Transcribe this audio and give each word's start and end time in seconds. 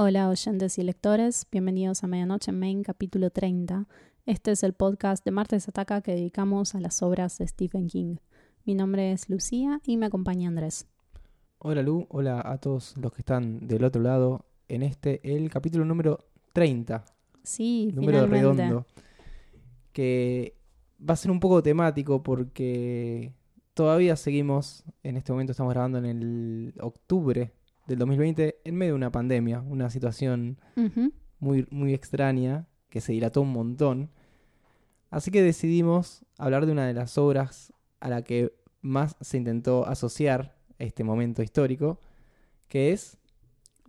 Hola 0.00 0.28
oyentes 0.28 0.78
y 0.78 0.84
lectores, 0.84 1.44
bienvenidos 1.50 2.04
a 2.04 2.06
Medianoche 2.06 2.52
en 2.52 2.60
Main, 2.60 2.84
capítulo 2.84 3.30
30. 3.30 3.88
Este 4.26 4.52
es 4.52 4.62
el 4.62 4.72
podcast 4.72 5.24
de 5.24 5.32
Martes 5.32 5.68
Ataca 5.68 6.02
que 6.02 6.12
dedicamos 6.12 6.76
a 6.76 6.80
las 6.80 7.02
obras 7.02 7.36
de 7.38 7.48
Stephen 7.48 7.88
King. 7.88 8.18
Mi 8.64 8.76
nombre 8.76 9.10
es 9.10 9.28
Lucía 9.28 9.80
y 9.84 9.96
me 9.96 10.06
acompaña 10.06 10.46
Andrés. 10.46 10.86
Hola 11.58 11.82
Lu, 11.82 12.06
hola 12.10 12.40
a 12.44 12.58
todos 12.58 12.96
los 12.96 13.12
que 13.12 13.22
están 13.22 13.66
del 13.66 13.82
otro 13.82 14.00
lado 14.00 14.46
en 14.68 14.84
este, 14.84 15.20
el 15.34 15.50
capítulo 15.50 15.84
número 15.84 16.20
30. 16.52 17.04
Sí, 17.42 17.90
número 17.92 18.18
finalmente. 18.18 18.36
redondo. 18.36 18.86
Que 19.90 20.54
va 21.00 21.14
a 21.14 21.16
ser 21.16 21.32
un 21.32 21.40
poco 21.40 21.60
temático 21.60 22.22
porque 22.22 23.32
todavía 23.74 24.14
seguimos, 24.14 24.84
en 25.02 25.16
este 25.16 25.32
momento 25.32 25.50
estamos 25.50 25.72
grabando 25.72 25.98
en 25.98 26.04
el 26.04 26.74
octubre 26.78 27.57
del 27.88 27.98
2020, 27.98 28.60
en 28.64 28.74
medio 28.76 28.92
de 28.92 28.96
una 28.96 29.10
pandemia, 29.10 29.60
una 29.62 29.90
situación 29.90 30.60
muy, 31.40 31.66
muy 31.70 31.94
extraña 31.94 32.66
que 32.90 33.00
se 33.00 33.12
dilató 33.12 33.40
un 33.40 33.52
montón. 33.52 34.10
Así 35.10 35.30
que 35.30 35.42
decidimos 35.42 36.24
hablar 36.36 36.66
de 36.66 36.72
una 36.72 36.86
de 36.86 36.92
las 36.92 37.16
obras 37.16 37.72
a 38.00 38.10
la 38.10 38.22
que 38.22 38.52
más 38.82 39.16
se 39.22 39.38
intentó 39.38 39.86
asociar 39.86 40.54
este 40.78 41.02
momento 41.02 41.42
histórico, 41.42 41.98
que 42.68 42.92
es 42.92 43.16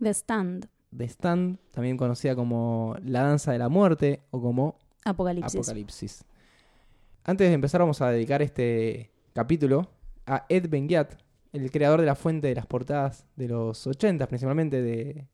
The 0.00 0.10
Stand, 0.10 0.66
The 0.96 1.04
Stand, 1.04 1.58
también 1.70 1.98
conocida 1.98 2.34
como 2.34 2.96
La 3.04 3.22
Danza 3.22 3.52
de 3.52 3.58
la 3.58 3.68
Muerte 3.68 4.22
o 4.30 4.40
como 4.40 4.78
Apocalipsis. 5.04 5.60
Apocalipsis. 5.60 6.24
Antes 7.22 7.48
de 7.48 7.54
empezar 7.54 7.82
vamos 7.82 8.00
a 8.00 8.10
dedicar 8.10 8.40
este 8.40 9.10
capítulo 9.34 9.90
a 10.26 10.46
Ed 10.48 10.70
Benguiat, 10.70 11.20
el 11.52 11.70
creador 11.70 12.00
de 12.00 12.06
la 12.06 12.14
fuente 12.14 12.48
de 12.48 12.54
las 12.54 12.66
portadas 12.66 13.26
de 13.36 13.48
los 13.48 13.86
80, 13.86 14.26
principalmente 14.26 14.82
de, 14.82 15.26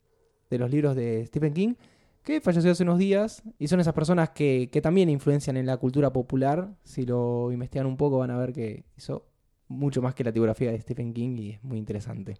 de 0.50 0.58
los 0.58 0.70
libros 0.70 0.96
de 0.96 1.24
Stephen 1.26 1.52
King, 1.52 1.74
que 2.22 2.40
falleció 2.40 2.72
hace 2.72 2.82
unos 2.82 2.98
días 2.98 3.42
y 3.58 3.68
son 3.68 3.80
esas 3.80 3.94
personas 3.94 4.30
que, 4.30 4.68
que 4.72 4.80
también 4.80 5.08
influencian 5.08 5.56
en 5.56 5.66
la 5.66 5.76
cultura 5.76 6.12
popular. 6.12 6.74
Si 6.82 7.06
lo 7.06 7.52
investigan 7.52 7.86
un 7.86 7.96
poco 7.96 8.18
van 8.18 8.30
a 8.30 8.38
ver 8.38 8.52
que 8.52 8.84
hizo 8.96 9.26
mucho 9.68 10.02
más 10.02 10.14
que 10.14 10.24
la 10.24 10.32
tipografía 10.32 10.72
de 10.72 10.80
Stephen 10.80 11.12
King 11.12 11.36
y 11.38 11.50
es 11.50 11.62
muy 11.62 11.78
interesante. 11.78 12.36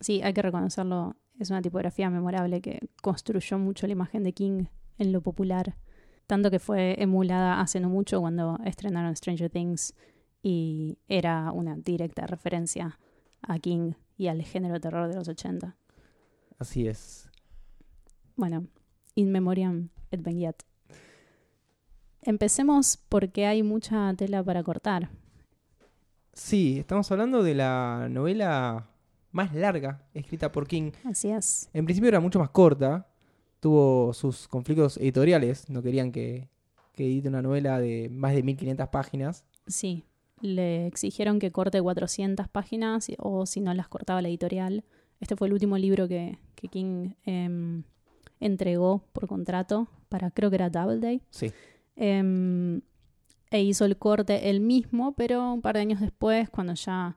Sí, 0.00 0.22
hay 0.22 0.32
que 0.32 0.42
reconocerlo. 0.42 1.16
Es 1.38 1.50
una 1.50 1.62
tipografía 1.62 2.10
memorable 2.10 2.60
que 2.60 2.80
construyó 3.02 3.58
mucho 3.58 3.86
la 3.86 3.92
imagen 3.92 4.22
de 4.22 4.32
King 4.32 4.64
en 4.98 5.12
lo 5.12 5.20
popular. 5.20 5.76
Tanto 6.26 6.50
que 6.50 6.58
fue 6.58 6.96
emulada 6.98 7.60
hace 7.60 7.80
no 7.80 7.88
mucho 7.88 8.20
cuando 8.20 8.58
estrenaron 8.64 9.14
Stranger 9.16 9.50
Things 9.50 9.94
y 10.42 10.98
era 11.08 11.52
una 11.52 11.76
directa 11.76 12.26
referencia 12.26 12.98
a 13.42 13.58
King 13.58 13.92
y 14.16 14.26
al 14.26 14.42
género 14.42 14.74
de 14.74 14.80
terror 14.80 15.08
de 15.08 15.14
los 15.14 15.28
80. 15.28 15.76
Así 16.58 16.86
es. 16.86 17.28
Bueno, 18.36 18.66
In 19.14 19.30
Memoriam 19.30 19.88
et 20.10 20.22
Benguiat. 20.22 20.62
Empecemos 22.22 22.98
porque 23.08 23.46
hay 23.46 23.62
mucha 23.62 24.14
tela 24.14 24.42
para 24.44 24.62
cortar. 24.62 25.10
Sí, 26.32 26.78
estamos 26.78 27.10
hablando 27.10 27.42
de 27.42 27.54
la 27.54 28.08
novela 28.10 28.88
más 29.32 29.54
larga 29.54 30.06
escrita 30.14 30.52
por 30.52 30.66
King. 30.66 30.92
Así 31.04 31.30
es. 31.30 31.68
En 31.72 31.84
principio 31.84 32.08
era 32.08 32.20
mucho 32.20 32.38
más 32.38 32.50
corta, 32.50 33.08
tuvo 33.60 34.12
sus 34.14 34.48
conflictos 34.48 34.96
editoriales, 34.98 35.68
no 35.68 35.82
querían 35.82 36.12
que, 36.12 36.48
que 36.92 37.06
edite 37.06 37.28
una 37.28 37.42
novela 37.42 37.80
de 37.80 38.08
más 38.10 38.34
de 38.34 38.42
1500 38.42 38.88
páginas. 38.88 39.44
Sí, 39.66 40.04
le 40.42 40.86
exigieron 40.86 41.38
que 41.38 41.50
corte 41.50 41.80
400 41.80 42.48
páginas 42.48 43.10
o 43.18 43.46
si 43.46 43.60
no 43.60 43.72
las 43.72 43.88
cortaba 43.88 44.20
la 44.20 44.28
editorial. 44.28 44.84
Este 45.20 45.36
fue 45.36 45.46
el 45.46 45.54
último 45.54 45.78
libro 45.78 46.08
que, 46.08 46.38
que 46.54 46.68
King 46.68 47.14
em, 47.24 47.84
entregó 48.40 49.04
por 49.12 49.26
contrato 49.26 49.88
para, 50.08 50.30
creo 50.30 50.50
que 50.50 50.56
era 50.56 50.68
Doubleday. 50.68 51.22
Sí, 51.30 51.52
Em, 51.96 52.80
e 53.50 53.62
hizo 53.62 53.84
el 53.84 53.98
corte 53.98 54.48
él 54.50 54.60
mismo, 54.60 55.12
pero 55.12 55.52
un 55.52 55.60
par 55.60 55.74
de 55.74 55.82
años 55.82 56.00
después, 56.00 56.48
cuando 56.48 56.74
ya 56.74 57.16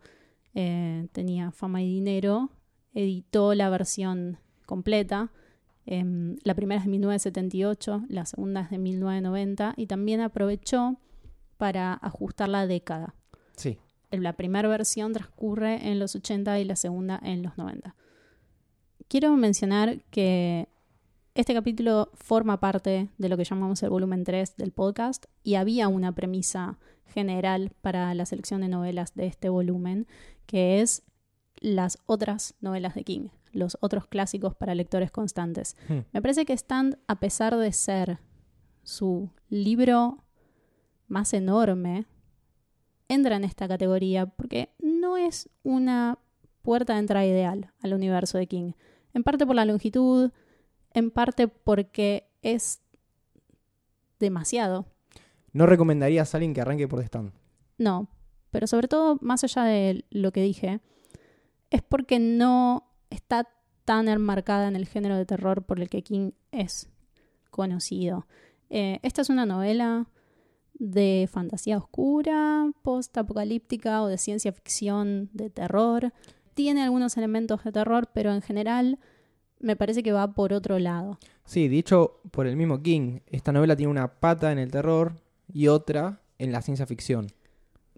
eh, 0.53 1.07
tenía 1.11 1.51
fama 1.51 1.81
y 1.81 1.87
dinero, 1.87 2.49
editó 2.93 3.53
la 3.53 3.69
versión 3.69 4.37
completa. 4.65 5.31
Em, 5.85 6.35
la 6.43 6.55
primera 6.55 6.79
es 6.79 6.85
de 6.85 6.91
1978, 6.91 8.05
la 8.09 8.25
segunda 8.25 8.61
es 8.61 8.69
de 8.69 8.79
1990 8.79 9.75
y 9.77 9.87
también 9.87 10.19
aprovechó 10.19 10.97
para 11.57 11.93
ajustar 11.93 12.49
la 12.49 12.67
década. 12.67 13.15
sí. 13.55 13.77
La 14.11 14.33
primera 14.33 14.69
versión 14.69 15.11
transcurre 15.11 15.89
en 15.89 15.99
los 15.99 16.15
80 16.15 16.59
y 16.59 16.63
la 16.63 16.77
segunda 16.77 17.19
en 17.21 17.43
los 17.43 17.57
90. 17.57 17.95
Quiero 19.09 19.35
mencionar 19.35 20.03
que 20.09 20.69
este 21.33 21.53
capítulo 21.53 22.09
forma 22.13 22.61
parte 22.61 23.09
de 23.17 23.29
lo 23.29 23.35
que 23.35 23.43
llamamos 23.43 23.83
el 23.83 23.89
volumen 23.89 24.23
3 24.23 24.55
del 24.55 24.71
podcast 24.71 25.25
y 25.43 25.55
había 25.55 25.89
una 25.89 26.13
premisa 26.13 26.79
general 27.07 27.71
para 27.81 28.13
la 28.13 28.25
selección 28.25 28.61
de 28.61 28.69
novelas 28.69 29.15
de 29.15 29.27
este 29.27 29.49
volumen, 29.49 30.07
que 30.45 30.81
es 30.81 31.03
las 31.59 31.99
otras 32.05 32.55
novelas 32.61 32.95
de 32.95 33.03
King, 33.03 33.27
los 33.51 33.77
otros 33.81 34.07
clásicos 34.07 34.55
para 34.55 34.75
lectores 34.75 35.11
constantes. 35.11 35.75
Hmm. 35.87 35.99
Me 36.13 36.21
parece 36.21 36.45
que 36.45 36.53
Stand, 36.53 36.97
a 37.07 37.19
pesar 37.19 37.55
de 37.57 37.71
ser 37.73 38.19
su 38.83 39.29
libro 39.49 40.24
más 41.07 41.33
enorme, 41.33 42.05
entra 43.07 43.35
en 43.35 43.43
esta 43.43 43.67
categoría 43.67 44.25
porque 44.25 44.69
no 44.79 45.17
es 45.17 45.49
una 45.63 46.19
puerta 46.61 46.93
de 46.93 46.99
entrada 46.99 47.25
ideal 47.25 47.71
al 47.81 47.93
universo 47.93 48.37
de 48.37 48.47
King. 48.47 48.71
En 49.13 49.23
parte 49.23 49.45
por 49.45 49.55
la 49.55 49.65
longitud, 49.65 50.31
en 50.93 51.11
parte 51.11 51.47
porque 51.47 52.27
es 52.41 52.81
demasiado. 54.19 54.85
No 55.53 55.65
recomendarías 55.65 56.33
a 56.33 56.37
alguien 56.37 56.53
que 56.53 56.61
arranque 56.61 56.87
por 56.87 56.99
The 56.99 57.05
Stand. 57.05 57.31
No, 57.77 58.07
pero 58.51 58.67
sobre 58.67 58.87
todo, 58.87 59.17
más 59.21 59.43
allá 59.43 59.63
de 59.63 60.05
lo 60.09 60.31
que 60.31 60.41
dije, 60.41 60.79
es 61.69 61.81
porque 61.81 62.19
no 62.19 62.89
está 63.09 63.47
tan 63.83 64.07
enmarcada 64.07 64.67
en 64.67 64.75
el 64.75 64.87
género 64.87 65.15
de 65.15 65.25
terror 65.25 65.63
por 65.63 65.79
el 65.79 65.89
que 65.89 66.01
King 66.01 66.31
es 66.51 66.89
conocido. 67.51 68.27
Eh, 68.69 68.99
esta 69.03 69.21
es 69.21 69.29
una 69.29 69.45
novela 69.45 70.07
de 70.77 71.27
fantasía 71.31 71.77
oscura, 71.77 72.71
post-apocalíptica 72.81 74.03
o 74.03 74.07
de 74.07 74.17
ciencia 74.17 74.51
ficción 74.51 75.29
de 75.33 75.49
terror. 75.49 76.13
Tiene 76.53 76.83
algunos 76.83 77.17
elementos 77.17 77.63
de 77.63 77.71
terror, 77.71 78.09
pero 78.13 78.33
en 78.33 78.41
general 78.41 78.99
me 79.59 79.75
parece 79.75 80.03
que 80.03 80.11
va 80.11 80.33
por 80.33 80.53
otro 80.53 80.79
lado. 80.79 81.17
Sí, 81.45 81.67
dicho 81.67 82.19
por 82.31 82.45
el 82.47 82.55
mismo 82.55 82.81
King, 82.81 83.19
esta 83.27 83.51
novela 83.51 83.75
tiene 83.75 83.91
una 83.91 84.19
pata 84.19 84.51
en 84.51 84.59
el 84.59 84.71
terror 84.71 85.15
y 85.51 85.67
otra 85.67 86.21
en 86.37 86.51
la 86.51 86.61
ciencia 86.61 86.85
ficción. 86.85 87.27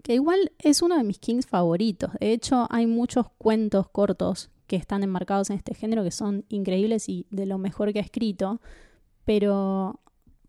que 0.04 0.14
igual 0.14 0.52
es 0.60 0.82
uno 0.82 0.96
de 0.96 1.04
mis 1.04 1.20
Kings 1.20 1.48
favoritos. 1.48 2.12
De 2.20 2.32
hecho, 2.32 2.68
hay 2.70 2.86
muchos 2.88 3.28
cuentos 3.38 3.90
cortos 3.90 4.50
que 4.68 4.76
están 4.76 5.04
enmarcados 5.04 5.50
en 5.50 5.58
este 5.58 5.74
género 5.74 6.04
que 6.04 6.12
son 6.12 6.46
increíbles 6.50 7.10
y 7.10 7.26
de 7.30 7.46
lo 7.46 7.58
mejor 7.58 7.92
que 7.92 8.00
ha 8.00 8.04
escrito. 8.04 8.62
Pero 9.26 10.00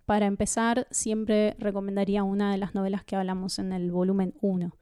para 0.09 0.25
empezar, 0.25 0.87
siempre 0.91 1.55
recomendaría 1.59 2.23
una 2.23 2.51
de 2.51 2.57
las 2.57 2.75
novelas 2.75 3.05
que 3.05 3.15
hablamos 3.15 3.59
en 3.59 3.75
el 3.75 3.93
volumen 3.93 4.33
1. 4.41 4.75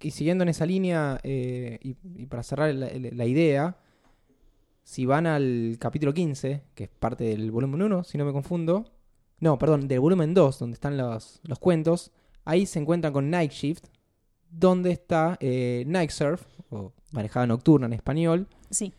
Y 0.00 0.10
siguiendo 0.10 0.42
en 0.42 0.48
esa 0.48 0.66
línea, 0.66 1.20
eh, 1.22 1.78
y, 1.80 1.96
y 2.16 2.26
para 2.26 2.42
cerrar 2.42 2.74
la, 2.74 2.90
la 2.92 3.26
idea, 3.26 3.76
si 4.82 5.06
van 5.06 5.28
al 5.28 5.76
capítulo 5.78 6.12
15, 6.12 6.64
que 6.74 6.84
es 6.84 6.90
parte 6.90 7.22
del 7.22 7.52
volumen 7.52 7.80
1, 7.82 8.02
si 8.02 8.18
no 8.18 8.24
me 8.24 8.32
confundo, 8.32 8.90
no, 9.38 9.56
perdón, 9.56 9.86
del 9.86 10.00
volumen 10.00 10.34
2, 10.34 10.58
donde 10.58 10.74
están 10.74 10.96
los, 10.96 11.38
los 11.44 11.60
cuentos, 11.60 12.10
ahí 12.44 12.66
se 12.66 12.80
encuentran 12.80 13.12
con 13.12 13.30
Night 13.30 13.52
Shift, 13.52 13.84
donde 14.50 14.90
está 14.90 15.36
eh, 15.38 15.84
Night 15.86 16.10
Surf, 16.10 16.44
o 16.70 16.92
manejada 17.12 17.46
nocturna 17.46 17.86
en 17.86 17.92
español, 17.92 18.48
Sí, 18.68 18.92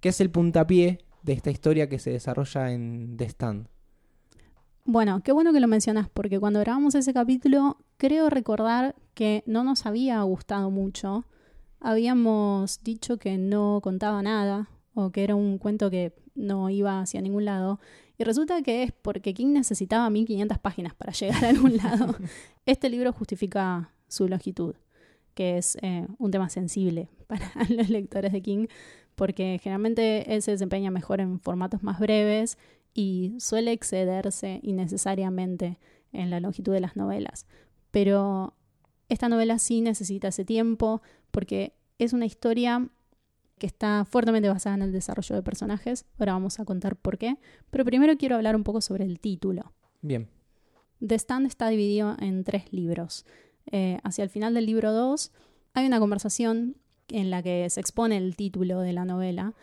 que 0.00 0.08
es 0.08 0.20
el 0.22 0.30
puntapié 0.30 1.00
de 1.22 1.34
esta 1.34 1.50
historia 1.50 1.90
que 1.90 1.98
se 1.98 2.08
desarrolla 2.08 2.72
en 2.72 3.18
The 3.18 3.26
Stand. 3.26 3.73
Bueno, 4.86 5.22
qué 5.22 5.32
bueno 5.32 5.54
que 5.54 5.60
lo 5.60 5.66
mencionas, 5.66 6.10
porque 6.12 6.38
cuando 6.38 6.60
grabamos 6.60 6.94
ese 6.94 7.14
capítulo, 7.14 7.78
creo 7.96 8.28
recordar 8.28 8.94
que 9.14 9.42
no 9.46 9.64
nos 9.64 9.86
había 9.86 10.20
gustado 10.22 10.70
mucho. 10.70 11.24
Habíamos 11.80 12.82
dicho 12.82 13.16
que 13.16 13.38
no 13.38 13.80
contaba 13.82 14.22
nada, 14.22 14.68
o 14.92 15.10
que 15.10 15.24
era 15.24 15.34
un 15.36 15.56
cuento 15.56 15.88
que 15.88 16.12
no 16.34 16.68
iba 16.68 17.00
hacia 17.00 17.22
ningún 17.22 17.46
lado. 17.46 17.80
Y 18.18 18.24
resulta 18.24 18.60
que 18.60 18.82
es 18.82 18.92
porque 18.92 19.32
King 19.32 19.54
necesitaba 19.54 20.10
1500 20.10 20.58
páginas 20.58 20.94
para 20.94 21.12
llegar 21.18 21.46
a 21.46 21.48
algún 21.48 21.78
lado. 21.78 22.16
Este 22.66 22.90
libro 22.90 23.10
justifica 23.12 23.90
su 24.08 24.28
longitud, 24.28 24.74
que 25.34 25.56
es 25.56 25.78
eh, 25.80 26.06
un 26.18 26.30
tema 26.30 26.50
sensible 26.50 27.08
para 27.26 27.50
los 27.70 27.88
lectores 27.88 28.32
de 28.32 28.42
King, 28.42 28.66
porque 29.14 29.58
generalmente 29.62 30.34
él 30.34 30.42
se 30.42 30.50
desempeña 30.50 30.90
mejor 30.90 31.20
en 31.20 31.40
formatos 31.40 31.82
más 31.82 31.98
breves 31.98 32.58
y 32.94 33.34
suele 33.38 33.72
excederse 33.72 34.60
innecesariamente 34.62 35.78
en 36.12 36.30
la 36.30 36.40
longitud 36.40 36.72
de 36.72 36.80
las 36.80 36.96
novelas. 36.96 37.46
Pero 37.90 38.54
esta 39.08 39.28
novela 39.28 39.58
sí 39.58 39.80
necesita 39.80 40.28
ese 40.28 40.44
tiempo 40.44 41.02
porque 41.30 41.74
es 41.98 42.12
una 42.12 42.26
historia 42.26 42.88
que 43.58 43.66
está 43.66 44.04
fuertemente 44.04 44.48
basada 44.48 44.76
en 44.76 44.82
el 44.82 44.92
desarrollo 44.92 45.34
de 45.36 45.42
personajes. 45.42 46.06
Ahora 46.18 46.32
vamos 46.32 46.58
a 46.60 46.64
contar 46.64 46.96
por 46.96 47.18
qué. 47.18 47.36
Pero 47.70 47.84
primero 47.84 48.16
quiero 48.16 48.36
hablar 48.36 48.56
un 48.56 48.64
poco 48.64 48.80
sobre 48.80 49.04
el 49.04 49.20
título. 49.20 49.72
Bien. 50.00 50.28
The 51.06 51.16
Stand 51.16 51.46
está 51.46 51.68
dividido 51.68 52.16
en 52.18 52.44
tres 52.44 52.72
libros. 52.72 53.26
Eh, 53.70 53.98
hacia 54.02 54.24
el 54.24 54.30
final 54.30 54.54
del 54.54 54.66
libro 54.66 54.92
2 54.92 55.32
hay 55.74 55.86
una 55.86 55.98
conversación 55.98 56.76
en 57.08 57.30
la 57.30 57.42
que 57.42 57.68
se 57.70 57.80
expone 57.80 58.16
el 58.16 58.36
título 58.36 58.80
de 58.80 58.92
la 58.92 59.04
novela. 59.04 59.54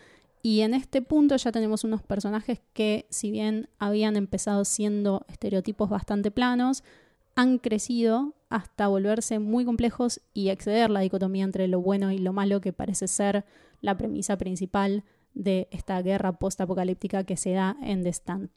Y 0.41 0.61
en 0.61 0.73
este 0.73 1.01
punto 1.01 1.35
ya 1.35 1.51
tenemos 1.51 1.83
unos 1.83 2.01
personajes 2.01 2.61
que, 2.73 3.05
si 3.09 3.29
bien 3.31 3.69
habían 3.77 4.15
empezado 4.15 4.65
siendo 4.65 5.25
estereotipos 5.27 5.89
bastante 5.89 6.31
planos, 6.31 6.83
han 7.35 7.59
crecido 7.59 8.33
hasta 8.49 8.87
volverse 8.87 9.39
muy 9.39 9.65
complejos 9.65 10.21
y 10.33 10.49
exceder 10.49 10.89
la 10.89 10.99
dicotomía 10.99 11.43
entre 11.43 11.67
lo 11.67 11.79
bueno 11.81 12.11
y 12.11 12.17
lo 12.17 12.33
malo 12.33 12.59
que 12.59 12.73
parece 12.73 13.07
ser 13.07 13.45
la 13.81 13.97
premisa 13.97 14.37
principal 14.37 15.03
de 15.33 15.67
esta 15.71 16.01
guerra 16.01 16.33
post-apocalíptica 16.33 17.23
que 17.23 17.37
se 17.37 17.51
da 17.51 17.77
en 17.81 18.03
The 18.03 18.09
Stand. 18.09 18.49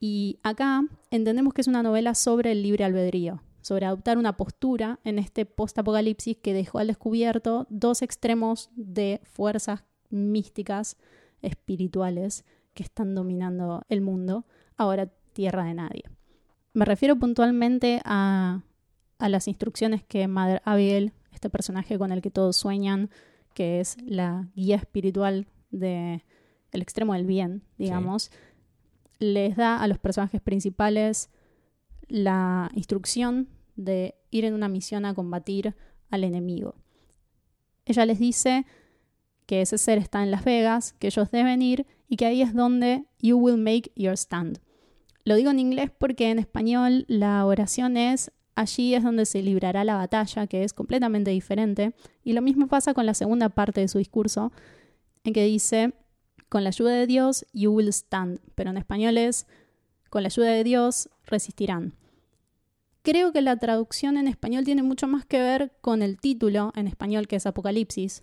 Y 0.00 0.38
acá 0.42 0.82
entendemos 1.10 1.54
que 1.54 1.60
es 1.60 1.68
una 1.68 1.82
novela 1.82 2.14
sobre 2.14 2.52
el 2.52 2.62
libre 2.62 2.84
albedrío, 2.84 3.42
sobre 3.62 3.86
adoptar 3.86 4.18
una 4.18 4.36
postura 4.36 4.98
en 5.04 5.18
este 5.18 5.46
post-apocalipsis 5.46 6.36
que 6.38 6.54
dejó 6.54 6.78
al 6.78 6.88
descubierto 6.88 7.66
dos 7.70 8.02
extremos 8.02 8.70
de 8.76 9.20
fuerzas 9.24 9.84
místicas, 10.10 10.96
espirituales, 11.42 12.44
que 12.74 12.82
están 12.82 13.14
dominando 13.14 13.82
el 13.88 14.00
mundo, 14.00 14.44
ahora 14.76 15.06
tierra 15.32 15.64
de 15.64 15.74
nadie. 15.74 16.04
Me 16.72 16.84
refiero 16.84 17.16
puntualmente 17.16 18.00
a, 18.04 18.62
a 19.18 19.28
las 19.28 19.48
instrucciones 19.48 20.04
que 20.04 20.28
Mother 20.28 20.62
Abigail, 20.64 21.12
este 21.32 21.50
personaje 21.50 21.98
con 21.98 22.12
el 22.12 22.22
que 22.22 22.30
todos 22.30 22.56
sueñan, 22.56 23.10
que 23.54 23.80
es 23.80 23.96
la 24.02 24.48
guía 24.54 24.76
espiritual 24.76 25.46
del 25.70 26.22
el 26.72 26.82
extremo 26.82 27.14
del 27.14 27.26
bien, 27.26 27.62
digamos, 27.78 28.30
les 29.18 29.56
da 29.56 29.82
a 29.82 29.88
los 29.88 29.98
personajes 29.98 30.40
principales 30.40 31.30
la 32.08 32.70
instrucción 32.74 33.48
de 33.76 34.14
ir 34.30 34.44
en 34.44 34.54
una 34.54 34.68
misión 34.68 35.04
a 35.04 35.14
combatir 35.14 35.74
al 36.10 36.24
enemigo. 36.24 36.74
Ella 37.84 38.06
les 38.06 38.18
dice 38.18 38.66
que 39.50 39.62
ese 39.62 39.78
ser 39.78 39.98
está 39.98 40.22
en 40.22 40.30
Las 40.30 40.44
Vegas, 40.44 40.94
que 41.00 41.08
ellos 41.08 41.28
deben 41.32 41.60
ir 41.60 41.84
y 42.08 42.14
que 42.14 42.24
ahí 42.24 42.40
es 42.40 42.54
donde 42.54 43.06
you 43.18 43.36
will 43.36 43.56
make 43.56 43.90
your 43.96 44.12
stand. 44.12 44.60
Lo 45.24 45.34
digo 45.34 45.50
en 45.50 45.58
inglés 45.58 45.90
porque 45.90 46.30
en 46.30 46.38
español 46.38 47.04
la 47.08 47.44
oración 47.44 47.96
es 47.96 48.30
allí 48.54 48.94
es 48.94 49.02
donde 49.02 49.26
se 49.26 49.42
librará 49.42 49.82
la 49.82 49.96
batalla, 49.96 50.46
que 50.46 50.62
es 50.62 50.72
completamente 50.72 51.32
diferente. 51.32 51.94
Y 52.22 52.34
lo 52.34 52.42
mismo 52.42 52.68
pasa 52.68 52.94
con 52.94 53.06
la 53.06 53.14
segunda 53.14 53.48
parte 53.48 53.80
de 53.80 53.88
su 53.88 53.98
discurso, 53.98 54.52
en 55.24 55.32
que 55.32 55.44
dice, 55.44 55.94
con 56.48 56.62
la 56.62 56.68
ayuda 56.68 56.92
de 56.92 57.08
Dios, 57.08 57.44
you 57.52 57.72
will 57.72 57.88
stand. 57.88 58.38
Pero 58.54 58.70
en 58.70 58.76
español 58.76 59.18
es, 59.18 59.48
con 60.10 60.22
la 60.22 60.28
ayuda 60.28 60.50
de 60.50 60.62
Dios, 60.62 61.10
resistirán. 61.26 61.94
Creo 63.02 63.32
que 63.32 63.42
la 63.42 63.56
traducción 63.56 64.16
en 64.16 64.28
español 64.28 64.64
tiene 64.64 64.84
mucho 64.84 65.08
más 65.08 65.26
que 65.26 65.40
ver 65.40 65.72
con 65.80 66.02
el 66.02 66.20
título 66.20 66.70
en 66.76 66.86
español 66.86 67.26
que 67.26 67.34
es 67.34 67.46
Apocalipsis. 67.46 68.22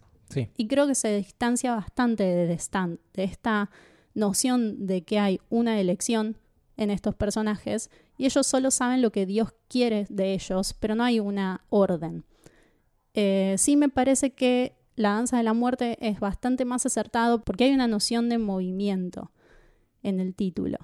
Y 0.55 0.67
creo 0.67 0.87
que 0.87 0.95
se 0.95 1.15
distancia 1.15 1.73
bastante 1.75 2.23
de 2.23 2.53
Stand, 2.53 2.99
de 3.13 3.23
esta 3.23 3.69
noción 4.13 4.87
de 4.87 5.03
que 5.03 5.19
hay 5.19 5.39
una 5.49 5.79
elección 5.79 6.37
en 6.75 6.91
estos 6.91 7.15
personajes 7.15 7.89
y 8.17 8.25
ellos 8.25 8.45
solo 8.45 8.71
saben 8.71 9.01
lo 9.01 9.11
que 9.11 9.25
Dios 9.25 9.53
quiere 9.67 10.05
de 10.09 10.33
ellos, 10.33 10.75
pero 10.79 10.95
no 10.95 11.03
hay 11.03 11.19
una 11.19 11.61
orden. 11.69 12.23
Eh, 13.13 13.55
sí 13.57 13.75
me 13.75 13.89
parece 13.89 14.31
que 14.31 14.75
la 14.95 15.11
danza 15.11 15.37
de 15.37 15.43
la 15.43 15.53
muerte 15.53 15.97
es 16.01 16.19
bastante 16.19 16.65
más 16.65 16.85
acertado 16.85 17.43
porque 17.43 17.65
hay 17.65 17.73
una 17.73 17.87
noción 17.87 18.29
de 18.29 18.37
movimiento 18.37 19.31
en 20.03 20.19
el 20.19 20.35
título 20.35 20.77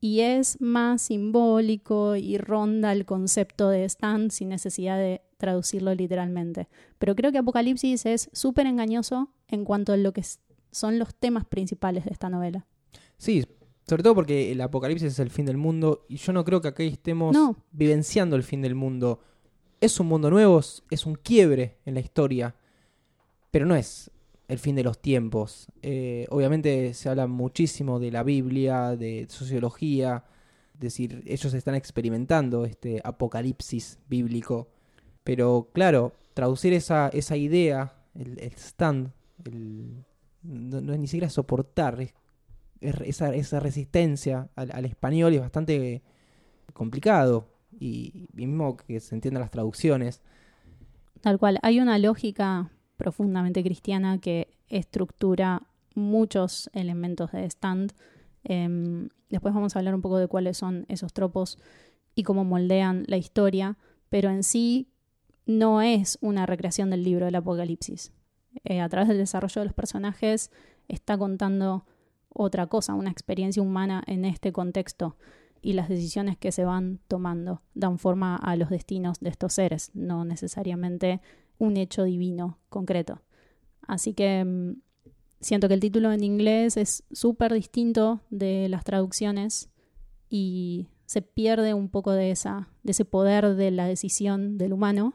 y 0.00 0.20
es 0.20 0.60
más 0.60 1.02
simbólico 1.02 2.16
y 2.16 2.38
ronda 2.38 2.92
el 2.92 3.04
concepto 3.04 3.68
de 3.68 3.84
stand 3.84 4.30
sin 4.30 4.48
necesidad 4.48 4.96
de 4.96 5.22
traducirlo 5.40 5.92
literalmente. 5.96 6.68
Pero 7.00 7.16
creo 7.16 7.32
que 7.32 7.38
Apocalipsis 7.38 8.06
es 8.06 8.30
súper 8.32 8.66
engañoso 8.68 9.32
en 9.48 9.64
cuanto 9.64 9.92
a 9.92 9.96
lo 9.96 10.12
que 10.12 10.22
son 10.70 11.00
los 11.00 11.12
temas 11.16 11.44
principales 11.44 12.04
de 12.04 12.12
esta 12.12 12.28
novela. 12.28 12.64
Sí, 13.18 13.44
sobre 13.88 14.04
todo 14.04 14.14
porque 14.14 14.52
el 14.52 14.60
apocalipsis 14.60 15.08
es 15.12 15.18
el 15.18 15.30
fin 15.30 15.46
del 15.46 15.56
mundo 15.56 16.06
y 16.08 16.16
yo 16.16 16.32
no 16.32 16.44
creo 16.44 16.60
que 16.60 16.68
aquí 16.68 16.86
estemos 16.86 17.34
No. 17.34 17.56
vivenciando 17.72 18.36
el 18.36 18.44
fin 18.44 18.62
del 18.62 18.76
mundo. 18.76 19.18
Es 19.80 19.98
un 19.98 20.06
mundo 20.06 20.30
nuevo, 20.30 20.60
es- 20.60 20.84
es 20.90 21.06
un 21.06 21.16
quiebre 21.16 21.78
en 21.84 21.94
la 21.94 22.00
historia, 22.00 22.54
pero 23.50 23.66
no 23.66 23.74
es 23.74 24.10
el 24.46 24.58
fin 24.58 24.76
de 24.76 24.84
los 24.84 25.00
tiempos. 25.00 25.66
Eh, 25.82 26.26
obviamente 26.30 26.94
se 26.94 27.08
habla 27.08 27.26
muchísimo 27.26 27.98
de 27.98 28.10
la 28.12 28.22
Biblia, 28.22 28.94
de 28.96 29.26
sociología, 29.28 30.24
es 30.74 30.80
decir, 30.80 31.22
ellos 31.26 31.52
están 31.54 31.74
experimentando 31.74 32.64
este 32.64 33.00
apocalipsis 33.04 33.98
bíblico, 34.08 34.68
pero 35.24 35.68
claro, 35.72 36.12
traducir 36.34 36.72
esa, 36.72 37.08
esa 37.08 37.36
idea, 37.36 37.94
el, 38.14 38.38
stand, 38.56 39.12
no, 40.42 40.92
es 40.92 40.98
ni 40.98 41.06
siquiera 41.06 41.30
soportar, 41.30 42.00
es 42.00 42.14
es- 42.80 43.00
esa, 43.04 43.34
esa 43.34 43.60
resistencia 43.60 44.48
al, 44.54 44.84
español 44.86 45.34
es 45.34 45.40
bastante 45.40 46.02
complicado 46.72 47.46
y, 47.78 48.10
y 48.14 48.28
mismo 48.32 48.76
que 48.76 49.00
se 49.00 49.14
entiendan 49.14 49.42
las 49.42 49.50
traducciones. 49.50 50.22
Tal 51.20 51.38
cual, 51.38 51.58
hay 51.62 51.80
una 51.80 51.98
lógica 51.98 52.70
profundamente 52.96 53.62
cristiana 53.62 54.18
que 54.18 54.48
estructura 54.68 55.62
muchos 55.94 56.70
elementos 56.72 57.32
de 57.32 57.44
stand. 57.44 57.92
Em, 58.44 59.10
después 59.28 59.52
vamos 59.52 59.76
a 59.76 59.78
hablar 59.78 59.94
un 59.94 60.00
poco 60.02 60.18
de 60.18 60.28
cuáles 60.28 60.56
son 60.56 60.86
esos 60.88 61.12
tropos 61.12 61.58
y 62.14 62.22
cómo 62.22 62.44
moldean 62.44 63.04
la 63.08 63.18
historia, 63.18 63.76
pero 64.08 64.30
en 64.30 64.42
sí 64.42 64.88
no 65.50 65.82
es 65.82 66.18
una 66.20 66.46
recreación 66.46 66.90
del 66.90 67.04
libro 67.04 67.26
del 67.26 67.34
Apocalipsis. 67.34 68.12
Eh, 68.64 68.80
a 68.80 68.88
través 68.88 69.08
del 69.08 69.18
desarrollo 69.18 69.60
de 69.60 69.66
los 69.66 69.74
personajes 69.74 70.50
está 70.88 71.16
contando 71.16 71.84
otra 72.28 72.66
cosa, 72.66 72.94
una 72.94 73.10
experiencia 73.10 73.62
humana 73.62 74.02
en 74.06 74.24
este 74.24 74.52
contexto 74.52 75.16
y 75.62 75.74
las 75.74 75.88
decisiones 75.88 76.38
que 76.38 76.52
se 76.52 76.64
van 76.64 77.00
tomando 77.06 77.62
dan 77.74 77.98
forma 77.98 78.36
a 78.36 78.56
los 78.56 78.70
destinos 78.70 79.20
de 79.20 79.30
estos 79.30 79.52
seres, 79.52 79.90
no 79.94 80.24
necesariamente 80.24 81.20
un 81.58 81.76
hecho 81.76 82.04
divino 82.04 82.58
concreto. 82.68 83.20
Así 83.86 84.14
que 84.14 84.44
mm, 84.44 84.80
siento 85.40 85.68
que 85.68 85.74
el 85.74 85.80
título 85.80 86.12
en 86.12 86.24
inglés 86.24 86.76
es 86.76 87.04
súper 87.12 87.52
distinto 87.52 88.20
de 88.30 88.68
las 88.68 88.84
traducciones 88.84 89.70
y 90.28 90.88
se 91.06 91.22
pierde 91.22 91.74
un 91.74 91.88
poco 91.88 92.12
de, 92.12 92.30
ese 92.30 93.04
poder 93.04 93.56
de 93.56 93.70
la 93.70 93.86
decisión 93.86 94.58
del 94.58 94.72
humano 94.72 95.14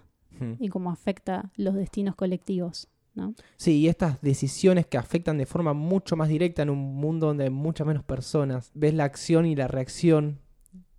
Y 0.59 0.69
cómo 0.69 0.91
afecta 0.91 1.51
los 1.55 1.75
destinos 1.75 2.15
colectivos. 2.15 2.87
¿no? 3.13 3.33
Sí, 3.55 3.79
y 3.79 3.87
estas 3.87 4.21
decisiones 4.21 4.85
que 4.85 4.97
afectan 4.97 5.37
de 5.37 5.45
forma 5.45 5.73
mucho 5.73 6.15
más 6.15 6.27
directa 6.27 6.61
en 6.63 6.69
un 6.69 6.95
mundo 6.95 7.27
donde 7.27 7.45
hay 7.45 7.49
muchas 7.49 7.87
menos 7.87 8.03
personas. 8.03 8.71
Ves 8.73 8.93
la 8.93 9.05
acción 9.05 9.45
y 9.45 9.55
la 9.55 9.67
reacción. 9.67 10.39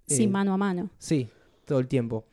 Sí, 0.07 0.25
eh, 0.25 0.29
mano 0.29 0.55
a 0.55 0.57
mano. 0.57 0.91
Sí, 0.99 1.29
todo 1.65 1.79
el 1.79 1.89
tiempo. 1.89 2.25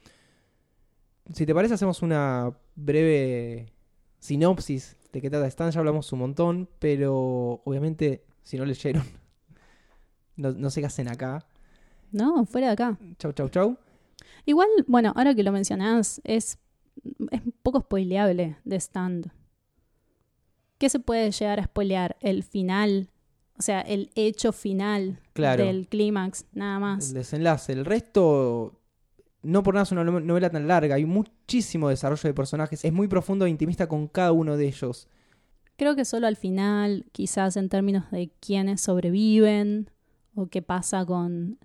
Si 1.34 1.46
te 1.46 1.54
parece, 1.54 1.74
hacemos 1.74 2.02
una 2.02 2.52
breve 2.76 3.74
sinopsis 4.20 4.98
de 5.12 5.22
qué 5.22 5.30
trata 5.30 5.48
Stan. 5.48 5.72
Ya 5.72 5.80
hablamos 5.80 6.12
un 6.14 6.20
montón, 6.20 6.70
pero 6.80 7.62
obviamente, 7.66 8.24
si 8.44 8.58
no 8.58 8.66
leyeron, 8.66 9.04
no, 10.38 10.52
no 10.52 10.70
sé 10.70 10.82
qué 10.82 10.88
hacen 10.88 11.10
acá. 11.10 11.46
No, 12.12 12.46
fuera 12.46 12.68
de 12.68 12.74
acá. 12.74 12.98
Chau, 13.18 13.34
chau, 13.34 13.50
chau. 13.50 13.78
Igual, 14.46 14.68
bueno, 14.88 15.14
ahora 15.16 15.34
que 15.34 15.44
lo 15.44 15.52
mencionás, 15.52 16.22
es, 16.24 16.60
es 17.32 17.42
un 17.46 17.54
poco 17.64 17.80
spoileable 17.82 18.58
de 18.64 18.76
Stand. 18.80 19.32
¿Qué 20.78 20.90
se 20.90 21.00
puede 21.00 21.32
llegar 21.32 21.60
a 21.60 21.64
spoilear? 21.66 22.18
El 22.20 22.44
final, 22.44 23.10
o 23.58 23.62
sea, 23.62 23.82
el 23.82 24.10
hecho 24.16 24.52
final 24.52 25.20
Claro. 25.34 25.64
del 25.66 25.88
clímax, 25.88 26.46
nada 26.54 26.80
más. 26.80 27.10
El 27.10 27.14
desenlace. 27.16 27.72
El 27.74 27.86
resto, 27.86 28.80
no 29.44 29.64
por 29.64 29.74
nada 29.76 29.84
es 29.84 29.92
una 29.92 30.04
no- 30.04 30.20
novela 30.20 30.50
tan 30.50 30.68
larga. 30.68 30.96
Hay 30.96 31.06
muchísimo 31.06 31.90
desarrollo 31.90 32.24
de 32.24 32.34
personajes. 32.34 32.84
Es 32.84 32.92
muy 32.94 33.08
profundo 33.08 33.46
e 33.46 33.50
intimista 33.50 33.88
con 33.88 34.08
cada 34.08 34.32
uno 34.34 34.58
de 34.58 34.68
ellos. 34.68 35.08
Creo 35.78 35.96
que 35.96 36.06
solo 36.06 36.28
al 36.28 36.36
final, 36.36 37.06
quizás 37.12 37.56
en 37.58 37.70
términos 37.70 38.10
de 38.12 38.30
quiénes 38.40 38.82
sobreviven 38.82 39.90
o 40.36 40.48
qué 40.48 40.62
pasa 40.62 41.06
con, 41.06 41.58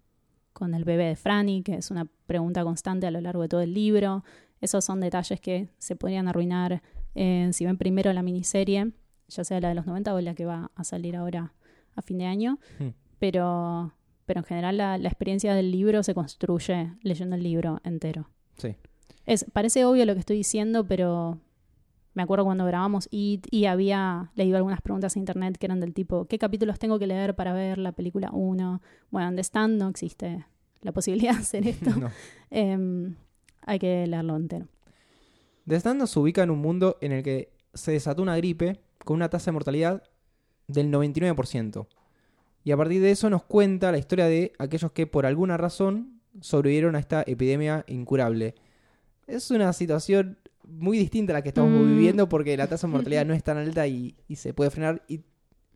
con 0.52 0.75
el 0.75 0.85
bebé 0.85 1.04
de 1.06 1.16
Franny, 1.16 1.62
que 1.62 1.75
es 1.75 1.90
una 1.90 2.06
pregunta 2.26 2.62
constante 2.64 3.06
a 3.06 3.11
lo 3.11 3.20
largo 3.20 3.42
de 3.42 3.49
todo 3.49 3.61
el 3.62 3.75
libro. 3.75 4.25
Esos 4.61 4.85
son 4.85 5.00
detalles 5.00 5.41
que 5.41 5.69
se 5.79 5.97
podrían 5.97 6.29
arruinar 6.29 6.83
eh, 7.15 7.49
si 7.53 7.65
ven 7.65 7.79
primero 7.79 8.12
la 8.12 8.23
miniserie, 8.23 8.93
ya 9.29 9.45
sea 9.45 9.61
la 9.61 9.69
de 9.69 9.75
los 9.75 9.87
90 9.87 10.15
o 10.15 10.21
la 10.21 10.35
que 10.35 10.45
va 10.45 10.71
a 10.75 10.85
salir 10.85 11.17
ahora 11.17 11.53
a 11.95 12.03
fin 12.03 12.19
de 12.19 12.27
año. 12.27 12.59
Hmm. 12.79 12.88
Pero, 13.19 13.93
pero 14.27 14.41
en 14.41 14.45
general 14.45 14.77
la, 14.77 14.99
la 14.99 15.09
experiencia 15.09 15.55
del 15.55 15.71
libro 15.71 16.03
se 16.03 16.15
construye 16.15 16.93
leyendo 17.03 17.37
el 17.37 17.43
libro 17.43 17.81
entero. 17.85 18.31
Sí. 18.57 18.77
Es, 19.27 19.45
parece 19.53 19.85
obvio 19.85 20.07
lo 20.07 20.15
que 20.15 20.21
estoy 20.21 20.37
diciendo, 20.37 20.87
pero 20.87 21.38
me 22.15 22.23
acuerdo 22.23 22.45
cuando 22.45 22.65
grabamos 22.65 23.09
It 23.11 23.47
y 23.50 23.67
había 23.67 24.33
leído 24.35 24.57
algunas 24.57 24.81
preguntas 24.81 25.15
en 25.15 25.21
internet 25.21 25.57
que 25.57 25.67
eran 25.67 25.81
del 25.81 25.95
tipo, 25.95 26.25
¿qué 26.25 26.38
capítulos 26.38 26.79
tengo 26.79 26.99
que 26.99 27.07
leer 27.07 27.37
para 27.37 27.53
ver 27.53 27.79
la 27.79 27.93
película 27.93 28.31
1? 28.33 28.83
Bueno, 29.11 29.29
en 29.29 29.37
The 29.37 29.43
Stand 29.45 29.79
no 29.79 29.88
existe 29.88 30.47
la 30.83 30.93
posibilidad 30.93 31.35
de 31.35 31.38
hacer 31.38 31.67
esto. 31.69 31.91
No. 31.91 32.11
Em, 32.50 33.15
hay 33.69 33.79
que 33.79 34.07
leerlo 34.07 34.37
entero. 34.37 34.67
The 35.67 35.77
Stand 35.77 36.01
nos 36.01 36.17
ubica 36.17 36.43
en 36.43 36.51
un 36.51 36.59
mundo 36.61 36.97
en 37.01 37.13
el 37.13 37.23
que 37.23 37.51
se 37.75 37.93
desató 37.93 38.23
una 38.23 38.37
gripe 38.37 38.81
con 39.05 39.17
una 39.17 39.29
tasa 39.29 39.51
de 39.51 39.53
mortalidad 39.53 40.03
del 40.67 40.91
99%. 40.91 41.87
Y 42.65 42.73
a 42.73 42.77
partir 42.77 43.01
de 43.03 43.11
eso 43.11 43.31
nos 43.31 43.45
cuenta 43.45 43.93
la 43.93 43.99
historia 43.99 44.27
de 44.27 44.53
aquellos 44.59 44.93
que 44.93 45.07
por 45.07 45.27
alguna 45.27 45.57
razón 45.57 46.21
sobrevivieron 46.41 46.97
a 46.97 46.99
esta 46.99 47.23
epidemia 47.27 47.85
incurable. 47.87 48.55
Es 49.27 49.51
una 49.51 49.73
situación 49.73 50.39
muy 50.67 50.99
distinta 50.99 51.33
a 51.33 51.35
la 51.35 51.43
que 51.43 51.49
estamos 51.51 51.71
Mm. 51.71 51.87
viviendo 51.89 52.29
porque 52.29 52.57
la 52.57 52.67
tasa 52.67 52.87
de 52.87 52.93
mortalidad 52.93 53.25
no 53.27 53.35
es 53.35 53.43
tan 53.43 53.57
alta 53.59 53.87
y, 53.87 54.17
y 54.27 54.37
se 54.37 54.53
puede 54.55 54.71
frenar. 54.71 55.03
Y, 55.09 55.21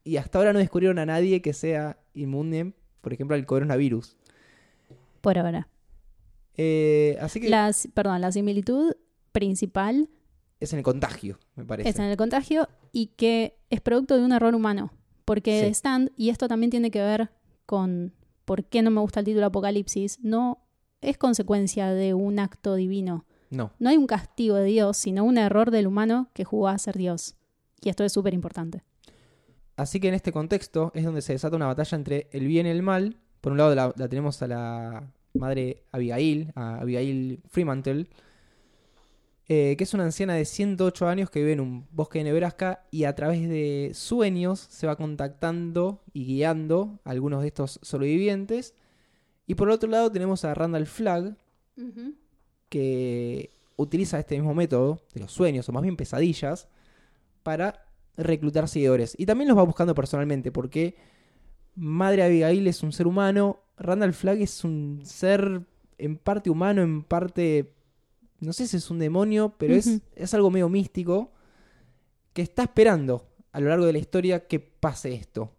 y 0.04 0.16
hasta 0.16 0.38
ahora 0.38 0.52
no 0.52 0.58
descubrieron 0.58 0.98
a 0.98 1.06
nadie 1.06 1.40
que 1.42 1.52
sea 1.52 1.98
inmune, 2.14 2.72
por 3.00 3.12
ejemplo, 3.12 3.36
al 3.36 3.46
coronavirus. 3.46 4.16
Por 5.20 5.38
ahora. 5.38 5.68
Eh, 6.56 7.16
así 7.20 7.40
que 7.40 7.48
La, 7.48 7.70
perdón, 7.94 8.20
la 8.20 8.30
similitud 8.32 8.94
principal 9.32 10.08
es 10.60 10.72
en 10.72 10.78
el 10.78 10.84
contagio, 10.84 11.38
me 11.56 11.64
parece. 11.64 11.88
es 11.88 11.98
en 11.98 12.04
el 12.04 12.16
contagio 12.16 12.68
y 12.92 13.06
que 13.08 13.58
es 13.70 13.80
producto 13.80 14.16
de 14.16 14.24
un 14.24 14.32
error 14.32 14.54
humano. 14.54 14.92
Porque 15.24 15.64
Sí. 15.66 15.70
Stand, 15.74 16.10
y 16.16 16.28
esto 16.30 16.48
también 16.48 16.70
tiene 16.70 16.90
que 16.90 17.00
ver 17.00 17.30
con 17.66 18.12
por 18.44 18.64
qué 18.64 18.82
no 18.82 18.90
me 18.90 19.00
gusta 19.00 19.20
el 19.20 19.26
título 19.26 19.46
Apocalipsis, 19.46 20.18
no 20.22 20.58
es 21.00 21.16
consecuencia 21.16 21.90
de 21.92 22.12
un 22.14 22.38
acto 22.38 22.74
divino. 22.74 23.24
No. 23.50 23.72
No 23.78 23.90
hay 23.90 23.96
un 23.96 24.06
castigo 24.06 24.56
de 24.56 24.64
Dios, 24.66 24.96
sino 24.96 25.24
un 25.24 25.38
error 25.38 25.70
del 25.70 25.86
humano 25.86 26.28
que 26.34 26.44
jugó 26.44 26.68
a 26.68 26.78
ser 26.78 26.96
Dios. 26.96 27.34
Y 27.82 27.88
esto 27.88 28.04
es 28.04 28.12
súper 28.12 28.34
importante. 28.34 28.82
Así 29.76 30.00
que 30.00 30.08
en 30.08 30.14
este 30.14 30.32
contexto 30.32 30.90
es 30.94 31.04
donde 31.04 31.22
se 31.22 31.32
desata 31.32 31.56
una 31.56 31.66
batalla 31.66 31.96
entre 31.96 32.28
el 32.32 32.46
bien 32.46 32.66
y 32.66 32.70
el 32.70 32.82
mal. 32.82 33.16
Por 33.40 33.52
un 33.52 33.58
lado 33.58 33.74
la, 33.74 33.92
la 33.96 34.08
tenemos 34.08 34.40
a 34.42 34.46
la 34.46 35.12
madre 35.34 35.84
Abigail, 35.92 36.52
a 36.54 36.80
Abigail 36.80 37.40
Fremantle, 37.48 38.08
eh, 39.48 39.74
que 39.76 39.84
es 39.84 39.92
una 39.92 40.04
anciana 40.04 40.34
de 40.34 40.44
108 40.44 41.08
años 41.08 41.30
que 41.30 41.40
vive 41.40 41.52
en 41.52 41.60
un 41.60 41.86
bosque 41.90 42.18
de 42.18 42.24
Nebraska 42.24 42.86
y 42.90 43.04
a 43.04 43.14
través 43.14 43.48
de 43.48 43.90
sueños 43.92 44.60
se 44.60 44.86
va 44.86 44.96
contactando 44.96 46.02
y 46.12 46.24
guiando 46.24 47.00
a 47.04 47.10
algunos 47.10 47.42
de 47.42 47.48
estos 47.48 47.80
sobrevivientes. 47.82 48.74
Y 49.46 49.54
por 49.54 49.68
otro 49.68 49.90
lado 49.90 50.10
tenemos 50.10 50.44
a 50.44 50.54
Randall 50.54 50.86
Flagg, 50.86 51.36
que 52.68 53.50
utiliza 53.76 54.18
este 54.18 54.36
mismo 54.36 54.54
método 54.54 55.02
de 55.12 55.20
los 55.20 55.32
sueños, 55.32 55.68
o 55.68 55.72
más 55.72 55.82
bien 55.82 55.96
pesadillas, 55.96 56.68
para 57.42 57.84
reclutar 58.16 58.68
seguidores. 58.68 59.14
Y 59.18 59.26
también 59.26 59.48
los 59.48 59.58
va 59.58 59.64
buscando 59.64 59.94
personalmente, 59.94 60.52
porque 60.52 60.96
Madre 61.74 62.22
Abigail 62.22 62.66
es 62.66 62.82
un 62.82 62.92
ser 62.92 63.06
humano, 63.06 63.61
Randall 63.76 64.12
Flagg 64.14 64.40
es 64.42 64.64
un 64.64 65.00
ser 65.04 65.62
en 65.98 66.16
parte 66.16 66.50
humano, 66.50 66.82
en 66.82 67.02
parte, 67.02 67.72
no 68.40 68.52
sé 68.52 68.66
si 68.66 68.76
es 68.76 68.90
un 68.90 68.98
demonio, 68.98 69.54
pero 69.58 69.74
es, 69.74 70.00
es 70.14 70.34
algo 70.34 70.50
medio 70.50 70.68
místico, 70.68 71.32
que 72.32 72.42
está 72.42 72.62
esperando 72.64 73.26
a 73.52 73.60
lo 73.60 73.68
largo 73.68 73.86
de 73.86 73.92
la 73.92 73.98
historia 73.98 74.46
que 74.46 74.58
pase 74.60 75.14
esto. 75.14 75.52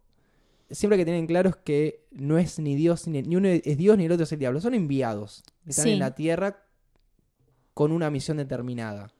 Siempre 0.70 0.98
que 0.98 1.05
tienen 1.05 1.27
claro 1.27 1.50
es 1.51 1.55
que 1.58 2.05
no 2.12 2.38
es 2.39 2.58
ni 2.60 2.75
Dios, 2.75 3.08
ni, 3.08 3.22
ni 3.22 3.36
uno 3.36 3.48
es 3.48 3.77
Dios 3.77 3.98
ni 3.98 4.05
el 4.05 4.12
otro 4.12 4.24
es 4.24 4.32
el 4.32 4.39
diablo, 4.39 4.60
son 4.60 4.74
enviados. 4.74 5.43
Están 5.67 5.86
Sí. 5.86 5.91
en 5.91 6.00
la 6.00 6.15
tierra 6.15 6.63
con 7.74 7.91
una 7.91 8.10
misión 8.10 8.38
determinada. 8.38 9.12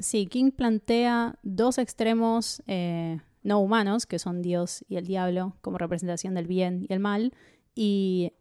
Sí, 0.00 0.26
King 0.26 0.50
plantea 0.50 1.38
dos 1.42 1.78
extremos 1.78 2.62
eh, 2.66 3.20
no 3.42 3.60
humanos, 3.60 4.06
que 4.06 4.18
son 4.18 4.42
Dios 4.42 4.84
y 4.88 4.96
el 4.96 5.06
diablo, 5.06 5.56
como 5.60 5.78
representación 5.78 6.34
del 6.34 6.46
bien 6.46 6.86
y 6.88 6.92
el 6.92 7.00
mal. 7.00 7.32
Y 7.80 8.32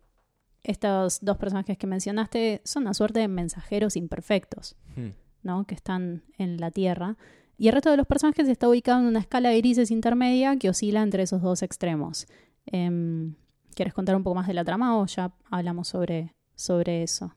estos 0.64 1.20
dos 1.22 1.38
personajes 1.38 1.78
que 1.78 1.86
mencionaste 1.86 2.62
son 2.66 2.84
una 2.84 2.96
suerte 2.96 3.20
de 3.20 3.28
mensajeros 3.28 3.96
imperfectos, 3.96 4.76
Hmm. 4.96 5.10
¿no? 5.44 5.66
Que 5.68 5.76
están 5.76 6.24
en 6.40 6.58
la 6.60 6.72
tierra. 6.72 7.18
Y 7.56 7.68
el 7.68 7.74
resto 7.74 7.92
de 7.92 7.98
los 7.98 8.08
personajes 8.08 8.50
está 8.50 8.68
ubicado 8.68 9.00
en 9.00 9.06
una 9.06 9.20
escala 9.20 9.50
de 9.50 9.58
grises 9.60 9.92
intermedia 9.92 10.58
que 10.58 10.70
oscila 10.70 11.04
entre 11.04 11.22
esos 11.22 11.42
dos 11.44 11.62
extremos. 11.62 12.26
Em, 12.66 13.36
¿Quieres 13.76 13.94
contar 13.94 14.16
un 14.16 14.24
poco 14.24 14.34
más 14.36 14.48
de 14.48 14.56
la 14.56 14.66
trama 14.66 14.98
o 14.98 15.06
ya 15.06 15.32
hablamos 15.52 15.88
sobre, 15.88 16.34
sobre 16.56 17.04
eso? 17.04 17.36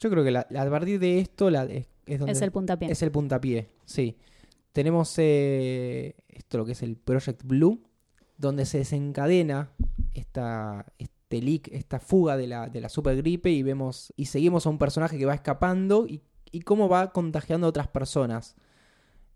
Yo 0.00 0.10
creo 0.10 0.24
que 0.24 0.32
la- 0.32 0.40
a 0.56 0.70
partir 0.70 0.98
de 0.98 1.20
esto 1.20 1.50
la, 1.50 1.64
es, 1.66 1.86
es 2.04 2.18
donde 2.18 2.32
Es 2.32 2.42
el 2.42 2.50
puntapié. 2.50 2.90
es 2.90 3.00
el 3.02 3.12
puntapié, 3.12 3.68
sí. 3.84 4.16
Tenemos 4.72 5.14
eh, 5.18 6.16
esto 6.28 6.58
lo 6.58 6.64
que 6.64 6.72
es 6.72 6.82
el 6.82 6.96
Project 6.96 7.44
Blue, 7.44 7.80
donde 8.36 8.64
se 8.66 8.78
desencadena 8.78 9.70
esta, 10.14 10.84
este 11.28 11.42
leak, 11.42 11.68
esta 11.72 12.00
fuga 12.00 12.38
de 12.38 12.46
la, 12.46 12.68
de 12.68 12.80
la 12.80 12.88
supergripe 12.88 13.50
y 13.50 13.62
vemos 13.62 14.14
y 14.16 14.24
seguimos 14.24 14.64
a 14.66 14.70
un 14.70 14.78
personaje 14.78 15.18
que 15.18 15.26
va 15.26 15.34
escapando 15.34 16.06
y, 16.06 16.22
y 16.50 16.60
cómo 16.62 16.88
va 16.88 17.12
contagiando 17.12 17.66
a 17.66 17.70
otras 17.70 17.88
personas. 17.88 18.56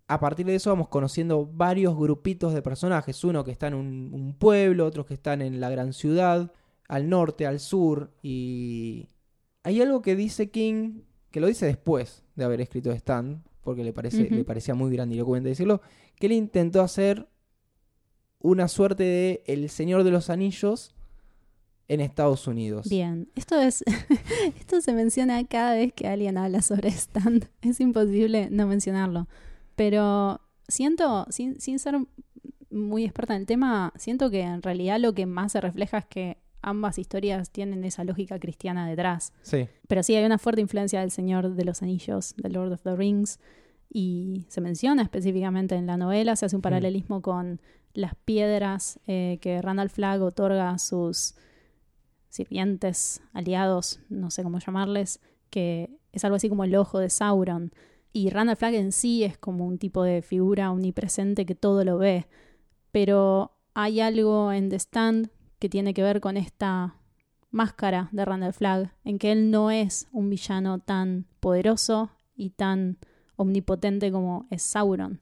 A 0.07 0.19
partir 0.19 0.47
de 0.47 0.55
eso 0.55 0.71
vamos 0.71 0.87
conociendo 0.89 1.45
varios 1.45 1.95
grupitos 1.95 2.55
de 2.55 2.63
personajes, 2.63 3.23
uno 3.23 3.43
que 3.43 3.51
está 3.51 3.67
en 3.67 3.75
un, 3.75 4.09
un 4.11 4.33
pueblo, 4.33 4.87
otros 4.87 5.05
que 5.05 5.13
están 5.13 5.43
en 5.43 5.59
la 5.59 5.69
gran 5.69 5.93
ciudad, 5.93 6.51
al 6.87 7.09
norte, 7.09 7.45
al 7.45 7.59
sur, 7.59 8.11
y 8.23 9.07
hay 9.61 9.79
algo 9.79 10.01
que 10.01 10.15
dice 10.15 10.49
King, 10.49 11.01
que 11.29 11.39
lo 11.39 11.47
dice 11.47 11.67
después 11.67 12.23
de 12.35 12.43
haber 12.43 12.59
escrito 12.59 12.91
Stand, 12.91 13.43
porque 13.61 13.83
le, 13.83 13.93
parece, 13.93 14.29
le 14.29 14.43
parecía 14.43 14.73
muy 14.73 14.91
grandilocuente 14.91 15.49
decirlo, 15.49 15.81
que 16.15 16.25
él 16.25 16.33
intentó 16.33 16.81
hacer 16.81 17.29
una 18.39 18.67
suerte 18.67 19.03
de 19.03 19.43
El 19.45 19.69
Señor 19.69 20.03
de 20.03 20.11
los 20.11 20.29
Anillos 20.29 20.93
en 21.87 21.99
Estados 22.01 22.47
Unidos. 22.47 22.87
Bien, 22.89 23.27
esto 23.35 23.59
es 23.59 23.83
esto 24.59 24.81
se 24.81 24.93
menciona 24.93 25.43
cada 25.45 25.73
vez 25.75 25.93
que 25.93 26.07
alguien 26.07 26.37
habla 26.37 26.61
sobre 26.61 26.89
stand. 26.89 27.47
Es 27.61 27.79
imposible 27.79 28.47
no 28.51 28.67
mencionarlo. 28.67 29.27
Pero 29.75 30.39
siento, 30.67 31.25
sin, 31.29 31.59
sin 31.59 31.79
ser 31.79 31.95
muy 32.69 33.03
experta 33.05 33.35
en 33.35 33.41
el 33.41 33.45
tema, 33.47 33.91
siento 33.97 34.29
que 34.31 34.41
en 34.41 34.61
realidad 34.61 34.99
lo 34.99 35.13
que 35.13 35.25
más 35.25 35.51
se 35.51 35.61
refleja 35.61 35.99
es 35.99 36.05
que 36.05 36.37
ambas 36.61 36.97
historias 36.97 37.49
tienen 37.51 37.83
esa 37.83 38.03
lógica 38.03 38.39
cristiana 38.39 38.87
detrás. 38.87 39.33
Sí, 39.41 39.67
Pero 39.87 40.01
sí 40.01 40.15
hay 40.15 40.25
una 40.25 40.37
fuerte 40.37 40.61
influencia 40.61 41.01
del 41.01 41.11
Señor 41.11 41.53
de 41.55 41.65
los 41.65 41.81
Anillos, 41.81 42.33
del 42.37 42.53
Lord 42.53 42.71
of 42.71 42.81
the 42.83 42.95
Rings, 42.95 43.39
y 43.91 44.45
se 44.47 44.61
menciona 44.61 45.03
específicamente 45.03 45.75
en 45.75 45.85
la 45.85 45.97
novela, 45.97 46.35
se 46.35 46.45
hace 46.45 46.55
un 46.55 46.61
Mm. 46.61 46.63
paralelismo 46.63 47.21
con 47.21 47.59
las 47.93 48.15
piedras 48.15 48.99
eh, 49.07 49.37
que 49.41 49.61
Randall 49.61 49.89
Flagg 49.89 50.21
otorga 50.23 50.71
a 50.71 50.79
sus 50.79 51.35
sirvientes, 52.33 53.21
aliados, 53.33 53.99
no 54.09 54.31
sé 54.31 54.43
cómo 54.43 54.59
llamarles, 54.59 55.19
que 55.49 55.89
es 56.11 56.23
algo 56.25 56.35
así 56.35 56.49
como 56.49 56.63
el 56.63 56.75
ojo 56.75 56.99
de 56.99 57.09
Sauron. 57.09 57.71
Y 58.11 58.29
Randall 58.29 58.57
Flagg 58.57 58.75
en 58.75 58.91
sí 58.91 59.23
es 59.23 59.37
como 59.37 59.65
un 59.65 59.77
tipo 59.77 60.03
de 60.03 60.21
figura 60.21 60.71
omnipresente 60.71 61.45
que 61.45 61.55
todo 61.55 61.83
lo 61.83 61.97
ve. 61.97 62.27
Pero 62.91 63.51
hay 63.73 64.01
algo 64.01 64.51
en 64.51 64.69
The 64.69 64.77
Stand 64.77 65.29
que 65.59 65.69
tiene 65.69 65.93
que 65.93 66.03
ver 66.03 66.21
con 66.21 66.37
esta 66.37 66.95
máscara 67.51 68.09
de 68.11 68.25
Randall 68.25 68.53
Flagg, 68.53 68.93
en 69.03 69.19
que 69.19 69.31
él 69.31 69.51
no 69.51 69.71
es 69.71 70.07
un 70.11 70.29
villano 70.29 70.79
tan 70.79 71.25
poderoso 71.39 72.11
y 72.35 72.49
tan 72.51 72.97
omnipotente 73.35 74.11
como 74.11 74.47
es 74.49 74.63
Sauron, 74.63 75.19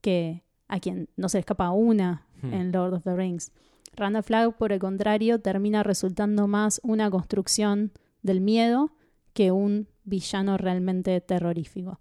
que 0.00 0.44
a 0.68 0.80
quien 0.80 1.08
no 1.16 1.28
se 1.28 1.38
le 1.38 1.40
escapa 1.40 1.70
una 1.70 2.26
Hmm. 2.44 2.52
en 2.52 2.72
Lord 2.72 2.94
of 2.94 3.04
the 3.04 3.14
Rings. 3.16 3.52
Randall 3.96 4.22
Flagg, 4.22 4.56
por 4.56 4.72
el 4.72 4.78
contrario, 4.78 5.40
termina 5.40 5.82
resultando 5.82 6.46
más 6.48 6.80
una 6.82 7.10
construcción 7.10 7.92
del 8.22 8.40
miedo 8.40 8.92
que 9.32 9.50
un 9.50 9.88
villano 10.04 10.56
realmente 10.56 11.20
terrorífico. 11.20 12.00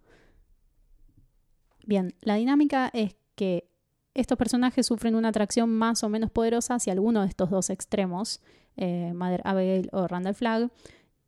Bien, 1.85 2.15
la 2.21 2.35
dinámica 2.35 2.89
es 2.93 3.15
que 3.35 3.69
estos 4.13 4.37
personajes 4.37 4.85
sufren 4.85 5.15
una 5.15 5.29
atracción 5.29 5.69
más 5.69 6.03
o 6.03 6.09
menos 6.09 6.31
poderosa 6.31 6.75
hacia 6.75 6.93
alguno 6.93 7.21
de 7.21 7.27
estos 7.27 7.49
dos 7.49 7.69
extremos, 7.69 8.41
eh, 8.77 9.11
Mother 9.13 9.41
Abigail 9.43 9.89
o 9.91 10.07
Randall 10.07 10.35
Flagg, 10.35 10.71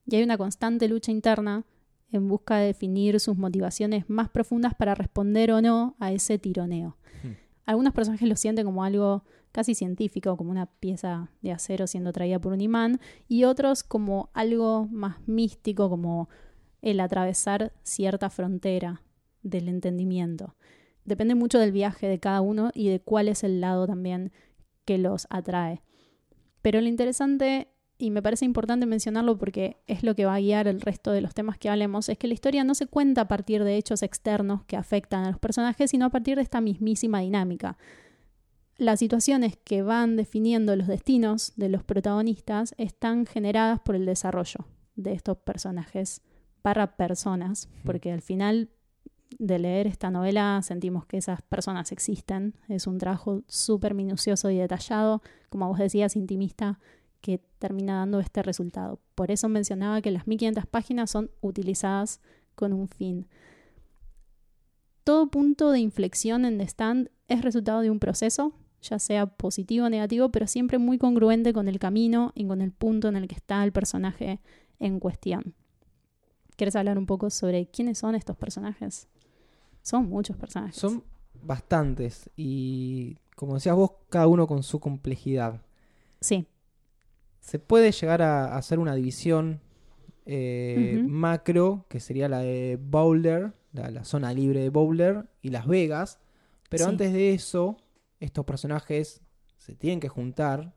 y 0.06 0.16
hay 0.16 0.24
una 0.24 0.38
constante 0.38 0.88
lucha 0.88 1.12
interna 1.12 1.66
en 2.12 2.28
busca 2.28 2.58
de 2.58 2.68
definir 2.68 3.20
sus 3.20 3.38
motivaciones 3.38 4.08
más 4.08 4.30
profundas 4.30 4.76
para 4.76 4.96
responder 4.96 5.52
o 5.52 5.62
no 5.62 5.96
a 6.00 6.12
ese 6.12 6.38
tironeo. 6.38 6.96
Algunos 7.66 7.94
personajes 7.94 8.28
lo 8.28 8.36
sienten 8.36 8.66
como 8.66 8.84
algo 8.84 9.24
casi 9.52 9.74
científico, 9.74 10.38
como 10.38 10.52
una 10.52 10.68
pieza 10.68 11.30
de 11.42 11.52
acero 11.52 11.88
siendo 11.88 12.12
traída 12.12 12.40
por 12.40 12.54
un 12.54 12.62
imán, 12.62 13.00
y 13.28 13.46
otros 13.46 13.84
como 13.84 14.30
algo 14.34 14.88
más 14.92 15.18
místico, 15.28 15.90
como 15.90 16.30
el 16.82 17.00
atravesar 17.00 17.74
cierta 17.84 18.30
frontera 18.30 19.02
del 19.42 19.68
entendimiento. 19.68 20.56
Depende 21.06 21.36
mucho 21.36 21.60
del 21.60 21.72
viaje 21.72 22.08
de 22.08 22.20
cada 22.20 22.42
uno 22.42 22.72
y 22.74 22.90
de 22.90 23.00
cuál 23.00 23.28
es 23.28 23.44
el 23.44 23.62
lado 23.62 23.88
también 23.88 24.32
que 24.86 24.98
los 24.98 25.28
atrae. 25.30 25.82
Pero 26.62 26.82
lo 26.82 26.88
interesante 26.88 27.70
y 27.98 28.12
me 28.12 28.22
parece 28.22 28.46
importante 28.46 28.86
mencionarlo 28.86 29.38
porque 29.38 29.78
es 29.88 30.04
lo 30.04 30.16
que 30.16 30.26
va 30.26 30.36
a 30.36 30.40
guiar 30.40 30.68
el 30.68 30.82
resto 30.82 31.12
de 31.12 31.22
los 31.22 31.34
temas 31.34 31.58
que 31.58 31.70
hablemos, 31.70 32.10
es 32.10 32.18
que 32.18 32.28
la 32.28 32.34
historia 32.34 32.64
no 32.64 32.76
se 32.76 32.88
cuenta 32.88 33.22
a 33.22 33.28
partir 33.28 33.64
de 33.64 33.78
hechos 33.78 34.04
externos 34.04 34.64
que 34.66 34.76
afectan 34.76 35.24
a 35.24 35.32
los 35.32 35.40
personajes, 35.40 35.92
sino 35.92 36.06
a 36.06 36.10
partir 36.10 36.36
de 36.36 36.44
esta 36.44 36.62
mismísima 36.62 37.22
dinámica. 37.22 37.78
Las 38.78 39.00
situaciones 39.00 39.58
que 39.64 39.82
van 39.82 40.18
definiendo 40.18 40.76
los 40.76 40.88
destinos 40.88 41.54
de 41.56 41.70
los 41.70 41.84
protagonistas 41.84 42.76
están 42.78 43.26
generadas 43.26 43.80
por 43.80 43.96
el 43.96 44.06
desarrollo 44.06 44.66
de 44.98 45.14
estos 45.14 45.38
personajes 45.38 46.22
para 46.62 46.98
personas, 46.98 47.70
porque 47.86 48.12
al 48.12 48.22
final 48.22 48.70
de 49.40 49.60
leer 49.60 49.88
esta 49.88 50.12
novela 50.12 50.60
sentimos 50.62 51.06
que 51.06 51.18
esas 51.18 51.42
personas 51.44 51.92
existen. 51.94 52.56
Es 52.68 52.88
un 52.88 52.98
trabajo 52.98 53.44
súper 53.48 53.94
minucioso 53.94 54.50
y 54.50 54.58
detallado, 54.58 55.22
como 55.50 55.70
vos 55.70 55.80
decías, 55.80 56.16
intimista, 56.18 56.80
que 57.26 57.42
termina 57.58 57.98
dando 57.98 58.20
este 58.20 58.44
resultado. 58.44 59.00
Por 59.16 59.32
eso 59.32 59.50
mencionaba 59.50 60.00
que 60.04 60.12
las 60.12 60.28
1500 60.28 60.68
páginas 60.68 61.10
son 61.10 61.32
utilizadas 61.42 62.22
con 62.54 62.72
un 62.72 62.88
fin. 62.88 63.26
Todo 65.04 65.32
punto 65.32 65.72
de 65.72 65.80
inflexión 65.80 66.46
en 66.46 66.60
The 66.60 66.66
Stand 66.66 67.10
es 67.28 67.42
resultado 67.42 67.82
de 67.82 67.90
un 67.90 67.98
proceso, 67.98 68.54
ya 68.80 69.00
sea 69.00 69.26
positivo 69.26 69.88
o 69.88 69.90
negativo, 69.90 70.30
pero 70.30 70.46
siempre 70.46 70.78
muy 70.78 71.00
congruente 71.00 71.52
con 71.52 71.68
el 71.68 71.80
camino 71.80 72.32
y 72.36 72.46
con 72.46 72.62
el 72.62 72.72
punto 72.72 73.08
en 73.08 73.16
el 73.16 73.28
que 73.28 73.34
está 73.34 73.64
el 73.64 73.72
personaje 73.72 74.40
en 74.78 75.00
cuestión. 75.00 75.56
¿Quieres 76.56 76.76
hablar 76.76 77.00
un 77.00 77.08
poco 77.08 77.32
sobre 77.32 77.66
quiénes 77.66 77.98
son 77.98 78.14
estos 78.14 78.38
personajes? 78.38 79.08
Son 79.82 80.08
muchos 80.08 80.38
personajes. 80.38 80.76
Son 80.76 81.04
bastantes 81.42 82.30
y, 82.36 83.18
como 83.36 83.56
decías 83.56 83.76
vos, 83.76 83.94
cada 84.12 84.28
uno 84.28 84.46
con 84.46 84.62
su 84.62 84.80
complejidad. 84.80 85.64
Sí 86.22 86.46
se 87.46 87.60
puede 87.60 87.92
llegar 87.92 88.24
a 88.24 88.58
hacer 88.58 88.80
una 88.80 88.96
división 88.96 89.62
eh, 90.26 91.00
macro, 91.08 91.86
que 91.90 92.00
sería 92.00 92.28
la 92.28 92.40
de 92.40 92.80
Boulder, 92.82 93.54
la, 93.72 94.04
zona 94.04 94.34
libre 94.34 94.62
de 94.62 94.70
Boulder, 94.70 95.30
y 95.44 95.52
Las 95.52 95.68
Vegas. 95.68 96.20
Pero 96.70 96.88
antes 96.88 97.14
de 97.14 97.36
eso, 97.36 97.78
estos 98.20 98.46
personajes 98.46 99.22
se 99.58 99.76
tienen 99.76 100.00
que 100.00 100.10
juntar. 100.10 100.74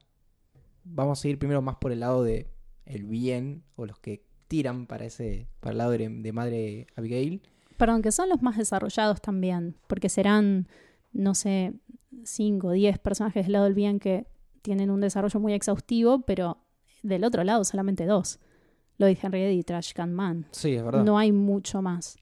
Vamos 0.84 1.24
a 1.24 1.28
ir 1.28 1.38
primero 1.38 1.62
más 1.62 1.76
por 1.76 1.90
el 1.90 2.00
lado 2.00 2.22
de 2.22 2.50
el 2.84 3.04
bien, 3.04 3.64
o 3.76 3.86
los 3.86 3.98
que 3.98 4.26
tiran 4.46 4.86
para 4.86 5.06
ese, 5.06 5.48
para 5.60 5.72
el 5.72 5.78
lado 5.78 5.92
de, 5.92 6.06
de 6.06 6.32
Madre 6.34 6.86
Abigail. 6.96 7.40
Perdón, 7.78 8.02
que 8.02 8.12
son 8.12 8.28
los 8.28 8.42
más 8.42 8.58
desarrollados 8.58 9.22
también, 9.22 9.74
porque 9.86 10.10
serán, 10.10 10.68
no 11.14 11.34
sé, 11.34 11.72
5 12.24 12.66
o 12.66 12.72
10 12.72 12.98
personajes 12.98 13.46
del 13.46 13.54
lado 13.54 13.64
del 13.64 13.74
bien 13.74 13.98
que 13.98 14.26
tienen 14.62 14.90
un 14.90 15.00
desarrollo 15.00 15.40
muy 15.40 15.52
exhaustivo, 15.52 16.22
pero 16.22 16.58
del 17.02 17.24
otro 17.24 17.44
lado 17.44 17.64
solamente 17.64 18.06
dos. 18.06 18.38
Lo 18.96 19.06
de 19.06 19.16
Henry 19.20 19.44
y 19.44 19.62
Trash 19.62 19.92
Can 19.92 20.12
Man. 20.12 20.46
Sí, 20.50 20.74
es 20.74 20.82
verdad. 20.82 21.04
No 21.04 21.18
hay 21.18 21.32
mucho 21.32 21.82
más. 21.82 22.18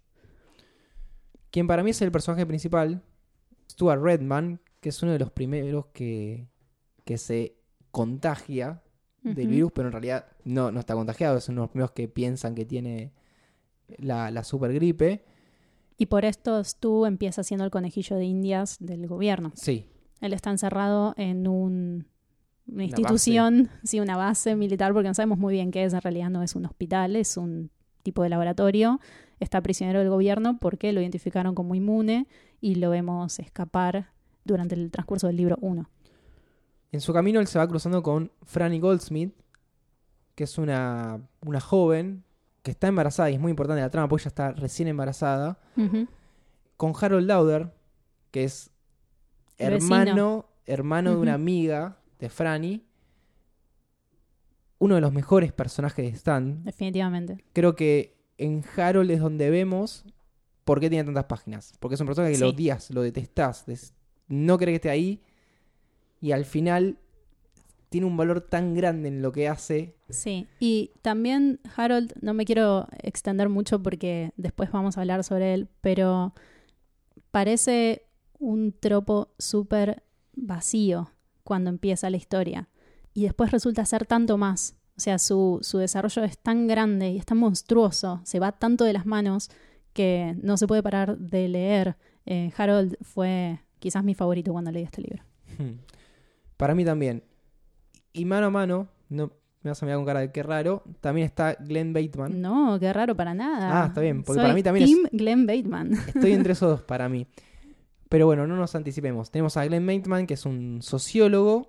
Quien 1.50 1.66
para 1.66 1.82
mí 1.82 1.90
es 1.90 2.02
el 2.02 2.12
personaje 2.12 2.44
principal, 2.44 3.02
Stuart 3.70 4.02
Redman, 4.02 4.60
que 4.80 4.90
es 4.90 5.02
uno 5.02 5.12
de 5.12 5.18
los 5.18 5.30
primeros 5.30 5.86
que, 5.86 6.48
que 7.04 7.16
se 7.16 7.56
contagia 7.90 8.82
del 9.22 9.48
virus, 9.48 9.72
pero 9.72 9.88
en 9.88 9.92
realidad 9.92 10.26
no, 10.44 10.70
no 10.70 10.78
está 10.78 10.94
contagiado, 10.94 11.38
es 11.38 11.48
uno 11.48 11.62
de 11.62 11.64
los 11.64 11.70
primeros 11.70 11.90
que 11.92 12.06
piensan 12.06 12.54
que 12.54 12.64
tiene 12.64 13.12
la, 13.98 14.30
la 14.30 14.44
super 14.44 14.72
gripe. 14.72 15.24
Y 15.96 16.06
por 16.06 16.24
esto 16.24 16.62
Stu 16.62 17.06
empieza 17.06 17.42
siendo 17.42 17.64
el 17.64 17.70
conejillo 17.70 18.16
de 18.16 18.24
indias 18.24 18.76
del 18.78 19.06
gobierno. 19.06 19.52
Sí. 19.54 19.88
Él 20.20 20.32
está 20.32 20.50
encerrado 20.50 21.14
en 21.16 21.48
un 21.48 22.06
una 22.68 22.84
institución, 22.84 23.70
sí, 23.84 24.00
una 24.00 24.16
base 24.16 24.56
militar, 24.56 24.92
porque 24.92 25.08
no 25.08 25.14
sabemos 25.14 25.38
muy 25.38 25.54
bien 25.54 25.70
qué 25.70 25.84
es, 25.84 25.92
en 25.92 26.00
realidad 26.00 26.30
no 26.30 26.42
es 26.42 26.54
un 26.56 26.66
hospital, 26.66 27.16
es 27.16 27.36
un 27.36 27.70
tipo 28.02 28.22
de 28.22 28.28
laboratorio. 28.28 29.00
Está 29.38 29.60
prisionero 29.60 30.00
del 30.00 30.08
gobierno 30.08 30.58
porque 30.58 30.92
lo 30.92 31.00
identificaron 31.00 31.54
como 31.54 31.74
inmune 31.74 32.26
y 32.60 32.76
lo 32.76 32.90
vemos 32.90 33.38
escapar 33.38 34.10
durante 34.44 34.74
el 34.74 34.90
transcurso 34.90 35.26
del 35.26 35.36
libro 35.36 35.56
1. 35.60 35.88
En 36.92 37.00
su 37.00 37.12
camino 37.12 37.40
él 37.40 37.46
se 37.46 37.58
va 37.58 37.68
cruzando 37.68 38.02
con 38.02 38.32
Franny 38.44 38.80
Goldsmith, 38.80 39.34
que 40.34 40.44
es 40.44 40.56
una, 40.58 41.20
una 41.44 41.60
joven 41.60 42.24
que 42.62 42.70
está 42.70 42.88
embarazada 42.88 43.30
y 43.30 43.34
es 43.34 43.40
muy 43.40 43.50
importante 43.50 43.82
la 43.82 43.90
trama 43.90 44.08
porque 44.08 44.22
ella 44.22 44.28
está 44.28 44.52
recién 44.52 44.88
embarazada. 44.88 45.58
Con 46.76 46.92
Harold 47.00 47.26
Lauder, 47.26 47.72
que 48.30 48.44
es 48.44 48.70
hermano, 49.58 50.46
hermano 50.64 51.10
de 51.10 51.16
una 51.16 51.34
amiga 51.34 51.98
de 52.18 52.28
Franny. 52.28 52.84
Uno 54.78 54.94
de 54.96 55.00
los 55.00 55.12
mejores 55.12 55.52
personajes 55.52 56.04
de 56.04 56.16
Stan. 56.16 56.64
Definitivamente. 56.64 57.42
Creo 57.52 57.74
que 57.76 58.16
en 58.38 58.62
Harold 58.76 59.10
es 59.10 59.20
donde 59.20 59.50
vemos 59.50 60.04
por 60.64 60.80
qué 60.80 60.90
tiene 60.90 61.04
tantas 61.04 61.24
páginas. 61.24 61.72
Porque 61.80 61.94
es 61.94 62.00
un 62.00 62.06
personaje 62.06 62.34
que 62.34 62.40
lo 62.40 62.50
odias, 62.50 62.90
lo 62.90 63.02
detestás, 63.02 63.64
no 64.28 64.58
crees 64.58 64.72
que 64.72 64.76
esté 64.76 64.90
ahí. 64.90 65.22
Y 66.20 66.32
al 66.32 66.44
final 66.44 66.98
tiene 67.88 68.06
un 68.06 68.16
valor 68.16 68.40
tan 68.40 68.74
grande 68.74 69.08
en 69.08 69.22
lo 69.22 69.32
que 69.32 69.48
hace. 69.48 69.96
Sí, 70.10 70.46
y 70.58 70.90
también 71.02 71.60
Harold, 71.76 72.12
no 72.20 72.34
me 72.34 72.44
quiero 72.44 72.88
extender 73.02 73.48
mucho 73.48 73.82
porque 73.82 74.32
después 74.36 74.70
vamos 74.70 74.96
a 74.96 75.00
hablar 75.00 75.24
sobre 75.24 75.54
él, 75.54 75.68
pero 75.80 76.34
parece 77.30 78.02
un 78.38 78.72
tropo 78.72 79.32
súper 79.38 80.02
vacío 80.34 81.10
cuando 81.46 81.70
empieza 81.70 82.10
la 82.10 82.18
historia. 82.18 82.68
Y 83.14 83.22
después 83.22 83.50
resulta 83.50 83.86
ser 83.86 84.04
tanto 84.04 84.36
más. 84.36 84.76
O 84.98 85.00
sea, 85.00 85.18
su, 85.18 85.60
desarrollo 85.74 86.24
es 86.24 86.36
tan 86.38 86.66
grande 86.66 87.10
y 87.10 87.18
es 87.18 87.24
tan 87.24 87.38
monstruoso, 87.38 88.20
se 88.24 88.38
va 88.38 88.52
tanto 88.52 88.84
de 88.84 88.92
las 88.92 89.06
manos 89.06 89.50
que 89.94 90.36
no 90.42 90.58
se 90.58 90.66
puede 90.66 90.82
parar 90.82 91.16
de 91.16 91.48
leer. 91.48 91.96
Eh, 92.26 92.52
Harold 92.56 92.96
fue 93.02 93.60
quizás 93.78 94.04
mi 94.04 94.14
favorito 94.14 94.52
cuando 94.52 94.70
leí 94.70 94.82
este 94.82 95.02
libro. 95.02 95.22
Para 96.56 96.74
mí 96.74 96.84
también. 96.84 97.22
Y 98.12 98.24
mano 98.24 98.46
a 98.46 98.50
mano, 98.50 98.88
no 99.08 99.30
me 99.62 99.70
vas 99.70 99.82
a 99.82 99.86
mirar 99.86 99.98
con 99.98 100.06
cara 100.06 100.20
de 100.20 100.32
qué 100.32 100.42
raro, 100.42 100.82
también 101.00 101.26
está 101.26 101.54
Glenn 101.54 101.92
Bateman. 101.92 102.40
No, 102.40 102.78
qué 102.78 102.92
raro 102.92 103.16
para 103.16 103.34
nada. 103.34 103.82
Ah, 103.82 103.86
está 103.86 104.00
bien, 104.00 104.22
porque 104.22 104.40
para 104.40 104.54
mí 104.54 104.62
también 104.62 104.86
Team 104.86 105.08
Glenn 105.10 105.46
Bateman. 105.46 105.92
Estoy 105.92 106.32
entre 106.32 106.52
esos 106.54 106.70
dos 106.70 106.82
para 106.82 107.08
mí. 107.08 107.26
Pero 108.16 108.24
bueno, 108.24 108.46
no 108.46 108.56
nos 108.56 108.74
anticipemos. 108.74 109.30
Tenemos 109.30 109.58
a 109.58 109.66
Glenn 109.66 109.86
Bateman, 109.86 110.26
que 110.26 110.32
es 110.32 110.46
un 110.46 110.80
sociólogo, 110.80 111.68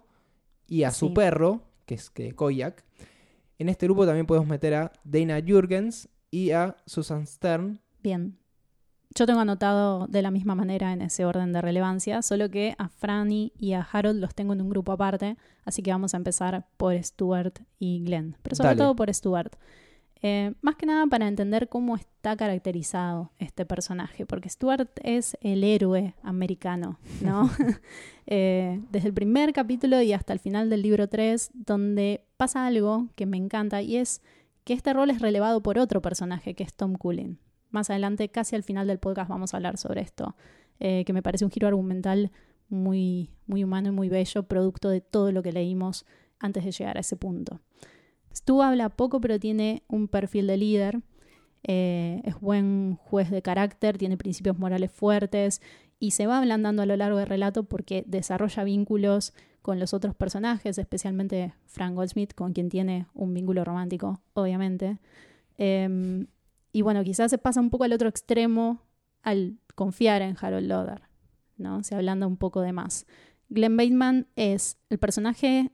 y 0.65 0.83
a 0.83 0.91
su 0.91 1.13
perro, 1.13 1.63
que 1.85 1.95
es 1.95 2.09
que 2.09 2.31
Koyak. 2.31 2.85
En 3.59 3.67
este 3.67 3.85
grupo 3.85 4.05
también 4.05 4.25
podemos 4.25 4.47
meter 4.47 4.73
a 4.73 4.93
Dana 5.03 5.41
Jurgens 5.45 6.07
y 6.31 6.51
a 6.51 6.77
Susan 6.85 7.27
Stern. 7.27 7.81
Bien. 8.01 8.37
Yo 9.13 9.25
tengo 9.25 9.41
anotado 9.41 10.07
de 10.07 10.21
la 10.21 10.31
misma 10.31 10.55
manera 10.55 10.93
en 10.93 11.01
ese 11.01 11.25
orden 11.25 11.51
de 11.51 11.59
relevancia, 11.59 12.21
solo 12.21 12.49
que 12.49 12.75
a 12.77 12.87
Franny 12.87 13.51
y 13.57 13.73
a 13.73 13.81
Harold 13.81 14.21
los 14.21 14.33
tengo 14.33 14.53
en 14.53 14.61
un 14.61 14.69
grupo 14.69 14.93
aparte, 14.93 15.35
así 15.65 15.83
que 15.83 15.91
vamos 15.91 16.13
a 16.13 16.17
empezar 16.17 16.65
por 16.77 16.95
Stuart 17.03 17.59
y 17.77 18.05
Glenn, 18.05 18.37
pero 18.41 18.55
sobre 18.55 18.77
todo 18.77 18.95
por 18.95 19.13
Stuart. 19.13 19.53
Eh, 20.21 20.53
más 20.61 20.75
que 20.75 20.85
nada 20.85 21.05
para 21.07 21.27
entender 21.27 21.69
cómo 21.69 21.95
está 21.95 22.35
caracterizado 22.35 23.31
este 23.37 23.65
personaje, 23.65 24.25
porque 24.25 24.49
Stuart 24.49 24.89
es 25.03 25.37
el 25.41 25.63
héroe 25.63 26.15
americano, 26.23 26.99
¿no? 27.21 27.49
Eh, 28.29 28.81
desde 28.91 29.07
el 29.07 29.13
primer 29.13 29.53
capítulo 29.53 30.01
y 30.01 30.11
hasta 30.11 30.33
el 30.33 30.39
final 30.39 30.69
del 30.69 30.81
libro 30.81 31.07
3, 31.07 31.49
donde 31.53 32.25
pasa 32.35 32.67
algo 32.67 33.07
que 33.15 33.25
me 33.25 33.37
encanta 33.37 33.81
y 33.81 33.95
es 33.95 34.21
que 34.65 34.73
este 34.73 34.91
rol 34.91 35.11
es 35.11 35.21
relevado 35.21 35.63
por 35.63 35.79
otro 35.79 36.01
personaje 36.01 36.53
que 36.53 36.63
es 36.63 36.73
Tom 36.73 36.95
Cullen. 36.95 37.39
Más 37.69 37.89
adelante, 37.89 38.27
casi 38.27 38.57
al 38.57 38.63
final 38.63 38.85
del 38.85 38.99
podcast, 38.99 39.29
vamos 39.29 39.53
a 39.53 39.57
hablar 39.57 39.77
sobre 39.77 40.01
esto, 40.01 40.35
eh, 40.81 41.05
que 41.05 41.13
me 41.13 41.23
parece 41.23 41.45
un 41.45 41.51
giro 41.51 41.69
argumental 41.69 42.31
muy, 42.67 43.29
muy 43.45 43.63
humano 43.63 43.87
y 43.87 43.91
muy 43.91 44.09
bello, 44.09 44.43
producto 44.43 44.89
de 44.89 44.99
todo 44.99 45.31
lo 45.31 45.41
que 45.41 45.53
leímos 45.53 46.05
antes 46.37 46.65
de 46.65 46.71
llegar 46.73 46.97
a 46.97 46.99
ese 46.99 47.15
punto. 47.15 47.61
Stu 48.37 48.61
habla 48.61 48.89
poco, 48.89 49.19
pero 49.19 49.39
tiene 49.39 49.83
un 49.87 50.07
perfil 50.07 50.45
de 50.45 50.57
líder. 50.57 51.01
Eh, 51.63 52.21
es 52.23 52.39
buen 52.39 52.95
juez 52.95 53.31
de 53.31 53.41
carácter, 53.41 53.97
tiene 53.97 54.15
principios 54.15 54.59
morales 54.59 54.91
fuertes 54.91 55.61
y 55.99 56.11
se 56.11 56.27
va 56.27 56.37
ablandando 56.37 56.83
a 56.83 56.85
lo 56.85 56.95
largo 56.95 57.17
del 57.17 57.27
relato 57.27 57.63
porque 57.63 58.03
desarrolla 58.05 58.63
vínculos 58.63 59.33
con 59.63 59.79
los 59.79 59.93
otros 59.93 60.15
personajes, 60.15 60.77
especialmente 60.77 61.55
Frank 61.65 61.95
Goldsmith, 61.95 62.33
con 62.35 62.53
quien 62.53 62.69
tiene 62.69 63.07
un 63.15 63.33
vínculo 63.33 63.65
romántico, 63.65 64.21
obviamente. 64.33 64.99
Em, 65.57 66.27
y 66.71 66.83
bueno, 66.83 67.03
quizás 67.03 67.31
se 67.31 67.39
pasa 67.39 67.59
un 67.59 67.71
poco 67.71 67.85
al 67.85 67.93
otro 67.93 68.07
extremo 68.07 68.83
al 69.23 69.57
confiar 69.73 70.21
en 70.21 70.37
Harold 70.39 70.67
Loder, 70.67 71.01
¿no? 71.57 71.83
Se 71.83 71.95
ablanda 71.95 72.27
un 72.27 72.37
poco 72.37 72.61
de 72.61 72.71
más. 72.71 73.07
Glenn 73.49 73.75
Bateman 73.75 74.27
es 74.35 74.77
el 74.89 74.99
personaje 74.99 75.71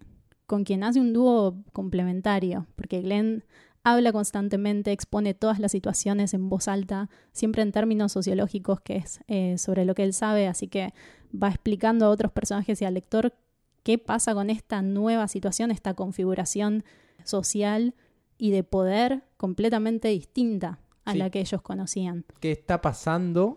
con 0.54 0.66
quien 0.66 0.84
hace 0.84 1.00
un 1.00 1.14
dúo 1.14 1.56
complementario, 1.72 2.68
porque 2.76 3.02
Glenn 3.02 3.44
habla 3.84 4.12
constantemente, 4.14 4.92
expone 4.92 5.34
todas 5.34 5.58
las 5.60 5.72
situaciones 5.72 6.36
en 6.36 6.48
voz 6.48 6.68
alta, 6.68 7.10
siempre 7.32 7.64
en 7.64 7.72
términos 7.72 8.12
sociológicos, 8.12 8.80
que 8.80 8.98
es 8.98 9.20
eh, 9.28 9.58
sobre 9.58 9.84
lo 9.84 9.96
que 9.96 10.04
él 10.04 10.14
sabe, 10.14 10.48
así 10.48 10.68
que 10.68 10.94
va 11.34 11.48
explicando 11.50 12.06
a 12.06 12.10
otros 12.10 12.32
personajes 12.32 12.80
y 12.82 12.86
al 12.86 12.94
lector 12.94 13.34
qué 13.82 13.98
pasa 13.98 14.36
con 14.36 14.52
esta 14.52 14.84
nueva 14.84 15.28
situación, 15.28 15.72
esta 15.72 15.96
configuración 15.96 16.84
social 17.24 17.96
y 18.38 18.52
de 18.52 18.64
poder 18.64 19.24
completamente 19.38 20.10
distinta 20.10 20.78
a 21.04 21.14
Sí. 21.14 21.18
la 21.18 21.32
que 21.32 21.40
ellos 21.40 21.64
conocían. 21.64 22.26
¿Qué 22.40 22.52
está 22.52 22.80
pasando 22.80 23.56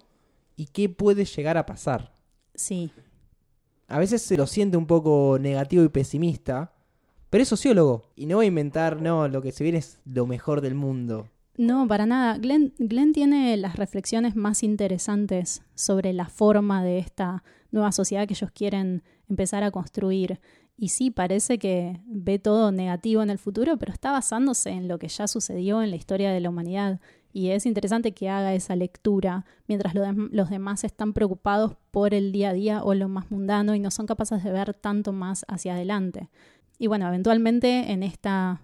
y 0.57 0.65
qué 0.69 0.89
puede 0.89 1.27
llegar 1.27 1.59
a 1.59 1.67
pasar? 1.67 2.15
Sí, 2.55 2.91
A 3.89 3.99
veces 3.99 4.23
se 4.23 4.37
lo 4.39 4.47
siente 4.47 4.77
un 4.79 4.87
poco 4.87 5.37
negativo 5.39 5.85
y 5.85 5.89
pesimista, 5.91 6.73
pero 7.37 7.45
sociólogo. 7.45 8.03
Y 8.17 8.25
no 8.25 8.39
va 8.39 8.45
a 8.45 8.47
inventar, 8.47 9.03
no, 9.03 9.29
lo 9.29 9.43
que 9.43 9.53
se 9.53 9.63
viene 9.63 9.77
es 9.81 9.99
lo 10.07 10.27
mejor 10.27 10.63
del 10.63 10.75
mundo. 10.75 11.29
No, 11.59 11.87
para 11.87 12.07
nada. 12.07 12.39
Glenn, 12.39 12.73
Glenn 12.79 13.13
tiene 13.13 13.55
las 13.59 13.77
reflexiones 13.77 14.37
más 14.37 14.63
interesantes 14.63 15.61
sobre 15.75 16.15
la 16.15 16.31
forma 16.31 16.83
de 16.83 16.99
esta 16.99 17.45
nueva 17.71 17.93
sociedad 17.93 18.27
que 18.27 18.33
ellos 18.33 18.51
quieren 18.53 19.03
empezar 19.29 19.65
a 19.65 19.71
construir. 19.71 20.41
Y 20.79 20.89
sí, 20.89 21.11
parece 21.11 21.59
que 21.59 22.01
ve 22.07 22.39
todo 22.39 22.73
negativo 22.73 23.23
en 23.23 23.29
el 23.29 23.37
futuro, 23.37 23.77
pero 23.77 23.93
está 23.93 24.13
basándose 24.13 24.71
en 24.71 24.89
lo 24.89 24.99
que 24.99 25.09
ya 25.09 25.29
sucedió 25.29 25.83
en 25.83 25.91
la 25.91 25.97
historia 25.97 26.33
de 26.33 26.41
la 26.41 26.49
humanidad. 26.49 27.01
Y 27.35 27.51
es 27.51 27.67
interesante 27.67 28.13
que 28.13 28.31
haga 28.31 28.55
esa 28.55 28.77
lectura 28.77 29.45
mientras 29.69 29.93
los 29.95 30.49
demás 30.49 30.85
están 30.85 31.13
preocupados 31.13 31.77
por 31.91 32.15
el 32.15 32.33
día 32.33 32.49
a 32.49 32.53
día 32.55 32.83
o 32.83 32.95
lo 32.95 33.11
más 33.11 33.31
mundano 33.31 33.75
y 33.75 33.79
no 33.79 33.91
son 33.91 34.07
capaces 34.07 34.43
de 34.43 34.53
ver 34.53 34.73
tanto 34.73 35.13
más 35.13 35.45
hacia 35.47 35.75
adelante. 35.75 36.31
Y 36.79 36.87
bueno, 36.89 37.09
eventualmente 37.09 37.93
en 37.93 38.03
esta 38.03 38.61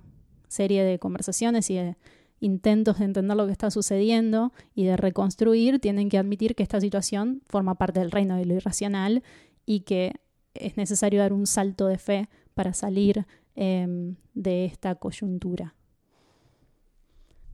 serie 0.49 0.85
de 0.85 0.99
conversaciones 0.99 1.71
y 1.71 1.77
de 1.77 1.97
intentos 2.41 2.99
de 2.99 3.05
entender 3.05 3.37
lo 3.37 3.47
que 3.47 3.53
está 3.53 3.71
sucediendo 3.71 4.53
y 4.75 4.85
de 4.85 4.97
reconstruir, 4.97 5.79
tienen 5.79 6.09
que 6.09 6.19
admitir 6.19 6.55
que 6.55 6.63
esta 6.63 6.81
situación 6.81 7.43
forma 7.47 7.77
parte 7.77 8.01
del 8.01 8.11
reino 8.11 8.37
de 8.37 8.45
lo 8.45 8.55
irracional 8.55 9.23
y 9.65 9.81
que 9.81 10.13
es 10.55 10.77
necesario 10.77 11.21
dar 11.21 11.33
un 11.33 11.47
salto 11.47 11.87
de 11.87 11.99
fe 11.99 12.29
para 12.55 12.75
salir 12.75 13.27
em, 13.55 14.17
de 14.35 14.65
esta 14.65 14.97
coyuntura. 14.97 15.75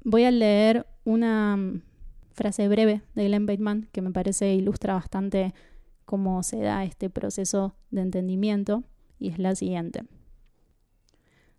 Voy 0.05 0.25
a 0.25 0.31
leer 0.31 0.87
una 1.05 1.57
mm, 1.57 1.83
frase 2.33 2.67
breve 2.69 3.03
de 3.15 3.27
Glenn 3.27 3.47
Bateman 3.47 3.89
que 3.93 4.01
me 4.01 4.11
parece 4.11 4.55
ilustra 4.55 4.95
bastante 4.95 5.55
cómo 6.07 6.43
se 6.43 6.61
da 6.61 6.85
este 6.85 7.11
proceso 7.11 7.75
de 7.91 8.01
entendimiento 8.01 8.85
y 9.19 9.29
es 9.29 9.39
la 9.39 9.55
siguiente. 9.55 10.05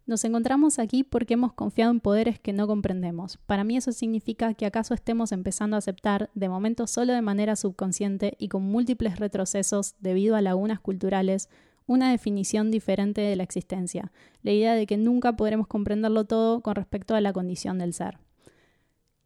Nos 0.10 0.26
encontramos 0.26 0.80
aquí 0.80 1.04
porque 1.04 1.36
hemos 1.36 1.54
confiado 1.54 1.92
en 1.92 2.00
poderes 2.00 2.40
que 2.40 2.52
no 2.52 2.66
comprendemos. 2.66 3.38
Para 3.46 3.64
mí 3.64 3.78
eso 3.78 3.92
significa 3.92 4.56
que 4.56 4.66
acaso 4.66 4.96
estemos 4.96 5.32
empezando 5.32 5.76
a 5.76 5.78
aceptar, 5.78 6.32
de 6.34 6.50
momento 6.50 6.88
solo 6.88 7.14
de 7.14 7.22
manera 7.22 7.56
subconsciente 7.56 8.36
y 8.40 8.48
con 8.48 8.64
múltiples 8.64 9.20
retrocesos 9.20 9.94
debido 10.00 10.36
a 10.36 10.42
lagunas 10.42 10.80
culturales, 10.80 11.48
una 11.86 12.10
definición 12.10 12.72
diferente 12.72 13.22
de 13.22 13.36
la 13.36 13.44
existencia, 13.44 14.12
la 14.42 14.52
idea 14.52 14.74
de 14.74 14.88
que 14.88 14.98
nunca 14.98 15.36
podremos 15.36 15.68
comprenderlo 15.68 16.26
todo 16.26 16.62
con 16.62 16.74
respecto 16.74 17.14
a 17.14 17.22
la 17.22 17.32
condición 17.32 17.78
del 17.78 17.94
ser. 17.94 18.18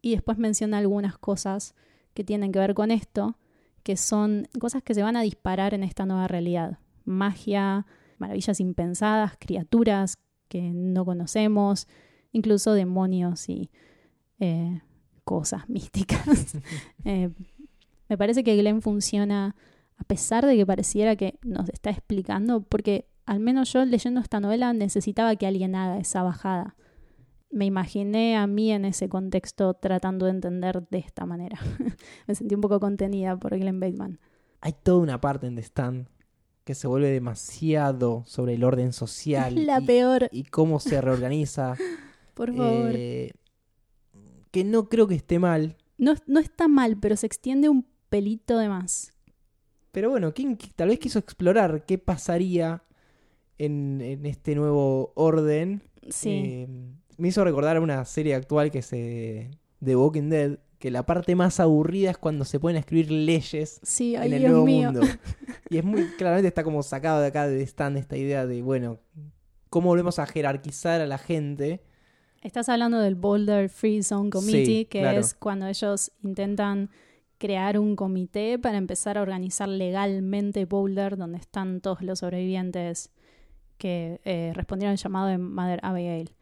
Y 0.01 0.11
después 0.11 0.37
menciona 0.37 0.79
algunas 0.79 1.17
cosas 1.17 1.75
que 2.13 2.25
tienen 2.25 2.51
que 2.51 2.59
ver 2.59 2.73
con 2.73 2.91
esto, 2.91 3.37
que 3.83 3.95
son 3.95 4.49
cosas 4.59 4.83
que 4.83 4.93
se 4.93 5.01
van 5.01 5.15
a 5.15 5.21
disparar 5.21 5.73
en 5.73 5.83
esta 5.83 6.05
nueva 6.05 6.27
realidad. 6.27 6.77
Magia, 7.05 7.85
maravillas 8.17 8.59
impensadas, 8.59 9.37
criaturas 9.39 10.15
que 10.53 10.71
no 10.71 11.03
conocemos, 11.03 11.87
incluso 12.31 12.73
demonios 12.73 13.49
y 13.49 13.71
eh, 14.39 14.81
cosas 15.23 15.67
místicas. 15.69 16.57
Eh, 17.05 17.31
me 18.07 18.17
parece 18.17 18.43
que 18.45 18.55
Glenn 18.55 18.81
funciona 18.81 19.55
a 19.97 20.03
pesar 20.05 20.45
de 20.45 20.55
que 20.55 20.65
pareciera 20.65 21.15
que 21.15 21.37
nos 21.43 21.67
está 21.69 21.89
explicando, 21.89 22.61
porque 22.61 23.07
al 23.25 23.39
menos 23.39 23.73
yo 23.73 23.83
leyendo 23.83 24.21
esta 24.21 24.39
novela 24.39 24.71
necesitaba 24.71 25.35
que 25.35 25.47
alguien 25.47 25.75
haga 25.75 25.97
esa 25.97 26.23
bajada. 26.23 26.75
Me 27.49 27.65
imaginé 27.65 28.37
a 28.37 28.47
mí 28.47 28.71
en 28.71 28.85
ese 28.85 29.09
contexto 29.09 29.73
tratando 29.73 30.27
de 30.27 30.31
entender 30.31 30.87
de 30.89 30.99
esta 30.99 31.25
manera. 31.25 31.59
Me 32.27 32.35
sentí 32.35 32.55
un 32.55 32.61
poco 32.61 32.79
contenida 32.79 33.35
por 33.35 33.57
Glenn 33.57 33.79
Bateman. 33.79 34.19
Hay 34.61 34.73
toda 34.83 34.99
una 34.99 35.19
parte 35.19 35.47
en 35.47 35.55
The 35.55 35.63
Stand 35.63 36.07
que 36.63 36.75
se 36.75 36.87
vuelve 36.87 37.09
demasiado 37.09 38.23
sobre 38.25 38.53
el 38.53 38.63
orden 38.63 38.93
social 38.93 39.55
La 39.65 39.79
y, 39.81 39.85
peor, 39.85 40.29
y 40.31 40.43
cómo 40.43 40.79
se 40.79 40.99
reorganiza. 41.01 41.75
por 42.33 42.55
favor. 42.55 42.91
eh, 42.95 43.33
que 44.51 44.63
no 44.63 44.87
creo 44.89 45.07
que 45.07 45.15
esté 45.15 45.39
mal, 45.39 45.77
No, 45.97 46.13
no 46.27 46.39
está 46.39 46.67
mal, 46.67 46.97
pero 46.99 47.15
se 47.17 47.25
extiende 47.25 47.69
un 47.69 47.85
pelito 48.09 48.57
de 48.57 48.69
más. 48.69 49.11
pero 49.91 50.09
bueno, 50.09 50.33
¿quién 50.33 50.57
qui- 50.57 50.71
tal 50.75 50.89
vez 50.89 50.99
quiso 50.99 51.19
explorar 51.19 51.85
qué 51.85 51.97
pasaría 51.97 52.83
en, 53.57 54.01
en 54.01 54.25
este 54.25 54.55
nuevo 54.55 55.11
orden. 55.15 55.83
Sí. 56.09 56.29
Eh, 56.29 56.67
me 57.17 57.27
hizo 57.29 57.43
recordar 57.43 57.79
una 57.79 58.03
serie 58.05 58.33
actual 58.35 58.71
que 58.71 58.81
se 58.81 59.51
de 59.79 59.95
Walking 59.95 60.29
Dead, 60.29 60.57
que 60.83 60.91
la 60.91 61.05
parte 61.05 61.33
más 61.33 61.61
aburrida 61.61 62.11
es 62.11 62.17
cuando 62.17 62.43
se 62.43 62.59
pueden 62.59 62.77
escribir 62.77 63.09
leyes 63.09 63.79
sí, 63.83 64.15
en 64.15 64.33
el 64.33 64.39
Dios 64.39 64.51
nuevo 64.51 64.65
mío. 64.65 64.91
mundo. 64.91 65.07
Y 65.69 65.77
es 65.77 65.85
muy 65.85 66.09
claramente 66.17 66.49
está 66.49 66.61
como 66.65 66.83
sacado 66.83 67.21
de 67.21 67.27
acá 67.27 67.47
de 67.47 67.61
stand 67.63 67.95
esta 67.95 68.17
idea 68.17 68.45
de, 68.45 68.61
bueno, 68.61 68.99
cómo 69.69 69.87
volvemos 69.87 70.19
a 70.19 70.25
jerarquizar 70.25 70.99
a 70.99 71.05
la 71.05 71.17
gente. 71.17 71.81
Estás 72.41 72.67
hablando 72.67 72.99
del 72.99 73.15
Boulder 73.15 73.69
Free 73.69 74.03
Zone 74.03 74.29
Committee, 74.29 74.65
Sí, 74.65 74.85
que 74.89 74.99
claro. 74.99 75.21
es 75.21 75.33
cuando 75.33 75.67
ellos 75.67 76.11
intentan 76.21 76.89
crear 77.37 77.79
un 77.79 77.95
comité 77.95 78.59
para 78.59 78.77
empezar 78.77 79.17
a 79.17 79.21
organizar 79.21 79.69
legalmente 79.69 80.65
Boulder, 80.65 81.15
donde 81.15 81.37
están 81.37 81.79
todos 81.79 82.01
los 82.01 82.19
sobrevivientes 82.19 83.09
que 83.77 84.19
eh, 84.25 84.51
respondieron 84.53 84.91
al 84.91 84.97
llamado 84.97 85.27
de 85.27 85.37
Mother 85.37 85.79
Abigail. 85.81 86.35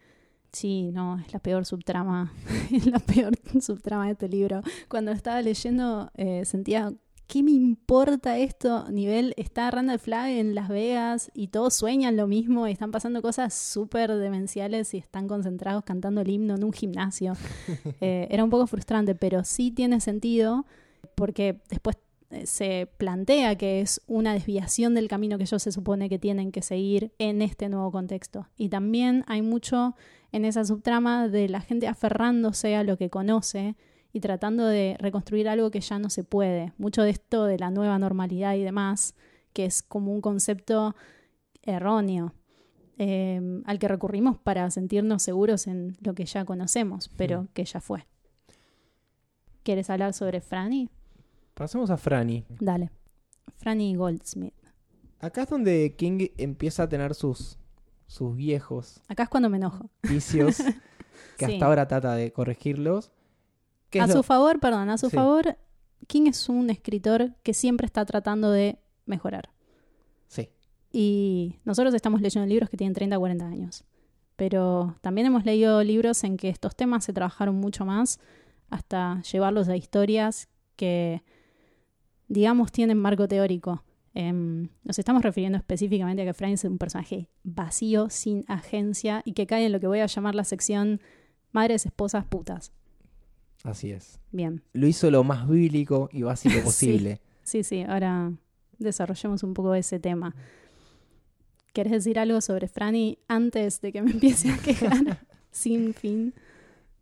Sí, 0.51 0.91
no, 0.91 1.17
es 1.19 1.31
la 1.31 1.39
peor 1.39 1.65
subtrama, 1.65 2.33
es 2.71 2.85
la 2.85 2.99
peor 2.99 3.33
subtrama 3.61 4.05
de 4.05 4.11
este 4.13 4.27
libro. 4.27 4.61
Cuando 4.89 5.11
estaba 5.11 5.41
leyendo 5.41 6.11
eh, 6.15 6.43
sentía, 6.43 6.93
¿qué 7.27 7.41
me 7.41 7.51
importa 7.51 8.37
esto? 8.37 8.89
Nivel, 8.89 9.33
está 9.37 9.71
Randall 9.71 9.99
Flagg 9.99 10.31
en 10.31 10.53
Las 10.53 10.67
Vegas 10.67 11.31
y 11.33 11.47
todos 11.47 11.73
sueñan 11.73 12.17
lo 12.17 12.27
mismo 12.27 12.67
y 12.67 12.73
están 12.73 12.91
pasando 12.91 13.21
cosas 13.21 13.53
súper 13.53 14.13
demenciales 14.13 14.93
y 14.93 14.97
están 14.97 15.29
concentrados 15.29 15.85
cantando 15.85 16.19
el 16.19 16.29
himno 16.29 16.55
en 16.55 16.63
un 16.63 16.73
gimnasio. 16.73 17.33
Eh, 18.01 18.27
era 18.31 18.43
un 18.43 18.49
poco 18.49 18.67
frustrante, 18.67 19.15
pero 19.15 19.43
sí 19.43 19.69
tiene 19.69 19.99
sentido 20.01 20.65
porque 21.15 21.61
después 21.69 21.97
eh, 22.31 22.45
se 22.45 22.89
plantea 22.97 23.55
que 23.55 23.81
es 23.81 24.01
una 24.07 24.33
desviación 24.33 24.95
del 24.95 25.07
camino 25.07 25.37
que 25.37 25.43
ellos 25.43 25.61
se 25.61 25.71
supone 25.71 26.09
que 26.09 26.17
tienen 26.17 26.51
que 26.51 26.61
seguir 26.61 27.13
en 27.19 27.41
este 27.41 27.69
nuevo 27.69 27.91
contexto. 27.91 28.47
Y 28.57 28.69
también 28.69 29.23
hay 29.27 29.41
mucho 29.41 29.95
en 30.31 30.45
esa 30.45 30.63
subtrama 30.63 31.27
de 31.27 31.49
la 31.49 31.61
gente 31.61 31.87
aferrándose 31.87 32.75
a 32.75 32.83
lo 32.83 32.97
que 32.97 33.09
conoce 33.09 33.75
y 34.13 34.19
tratando 34.19 34.65
de 34.65 34.95
reconstruir 34.99 35.47
algo 35.49 35.71
que 35.71 35.81
ya 35.81 35.99
no 35.99 36.09
se 36.09 36.23
puede. 36.23 36.73
Mucho 36.77 37.01
de 37.03 37.09
esto 37.11 37.45
de 37.45 37.57
la 37.59 37.71
nueva 37.71 37.97
normalidad 37.99 38.55
y 38.55 38.63
demás, 38.63 39.15
que 39.53 39.65
es 39.65 39.83
como 39.83 40.13
un 40.13 40.21
concepto 40.21 40.95
erróneo 41.63 42.33
eh, 42.97 43.61
al 43.65 43.79
que 43.79 43.87
recurrimos 43.87 44.37
para 44.37 44.69
sentirnos 44.69 45.23
seguros 45.23 45.65
en 45.67 45.97
lo 46.01 46.13
que 46.13 46.25
ya 46.25 46.45
conocemos, 46.45 47.09
pero 47.17 47.43
Mm. 47.43 47.47
que 47.53 47.65
ya 47.65 47.79
fue. 47.81 48.05
¿Quieres 49.63 49.89
hablar 49.89 50.13
sobre 50.13 50.41
Franny? 50.41 50.89
Pasemos 51.53 51.89
a 51.89 51.97
Franny. 51.97 52.45
Dale. 52.59 52.89
Franny 53.57 53.95
Goldsmith. 53.95 54.53
Acá 55.19 55.43
es 55.43 55.49
donde 55.49 55.95
King 55.97 56.27
empieza 56.37 56.83
a 56.83 56.89
tener 56.89 57.13
sus, 57.13 57.57
sus 58.11 58.35
viejos 58.35 59.01
Acá 59.07 59.23
es 59.23 59.29
cuando 59.29 59.49
me 59.49 59.57
enojo. 59.57 59.89
vicios, 60.03 60.57
que 61.37 61.45
Sí. 61.45 61.53
hasta 61.53 61.65
ahora 61.65 61.87
trata 61.87 62.13
de 62.15 62.31
corregirlos. 62.33 63.11
¿Qué 63.89 64.01
A 64.01 64.07
su 64.07 64.17
lo- 64.17 64.23
favor, 64.23 64.59
perdón, 64.59 64.89
a 64.89 64.97
su 64.97 65.09
Sí. 65.09 65.15
favor, 65.15 65.57
King 66.07 66.27
es 66.27 66.49
un 66.49 66.69
escritor 66.69 67.33
que 67.43 67.53
siempre 67.53 67.85
está 67.85 68.05
tratando 68.05 68.51
de 68.51 68.79
mejorar. 69.05 69.49
Sí, 70.27 70.49
Y 70.93 71.55
nosotros 71.63 71.93
estamos 71.93 72.19
leyendo 72.21 72.45
libros 72.47 72.69
que 72.69 72.75
tienen 72.77 72.93
30 72.93 73.15
o 73.17 73.19
40 73.21 73.45
años. 73.47 73.85
Pero 74.35 74.95
también 75.01 75.27
hemos 75.27 75.45
leído 75.45 75.81
libros 75.83 76.23
en 76.25 76.35
que 76.35 76.49
estos 76.49 76.75
temas 76.75 77.05
se 77.05 77.13
trabajaron 77.13 77.55
mucho 77.55 77.85
más 77.85 78.19
hasta 78.69 79.21
llevarlos 79.21 79.69
a 79.69 79.75
historias 79.77 80.49
que, 80.75 81.21
digamos, 82.27 82.71
tienen 82.71 82.97
marco 82.97 83.27
teórico. 83.27 83.83
Em, 84.13 84.67
nos 84.83 84.99
estamos 84.99 85.23
refiriendo 85.23 85.57
específicamente 85.57 86.21
a 86.21 86.25
que 86.25 86.33
Frank 86.33 86.53
es 86.53 86.63
un 86.65 86.77
personaje 86.77 87.29
vacío, 87.43 88.09
sin 88.09 88.43
agencia 88.47 89.21
y 89.25 89.33
que 89.33 89.47
cae 89.47 89.65
en 89.65 89.71
lo 89.71 89.79
que 89.79 89.87
voy 89.87 89.99
a 89.99 90.05
llamar 90.07 90.35
la 90.35 90.43
sección 90.43 90.99
madres, 91.53 91.85
esposas, 91.85 92.25
putas. 92.25 92.71
así 93.63 93.91
es. 93.91 94.19
Bien. 94.31 94.63
Lo 94.73 94.87
hizo 94.87 95.09
lo 95.11 95.23
más 95.23 95.47
bíblico 95.47 96.09
y 96.11 96.23
básico 96.23 96.55
Sí. 96.59 96.61
posible. 96.61 97.21
Sí, 97.43 97.63
sí, 97.63 97.83
ahora 97.83 98.33
desarrollemos 98.79 99.43
un 99.43 99.53
poco 99.53 99.73
ese 99.75 99.99
tema. 99.99 100.35
¿Querés 101.73 101.91
decir 101.93 102.19
algo 102.19 102.41
sobre 102.41 102.67
Franny 102.67 103.17
antes 103.29 103.79
de 103.81 103.93
que 103.93 104.01
me 104.01 104.11
empiece 104.11 104.51
a 104.51 104.57
quejar 104.57 105.25
sin 105.51 105.93
fin? 105.93 106.33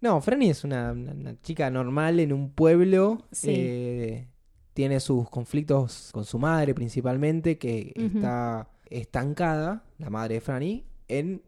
No, 0.02 0.22
Franny 0.22 0.50
es 0.52 0.64
una, 0.64 0.92
una- 0.92 1.12
una 1.14 1.42
chica 1.42 1.70
normal 1.72 2.20
en 2.20 2.34
un 2.34 2.52
pueblo. 2.52 3.26
Sí. 3.32 3.50
eh, 3.52 4.28
tiene 4.74 5.00
sus 5.00 5.30
conflictos 5.30 6.10
con 6.14 6.26
su 6.26 6.40
madre 6.40 6.74
principalmente, 6.74 7.58
que 7.58 7.94
está 7.96 8.70
estancada, 8.90 9.84
la 9.98 10.10
madre 10.10 10.36
de 10.36 10.42
Franny, 10.42 10.86
en 11.08 11.42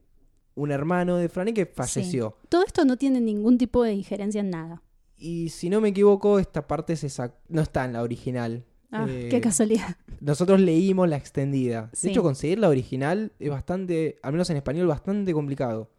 un 0.56 0.72
hermano 0.72 1.18
de 1.18 1.30
Franny 1.30 1.54
que 1.54 1.66
falleció. 1.66 2.36
Todo 2.50 2.64
esto 2.66 2.84
no 2.86 2.98
tiene 2.98 3.22
ningún 3.22 3.58
tipo 3.58 3.84
de 3.84 3.94
injerencia 3.94 4.42
en 4.42 4.50
nada. 4.50 4.82
Y 5.18 5.50
si 5.50 5.70
no 5.70 5.82
me 5.82 5.90
equivoco, 5.90 6.40
esta 6.40 6.68
parte 6.68 6.96
se 6.96 7.08
sac- 7.08 7.36
no 7.48 7.62
está 7.62 7.86
en 7.86 7.94
la 7.94 8.02
original. 8.02 8.66
Ah, 8.92 9.06
Eh, 9.08 9.28
qué 9.32 9.40
casualidad. 9.40 9.96
Nosotros 10.20 10.60
leímos 10.60 11.08
la 11.08 11.16
extendida. 11.16 11.90
Sí. 11.94 12.08
De 12.08 12.12
hecho, 12.14 12.24
conseguir 12.24 12.60
la 12.60 12.68
original 12.70 13.32
es 13.40 13.50
bastante, 13.50 14.18
al 14.24 14.34
menos 14.34 14.50
en 14.50 14.58
español, 14.58 14.88
bastante 14.88 15.32
complicado. 15.34 15.90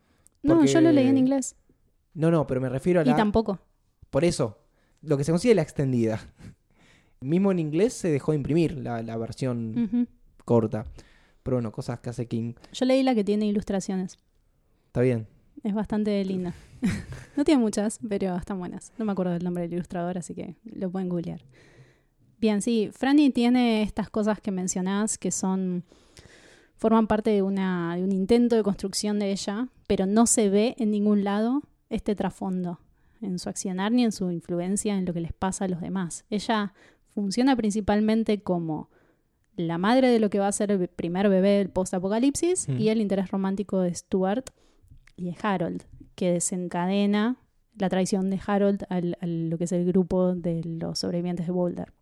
No, 0.42 0.56
porque- 0.56 0.70
yo 0.72 0.80
lo 0.80 0.92
leí 0.92 1.06
en 1.06 1.18
inglés. 1.18 1.56
No, 2.14 2.30
no, 2.30 2.46
pero 2.46 2.60
me 2.60 2.68
refiero 2.68 3.00
a 3.00 3.04
Y 3.04 3.06
la... 3.06 3.16
tampoco. 3.16 3.58
Por 4.10 4.24
eso, 4.24 4.58
lo 5.00 5.16
que 5.16 5.24
se 5.24 5.32
consigue 5.32 5.52
es 5.52 5.56
la 5.56 5.62
extendida. 5.62 6.20
Mismo 7.22 7.52
en 7.52 7.58
inglés 7.58 7.92
se 7.92 8.08
dejó 8.08 8.32
de 8.32 8.36
imprimir 8.36 8.78
la, 8.78 9.02
la 9.02 9.16
versión 9.16 10.08
corta. 10.44 10.84
Pero 11.42 11.56
bueno, 11.56 11.72
cosas 11.72 12.00
que 12.00 12.10
hace 12.10 12.26
King. 12.26 12.54
Yo 12.72 12.86
leí 12.86 13.02
la 13.02 13.14
que 13.14 13.24
tiene 13.24 13.46
ilustraciones. 13.46 14.18
Está 14.86 15.00
bien. 15.00 15.26
Es 15.64 15.74
bastante 15.74 16.24
linda. 16.24 16.54
no 17.36 17.44
tiene 17.44 17.60
muchas, 17.60 17.98
pero 18.08 18.36
están 18.36 18.58
buenas. 18.58 18.92
No 18.98 19.04
me 19.04 19.12
acuerdo 19.12 19.32
del 19.32 19.44
nombre 19.44 19.62
del 19.62 19.74
ilustrador, 19.74 20.18
así 20.18 20.34
que 20.34 20.56
lo 20.64 20.90
pueden 20.90 21.08
googlear. 21.08 21.40
Bien, 22.38 22.60
sí, 22.60 22.90
Franny 22.92 23.30
tiene 23.30 23.82
estas 23.82 24.10
cosas 24.10 24.40
que 24.40 24.50
mencionás 24.50 25.18
que 25.18 25.30
son. 25.30 25.84
forman 26.76 27.06
parte 27.06 27.30
de, 27.30 27.42
una, 27.42 27.94
de 27.96 28.02
un 28.02 28.12
intento 28.12 28.56
de 28.56 28.62
construcción 28.62 29.18
de 29.18 29.30
ella, 29.30 29.68
pero 29.86 30.06
no 30.06 30.26
se 30.26 30.50
ve 30.50 30.74
en 30.78 30.90
ningún 30.90 31.22
lado 31.22 31.62
este 31.88 32.14
trasfondo 32.14 32.80
en 33.20 33.38
su 33.38 33.48
accionar 33.48 33.92
ni 33.92 34.04
en 34.04 34.12
su 34.12 34.30
influencia 34.30 34.96
en 34.96 35.04
lo 35.04 35.12
que 35.12 35.20
les 35.20 35.32
pasa 35.32 35.66
a 35.66 35.68
los 35.68 35.80
demás. 35.80 36.24
Ella 36.28 36.74
funciona 37.14 37.56
principalmente 37.56 38.42
como 38.42 38.90
la 39.56 39.78
madre 39.78 40.08
de 40.08 40.18
lo 40.18 40.30
que 40.30 40.38
va 40.38 40.48
a 40.48 40.52
ser 40.52 40.70
el 40.70 40.88
primer 40.88 41.28
bebé 41.28 41.58
del 41.58 41.70
post-apocalipsis 41.70 42.68
Mm. 42.68 42.78
y 42.78 42.88
el 42.88 43.00
interés 43.00 43.30
romántico 43.30 43.80
de 43.80 43.94
Stuart 43.94 44.46
y 45.16 45.26
de 45.26 45.36
Harold, 45.42 45.82
que 46.14 46.32
desencadena 46.32 47.36
la 47.78 47.88
traición 47.88 48.30
de 48.30 48.40
Harold 48.46 48.84
al, 48.88 49.16
a 49.20 49.26
lo 49.26 49.58
que 49.58 49.64
es 49.64 49.72
el 49.72 49.84
grupo 49.84 50.34
de 50.34 50.62
los 50.64 50.98
sobrevivientes 50.98 51.46
de 51.46 51.52
Boulder. 51.52 51.92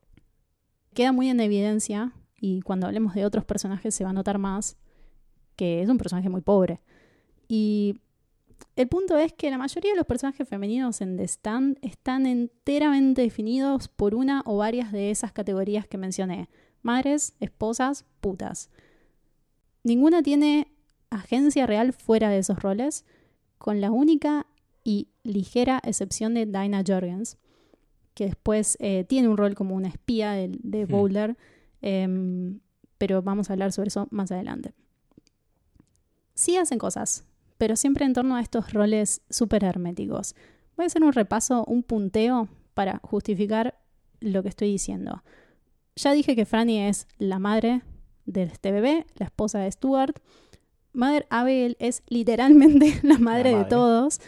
Queda 0.95 1.13
muy 1.13 1.29
en 1.29 1.41
evidencia, 1.41 2.13
y 2.41 2.63
cuando 2.63 2.87
hablemos 2.87 3.15
de 3.15 3.25
otros 3.25 3.45
personajes 3.45 3.95
se 3.95 4.05
va 4.05 4.11
a 4.11 4.15
notar 4.15 4.39
más, 4.39 4.77
que 5.57 5.83
es 5.83 5.89
un 5.89 5.99
personaje 5.99 6.29
muy 6.29 6.41
pobre. 6.41 6.81
Y 7.49 8.01
el 8.81 8.89
punto 8.89 9.19
es 9.19 9.35
que 9.35 9.51
la 9.51 9.59
mayoría 9.59 9.91
de 9.91 9.99
los 9.99 10.07
personajes 10.07 10.49
femeninos 10.49 11.03
en 11.03 11.19
The 11.19 11.25
Stand 11.25 11.77
están 11.83 12.25
enteramente 12.25 13.21
definidos 13.21 13.89
por 13.89 14.15
una 14.15 14.43
o 14.47 14.57
varias 14.57 14.91
de 14.91 15.11
esas 15.11 15.33
categorías 15.33 15.87
que 15.87 15.99
mencioné. 15.99 16.49
Madres, 16.81 17.35
esposas, 17.41 18.07
putas. 18.23 18.71
Ninguna 19.85 20.23
tiene 20.23 20.73
agencia 21.11 21.67
real 21.67 21.93
fuera 21.93 22.31
de 22.31 22.39
esos 22.39 22.59
roles, 22.61 23.05
con 23.59 23.83
la 23.83 23.91
única 23.91 24.47
y 24.83 25.09
ligera 25.25 25.83
excepción 25.85 26.33
de 26.33 26.47
Dinah 26.47 26.83
Jorgens, 26.87 27.37
que 28.15 28.25
después 28.25 28.79
eh, 28.81 29.05
tiene 29.07 29.29
un 29.29 29.37
rol 29.37 29.55
como 29.55 29.75
una 29.75 29.89
espía 29.89 30.33
de, 30.33 30.57
de 30.59 30.87
Hmm. 30.87 30.91
Boulder, 30.91 31.37
em, 31.83 32.61
pero 32.97 33.21
vamos 33.21 33.51
a 33.51 33.53
hablar 33.53 33.73
sobre 33.73 33.89
eso 33.89 34.09
más 34.11 34.33
adelante. 34.33 34.73
Sí 36.33 36.57
hacen 36.57 36.79
cosas, 36.79 37.27
pero 37.61 37.77
siempre 37.77 38.07
en 38.07 38.15
torno 38.15 38.37
a 38.37 38.41
estos 38.41 38.73
roles 38.73 39.21
súper 39.29 39.65
herméticos. 39.65 40.35
Voy 40.79 40.85
a 40.85 40.87
hacer 40.87 41.05
un 41.05 41.13
repaso, 41.13 41.63
un 41.67 41.83
punteo 41.83 42.49
para 42.73 43.01
justificar 43.03 43.79
lo 44.19 44.43
que 44.43 44.49
estoy 44.49 44.69
diciendo. 44.69 45.23
Ya 45.95 46.13
dije 46.13 46.35
que 46.35 46.47
Franny 46.47 46.79
es 46.79 47.07
la 47.19 47.39
madre 47.39 47.83
de 48.25 48.45
este 48.45 48.73
bebé, 48.73 49.05
la 49.17 49.27
esposa 49.27 49.59
de 49.59 49.71
Stuart. 49.71 50.21
Mother 50.95 51.27
Abigail 51.29 51.77
es 51.81 52.03
literalmente 52.09 52.99
la 53.03 53.19
madre, 53.19 53.51
de 53.51 53.57
madre. 53.57 53.69
todos. 53.69 54.23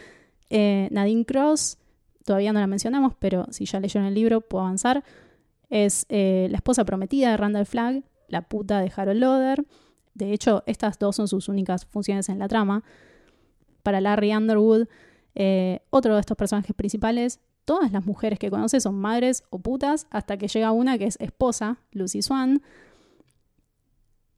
Eh, 0.51 0.88
Nadine 0.90 1.25
Cross, 1.25 1.79
todavía 2.27 2.53
no 2.53 2.61
la 2.61 2.66
mencionamos, 2.66 3.14
pero 3.18 3.47
si 3.49 3.64
ya 3.64 3.81
leyeron 3.81 4.07
el 4.07 4.12
libro 4.12 4.42
puedo 4.42 4.64
avanzar. 4.64 5.05
Es 5.71 6.05
eh, 6.11 6.49
la 6.51 6.57
esposa 6.57 6.85
prometida 6.85 7.31
de 7.31 7.38
Randall 7.38 7.64
Flagg, 7.64 8.05
la 8.29 8.42
puta 8.42 8.81
de 8.81 8.92
Harold 8.95 9.21
Loder. 9.21 9.64
De 10.12 10.35
hecho, 10.35 10.64
estas 10.66 10.99
dos 10.99 11.16
son 11.16 11.29
sus 11.29 11.49
únicas 11.49 11.87
funciones 11.87 12.29
en 12.29 12.38
la 12.38 12.47
trama. 12.47 12.85
Para 13.83 14.01
Larry 14.01 14.35
Underwood, 14.35 14.87
eh, 15.35 15.81
otro 15.90 16.14
de 16.14 16.21
estos 16.21 16.37
personajes 16.37 16.75
principales, 16.75 17.40
todas 17.64 17.92
las 17.92 18.05
mujeres 18.05 18.38
que 18.38 18.51
conoce 18.51 18.81
son 18.81 18.97
madres 18.97 19.45
o 19.51 19.59
putas, 19.59 20.07
hasta 20.11 20.37
que 20.37 20.49
llega 20.49 20.73
una 20.73 20.99
que 20.99 21.07
es 21.07 21.16
esposa, 21.21 21.79
Lucy 21.92 22.23
Swan. 22.23 22.62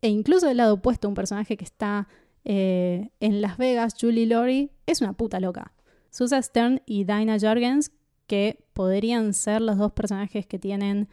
E 0.03 0.09
incluso 0.09 0.47
del 0.47 0.59
lado 0.59 0.75
opuesto, 0.75 1.09
un 1.09 1.15
personaje 1.15 1.57
que 1.57 1.65
está 1.65 2.09
eh, 2.45 3.11
en 3.21 3.41
Las 3.41 3.57
Vegas, 3.57 3.95
Julie 3.99 4.27
Laurie, 4.27 4.71
es 4.87 5.01
una 5.01 5.15
puta 5.15 5.41
loca. 5.41 5.73
Susan 6.11 6.43
Stern 6.43 6.83
y 6.87 7.05
Dinah 7.05 7.39
Jorgens, 7.41 7.91
que 8.27 8.65
podrían 8.73 9.33
ser 9.35 9.61
los 9.61 9.79
dos 9.79 9.93
personajes 9.93 10.47
que 10.47 10.59
tienen 10.59 11.09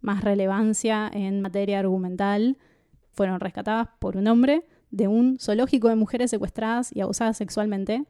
más 0.00 0.22
relevancia 0.22 1.10
en 1.12 1.40
materia 1.40 1.78
argumental, 1.78 2.58
fueron 3.12 3.40
rescatadas 3.40 3.88
por 3.98 4.16
un 4.16 4.28
hombre 4.28 4.64
de 4.96 5.08
un 5.08 5.38
zoológico 5.38 5.88
de 5.88 5.96
mujeres 5.96 6.30
secuestradas 6.30 6.94
y 6.94 7.00
abusadas 7.00 7.36
sexualmente. 7.36 8.04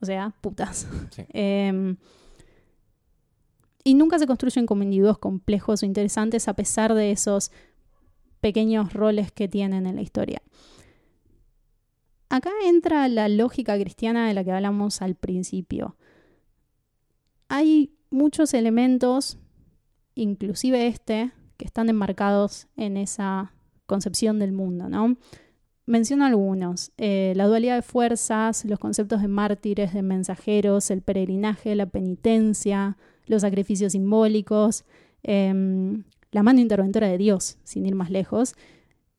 O 0.00 0.06
sea, 0.06 0.34
putas. 0.40 0.86
Sí. 1.10 1.24
Eh, 1.32 1.96
y 3.84 3.94
nunca 3.94 4.18
se 4.18 4.26
construyen 4.26 4.66
como 4.66 4.82
individuos 4.82 5.18
complejos 5.18 5.82
o 5.82 5.86
interesantes 5.86 6.46
a 6.46 6.54
pesar 6.54 6.94
de 6.94 7.10
esos 7.10 7.50
pequeños 8.40 8.92
roles 8.92 9.32
que 9.32 9.48
tienen 9.48 9.86
en 9.86 9.96
la 9.96 10.02
historia. 10.02 10.42
Acá 12.28 12.50
entra 12.64 13.08
la 13.08 13.28
lógica 13.28 13.78
cristiana 13.78 14.26
de 14.26 14.34
la 14.34 14.44
que 14.44 14.52
hablamos 14.52 15.02
al 15.02 15.16
principio. 15.16 15.96
Hay 17.48 17.94
muchos 18.10 18.54
elementos, 18.54 19.38
inclusive 20.14 20.86
este, 20.86 21.32
que 21.56 21.66
están 21.66 21.88
enmarcados 21.88 22.68
en 22.76 22.96
esa 22.96 23.52
concepción 23.86 24.38
del 24.38 24.52
mundo, 24.52 24.88
¿no? 24.88 25.16
Menciono 25.92 26.24
algunos. 26.24 26.90
Eh, 26.96 27.34
la 27.36 27.46
dualidad 27.46 27.74
de 27.74 27.82
fuerzas, 27.82 28.64
los 28.64 28.78
conceptos 28.78 29.20
de 29.20 29.28
mártires, 29.28 29.92
de 29.92 30.00
mensajeros, 30.00 30.90
el 30.90 31.02
peregrinaje, 31.02 31.74
la 31.74 31.84
penitencia, 31.84 32.96
los 33.26 33.42
sacrificios 33.42 33.92
simbólicos, 33.92 34.86
em, 35.22 36.04
la 36.30 36.42
mano 36.42 36.60
interventora 36.60 37.08
de 37.08 37.18
Dios, 37.18 37.58
sin 37.64 37.84
ir 37.84 37.94
más 37.94 38.10
lejos. 38.10 38.54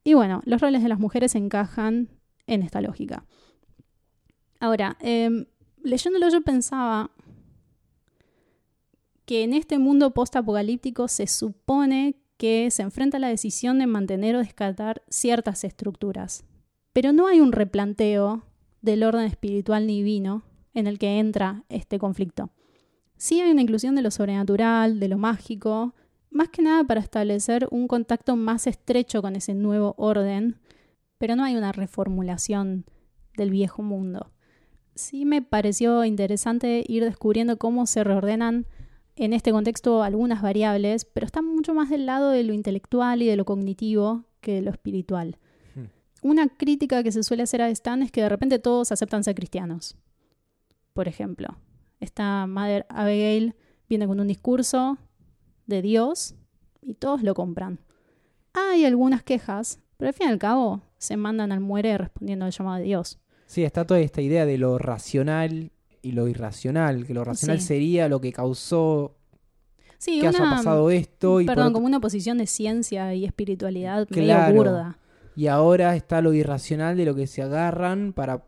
Y 0.04 0.16
bueno, 0.16 0.42
los 0.46 0.62
roles 0.62 0.82
de 0.82 0.90
las 0.90 0.98
mujeres 0.98 1.36
encajan 1.36 2.10
en 2.48 2.64
esta 2.64 2.82
lógica. 2.82 3.24
Ahora, 4.60 4.98
em, 5.00 5.46
leyéndolo 5.84 6.28
yo 6.30 6.42
pensaba 6.42 7.12
que 9.26 9.44
en 9.44 9.54
este 9.54 9.78
mundo 9.78 10.16
post-apocalíptico 10.16 11.08
se 11.08 11.28
supone 11.28 12.16
que 12.38 12.72
se 12.72 12.82
enfrenta 12.82 13.18
a 13.18 13.20
la 13.20 13.30
decisión 13.30 13.78
de 13.78 13.86
mantener 13.86 14.36
o 14.36 14.40
descartar 14.40 15.04
ciertas 15.08 15.64
estructuras. 15.66 16.46
Pero 16.94 17.12
no 17.12 17.28
hay 17.28 17.42
un 17.42 17.52
replanteo 17.52 18.44
del 18.82 19.04
orden 19.04 19.26
espiritual 19.26 19.88
divino 19.88 20.44
en 20.74 20.88
el 20.88 21.00
que 21.00 21.20
entra 21.20 21.64
este 21.70 22.00
conflicto. 22.00 22.50
Sí 23.18 23.42
hay 23.42 23.52
una 23.52 23.62
inclusión 23.62 23.96
de 23.96 24.02
lo 24.02 24.12
sobrenatural, 24.12 25.00
de 25.00 25.08
lo 25.08 25.18
mágico, 25.18 25.94
más 26.30 26.50
que 26.50 26.62
nada 26.62 26.84
para 26.84 27.00
establecer 27.00 27.68
un 27.72 27.88
contacto 27.88 28.36
más 28.36 28.68
estrecho 28.68 29.22
con 29.22 29.36
ese 29.36 29.54
nuevo 29.54 29.94
orden, 29.98 30.60
pero 31.18 31.36
no 31.36 31.44
hay 31.44 31.56
una 31.56 31.72
reformulación 31.72 32.86
del 33.38 33.52
viejo 33.52 33.82
mundo. 33.82 34.32
Sí 34.96 35.26
me 35.26 35.42
pareció 35.42 36.04
interesante 36.06 36.84
ir 36.88 37.04
descubriendo 37.04 37.58
cómo 37.58 37.86
se 37.88 38.04
reordenan 38.04 38.68
en 39.16 39.34
este 39.34 39.52
contexto 39.52 40.04
algunas 40.04 40.42
variables, 40.42 41.06
pero 41.06 41.26
están 41.26 41.46
mucho 41.46 41.74
más 41.74 41.90
del 41.90 42.06
lado 42.06 42.30
de 42.30 42.44
lo 42.44 42.54
intelectual 42.54 43.22
y 43.22 43.28
de 43.28 43.36
lo 43.36 43.46
cognitivo 43.46 44.26
que 44.42 44.56
de 44.56 44.62
lo 44.62 44.72
espiritual. 44.72 45.38
Una 46.24 46.48
crítica 46.48 47.04
que 47.04 47.12
se 47.12 47.22
suele 47.22 47.44
hacer 47.44 47.62
a 47.62 47.70
Stan 47.70 48.02
es 48.02 48.12
que 48.12 48.22
de 48.22 48.30
repente 48.30 48.58
todos 48.58 48.92
aceptan 48.94 49.24
ser 49.24 49.36
cristianos. 49.36 49.98
Por 50.94 51.08
ejemplo, 51.10 51.58
esta 52.00 52.48
Mother 52.48 52.86
Abigail 52.90 53.56
viene 53.90 54.08
con 54.08 54.20
un 54.20 54.28
discurso 54.28 54.98
de 55.68 55.82
Dios 55.82 56.36
y 56.82 56.94
todos 56.94 57.24
lo 57.24 57.34
compran. 57.36 57.80
Hay 58.54 58.86
algunas 58.86 59.22
quejas, 59.22 59.80
pero 59.98 60.08
al 60.10 60.14
fin 60.14 60.28
y 60.28 60.32
al 60.32 60.40
cabo 60.40 60.82
se 60.98 61.18
mandan 61.18 61.52
al 61.52 61.60
muere 61.60 61.98
respondiendo 61.98 62.46
al 62.46 62.52
llamado 62.52 62.78
de 62.78 62.84
Dios. 62.84 63.20
Sí, 63.46 63.64
está 63.66 63.86
toda 63.86 64.00
esta 64.00 64.22
idea 64.22 64.46
de 64.46 64.58
lo 64.58 64.78
racional 64.78 65.72
y 66.02 66.12
lo 66.14 66.28
irracional, 66.30 67.06
que 67.06 67.14
lo 67.14 67.24
racional 67.26 67.60
Sí. 67.60 67.68
sería 67.68 68.08
lo 68.08 68.22
que 68.22 68.32
causó 68.32 69.18
Sí, 69.98 70.20
que 70.22 70.28
haya 70.28 70.40
pasado 70.40 70.90
esto 70.90 71.40
y, 71.42 71.46
perdón, 71.46 71.74
como 71.74 71.86
una 71.86 72.00
posición 72.00 72.38
de 72.38 72.46
ciencia 72.48 73.14
y 73.14 73.26
espiritualidad 73.26 74.08
Claro. 74.08 74.54
medio 74.54 74.64
burda. 74.64 74.98
Y 75.36 75.48
ahora 75.48 75.96
está 75.96 76.22
lo 76.22 76.34
irracional 76.34 76.98
de 76.98 77.06
lo 77.06 77.16
que 77.16 77.28
se 77.28 77.42
agarran 77.42 78.14
para 78.14 78.46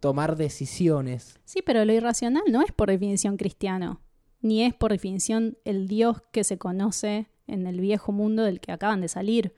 tomar 0.00 0.36
decisiones. 0.36 1.38
Sí, 1.44 1.60
pero 1.64 1.84
lo 1.84 1.92
irracional 1.92 2.44
no 2.50 2.62
es 2.62 2.72
por 2.72 2.88
definición 2.88 3.36
cristiano, 3.36 4.00
ni 4.40 4.62
es 4.62 4.74
por 4.74 4.92
definición 4.92 5.56
el 5.64 5.88
Dios 5.88 6.22
que 6.30 6.44
se 6.44 6.58
conoce 6.58 7.26
en 7.46 7.66
el 7.66 7.80
viejo 7.80 8.12
mundo 8.12 8.44
del 8.44 8.60
que 8.60 8.72
acaban 8.72 9.00
de 9.00 9.08
salir. 9.08 9.54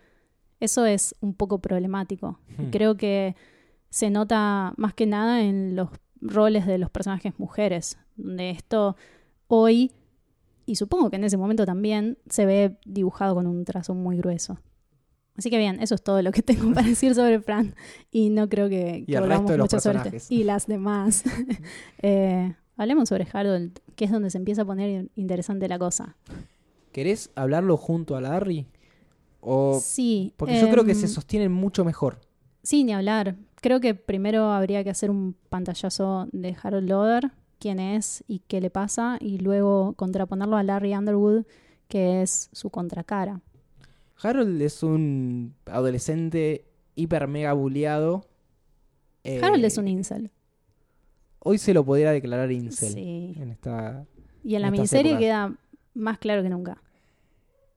Eso 0.61 0.87
es 0.87 1.15
un 1.21 1.35
poco 1.35 1.59
problemático. 1.59 2.39
Y 2.59 2.63
Hmm. 2.63 2.71
creo 2.71 2.97
que 2.97 3.35
se 3.91 4.11
nota 4.11 4.73
más 4.77 4.95
que 4.95 5.07
nada 5.07 5.43
en 5.43 5.75
los 5.75 5.89
roles 6.21 6.67
de 6.67 6.79
los 6.79 6.91
personajes 6.91 7.39
mujeres, 7.39 7.99
donde 8.17 8.51
esto 8.51 8.97
hoy, 9.49 9.93
y 10.67 10.77
supongo 10.77 11.11
que 11.11 11.17
en 11.17 11.25
ese 11.25 11.37
momento 11.37 11.67
también, 11.67 12.19
se 12.29 12.47
ve 12.47 12.79
dibujado 12.85 13.35
con 13.35 13.47
un 13.47 13.65
trazo 13.65 13.95
muy 13.95 14.17
grueso. 14.17 14.59
Así 15.41 15.49
que 15.49 15.57
bien, 15.57 15.81
eso 15.81 15.95
es 15.95 16.03
todo 16.03 16.21
lo 16.21 16.33
que 16.33 16.43
tengo 16.43 16.75
para 16.75 16.87
decir 16.87 17.15
sobre 17.15 17.41
Fran. 17.41 17.75
Y 18.11 18.29
no 18.29 18.51
creo 18.51 18.69
que, 18.69 19.05
Y 19.07 19.15
el 19.15 19.27
resto 19.27 19.53
de 19.53 19.57
los 19.57 19.65
mucho 19.65 19.81
sobre 19.81 19.97
este. 19.97 20.11
personajes. 20.11 20.31
Y 20.31 20.45
las 20.45 20.67
demás. 20.67 21.25
Eh, 22.03 22.55
hablemos 22.77 23.09
sobre 23.09 23.27
Harold, 23.33 23.79
que 23.97 24.05
es 24.05 24.11
donde 24.11 24.29
se 24.29 24.37
empieza 24.37 24.63
a 24.63 24.65
poner 24.67 25.09
interesante 25.15 25.67
la 25.67 25.79
cosa. 25.79 26.17
¿Querés 26.93 27.31
hablarlo 27.35 27.79
junto 27.79 28.17
a 28.17 28.21
Larry? 28.21 28.67
O... 29.41 29.81
Sí. 29.83 30.35
Porque 30.37 30.61
yo 30.61 30.69
creo 30.69 30.85
que 30.85 30.93
em, 30.93 30.99
se 30.99 31.09
sostienen 31.09 31.53
mucho 31.53 31.87
mejor. 31.87 32.21
Sí, 32.63 32.85
ni 32.85 32.93
hablar. 32.93 33.37
Creo 33.63 33.81
que 33.81 33.95
primero 33.95 34.53
habría 34.53 34.85
que 34.85 34.91
hacer 34.91 35.11
un 35.11 35.37
pantallazo 35.49 36.29
de 36.33 36.55
Harold 36.63 36.89
Loder, 36.91 37.31
quién 37.59 37.81
es 37.81 38.25
y 38.29 38.41
qué 38.41 38.61
le 38.61 38.69
pasa, 38.69 39.17
y 39.21 39.39
luego 39.39 39.95
contraponerlo 39.95 40.59
a 40.59 40.63
Larry 40.63 40.95
Underwood, 40.95 41.45
que 41.89 42.21
es 42.21 42.51
su 42.53 42.69
contracara. 42.69 43.41
Harold 44.23 44.61
es 44.63 44.83
un 44.83 45.55
adolescente 45.67 46.67
hiper 46.95 47.27
mega 47.29 47.53
bulleado. 47.53 48.27
Eh, 49.25 49.41
Harold 49.43 49.65
es 49.65 49.79
un 49.79 49.89
incel. 49.89 50.31
Hoy 51.39 51.59
se 51.59 51.73
lo 51.75 51.85
podría 51.85 52.11
declarar 52.13 52.51
incel. 52.53 52.93
Sí. 52.93 53.35
En 53.39 53.51
esta. 53.51 54.07
Y 54.45 54.55
en 54.57 54.63
la 54.63 54.69
en 54.69 54.73
miniserie 54.73 55.13
épocas. 55.13 55.21
queda 55.25 55.57
más 55.95 56.19
claro 56.19 56.43
que 56.43 56.51
nunca. 56.51 56.83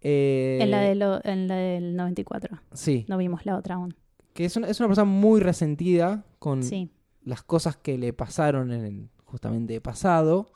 eh, 0.02 0.60
En, 0.62 0.72
la 0.72 0.82
de 0.82 0.96
lo- 0.96 1.24
en 1.24 1.48
la 1.48 1.56
del 1.56 1.96
94. 1.96 2.60
Sí. 2.74 3.06
No 3.08 3.18
vimos 3.18 3.46
la 3.46 3.58
otra 3.58 3.76
aún. 3.76 3.96
Que 4.34 4.46
es 4.46 4.56
una, 4.58 4.68
es 4.68 4.80
una 4.80 4.90
persona 4.90 5.06
muy 5.06 5.40
resentida 5.40 6.26
con 6.40 6.64
Sí. 6.64 6.90
las 7.24 7.44
cosas 7.44 7.78
que 7.78 7.98
le 7.98 8.12
pasaron 8.14 8.72
en 8.74 8.84
el 8.86 9.10
justamente 9.24 9.80
pasado. 9.80 10.52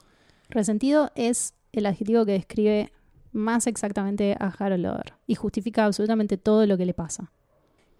Resentido 0.50 1.12
es 1.16 1.54
el 1.72 1.86
adjetivo 1.86 2.26
que 2.26 2.34
describe 2.34 2.92
más 3.32 3.68
exactamente 3.68 4.36
a 4.40 4.48
Harold 4.48 4.84
Loder 4.84 5.14
y 5.28 5.36
justifica 5.36 5.86
absolutamente 5.86 6.38
todo 6.38 6.66
lo 6.66 6.78
que 6.78 6.86
le 6.86 6.94
pasa. 6.94 7.32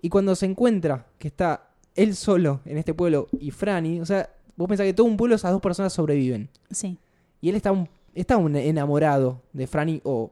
Y 0.02 0.10
cuando 0.10 0.36
se 0.36 0.46
encuentra 0.46 1.08
que 1.18 1.28
está 1.28 1.70
él 1.96 2.16
solo 2.16 2.62
en 2.66 2.78
este 2.78 2.94
pueblo 2.94 3.28
y 3.40 3.52
Franny, 3.52 4.00
o 4.00 4.06
sea, 4.06 4.30
vos 4.56 4.68
pensás 4.68 4.86
que 4.86 4.94
todo 4.94 5.08
un 5.08 5.18
pueblo 5.18 5.36
esas 5.36 5.52
dos 5.52 5.62
personas 5.62 5.94
sobreviven. 5.94 6.50
Sí. 6.72 6.98
Y 7.42 7.50
él 7.50 7.56
está 7.56 7.72
un, 7.72 7.90
está 8.14 8.38
un 8.38 8.56
enamorado 8.56 9.42
de 9.54 9.68
Franny 9.68 10.02
o 10.04 10.32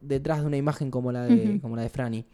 detrás 0.00 0.40
de 0.40 0.46
una 0.46 0.56
imagen 0.56 0.90
como 0.90 1.10
la 1.12 1.24
de, 1.24 1.60
como 1.60 1.76
la 1.76 1.82
de 1.82 1.88
Franny. 1.88 2.24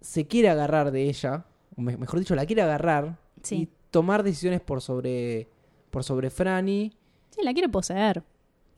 Se 0.00 0.26
quiere 0.26 0.48
agarrar 0.48 0.90
de 0.92 1.08
ella, 1.08 1.44
o 1.76 1.80
me- 1.80 1.96
mejor 1.96 2.18
dicho, 2.20 2.34
la 2.34 2.46
quiere 2.46 2.62
agarrar 2.62 3.18
y 3.36 3.40
Sí. 3.46 3.68
tomar 3.90 4.22
decisiones 4.22 4.60
por 4.60 4.80
sobre, 4.80 5.48
por 5.90 6.04
sobre 6.04 6.30
Franny. 6.30 6.92
Sí, 7.30 7.42
la 7.42 7.52
quiere 7.52 7.68
poseer. 7.68 8.22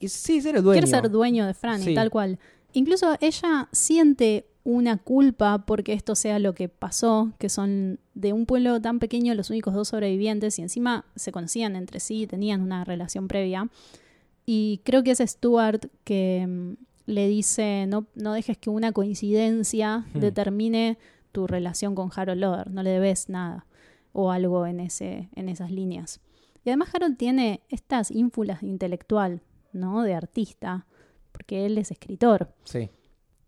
Y 0.01 0.09
sí, 0.09 0.41
ser 0.41 0.57
el 0.57 0.63
dueño. 0.65 0.81
Quiere 0.81 0.87
ser 0.89 1.11
dueño 1.11 1.47
de 1.47 1.55
Franny, 1.55 1.85
Sí. 1.85 1.95
tal 1.95 2.11
cual. 2.11 2.39
Incluso 2.73 3.15
ella 3.21 3.69
siente 3.73 4.47
una 4.65 4.97
culpa 4.99 5.65
porque 5.67 5.93
esto 5.93 6.15
sea 6.15 6.39
lo 6.39 6.55
que 6.55 6.69
pasó, 6.69 7.33
que 7.39 7.49
son 7.49 7.99
de 8.15 8.33
un 8.33 8.47
pueblo 8.47 8.81
tan 8.81 8.99
pequeño 8.99 9.35
los 9.35 9.51
únicos 9.51 9.75
dos 9.75 9.89
sobrevivientes 9.89 10.59
y 10.59 10.63
encima 10.63 11.05
se 11.17 11.33
conocían 11.33 11.77
entre 11.77 12.01
sí, 12.01 12.27
tenían 12.27 12.61
una 12.61 12.85
relación 12.85 13.29
previa. 13.29 13.69
Y 14.47 14.81
creo 14.85 15.03
que 15.03 15.13
es 15.13 15.19
Stuart 15.19 15.87
que 16.05 16.47
mm, 16.49 16.73
le 17.07 17.29
dice, 17.29 17.87
no, 17.89 18.07
no 18.15 18.33
dejes 18.33 18.59
que 18.59 18.71
una 18.71 18.93
coincidencia 18.93 20.05
Hmm. 20.15 20.21
determine 20.21 20.99
tu 21.33 21.47
relación 21.47 21.95
con 21.95 22.11
Harold 22.15 22.41
Loder, 22.41 22.71
no 22.71 22.83
le 22.83 22.91
debes 22.91 23.29
nada 23.29 23.67
o 24.13 24.31
algo 24.33 24.67
en, 24.67 24.81
ese, 24.81 25.29
en 25.37 25.49
esas 25.49 25.71
líneas. 25.71 26.21
Y 26.65 26.71
además 26.71 26.91
Harold 26.95 27.17
tiene 27.17 27.61
estas 27.69 28.11
ínfulas 28.11 28.61
de 28.61 28.67
intelectual, 28.69 29.41
¿no? 29.73 30.03
De 30.03 30.15
artista, 30.15 30.87
porque 31.33 31.67
él 31.67 31.79
es 31.79 31.91
escritor. 31.91 32.53
Sí, 32.65 32.91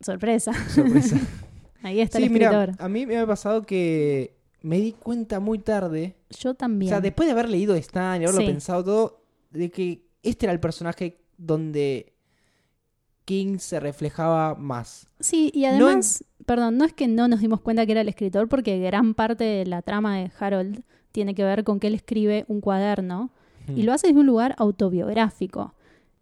Sorpresa, 0.01 0.53
sorpresa. 0.69 1.17
ahí 1.83 2.01
está 2.01 2.19
sí, 2.19 2.25
el 2.25 2.33
escritor. 2.33 2.73
a 2.79 2.89
mí 2.89 3.07
me 3.07 3.19
ha 3.19 3.27
pasado 3.27 3.63
que 3.63 4.37
me 4.63 4.79
di 4.81 4.93
cuenta 4.93 5.39
muy 5.41 5.59
tarde 5.61 6.17
Yo 6.39 6.55
también. 6.55 6.89
O 6.89 6.95
sea, 6.95 7.01
después 7.01 7.27
de 7.27 7.33
haber 7.33 7.49
leído 7.49 7.75
Stan 7.77 8.21
y 8.21 8.25
haberlo 8.25 8.41
Sí. 8.41 8.47
pensado 8.47 8.83
todo, 8.85 9.23
de 9.51 9.71
que 9.71 10.05
este 10.23 10.47
era 10.47 10.53
el 10.53 10.61
personaje 10.61 11.19
donde 11.37 12.13
King 13.25 13.59
se 13.59 13.79
reflejaba 13.79 14.55
más. 14.57 15.07
Sí, 15.21 15.51
y 15.55 15.63
No 15.63 15.69
además, 15.87 16.25
perdón, 16.47 16.77
no 16.79 16.85
es 16.85 16.93
que 16.93 17.07
no 17.07 17.29
nos 17.29 17.41
dimos 17.41 17.61
cuenta 17.61 17.87
que 17.87 17.93
era 17.93 18.01
el 18.01 18.09
escritor, 18.09 18.49
porque 18.49 18.79
gran 18.81 19.15
parte 19.15 19.45
de 19.45 19.67
la 19.67 19.83
trama 19.83 20.17
de 20.19 20.31
Harold 20.39 20.83
tiene 21.13 21.35
que 21.35 21.45
ver 21.45 21.63
con 21.63 21.79
que 21.79 21.87
él 21.87 21.95
escribe 21.95 22.45
un 22.49 22.61
cuaderno 22.61 23.31
y 23.77 23.83
lo 23.85 23.93
hace 23.93 24.09
desde 24.09 24.19
un 24.21 24.27
lugar 24.27 24.55
autobiográfico. 24.59 25.75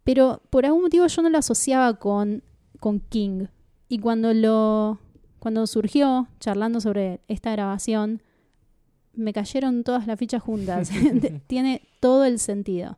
Pero 0.03 0.41
por 0.49 0.65
algún 0.65 0.83
motivo 0.83 1.07
yo 1.07 1.21
no 1.21 1.29
lo 1.29 1.37
asociaba 1.37 1.95
con, 1.95 2.43
con 2.79 2.99
King. 2.99 3.47
Y 3.87 3.99
cuando 3.99 4.33
lo. 4.33 4.99
cuando 5.39 5.67
surgió, 5.67 6.27
charlando 6.39 6.79
sobre 6.81 7.21
esta 7.27 7.51
grabación, 7.51 8.21
me 9.13 9.33
cayeron 9.33 9.83
todas 9.83 10.07
las 10.07 10.17
fichas 10.17 10.41
juntas. 10.41 10.89
Tiene 11.47 11.87
todo 11.99 12.25
el 12.25 12.39
sentido. 12.39 12.97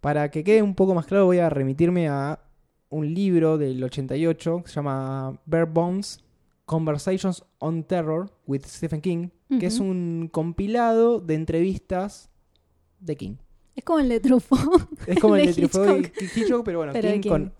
Para 0.00 0.30
que 0.30 0.44
quede 0.44 0.62
un 0.62 0.74
poco 0.74 0.94
más 0.94 1.06
claro, 1.06 1.24
voy 1.24 1.38
a 1.38 1.48
remitirme 1.48 2.08
a 2.08 2.38
un 2.90 3.12
libro 3.12 3.58
del 3.58 3.82
88 3.82 4.62
que 4.62 4.68
se 4.68 4.74
llama 4.74 5.40
Bare 5.46 5.64
Bones 5.64 6.20
Conversations 6.66 7.42
on 7.58 7.84
Terror 7.84 8.30
with 8.46 8.62
Stephen 8.66 9.00
King, 9.00 9.28
que 9.58 9.66
es 9.66 9.80
un 9.80 10.28
compilado 10.30 11.20
de 11.20 11.34
entrevistas 11.34 12.30
de 13.00 13.16
King. 13.16 13.36
Es 13.74 13.84
como 13.84 13.98
el 14.00 14.08
de 14.08 14.20
Truffaut. 14.20 14.88
Es 15.06 15.18
como 15.20 15.36
el 15.36 15.46
De 15.46 15.52
de 15.52 15.68
Truffaut 15.68 16.06
y 16.20 16.40
Hitchcock. 16.40 16.64
Pero 16.64 16.78
bueno, 16.78 16.92
Pero 16.92 17.10
King 17.12 17.20
King. 17.20 17.30
con 17.30 17.52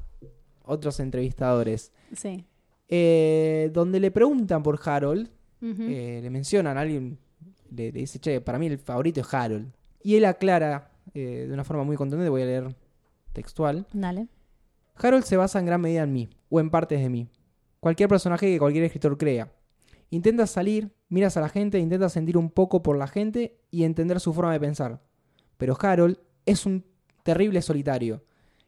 otros 0.64 1.00
entrevistadores. 1.00 1.92
sí. 2.14 2.44
Eh, 2.88 3.70
donde 3.72 3.98
le 3.98 4.10
preguntan 4.10 4.62
por 4.62 4.78
Harold 4.84 5.30
eh, 5.62 6.20
le 6.22 6.28
mencionan 6.28 6.76
a 6.76 6.82
alguien, 6.82 7.18
le, 7.74 7.90
le 7.90 8.00
dice, 8.00 8.18
che, 8.18 8.42
para 8.42 8.58
mí 8.58 8.66
el 8.66 8.78
favorito 8.78 9.22
es 9.22 9.32
Harold. 9.34 9.72
Y 10.02 10.16
él 10.16 10.26
aclara 10.26 10.92
eh, 11.14 11.46
de 11.48 11.54
una 11.54 11.64
forma 11.64 11.82
muy 11.84 11.96
contundente, 11.96 12.28
voy 12.28 12.42
a 12.42 12.44
leer 12.44 12.76
textual. 13.32 13.86
Dale. 13.94 14.28
Harold 14.96 15.24
se 15.24 15.38
basa 15.38 15.58
en 15.58 15.64
gran 15.66 15.80
medida 15.80 16.02
en 16.02 16.12
mí, 16.12 16.28
o 16.50 16.60
en 16.60 16.68
partes 16.68 17.00
de 17.00 17.08
mí. 17.08 17.26
Cualquier 17.80 18.10
personaje 18.10 18.46
que 18.52 18.58
cualquier 18.58 18.84
escritor 18.84 19.16
crea. 19.16 19.50
Intentas 20.10 20.50
salir, 20.50 20.90
miras 21.08 21.38
a 21.38 21.40
la 21.40 21.48
gente, 21.48 21.78
intentas 21.78 22.12
sentir 22.12 22.36
un 22.36 22.50
poco 22.50 22.82
por 22.82 22.98
la 22.98 23.06
gente 23.08 23.56
y 23.70 23.84
entender 23.84 24.20
su 24.20 24.34
forma 24.34 24.52
de 24.52 24.60
pensar. 24.60 25.00
Pero 25.56 25.76
Harold 25.80 26.18
es 26.46 26.66
un 26.66 26.84
terrible 27.22 27.62
solitario. 27.62 28.22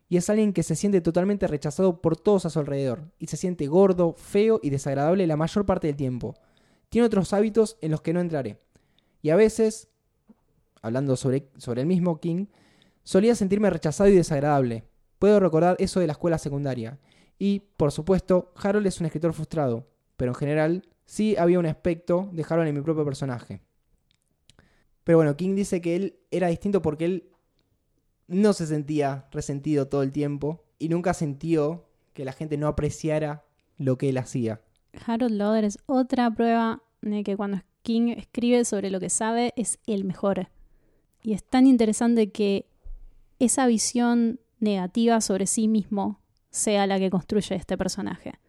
Y 0.09 0.17
es 0.17 0.31
alguien 0.31 0.53
que 0.53 0.63
se 0.63 0.77
siente 0.77 1.01
totalmente 1.01 1.47
rechazado 1.47 2.01
por 2.01 2.17
todos 2.17 2.47
a 2.47 2.51
su 2.51 2.59
alrededor. 2.59 3.11
Y 3.19 3.27
se 3.27 3.37
siente 3.37 3.67
gordo, 3.67 4.15
feo 4.15 4.61
y 4.63 4.71
desagradable 4.71 5.27
la 5.27 5.37
mayor 5.37 5.67
parte 5.67 5.89
del 5.89 5.97
tiempo. 5.97 6.35
Tiene 6.89 7.07
otros 7.07 7.33
hábitos 7.33 7.77
en 7.81 7.91
los 7.91 8.03
que 8.03 8.13
no 8.13 8.21
entraré. 8.21 8.61
Y 9.23 9.31
a 9.31 9.37
veces, 9.37 9.89
hablando 10.83 11.17
sobre, 11.17 11.51
el 11.77 11.87
mismo 11.87 12.21
King, 12.21 12.47
solía 13.03 13.35
sentirme 13.35 13.71
rechazado 13.71 14.09
y 14.09 14.15
desagradable. 14.15 14.85
Puedo 15.19 15.41
recordar 15.41 15.77
eso 15.81 15.99
de 15.99 16.07
la 16.07 16.13
escuela 16.13 16.39
secundaria. 16.39 16.99
Y, 17.39 17.65
por 17.77 17.91
supuesto, 17.91 18.53
Harold 18.55 18.87
es 18.87 19.01
un 19.01 19.07
escritor 19.07 19.33
frustrado, 19.33 19.89
pero 20.17 20.31
en 20.31 20.37
general 20.37 20.89
sí 21.05 21.37
había 21.37 21.59
un 21.59 21.67
aspecto 21.67 22.31
de 22.33 22.45
Harold 22.49 22.69
en 22.69 22.77
mi 22.77 22.83
propio 22.83 23.05
personaje. 23.05 23.61
Pero 25.07 25.19
bueno, 25.19 25.37
King 25.37 25.55
dice 25.55 25.81
que 25.81 25.95
él 25.95 26.17
era 26.33 26.49
distinto 26.49 26.83
porque 26.83 27.05
él 27.05 27.29
no 28.27 28.53
se 28.53 28.67
sentía 28.67 29.29
resentido 29.31 29.87
todo 29.87 30.03
el 30.03 30.11
tiempo 30.11 30.65
y 30.81 30.89
nunca 30.89 31.15
sintió 31.15 31.87
que 32.13 32.25
la 32.25 32.33
gente 32.33 32.57
no 32.57 32.67
apreciara 32.67 33.45
lo 33.79 33.99
que 33.99 34.09
él 34.09 34.19
hacía. 34.19 34.63
Harold 35.07 35.37
Loder 35.37 35.63
es 35.63 35.79
otra 35.87 36.29
prueba 36.33 36.83
de 37.03 37.23
que 37.23 37.37
cuando 37.37 37.63
King 37.83 38.15
escribe 38.17 38.65
sobre 38.65 38.91
lo 38.91 38.99
que 38.99 39.09
sabe 39.09 39.55
es 39.57 39.79
el 39.87 40.03
mejor. 40.03 40.49
Y 41.23 41.35
es 41.35 41.45
tan 41.45 41.69
interesante 41.69 42.33
que 42.33 42.67
esa 43.39 43.69
visión 43.69 44.41
negativa 44.59 45.21
sobre 45.21 45.47
sí 45.47 45.69
mismo 45.69 46.21
sea 46.51 46.85
la 46.89 46.99
que 46.99 47.11
construye 47.11 47.55
este 47.55 47.79
personaje. 47.79 48.41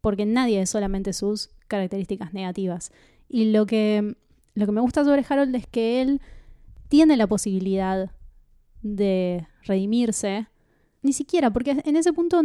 Porque 0.00 0.26
nadie 0.26 0.60
es 0.60 0.70
solamente 0.70 1.12
sus 1.12 1.50
características 1.68 2.34
negativas. 2.34 2.90
Y 3.28 3.52
lo 3.52 3.64
que, 3.66 4.16
lo 4.54 4.66
que 4.66 4.72
me 4.72 4.80
gusta 4.80 5.04
sobre 5.04 5.24
Harold 5.28 5.54
es 5.54 5.66
que 5.66 6.00
él 6.02 6.20
tiene 6.88 7.16
la 7.16 7.26
posibilidad 7.26 8.10
de 8.82 9.46
redimirse. 9.62 10.46
Ni 11.02 11.12
siquiera, 11.12 11.52
porque 11.52 11.82
en 11.84 11.96
ese 11.96 12.12
punto 12.12 12.42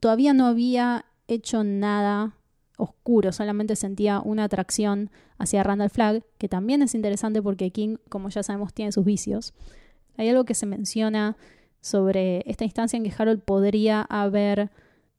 todavía 0.00 0.32
no 0.32 0.46
había 0.46 1.04
hecho 1.28 1.64
nada 1.64 2.36
oscuro, 2.78 3.30
solamente 3.30 3.76
sentía 3.76 4.20
una 4.24 4.44
atracción 4.44 5.10
hacia 5.38 5.62
Randall 5.62 5.90
Flagg, 5.90 6.24
que 6.38 6.48
también 6.48 6.80
es 6.80 6.94
interesante 6.94 7.42
porque 7.42 7.70
King, 7.70 7.96
como 8.08 8.30
ya 8.30 8.42
sabemos, 8.42 8.72
tiene 8.72 8.92
sus 8.92 9.04
vicios. 9.04 9.52
Hay 10.16 10.28
algo 10.28 10.44
que 10.44 10.54
se 10.54 10.66
menciona 10.66 11.36
sobre 11.82 12.42
esta 12.46 12.64
instancia 12.64 12.96
en 12.96 13.04
que 13.04 13.12
Harold 13.16 13.42
podría 13.42 14.02
haber 14.02 14.70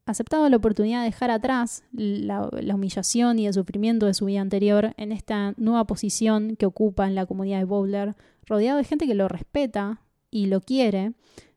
aceptado 0.05 0.49
la 0.49 0.57
oportunidad 0.57 0.99
de 0.99 1.05
dejar 1.05 1.31
atrás 1.31 1.83
la, 1.91 2.49
la, 2.59 2.75
humillación 2.75 3.39
y 3.39 3.47
el 3.47 3.53
sufrimiento 3.53 4.05
de 4.05 4.13
su 4.13 4.25
vida 4.25 4.41
anterior 4.41 4.93
en 4.97 5.11
esta 5.11 5.53
nueva 5.57 5.85
posición 5.85 6.55
que 6.55 6.65
ocupa 6.65 7.07
en 7.07 7.15
la 7.15 7.25
comunidad 7.25 7.59
de 7.59 7.65
Bowler, 7.65 8.15
rodeado 8.45 8.77
de 8.77 8.83
gente 8.83 9.07
que 9.07 9.15
lo 9.15 9.27
respeta 9.27 10.01
y 10.31 10.47
lo 10.47 10.61
quiere, 10.61 11.13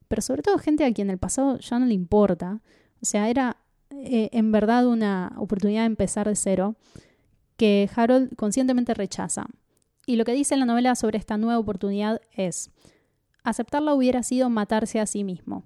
pero 0.09 0.22
sobre 0.22 0.42
todo 0.42 0.59
gente 0.59 0.84
a 0.84 0.92
quien 0.92 1.11
el 1.11 1.18
pasado 1.18 1.59
ya 1.59 1.78
no 1.78 1.86
le 1.86 1.95
importa. 1.95 2.61
O 3.03 3.07
sea, 3.07 3.28
era 3.28 3.57
eh, 3.90 4.28
en 4.32 4.53
verdad 4.53 4.86
una 4.86 5.34
oportunidad 5.38 5.82
de 5.82 5.86
empezar 5.86 6.28
de 6.28 6.36
cero 6.36 6.76
que 7.57 7.88
Harold 7.95 8.34
conscientemente 8.36 8.95
rechaza. 8.95 9.47
Y 10.07 10.16
lo 10.16 10.24
que 10.24 10.32
dice 10.32 10.57
la 10.57 10.66
novela 10.66 10.95
sobre 10.95 11.18
esta 11.18 11.38
nueva 11.38 11.59
oportunidad 11.59 12.20
es, 12.32 12.70
aceptarla 13.42 13.95
hubiera 13.95 14.22
sido 14.22 14.51
matarse 14.51 15.01
a 15.01 15.07
sí 15.07 15.24
mismo. 15.24 15.64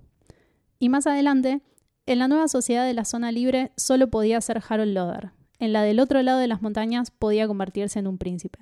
Y 0.79 0.89
más 0.89 1.07
adelante, 1.07 1.61
en 2.09 2.19
la 2.19 2.27
nueva 2.29 2.49
sociedad 2.49 2.87
de 2.87 2.95
la 2.95 3.05
zona 3.05 3.31
libre 3.33 3.71
solo 3.77 4.09
podía 4.09 4.41
ser 4.41 4.63
Harold 4.67 4.95
Loder. 4.95 5.31
En 5.59 5.73
la 5.75 5.83
del 5.83 6.01
otro 6.01 6.23
lado 6.23 6.39
de 6.39 6.49
las 6.49 6.63
montañas 6.63 7.11
podía 7.11 7.47
convertirse 7.47 7.99
en 7.99 8.07
un 8.07 8.17
príncipe. 8.17 8.59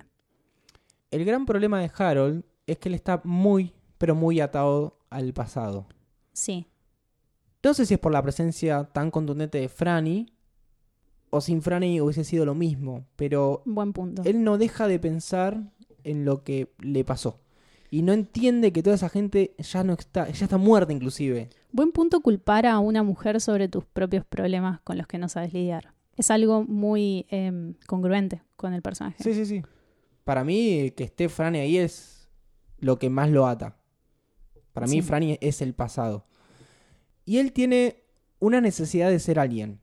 El 1.11 1.23
gran 1.23 1.45
problema 1.45 1.79
de 1.79 1.89
Harold 1.95 2.43
es 2.65 2.77
que 2.77 2.89
él 2.89 2.95
está 2.95 3.21
muy, 3.23 3.73
pero 3.97 4.15
muy 4.15 4.41
atado 4.41 4.99
al 5.09 5.31
pasado. 5.33 5.87
Sí. 6.33 6.67
No 7.63 7.73
sé 7.73 7.85
si 7.85 7.93
es 7.93 7.99
por 7.99 8.11
la 8.11 8.21
presencia 8.21 8.83
tan 8.83 9.11
contundente 9.11 9.59
de 9.59 9.69
Franny 9.69 10.27
o 11.29 11.39
sin 11.39 11.61
Franny 11.61 12.01
hubiese 12.01 12.25
sido 12.25 12.45
lo 12.45 12.53
mismo, 12.55 13.05
pero 13.15 13.61
Buen 13.65 13.93
punto. 13.93 14.23
él 14.25 14.43
no 14.43 14.57
deja 14.57 14.87
de 14.87 14.99
pensar 14.99 15.71
en 16.03 16.25
lo 16.25 16.43
que 16.43 16.73
le 16.79 17.05
pasó. 17.05 17.39
Y 17.89 18.01
no 18.01 18.11
entiende 18.11 18.73
que 18.73 18.83
toda 18.83 18.97
esa 18.97 19.07
gente 19.09 19.55
ya 19.57 19.83
no 19.85 19.93
está, 19.93 20.29
ya 20.29 20.45
está 20.45 20.57
muerta 20.57 20.91
inclusive. 20.91 21.49
Buen 21.71 21.91
punto 21.91 22.21
culpar 22.21 22.65
a 22.65 22.79
una 22.79 23.03
mujer 23.03 23.39
sobre 23.41 23.67
tus 23.67 23.85
propios 23.85 24.25
problemas 24.25 24.79
con 24.81 24.97
los 24.97 25.07
que 25.07 25.17
no 25.17 25.29
sabes 25.29 25.53
lidiar. 25.53 25.93
Es 26.15 26.31
algo 26.31 26.63
muy 26.63 27.25
em, 27.29 27.75
congruente 27.85 28.41
con 28.55 28.73
el 28.73 28.81
personaje. 28.81 29.21
Sí, 29.23 29.33
sí, 29.33 29.45
sí. 29.45 29.61
Para 30.23 30.43
mí, 30.43 30.91
que 30.95 31.03
esté 31.03 31.29
Franny 31.29 31.59
ahí 31.59 31.77
es 31.77 32.29
lo 32.79 32.97
que 32.97 33.09
más 33.09 33.29
lo 33.29 33.45
ata. 33.47 33.77
Para 34.73 34.87
mí. 34.87 35.01
Franny 35.01 35.37
es 35.41 35.61
el 35.61 35.73
pasado. 35.73 36.25
Y 37.25 37.37
él 37.37 37.51
tiene 37.53 38.03
una 38.39 38.61
necesidad 38.61 39.09
de 39.09 39.19
ser 39.19 39.39
alguien. 39.39 39.79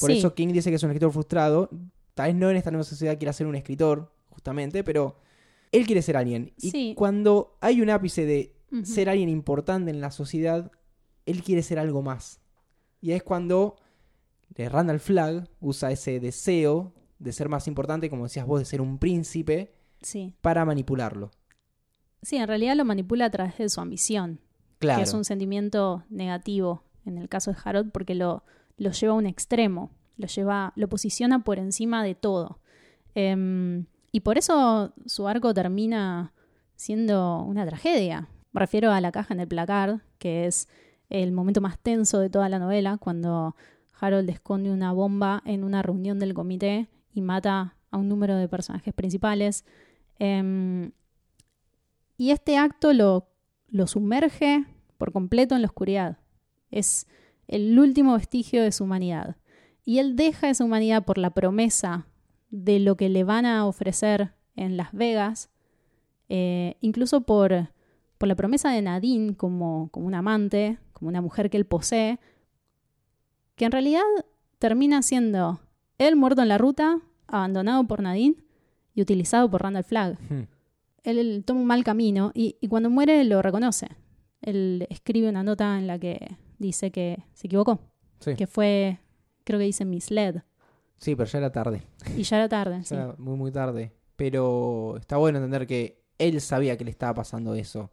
Por 0.00 0.10
Sí. 0.10 0.18
eso 0.18 0.34
King 0.34 0.48
dice 0.48 0.70
que 0.70 0.76
es 0.76 0.82
un 0.82 0.90
escritor 0.90 1.12
frustrado. 1.12 1.68
Tal 2.14 2.28
vez 2.32 2.36
no 2.36 2.50
en 2.50 2.56
esta 2.56 2.70
nueva 2.70 2.84
sociedad 2.84 3.18
quiera 3.18 3.32
ser 3.32 3.46
un 3.46 3.54
escritor, 3.54 4.12
justamente, 4.30 4.82
pero 4.84 5.18
él 5.72 5.86
quiere 5.86 6.02
ser 6.02 6.16
alguien. 6.16 6.52
Y 6.60 6.70
Sí. 6.70 6.94
cuando 6.96 7.56
hay 7.60 7.80
un 7.80 7.90
ápice 7.90 8.24
de 8.24 8.53
Ser 8.82 9.08
alguien 9.08 9.28
importante 9.28 9.90
en 9.90 10.00
la 10.00 10.10
sociedad, 10.10 10.70
él 11.26 11.42
quiere 11.42 11.62
ser 11.62 11.78
algo 11.78 12.02
más. 12.02 12.40
Y 13.00 13.12
es 13.12 13.22
cuando 13.22 13.76
Randall 14.56 14.98
Flagg 15.00 15.48
usa 15.60 15.90
ese 15.92 16.18
deseo 16.20 16.92
de 17.18 17.32
ser 17.32 17.48
más 17.48 17.68
importante, 17.68 18.10
como 18.10 18.24
decías 18.24 18.46
vos, 18.46 18.58
de 18.60 18.64
ser 18.66 18.80
un 18.80 18.98
príncipe, 18.98 19.72
Sí. 20.02 20.34
para 20.40 20.64
manipularlo. 20.64 21.30
Sí, 22.22 22.36
en 22.36 22.48
realidad 22.48 22.74
lo 22.76 22.84
manipula 22.84 23.26
a 23.26 23.30
través 23.30 23.56
de 23.58 23.68
su 23.68 23.80
ambición, 23.80 24.40
Claro. 24.78 24.98
que 24.98 25.04
es 25.04 25.14
un 25.14 25.24
sentimiento 25.24 26.04
negativo 26.10 26.82
en 27.06 27.16
el 27.18 27.28
caso 27.28 27.52
de 27.52 27.56
Harold 27.64 27.92
porque 27.92 28.14
lo, 28.14 28.44
lo 28.76 28.90
lleva 28.90 29.12
a 29.14 29.16
un 29.16 29.26
extremo, 29.26 29.90
lo 30.16 30.26
lleva, 30.26 30.72
lo 30.76 30.88
posiciona 30.88 31.44
por 31.44 31.58
encima 31.58 32.02
de 32.02 32.14
todo. 32.14 32.58
Em, 33.14 33.86
y 34.10 34.20
por 34.20 34.36
eso 34.38 34.92
su 35.06 35.28
arco 35.28 35.54
termina 35.54 36.32
siendo 36.76 37.42
una 37.42 37.64
tragedia. 37.66 38.28
Me 38.54 38.60
refiero 38.60 38.92
a 38.92 39.00
la 39.00 39.10
caja 39.10 39.34
en 39.34 39.40
el 39.40 39.48
placard, 39.48 39.98
que 40.18 40.46
es 40.46 40.68
el 41.10 41.32
momento 41.32 41.60
más 41.60 41.76
tenso 41.76 42.20
de 42.20 42.30
toda 42.30 42.48
la 42.48 42.60
novela, 42.60 42.98
cuando 42.98 43.56
Harold 44.00 44.30
esconde 44.30 44.70
una 44.70 44.92
bomba 44.92 45.42
en 45.44 45.64
una 45.64 45.82
reunión 45.82 46.20
del 46.20 46.34
comité 46.34 46.88
y 47.12 47.20
mata 47.20 47.76
a 47.90 47.98
un 47.98 48.08
número 48.08 48.36
de 48.36 48.48
personajes 48.48 48.94
principales. 48.94 49.64
Em, 50.20 50.92
y 52.16 52.30
este 52.30 52.56
acto 52.56 52.92
lo, 52.92 53.26
lo 53.70 53.88
sumerge 53.88 54.64
por 54.98 55.10
completo 55.10 55.56
en 55.56 55.62
la 55.62 55.66
oscuridad. 55.66 56.18
Es 56.70 57.08
el 57.48 57.76
último 57.76 58.14
vestigio 58.14 58.62
de 58.62 58.70
su 58.70 58.84
humanidad. 58.84 59.36
Y 59.84 59.98
él 59.98 60.14
deja 60.14 60.48
esa 60.48 60.64
humanidad 60.64 61.04
por 61.04 61.18
la 61.18 61.30
promesa 61.30 62.06
de 62.50 62.78
lo 62.78 62.96
que 62.96 63.08
le 63.08 63.24
van 63.24 63.46
a 63.46 63.66
ofrecer 63.66 64.32
en 64.54 64.76
Las 64.76 64.92
Vegas, 64.92 65.50
eh, 66.28 66.76
incluso 66.80 67.22
por, 67.22 67.74
por 68.18 68.28
la 68.28 68.34
promesa 68.34 68.70
de 68.70 68.82
Nadine 68.82 69.34
como, 69.36 69.88
como 69.90 70.06
un 70.06 70.14
amante, 70.14 70.78
como 70.92 71.08
una 71.08 71.20
mujer 71.20 71.50
que 71.50 71.56
él 71.56 71.66
posee, 71.66 72.18
que 73.56 73.64
en 73.64 73.72
realidad 73.72 74.02
termina 74.58 75.02
siendo 75.02 75.60
él 75.98 76.16
muerto 76.16 76.42
en 76.42 76.48
la 76.48 76.58
ruta, 76.58 76.98
abandonado 77.26 77.84
por 77.86 78.00
Nadine 78.02 78.36
y 78.94 79.02
utilizado 79.02 79.50
por 79.50 79.62
Randall 79.62 79.84
Flagg 79.84 80.18
Hmm. 80.30 80.46
él, 81.04 81.18
él 81.18 81.44
toma 81.46 81.60
un 81.60 81.66
mal 81.66 81.84
camino 81.84 82.30
y, 82.34 82.56
y 82.60 82.68
cuando 82.68 82.90
muere 82.90 83.24
lo 83.24 83.42
reconoce. 83.42 83.88
Él 84.40 84.86
escribe 84.90 85.28
una 85.28 85.42
nota 85.42 85.78
en 85.78 85.86
la 85.86 85.98
que 85.98 86.36
dice 86.58 86.90
que 86.90 87.22
se 87.32 87.46
equivocó, 87.46 87.80
Sí. 88.20 88.34
que 88.34 88.46
fue, 88.46 88.98
creo 89.44 89.58
que 89.58 89.64
dice 89.66 89.84
misled, 89.84 90.42
Sí, 90.98 91.14
pero 91.16 91.28
ya 91.28 91.38
era 91.38 91.50
tarde. 91.52 91.82
y 92.16 92.22
ya 92.22 92.36
era 92.36 92.48
tarde. 92.48 92.80
Sí. 92.84 92.94
era 92.94 93.14
muy, 93.18 93.36
muy 93.36 93.50
tarde. 93.52 93.92
Pero 94.16 94.96
está 94.98 95.16
bueno 95.16 95.38
entender 95.38 95.66
que 95.66 96.02
él 96.18 96.40
sabía 96.40 96.76
que 96.78 96.84
le 96.84 96.90
estaba 96.92 97.14
pasando 97.14 97.54
eso. 97.54 97.90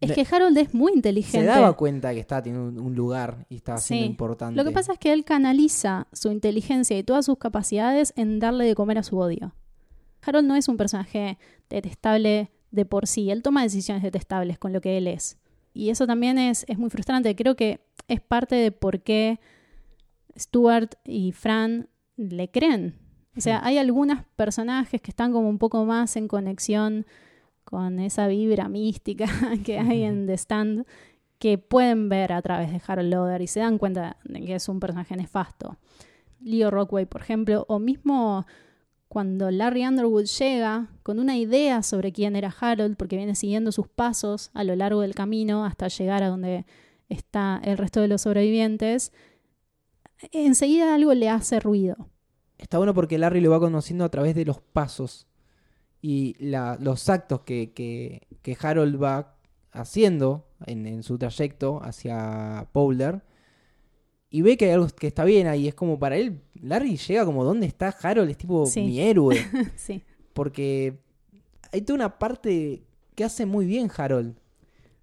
Es 0.00 0.12
que 0.12 0.26
Harold 0.30 0.56
es 0.58 0.74
muy 0.74 0.92
Se 0.92 0.96
inteligente. 0.98 1.46
daba 1.46 1.72
cuenta 1.76 2.12
que 2.14 2.20
estaba 2.20 2.42
teniendo 2.42 2.80
un- 2.82 2.94
lugar 2.94 3.46
y 3.48 3.56
estaba 3.56 3.78
siendo 3.78 4.04
Sí. 4.04 4.10
importante. 4.10 4.56
Lo 4.56 4.64
que 4.64 4.70
pasa 4.70 4.92
es 4.92 4.98
que 4.98 5.12
él 5.12 5.24
canaliza 5.24 6.06
su 6.12 6.30
inteligencia 6.30 6.96
y 6.96 7.02
todas 7.02 7.26
sus 7.26 7.38
capacidades 7.38 8.12
en 8.16 8.38
darle 8.38 8.64
de 8.64 8.74
comer 8.76 8.98
a 8.98 9.02
su 9.02 9.18
odio. 9.18 9.54
Harold 10.22 10.46
no 10.46 10.54
es 10.54 10.68
un 10.68 10.76
personaje 10.76 11.38
detestable 11.68 12.50
de 12.70 12.84
por 12.84 13.06
sí, 13.06 13.30
él 13.30 13.42
toma 13.42 13.62
decisiones 13.62 14.02
detestables 14.02 14.58
con 14.58 14.72
lo 14.72 14.80
que 14.80 14.98
él 14.98 15.06
es. 15.06 15.38
Y 15.74 15.90
eso 15.90 16.06
también 16.06 16.38
es, 16.38 16.64
es 16.68 16.78
muy 16.78 16.90
frustrante. 16.90 17.34
Creo 17.34 17.56
que 17.56 17.80
es 18.08 18.20
parte 18.20 18.54
de 18.56 18.70
por 18.72 19.00
qué 19.02 19.38
Stuart 20.36 20.94
y 21.04 21.32
Fran 21.32 21.88
le 22.16 22.50
creen. 22.50 22.96
O 23.36 23.40
sea, 23.40 23.60
hay 23.64 23.78
algunos 23.78 24.24
personajes 24.36 25.00
que 25.00 25.10
están 25.10 25.32
como 25.32 25.48
un 25.48 25.58
poco 25.58 25.84
más 25.84 26.16
en 26.16 26.26
conexión 26.26 27.06
con 27.68 27.98
esa 27.98 28.28
vibra 28.28 28.66
mística 28.66 29.26
que 29.64 29.78
hay 29.78 30.04
en 30.04 30.26
The 30.26 30.38
Stand 30.38 30.86
que 31.38 31.58
pueden 31.58 32.08
ver 32.08 32.32
a 32.32 32.40
través 32.40 32.72
de 32.72 32.80
Harold 32.84 33.12
Loder 33.12 33.42
y 33.42 33.46
se 33.46 33.60
dan 33.60 33.76
cuenta 33.76 34.16
de 34.24 34.40
que 34.42 34.54
es 34.54 34.70
un 34.70 34.80
personaje 34.80 35.14
nefasto. 35.16 35.76
Leo 36.40 36.70
Rockway, 36.70 37.04
por 37.04 37.20
ejemplo, 37.20 37.66
o 37.68 37.78
mismo 37.78 38.46
cuando 39.08 39.50
Larry 39.50 39.86
Underwood 39.86 40.24
llega 40.24 40.88
con 41.02 41.18
una 41.18 41.36
idea 41.36 41.82
sobre 41.82 42.10
quién 42.10 42.36
era 42.36 42.54
Harold, 42.58 42.96
porque 42.96 43.16
viene 43.16 43.34
siguiendo 43.34 43.70
sus 43.70 43.86
pasos 43.86 44.50
a 44.54 44.64
lo 44.64 44.74
largo 44.74 45.02
del 45.02 45.14
camino 45.14 45.66
hasta 45.66 45.88
llegar 45.88 46.22
a 46.22 46.28
donde 46.28 46.64
está 47.10 47.60
el 47.62 47.76
resto 47.76 48.00
de 48.00 48.08
los 48.08 48.22
sobrevivientes, 48.22 49.12
enseguida 50.32 50.94
algo 50.94 51.12
le 51.12 51.28
hace 51.28 51.60
ruido. 51.60 52.08
Está 52.56 52.78
bueno 52.78 52.94
porque 52.94 53.18
Larry 53.18 53.42
lo 53.42 53.50
va 53.50 53.60
conociendo 53.60 54.04
a 54.04 54.08
través 54.08 54.34
de 54.34 54.46
los 54.46 54.60
pasos 54.60 55.27
y 56.00 56.36
la- 56.38 56.76
los 56.80 57.08
actos 57.08 57.40
que, 57.42 57.72
que- 57.72 58.26
que 58.42 58.56
Harold 58.60 59.02
va 59.02 59.34
haciendo 59.72 60.46
en, 60.66 60.86
en 60.86 61.02
su 61.02 61.18
trayecto 61.18 61.80
hacia 61.82 62.68
Powler. 62.72 63.22
Y 64.30 64.42
ve 64.42 64.56
que 64.56 64.66
hay 64.66 64.72
algo 64.72 64.86
que 64.88 65.06
está 65.06 65.24
bien 65.24 65.46
ahí. 65.46 65.68
Es 65.68 65.74
como 65.74 65.98
para 65.98 66.16
él, 66.16 66.42
Larry 66.60 66.96
llega 66.96 67.24
como, 67.24 67.44
¿dónde 67.44 67.66
está 67.66 67.88
Harold? 68.02 68.30
Es 68.30 68.36
tipo 68.38 68.66
Sí. 68.66 68.82
mi 68.82 69.00
héroe. 69.00 69.36
sí. 69.76 70.02
Porque 70.34 70.98
hay 71.72 71.80
toda 71.82 71.94
una 71.96 72.18
parte 72.18 72.84
que 73.14 73.24
hace 73.24 73.46
muy 73.46 73.66
bien 73.66 73.90
Harold. 73.96 74.36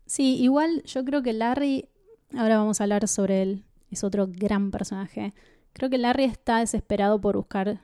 Sí, 0.06 0.38
igual 0.42 0.84
yo 0.86 1.04
creo 1.04 1.24
que 1.24 1.34
Larry, 1.34 1.90
ahora 2.38 2.58
vamos 2.58 2.80
a 2.80 2.84
hablar 2.84 3.08
sobre 3.08 3.42
él, 3.42 3.66
es 3.90 4.04
otro 4.04 4.28
gran 4.30 4.70
personaje. 4.72 5.34
Creo 5.74 5.90
que 5.90 5.98
Larry 5.98 6.26
está 6.26 6.60
desesperado 6.60 7.20
por 7.20 7.36
buscar 7.36 7.82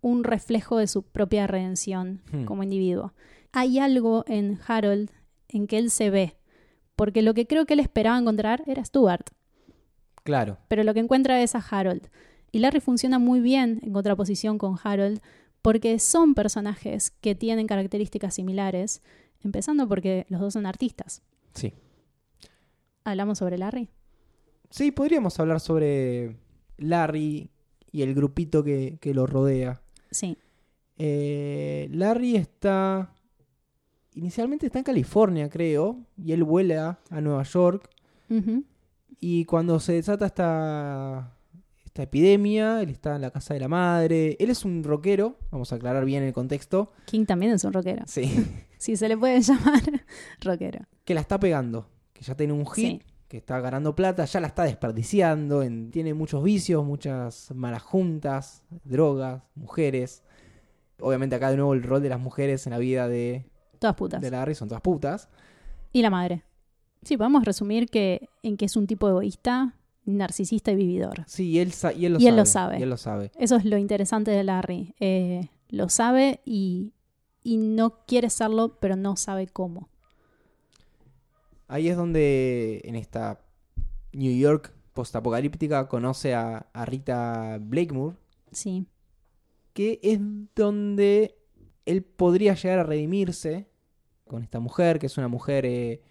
un 0.00 0.24
reflejo 0.24 0.78
de 0.78 0.86
su 0.86 1.02
propia 1.02 1.46
redención 1.46 2.22
Hmm. 2.32 2.44
como 2.44 2.62
individuo. 2.62 3.12
Hay 3.52 3.78
algo 3.78 4.24
en 4.26 4.58
Harold 4.66 5.10
en 5.48 5.66
que 5.66 5.78
él 5.78 5.90
se 5.90 6.10
ve, 6.10 6.36
porque 6.96 7.22
lo 7.22 7.34
que 7.34 7.46
creo 7.46 7.64
que 7.66 7.74
él 7.74 7.80
esperaba 7.80 8.18
encontrar 8.18 8.62
era 8.66 8.84
Stuart, 8.84 9.30
Claro. 10.24 10.58
pero 10.68 10.84
lo 10.84 10.92
que 10.94 11.00
encuentra 11.00 11.42
es 11.42 11.54
a 11.54 11.58
Harold. 11.70 12.08
Y 12.52 12.58
Larry 12.60 12.80
funciona 12.80 13.18
muy 13.18 13.40
bien 13.40 13.80
en 13.82 13.92
contraposición 13.92 14.58
con 14.58 14.76
Harold 14.82 15.20
porque 15.62 15.98
son 15.98 16.34
personajes 16.34 17.10
que 17.20 17.34
tienen 17.34 17.66
características 17.66 18.34
similares, 18.34 19.02
empezando 19.42 19.88
porque 19.88 20.26
los 20.28 20.40
dos 20.40 20.52
son 20.54 20.66
artistas. 20.66 21.22
Sí. 21.54 21.72
¿Hablamos 23.04 23.38
sobre 23.38 23.58
Larry? 23.58 23.88
Sí, 24.70 24.90
podríamos 24.92 25.38
hablar 25.40 25.60
sobre 25.60 26.36
Larry 26.76 27.50
y 27.90 28.02
el 28.02 28.14
grupito 28.14 28.62
que, 28.62 28.98
que 29.00 29.14
lo 29.14 29.26
rodea. 29.26 29.80
Sí. 30.10 30.36
Eh, 30.96 31.88
Larry 31.92 32.36
está. 32.36 33.12
Inicialmente 34.14 34.66
está 34.66 34.78
en 34.78 34.84
California, 34.84 35.48
creo. 35.48 35.98
Y 36.16 36.32
él 36.32 36.42
vuela 36.44 36.98
a 37.10 37.20
Nueva 37.20 37.42
York. 37.44 37.88
Y 39.20 39.44
cuando 39.46 39.80
se 39.80 39.94
desata 39.94 40.26
esta, 40.26 41.34
esta 41.84 42.02
epidemia, 42.02 42.82
él 42.82 42.90
está 42.90 43.16
en 43.16 43.22
la 43.22 43.30
casa 43.30 43.54
de 43.54 43.60
la 43.60 43.68
madre. 43.68 44.36
Él 44.38 44.50
es 44.50 44.64
un 44.64 44.84
rockero, 44.84 45.38
vamos 45.50 45.72
a 45.72 45.76
aclarar 45.76 46.04
bien 46.04 46.22
el 46.24 46.32
contexto. 46.32 46.92
King 47.06 47.24
también 47.26 47.52
es 47.52 47.64
un 47.64 47.72
rockero. 47.72 48.04
Sí. 48.06 48.24
Si 48.78 48.94
se 48.96 49.08
le 49.08 49.16
puede 49.16 49.40
llamar 49.42 49.82
rockero. 50.40 50.84
que 51.04 51.12
la 51.12 51.20
está 51.20 51.40
pegando, 51.40 51.88
que 52.12 52.22
ya 52.22 52.36
tiene 52.36 52.52
un 52.52 52.64
hit, 52.64 53.02
Sí. 53.02 53.02
Que 53.28 53.36
está 53.36 53.60
ganando 53.60 53.94
plata, 53.94 54.24
ya 54.24 54.40
la 54.40 54.46
está 54.46 54.64
desperdiciando, 54.64 55.62
en- 55.62 55.90
tiene 55.90 56.14
muchos 56.14 56.42
vicios, 56.42 56.84
muchas 56.84 57.50
malas 57.54 57.82
juntas, 57.82 58.64
drogas, 58.84 59.42
mujeres. 59.54 60.22
Obviamente 61.00 61.36
acá 61.36 61.50
de 61.50 61.56
nuevo 61.56 61.74
el 61.74 61.82
rol 61.82 62.02
de 62.02 62.08
las 62.08 62.18
mujeres 62.20 62.66
en 62.66 62.70
la 62.72 62.78
vida 62.78 63.06
de, 63.06 63.44
Todas 63.78 63.94
putas. 63.96 64.20
de 64.22 64.30
Larry 64.30 64.54
son 64.54 64.68
todas 64.68 64.80
putas. 64.82 65.28
Y 65.92 66.02
la 66.02 66.10
madre. 66.10 66.42
Sí, 67.02 67.16
podemos 67.16 67.44
resumir 67.44 67.88
que 67.88 68.28
en 68.42 68.56
que 68.56 68.64
es 68.64 68.76
un 68.76 68.86
tipo 68.86 69.08
egoísta, 69.08 69.74
narcisista 70.04 70.72
y 70.72 70.76
vividor. 70.76 71.22
Sí, 71.26 71.50
y 71.50 71.58
él, 71.60 71.72
y 71.96 72.06
él 72.06 72.14
lo 72.14 72.18
Y 72.18 72.22
sabe. 72.22 72.28
él 72.30 72.36
lo 72.36 72.46
sabe. 72.46 72.78
Y 72.78 72.82
él 72.82 72.88
lo 72.90 72.96
sabe. 72.96 73.30
Eso 73.38 73.56
es 73.56 73.64
lo 73.64 73.76
interesante 73.76 74.30
de 74.30 74.42
Larry. 74.42 74.94
Eh, 75.00 75.48
lo 75.68 75.88
sabe 75.90 76.40
y, 76.44 76.92
y 77.44 77.58
no 77.58 78.04
quiere 78.06 78.30
serlo, 78.30 78.78
pero 78.80 78.96
no 78.96 79.16
sabe 79.16 79.46
cómo. 79.46 79.90
Ahí 81.68 81.88
es 81.88 81.96
donde 81.96 82.80
en 82.84 82.96
esta 82.96 83.40
New 84.12 84.36
York 84.36 84.72
postapocalíptica 84.94 85.86
conoce 85.88 86.34
a, 86.34 86.66
a 86.72 86.84
Rita 86.84 87.58
Blakemore, 87.60 88.16
Sí, 88.50 88.86
que 89.74 90.00
es 90.02 90.18
donde 90.56 91.36
él 91.84 92.02
podría 92.02 92.54
llegar 92.54 92.78
a 92.78 92.82
redimirse 92.84 93.68
con 94.26 94.42
esta 94.42 94.58
mujer, 94.60 94.98
que 94.98 95.06
es 95.06 95.18
una 95.18 95.28
mujer 95.28 95.66
eh, 95.66 96.02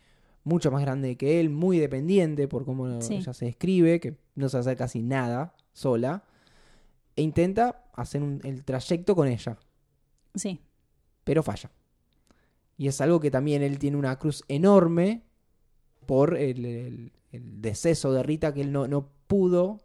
mucho 0.44 0.72
más 0.72 0.82
grande 0.84 1.18
que 1.18 1.40
él, 1.40 1.50
muy 1.50 1.80
dependiente 1.80 2.48
por 2.48 2.64
cómo 2.64 3.02
Sí. 3.02 3.16
ella 3.16 3.34
se 3.34 3.46
describe, 3.46 4.00
que 4.00 4.16
no 4.36 4.48
se 4.50 4.58
hace 4.60 4.76
casi 4.76 5.02
nada 5.02 5.56
sola, 5.74 6.24
e 7.16 7.24
intenta 7.24 7.84
hacer 7.94 8.22
un- 8.22 8.40
el 8.44 8.64
trayecto 8.64 9.16
con 9.16 9.28
ella, 9.28 9.58
sí. 10.36 10.60
pero 11.24 11.42
falla. 11.42 11.72
Y 12.78 12.88
es 12.88 13.02
algo 13.02 13.20
que 13.20 13.32
también 13.32 13.64
él 13.64 13.80
tiene 13.80 13.98
una 13.98 14.18
cruz 14.20 14.44
enorme 14.48 15.24
por 16.08 16.36
el, 16.38 16.66
el- 16.66 17.12
el 17.32 17.62
deceso 17.62 18.12
de 18.14 18.24
Rita, 18.24 18.54
que 18.54 18.62
él 18.62 18.72
no, 18.72 18.88
no 18.88 19.10
pudo, 19.28 19.82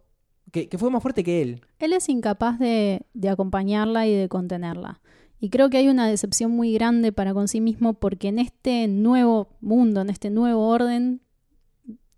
que, 0.51 0.69
que 0.69 0.77
fue 0.79 0.89
más 0.89 1.01
fuerte 1.03 1.23
que 1.23 1.41
él. 1.41 1.61
Él 1.77 1.93
es 1.93 2.09
incapaz 2.09 2.57
de, 2.57 3.05
de 3.13 3.29
acompañarla 3.29 4.07
y 4.07 4.15
de 4.15 4.27
contenerla. 4.29 5.01
Y 5.39 5.49
creo 5.49 5.69
que 5.69 5.77
hay 5.77 5.89
una 5.89 6.07
decepción 6.07 6.51
muy 6.51 6.73
grande 6.73 7.11
para 7.11 7.33
con 7.33 7.47
sí 7.49 7.59
mismo 7.59 7.93
porque 7.95 8.29
en 8.29 8.39
este 8.39 8.87
nuevo 8.87 9.49
mundo, 9.59 10.01
en 10.01 10.09
este 10.09 10.29
nuevo 10.29 10.67
orden, 10.69 11.21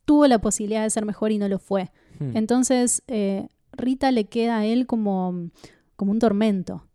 tuvo 0.06 0.28
la 0.28 0.40
posibilidad 0.40 0.84
de 0.84 0.92
ser 0.92 1.06
mejor 1.06 1.32
y 1.32 1.40
no 1.40 1.48
lo 1.50 1.58
fue. 1.58 1.92
Hmm. 2.20 2.38
Entonces, 2.38 3.02
eh, 3.08 3.48
Rita 3.72 4.12
le 4.12 4.26
queda 4.26 4.60
a 4.60 4.66
él 4.66 4.86
como, 4.86 5.50
como 5.96 6.12
un 6.12 6.20
tormento, 6.20 6.88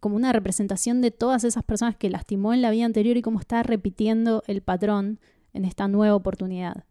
como 0.00 0.16
una 0.16 0.32
representación 0.32 1.00
de 1.02 1.10
todas 1.10 1.44
esas 1.44 1.62
personas 1.64 1.96
que 1.96 2.08
lastimó 2.10 2.54
en 2.54 2.62
la 2.62 2.70
vida 2.70 2.86
anterior 2.86 3.16
y 3.18 3.22
cómo 3.22 3.38
está 3.40 3.62
repitiendo 3.62 4.42
el 4.46 4.62
patrón 4.62 5.20
en 5.54 5.64
esta 5.64 5.88
nueva 5.88 6.14
oportunidad. 6.14 6.84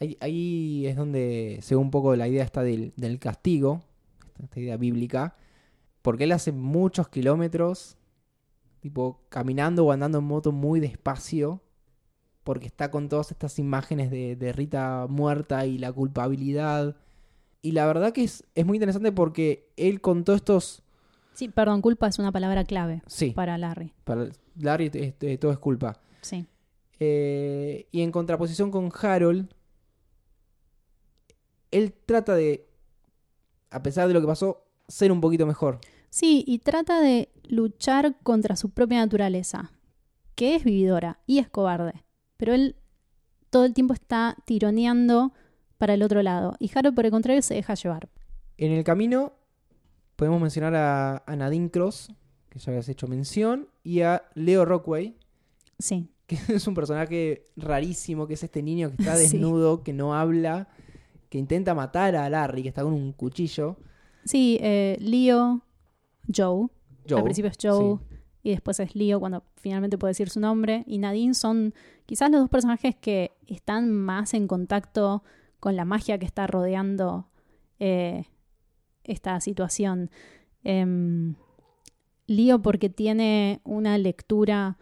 Ahí, 0.00 0.16
ahí 0.20 0.86
es 0.86 0.96
donde 0.96 1.60
se 1.62 1.76
ve 1.76 1.80
un 1.80 1.90
poco 1.90 2.16
la 2.16 2.26
idea 2.26 2.42
esta 2.42 2.62
del, 2.62 2.92
del 2.96 3.20
castigo, 3.20 3.82
esta, 4.42 4.58
idea 4.58 4.76
bíblica, 4.76 5.36
porque 6.02 6.24
él 6.24 6.32
hace 6.32 6.50
muchos 6.50 7.08
kilómetros, 7.08 7.96
tipo 8.80 9.20
caminando 9.28 9.84
o 9.84 9.92
andando 9.92 10.18
en 10.18 10.24
moto 10.24 10.50
muy 10.50 10.80
despacio, 10.80 11.62
porque 12.42 12.66
está 12.66 12.90
con 12.90 13.08
todas 13.08 13.30
estas 13.30 13.58
imágenes 13.58 14.10
de, 14.10 14.36
de 14.36 14.52
Rita 14.52 15.06
muerta 15.08 15.64
y 15.66 15.78
la 15.78 15.92
culpabilidad. 15.92 16.96
Y 17.62 17.72
la 17.72 17.86
verdad 17.86 18.12
que 18.12 18.24
es, 18.24 18.44
es 18.54 18.66
muy 18.66 18.76
interesante 18.76 19.12
porque 19.12 19.70
él 19.76 20.00
con 20.00 20.24
todos 20.24 20.38
estos... 20.38 20.82
Sí, 21.32 21.48
perdón, 21.48 21.80
culpa 21.80 22.06
es 22.06 22.18
una 22.18 22.30
palabra 22.30 22.64
clave 22.64 23.02
Sí, 23.06 23.30
para 23.30 23.56
Larry. 23.58 23.92
para 24.04 24.28
Larry 24.56 24.90
todo 25.40 25.52
es 25.52 25.58
culpa. 25.58 25.98
Sí, 26.20 26.46
Eh, 27.00 27.88
y 27.90 28.02
en 28.02 28.12
contraposición 28.12 28.70
con 28.70 28.90
Harold, 29.00 29.48
él 31.70 31.92
trata 32.06 32.34
de, 32.34 32.66
a 33.70 33.82
pesar 33.82 34.08
de 34.08 34.14
lo 34.14 34.20
que 34.20 34.26
pasó, 34.26 34.64
ser 34.88 35.10
un 35.12 35.20
poquito 35.20 35.46
mejor. 35.46 35.80
sí 36.10 36.44
y 36.46 36.58
trata 36.60 37.00
de 37.00 37.30
luchar 37.48 38.16
contra 38.22 38.56
su 38.56 38.70
propia 38.70 38.98
naturaleza, 38.98 39.72
que 40.34 40.54
es 40.56 40.64
vividora 40.64 41.18
y 41.26 41.38
es 41.38 41.48
cobarde. 41.48 42.04
Pero 42.36 42.54
él 42.54 42.76
todo 43.50 43.64
el 43.64 43.74
tiempo 43.74 43.94
está 43.94 44.36
tironeando 44.44 45.32
para 45.78 45.94
el 45.94 46.02
otro 46.02 46.22
lado. 46.22 46.56
Y 46.58 46.70
Harold, 46.76 46.94
por 46.94 47.04
el 47.06 47.10
contrario, 47.10 47.42
se 47.42 47.54
deja 47.54 47.74
llevar. 47.74 48.08
En 48.56 48.72
el 48.72 48.84
camino 48.84 49.32
podemos 50.16 50.40
mencionar 50.40 50.74
a, 50.74 51.22
a 51.26 51.36
Nadine 51.36 51.70
Cross, 51.70 52.12
que 52.50 52.58
ya 52.58 52.70
habías 52.70 52.88
hecho 52.88 53.06
mención, 53.08 53.68
y 53.82 54.00
a 54.02 54.24
Leo 54.34 54.64
Rockway, 54.64 55.16
Sí, 55.78 56.08
que 56.26 56.36
es 56.48 56.66
un 56.66 56.74
personaje 56.74 57.44
rarísimo, 57.56 58.26
que 58.26 58.34
es 58.34 58.42
este 58.42 58.62
niño 58.62 58.90
que 58.90 59.02
está 59.02 59.16
Sí. 59.16 59.22
desnudo, 59.38 59.82
que 59.82 59.92
no 59.92 60.14
habla, 60.14 60.68
que 61.28 61.38
intenta 61.38 61.74
matar 61.74 62.16
a 62.16 62.28
Larry, 62.30 62.62
que 62.62 62.68
está 62.68 62.82
con 62.82 62.92
un 62.92 63.12
cuchillo. 63.12 63.76
sí, 64.24 64.58
eh, 64.60 64.96
Leo, 65.00 65.62
Joe. 66.34 66.68
Joe, 67.08 67.18
Al 67.18 67.24
principio 67.24 67.50
es 67.50 67.58
Joe 67.60 67.98
sí. 67.98 68.16
y 68.44 68.50
después 68.50 68.80
es 68.80 68.94
Leo 68.94 69.20
cuando 69.20 69.44
finalmente 69.56 69.98
puede 69.98 70.12
decir 70.12 70.30
su 70.30 70.40
nombre. 70.40 70.84
Y 70.86 70.96
Nadine 70.98 71.34
son 71.34 71.74
quizás 72.06 72.30
los 72.30 72.40
dos 72.40 72.48
personajes 72.50 72.94
que 72.96 73.32
están 73.46 73.90
más 73.90 74.32
en 74.32 74.46
contacto 74.46 75.22
con 75.60 75.76
la 75.76 75.84
magia 75.84 76.18
que 76.18 76.24
está 76.26 76.46
rodeando 76.46 77.28
eh, 77.78 78.24
esta 79.02 79.38
situación. 79.40 80.10
Em, 80.62 81.34
Leo 82.26 82.62
porque 82.62 82.88
tiene 82.88 83.60
una 83.64 83.98
lectura, 83.98 84.78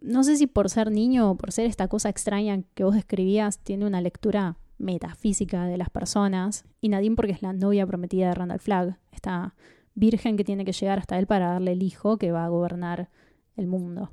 no 0.00 0.24
sé 0.24 0.36
si 0.36 0.46
por 0.46 0.68
ser 0.70 0.90
niño 0.90 1.30
o 1.30 1.34
por 1.36 1.52
ser 1.52 1.66
esta 1.66 1.88
cosa 1.88 2.08
extraña 2.08 2.62
que 2.74 2.84
vos 2.84 2.94
describías, 2.94 3.58
tiene 3.58 3.86
una 3.86 4.00
lectura 4.00 4.56
metafísica 4.78 5.64
de 5.66 5.76
las 5.78 5.90
personas. 5.90 6.64
Y 6.80 6.88
Nadine 6.88 7.16
porque 7.16 7.32
es 7.32 7.42
la 7.42 7.52
novia 7.52 7.86
prometida 7.86 8.28
de 8.28 8.34
Randall 8.34 8.58
Flagg, 8.60 8.98
esta 9.12 9.54
virgen 9.94 10.36
que 10.36 10.44
tiene 10.44 10.64
que 10.64 10.72
llegar 10.72 10.98
hasta 10.98 11.18
él 11.18 11.26
para 11.26 11.48
darle 11.52 11.72
el 11.72 11.82
hijo 11.82 12.16
que 12.16 12.32
va 12.32 12.44
a 12.44 12.48
gobernar 12.48 13.10
el 13.56 13.66
mundo. 13.66 14.10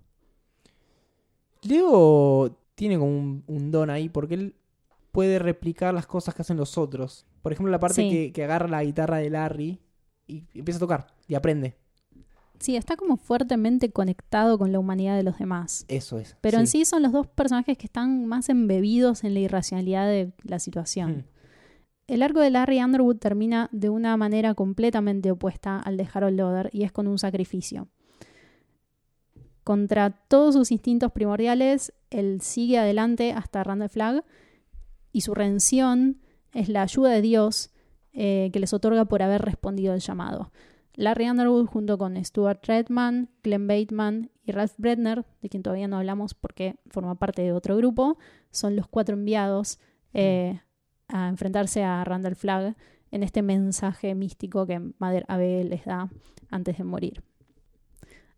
Leo 1.64 2.58
tiene 2.76 2.98
como 2.98 3.12
un, 3.12 3.44
un 3.48 3.72
don 3.72 3.90
ahí 3.90 4.10
porque 4.10 4.36
él 4.36 4.56
puede 5.12 5.40
replicar 5.40 5.94
las 5.94 6.08
cosas 6.08 6.36
que 6.36 6.42
hacen 6.42 6.58
los 6.58 6.78
otros. 6.78 7.26
Por 7.42 7.52
ejemplo, 7.52 7.72
la 7.72 7.80
parte 7.80 7.96
Sí. 8.02 8.10
que, 8.10 8.32
que 8.32 8.44
agarra 8.44 8.68
la 8.68 8.84
guitarra 8.84 9.18
de 9.18 9.30
Larry 9.30 9.80
y 10.28 10.44
empieza 10.54 10.78
a 10.78 10.80
tocar 10.80 11.08
y 11.28 11.36
aprende. 11.36 11.76
Sí, 12.60 12.76
está 12.76 12.97
como 12.97 13.16
fuertemente 13.16 13.91
conectado 13.91 14.57
con 14.57 14.72
la 14.72 14.80
humanidad 14.80 15.16
de 15.16 15.24
los 15.24 15.38
demás. 15.38 15.86
Eso 15.88 16.20
es. 16.20 16.36
Pero 16.41 16.60
en 16.60 16.68
sí 16.68 16.84
son 16.84 17.03
los 17.03 17.14
dos 17.14 17.28
personajes 17.28 17.78
que 17.78 17.86
están 17.86 18.26
más 18.26 18.49
embebidos 18.49 19.24
en 19.24 19.34
la 19.34 19.39
irracionalidad 19.39 20.07
de 20.07 20.34
la 20.43 20.60
situación. 20.60 21.12
Mm. 21.12 21.24
El 22.07 22.24
arco 22.24 22.39
de 22.41 22.49
Larry 22.49 22.82
Underwood 22.82 23.18
termina 23.18 23.70
de 23.72 23.89
una 23.89 24.18
manera 24.18 24.55
completamente 24.55 25.32
opuesta 25.32 25.80
al 25.80 25.95
de 25.95 26.07
Harold 26.12 26.38
Loder 26.38 26.70
y 26.74 26.84
es 26.84 26.91
con 26.91 27.07
un 27.07 27.20
sacrificio. 27.20 27.88
Contra 29.64 30.10
todos 30.10 30.55
sus 30.55 30.72
instintos 30.72 31.12
primordiales, 31.12 31.93
él 32.10 32.41
sigue 32.41 32.80
adelante 32.80 33.32
hasta 33.32 33.64
Randall 33.64 33.89
Flagg 33.89 34.26
y 35.12 35.22
su 35.22 35.36
redención 35.36 36.20
es 36.53 36.68
la 36.68 36.82
ayuda 36.82 37.12
de 37.12 37.22
Dios 37.22 37.70
eh, 38.12 38.49
que 38.51 38.60
les 38.60 38.74
otorga 38.74 39.05
por 39.05 39.22
haber 39.22 39.43
respondido 39.43 39.93
al 39.93 39.99
llamado. 39.99 40.51
Larry 41.00 41.30
Underwood 41.30 41.68
junto 41.68 41.97
con 41.97 42.22
Stuart 42.26 42.60
Redman, 42.66 43.30
Glenn 43.41 43.68
Bateman 43.68 44.32
y 44.43 44.52
Ralph 44.52 44.74
Bredner, 44.78 45.26
de 45.41 45.47
quien 45.47 45.64
todavía 45.64 45.88
no 45.88 45.95
hablamos 45.95 46.34
porque 46.34 46.76
forma 46.89 47.16
parte 47.16 47.41
de 47.41 47.54
otro 47.54 47.78
grupo, 47.78 48.18
son 48.52 48.76
los 48.76 48.86
cuatro 48.86 49.16
enviados 49.16 49.80
eh, 50.14 50.60
a 51.08 51.30
enfrentarse 51.30 51.86
a 51.86 52.04
Randall 52.04 52.36
Flagg 52.36 52.76
en 53.12 53.24
este 53.24 53.41
mensaje 53.41 54.14
místico 54.14 54.66
que 54.66 54.80
Mother 55.00 55.24
Abel 55.30 55.70
les 55.70 55.86
da 55.86 56.10
antes 56.50 56.78
de 56.78 56.84
morir. 56.84 57.24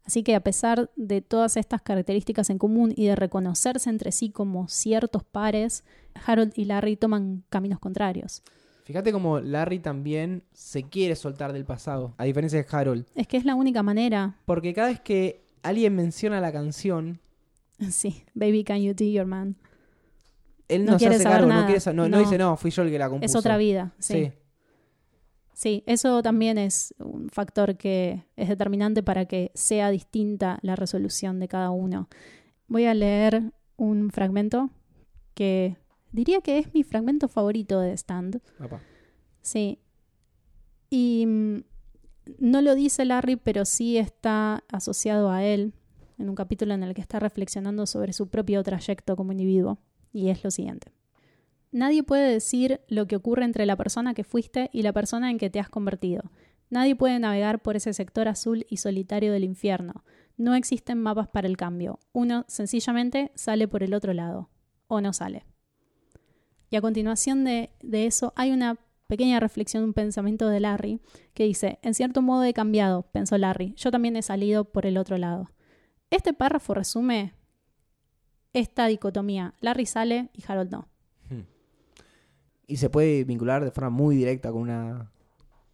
Así 0.03 0.21
que 0.21 0.35
a 0.35 0.41
pesar 0.41 0.91
de 0.95 1.21
todas 1.21 1.57
estas 1.57 1.81
características 1.81 2.51
en 2.51 2.59
común 2.59 2.93
y 2.95 3.07
de 3.07 3.15
reconocerse 3.15 3.89
entre 3.89 4.11
sí 4.11 4.29
como 4.29 4.67
ciertos 4.67 5.23
pares, 5.23 5.83
Harold 6.27 6.53
y 6.55 6.65
Larry 6.65 6.95
toman 6.95 7.43
caminos 7.49 7.79
contrarios. 7.79 8.43
Fíjate 8.91 9.13
como 9.13 9.39
Larry 9.39 9.79
también 9.79 10.43
se 10.51 10.83
quiere 10.83 11.15
soltar 11.15 11.53
del 11.53 11.63
pasado, 11.63 12.13
a 12.17 12.25
diferencia 12.25 12.61
de 12.61 12.67
Harold. 12.69 13.05
Es 13.15 13.25
que 13.25 13.37
es 13.37 13.45
la 13.45 13.55
única 13.55 13.83
manera. 13.83 14.35
Porque 14.43 14.73
cada 14.73 14.89
vez 14.89 14.99
que 14.99 15.45
alguien 15.63 15.95
menciona 15.95 16.41
la 16.41 16.51
canción, 16.51 17.21
Sí, 17.89 18.25
Baby 18.33 18.65
Can 18.65 18.81
You 18.81 18.93
Do 18.93 19.05
Your 19.05 19.25
Man. 19.25 19.55
él 20.67 20.83
No 20.83 20.91
no, 20.91 20.99
se 20.99 21.07
hace 21.07 21.23
cargo, 21.23 21.47
no, 21.47 21.65
quiere 21.65 21.79
no, 21.85 21.93
no 21.93 22.09
No. 22.09 22.19
dice, 22.19 22.37
no, 22.37 22.57
fui 22.57 22.69
yo 22.69 22.81
el 22.83 22.89
que 22.91 22.99
la 22.99 23.09
compuso. 23.09 23.25
Es 23.25 23.33
otra 23.37 23.55
vida, 23.55 23.93
sí. 23.97 24.13
Sí. 24.13 24.31
Sí, 25.53 25.83
eso 25.85 26.21
también 26.21 26.57
es 26.57 26.93
un 26.99 27.29
factor 27.29 27.77
que 27.77 28.25
es 28.35 28.49
determinante 28.49 29.03
para 29.03 29.23
que 29.25 29.51
sea 29.53 29.89
distinta 29.89 30.59
la 30.63 30.75
resolución 30.75 31.39
de 31.39 31.47
cada 31.47 31.69
uno. 31.71 32.09
Voy 32.67 32.87
a 32.87 32.93
leer 32.93 33.53
un 33.77 34.11
fragmento 34.11 34.69
que 35.33 35.77
Diría 36.11 36.41
que 36.41 36.57
es 36.57 36.73
mi 36.73 36.83
fragmento 36.83 37.27
favorito 37.27 37.79
de 37.79 37.93
Stand. 37.93 38.41
Papá. 38.57 38.81
Sí. 39.41 39.79
Y 40.89 41.25
mm, 41.25 41.63
no 42.39 42.61
lo 42.61 42.75
dice 42.75 43.05
Larry, 43.05 43.37
pero 43.37 43.65
sí 43.65 43.97
está 43.97 44.63
asociado 44.69 45.31
a 45.31 45.43
él 45.43 45.73
en 46.17 46.29
un 46.29 46.35
capítulo 46.35 46.73
en 46.73 46.83
el 46.83 46.93
que 46.93 47.01
está 47.01 47.19
reflexionando 47.19 47.85
sobre 47.85 48.13
su 48.13 48.27
propio 48.27 48.61
trayecto 48.63 49.15
como 49.15 49.31
individuo. 49.31 49.79
Y 50.13 50.29
es 50.29 50.43
lo 50.43 50.51
siguiente. 50.51 50.91
Nadie 51.71 52.03
puede 52.03 52.31
decir 52.31 52.81
lo 52.89 53.07
que 53.07 53.15
ocurre 53.15 53.45
entre 53.45 53.65
la 53.65 53.77
persona 53.77 54.13
que 54.13 54.25
fuiste 54.25 54.69
y 54.73 54.81
la 54.81 54.91
persona 54.91 55.31
en 55.31 55.37
que 55.37 55.49
te 55.49 55.59
has 55.59 55.69
convertido. 55.69 56.29
Nadie 56.69 56.95
puede 56.95 57.17
navegar 57.19 57.61
por 57.61 57.75
ese 57.75 57.93
sector 57.93 58.27
azul 58.27 58.65
y 58.69 58.77
solitario 58.77 59.31
del 59.31 59.45
infierno. 59.45 60.03
No 60.37 60.53
existen 60.53 61.01
mapas 61.01 61.29
para 61.29 61.47
el 61.47 61.57
cambio. 61.57 61.99
Uno 62.11 62.45
sencillamente 62.47 63.31
sale 63.35 63.67
por 63.67 63.83
el 63.83 63.93
otro 63.93 64.13
lado. 64.13 64.49
O 64.87 64.99
no 64.99 65.13
sale. 65.13 65.45
Y 66.71 66.77
a 66.77 66.81
continuación 66.81 67.43
de, 67.43 67.69
de 67.83 68.07
eso 68.07 68.33
hay 68.35 68.51
una 68.51 68.79
pequeña 69.05 69.41
reflexión, 69.41 69.83
un 69.83 69.93
pensamiento 69.93 70.47
de 70.47 70.61
Larry, 70.61 71.01
que 71.33 71.43
dice, 71.43 71.79
en 71.81 71.93
cierto 71.93 72.21
modo 72.21 72.45
he 72.45 72.53
cambiado, 72.53 73.03
pensó 73.11 73.37
Larry, 73.37 73.73
yo 73.75 73.91
también 73.91 74.15
he 74.15 74.21
salido 74.21 74.63
por 74.63 74.85
el 74.85 74.97
otro 74.97 75.17
lado. 75.17 75.51
Este 76.09 76.33
párrafo 76.33 76.73
resume 76.73 77.33
esta 78.53 78.87
dicotomía, 78.87 79.53
Larry 79.59 79.85
sale 79.85 80.29
y 80.33 80.43
Harold 80.47 80.71
no. 80.71 80.87
Y 82.67 82.77
se 82.77 82.89
puede 82.89 83.25
vincular 83.25 83.65
de 83.65 83.71
forma 83.71 83.89
muy 83.89 84.15
directa 84.15 84.49
con 84.49 84.61
una 84.61 85.11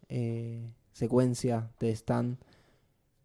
eh, 0.08 0.68
secuencia 0.90 1.70
de 1.78 1.90
Stan, 1.90 2.38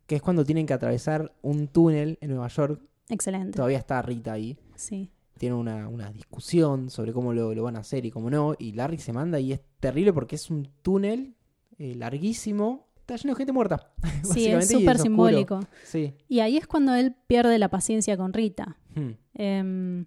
que 0.05 0.17
es 0.17 0.21
cuando 0.21 0.45
tienen 0.45 0.67
que 0.67 0.73
atravesar 0.73 1.33
un 1.41 1.67
túnel 1.67 2.19
en 2.21 2.29
Nueva 2.29 2.49
York. 2.49 2.79
Excelente. 3.09 3.55
Todavía 3.55 3.79
está 3.79 3.99
Rita 4.03 4.33
ahí. 4.33 4.59
Sí. 4.75 5.09
Tienen 5.43 5.59
una, 5.59 5.89
una 5.89 6.09
discusión 6.09 6.89
sobre 6.89 7.11
cómo 7.11 7.33
lo, 7.33 7.53
lo 7.53 7.63
van 7.63 7.75
a 7.75 7.79
hacer 7.79 8.05
y 8.05 8.11
cómo 8.11 8.29
no. 8.29 8.55
Y 8.57 8.71
Larry 8.71 8.97
se 8.97 9.11
manda 9.11 9.41
y 9.41 9.51
es 9.51 9.59
terrible 9.81 10.13
porque 10.13 10.37
es 10.37 10.49
un 10.49 10.69
túnel 10.81 11.35
eh, 11.77 11.95
larguísimo. 11.95 12.87
Está 12.95 13.17
lleno 13.17 13.33
de 13.33 13.39
gente 13.39 13.51
muerta. 13.51 13.91
Sí, 14.23 14.47
es 14.47 14.69
súper 14.69 14.97
simbólico. 14.99 15.59
Sí. 15.83 16.13
Y 16.29 16.39
ahí 16.39 16.55
es 16.55 16.65
cuando 16.65 16.93
él 16.93 17.13
pierde 17.27 17.59
la 17.59 17.67
paciencia 17.67 18.15
con 18.15 18.31
Rita. 18.31 18.77
Hmm. 18.95 19.17
Em, 19.33 20.05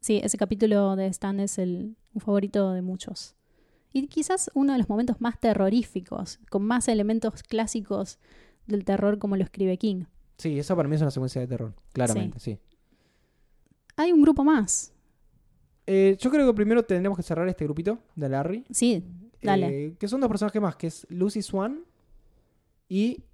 sí, 0.00 0.20
ese 0.22 0.36
capítulo 0.36 0.96
de 0.96 1.06
Stan 1.06 1.40
es 1.40 1.56
el 1.56 1.96
un 2.12 2.20
favorito 2.20 2.72
de 2.72 2.82
muchos. 2.82 3.36
Y 3.94 4.06
quizás 4.08 4.50
uno 4.52 4.74
de 4.74 4.80
los 4.80 4.90
momentos 4.90 5.18
más 5.22 5.40
terroríficos, 5.40 6.40
con 6.50 6.62
más 6.62 6.88
elementos 6.88 7.42
clásicos 7.42 8.18
del 8.66 8.84
terror 8.84 9.18
como 9.18 9.34
lo 9.38 9.44
escribe 9.44 9.78
King. 9.78 10.04
Sí, 10.36 10.58
eso 10.58 10.76
para 10.76 10.90
mí 10.90 10.96
es 10.96 11.00
una 11.00 11.10
secuencia 11.10 11.40
de 11.40 11.46
terror. 11.46 11.74
Claramente, 11.94 12.38
sí. 12.38 12.58
Hay 13.98 14.12
un 14.12 14.22
grupo 14.22 14.44
más. 14.44 14.92
Eh, 15.84 16.16
yo 16.20 16.30
creo 16.30 16.46
que 16.46 16.54
primero 16.54 16.84
tendremos 16.84 17.16
que 17.16 17.22
cerrar 17.24 17.48
este 17.48 17.64
grupito 17.64 17.98
de 18.14 18.28
Larry. 18.28 18.64
Sí, 18.70 19.04
dale. 19.42 19.86
Eh, 19.86 19.96
que 19.98 20.06
son 20.06 20.20
dos 20.20 20.28
personajes 20.28 20.62
más, 20.62 20.76
que 20.76 20.86
es 20.86 21.04
Lucy 21.10 21.42
Swan 21.42 21.80
y 22.88 23.24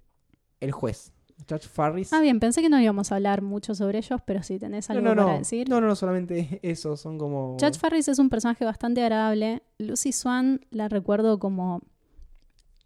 el 0.59 0.71
juez, 0.71 1.13
Judge 1.47 1.67
Farris. 1.67 2.11
ah, 2.13 2.21
bien, 2.21 2.39
pensé 2.39 2.63
que 2.63 2.69
no 2.69 2.81
íbamos 2.81 3.11
a 3.11 3.15
hablar 3.15 3.43
mucho 3.43 3.75
sobre 3.75 3.99
ellos, 3.99 4.19
pero 4.25 4.41
si 4.41 4.57
tenés 4.57 4.89
algo 4.89 5.03
no, 5.03 5.13
no. 5.13 5.25
para 5.25 5.37
decir. 5.37 5.69
No, 5.69 5.79
no, 5.79 5.87
no, 5.87 5.95
solamente 5.95 6.59
eso, 6.63 6.97
son 6.97 7.19
como... 7.19 7.57
Judge 7.59 7.77
Farris 7.77 8.07
es 8.07 8.17
un 8.17 8.31
personaje 8.31 8.65
bastante 8.65 9.03
agradable. 9.03 9.61
Lucy 9.77 10.11
Swan 10.13 10.65
la 10.71 10.89
recuerdo 10.89 11.37
como 11.37 11.81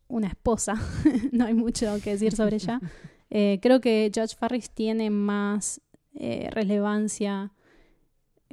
una 0.09 0.27
esposa. 0.27 0.73
no 1.31 1.45
hay 1.45 1.53
mucho 1.53 1.95
que 2.03 2.11
decir 2.11 2.35
sobre 2.35 2.57
ella. 2.57 2.81
Eh, 3.31 3.59
creo 3.61 3.79
que 3.79 4.11
Judge 4.11 4.35
Farris 4.35 4.71
tiene 4.71 5.11
más 5.11 5.81
eh, 6.15 6.49
relevancia 6.51 7.53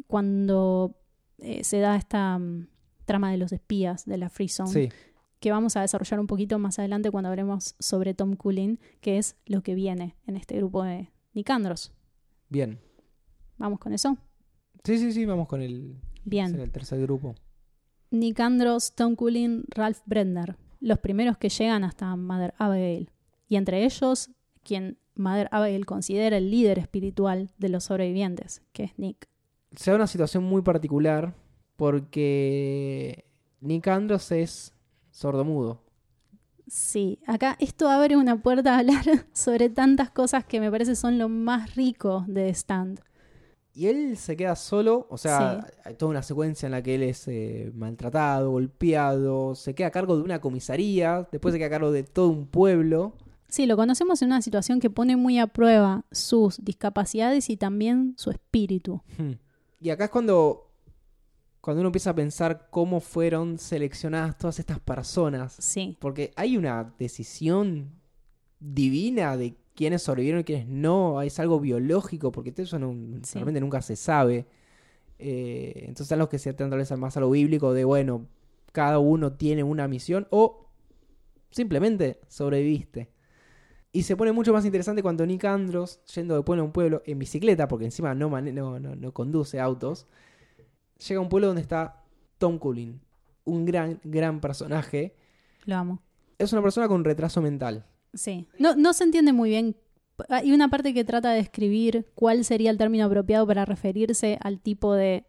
cuando 0.07 0.97
eh, 1.38 1.64
se 1.64 1.78
da 1.80 1.97
esta 1.97 2.38
mm, 2.38 2.68
trama 3.05 3.30
de 3.30 3.38
los 3.38 3.53
espías 3.53 4.05
de 4.05 4.18
la 4.18 4.28
Free 4.28 4.49
Zone, 4.49 4.70
Sí, 4.70 4.88
que 5.40 5.51
vamos 5.51 5.76
a 5.76 5.82
desarrollar 5.82 6.18
un 6.20 6.26
poquito 6.26 6.59
más 6.59 6.78
adelante 6.78 7.11
cuando 7.11 7.28
hablemos 7.30 7.74
sobre 7.78 8.14
Tom 8.14 8.36
Cullen, 8.36 8.80
que 9.01 9.18
es 9.18 9.36
lo 9.47 9.62
que 9.62 9.74
viene 9.74 10.16
en 10.26 10.36
este 10.36 10.57
grupo 10.57 10.82
de 10.82 11.11
Nicandros. 11.34 11.92
bien. 12.49 12.80
Vamos 13.59 13.78
con 13.78 13.94
eso. 13.94 14.18
Sí, 14.84 14.99
sí, 14.99 15.12
sí, 15.12 15.24
vamos 15.24 15.49
con 15.49 15.62
el, 15.62 15.97
Bien. 16.24 16.55
el 16.61 16.70
tercer 16.70 17.01
grupo. 17.01 17.34
Nick 18.11 18.38
Andros, 18.38 18.94
Tom 18.94 19.16
Cullen, 19.16 19.64
Ralph 19.68 20.01
Brender, 20.05 20.57
los 20.78 20.99
primeros 20.99 21.38
que 21.38 21.49
llegan 21.49 21.82
hasta 21.82 22.14
Mother 22.16 22.53
Abigail. 22.59 23.11
Y 23.49 23.57
entre 23.57 23.84
ellos, 23.84 24.30
quien 24.62 24.99
Mother 25.14 25.49
Abigail 25.53 25.86
considera 25.86 26.36
el 26.36 26.51
líder 26.51 26.78
espiritual 26.78 27.51
de 27.57 27.68
los 27.70 27.84
sobrevivientes, 27.84 28.62
que 28.72 28.84
es 28.84 28.99
Nick. 28.99 29.26
Se 29.76 29.90
da 29.90 29.96
una 29.96 30.06
situación 30.06 30.42
muy 30.44 30.62
particular 30.62 31.34
porque 31.76 33.26
Nick 33.60 33.86
Andros 33.88 34.32
es 34.32 34.74
sordomudo. 35.10 35.82
Sí, 36.66 37.20
acá 37.26 37.56
esto 37.60 37.88
abre 37.88 38.16
una 38.16 38.42
puerta 38.42 38.74
a 38.74 38.78
hablar 38.78 39.04
sobre 39.32 39.68
tantas 39.68 40.10
cosas 40.10 40.44
que 40.44 40.58
me 40.58 40.70
parece 40.70 40.96
son 40.96 41.18
lo 41.18 41.28
más 41.28 41.76
rico 41.76 42.24
de 42.26 42.48
Stand. 42.48 43.00
Y 43.72 43.88
él 43.88 44.16
se 44.16 44.36
queda 44.38 44.56
solo, 44.56 45.06
o 45.10 45.18
sea, 45.18 45.66
hay 45.84 45.94
toda 45.94 46.10
una 46.10 46.22
secuencia 46.22 46.64
en 46.66 46.72
la 46.72 46.82
que 46.82 46.94
él 46.94 47.02
es 47.02 47.28
eh, 47.28 47.70
maltratado, 47.74 48.50
golpeado, 48.52 49.54
se 49.54 49.74
queda 49.74 49.88
a 49.88 49.90
cargo 49.90 50.16
de 50.16 50.22
una 50.22 50.40
comisaría, 50.40 51.28
después 51.30 51.52
se 51.52 51.58
queda 51.58 51.66
a 51.66 51.70
cargo 51.70 51.92
de 51.92 52.02
todo 52.02 52.28
un 52.28 52.46
pueblo. 52.46 53.12
Sí, 53.48 53.66
lo 53.66 53.76
conocemos 53.76 54.22
en 54.22 54.28
una 54.28 54.40
situación 54.40 54.80
que 54.80 54.88
pone 54.88 55.16
muy 55.16 55.38
a 55.38 55.46
prueba 55.46 56.06
sus 56.10 56.64
discapacidades 56.64 57.50
y 57.50 57.58
también 57.58 58.14
su 58.16 58.30
espíritu. 58.30 59.02
Hmm. 59.18 59.32
Y 59.80 59.90
acá 59.90 60.04
es 60.04 60.10
cuando, 60.10 60.70
cuando 61.60 61.80
uno 61.80 61.88
empieza 61.88 62.10
a 62.10 62.14
pensar 62.14 62.68
cómo 62.70 63.00
fueron 63.00 63.58
seleccionadas 63.58 64.38
todas 64.38 64.58
estas 64.58 64.80
personas. 64.80 65.54
Sí, 65.58 65.96
Porque 66.00 66.32
hay 66.36 66.56
una 66.56 66.94
decisión 66.98 67.92
divina 68.58 69.36
de 69.36 69.54
quiénes 69.74 70.02
sobrevivieron 70.02 70.40
y 70.40 70.44
quiénes 70.44 70.66
no. 70.68 71.20
Es 71.22 71.38
algo 71.38 71.60
biológico, 71.60 72.32
porque 72.32 72.52
eso 72.56 72.78
no, 72.78 72.92
Sí. 73.22 73.34
realmente 73.34 73.60
nunca 73.60 73.82
se 73.82 73.96
sabe. 73.96 74.46
Eh, 75.18 75.72
entonces 75.80 76.02
están 76.06 76.18
los 76.18 76.28
que 76.28 76.38
se 76.38 76.52
vez 76.52 76.90
más 76.98 77.16
a 77.16 77.20
lo 77.20 77.30
bíblico 77.30 77.72
de, 77.72 77.84
bueno, 77.84 78.26
cada 78.72 78.98
uno 78.98 79.32
tiene 79.32 79.62
una 79.62 79.88
misión 79.88 80.26
o 80.30 80.68
simplemente 81.50 82.20
sobreviviste. 82.28 83.08
Y 83.97 84.03
se 84.03 84.14
pone 84.16 84.32
mucho 84.32 84.53
más 84.53 84.64
interesante 84.66 85.03
cuando 85.03 85.24
Nick 85.24 85.44
Andros, 85.44 86.01
yendo 86.14 86.36
de 86.36 86.42
pueblo 86.42 86.62
a 86.62 86.66
un 86.66 86.72
pueblo 86.72 87.03
en 87.07 87.18
bicicleta, 87.18 87.66
porque 87.66 87.86
encima 87.86 88.14
no, 88.14 88.28
mane- 88.28 88.53
no, 88.53 88.78
no, 88.78 88.94
no 88.94 89.12
conduce 89.12 89.59
autos, 89.59 90.07
llega 91.09 91.18
a 91.18 91.22
un 91.22 91.28
pueblo 91.30 91.47
donde 91.47 91.62
está 91.62 92.03
Tom 92.38 92.59
Cullen, 92.59 93.01
un 93.44 93.64
gran, 93.64 93.99
gran 94.05 94.40
personaje. 94.40 95.14
lo 95.64 95.76
amo. 95.76 96.03
Es 96.38 96.53
una 96.53 96.61
persona 96.61 96.88
con 96.88 97.05
retraso 97.05 97.40
mental. 97.40 97.86
Sí. 98.12 98.47
No, 98.59 98.74
no 98.76 98.92
se 98.92 99.05
entiende 99.05 99.32
muy 99.32 99.49
bien. 99.49 99.76
Hay 100.28 100.53
una 100.53 100.68
parte 100.68 100.92
que 100.92 101.05
trata 101.05 101.30
de 101.30 101.36
describir 101.36 102.07
cuál 102.14 102.44
sería 102.44 102.70
el 102.70 102.76
término 102.76 103.07
apropiado 103.07 103.47
para 103.47 103.64
referirse 103.64 104.38
al 104.42 104.61
tipo 104.61 104.92
de 104.94 105.24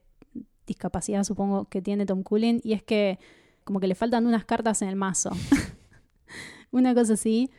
discapacidad, 0.66 1.24
supongo, 1.24 1.66
que 1.70 1.82
tiene 1.82 2.06
Tom 2.06 2.24
Cullen, 2.24 2.60
y 2.66 2.74
es 2.74 2.84
que 2.84 3.18
como 3.64 3.80
que 3.80 3.88
le 3.88 3.96
faltan 3.96 4.26
unas 4.28 4.44
cartas 4.44 4.82
en 4.82 4.90
el 4.90 4.98
mazo. 4.98 5.30
una 6.72 6.94
cosa 6.94 7.14
así. 7.14 7.50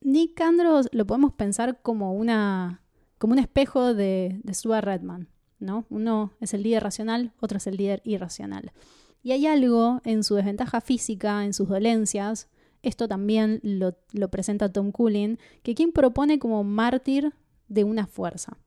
Nick 0.00 0.40
Andros 0.40 0.88
lo 0.92 1.06
podemos 1.06 1.32
pensar 1.32 1.80
como 1.82 2.12
una 2.12 2.82
como 3.18 3.32
un 3.32 3.38
espejo 3.38 3.94
de, 3.94 4.40
de 4.44 4.54
Stuart 4.54 4.84
Redman, 4.84 5.28
¿no? 5.58 5.86
Uno 5.88 6.32
es 6.40 6.52
el 6.52 6.62
líder 6.62 6.82
racional, 6.82 7.32
otro 7.40 7.56
es 7.58 7.66
el 7.66 7.76
líder 7.76 8.02
irracional. 8.04 8.72
Y 9.22 9.32
hay 9.32 9.46
algo 9.46 10.00
en 10.04 10.22
su 10.22 10.34
desventaja 10.34 10.80
física, 10.80 11.44
en 11.44 11.54
sus 11.54 11.68
dolencias, 11.68 12.48
esto 12.82 13.08
también 13.08 13.58
lo, 13.62 13.96
lo 14.12 14.30
presenta 14.30 14.72
Tom 14.72 14.92
Cullen, 14.92 15.38
que 15.62 15.74
quien 15.74 15.92
propone 15.92 16.38
como 16.38 16.62
mártir 16.62 17.32
de 17.68 17.84
una 17.84 18.06
fuerza. 18.06 18.58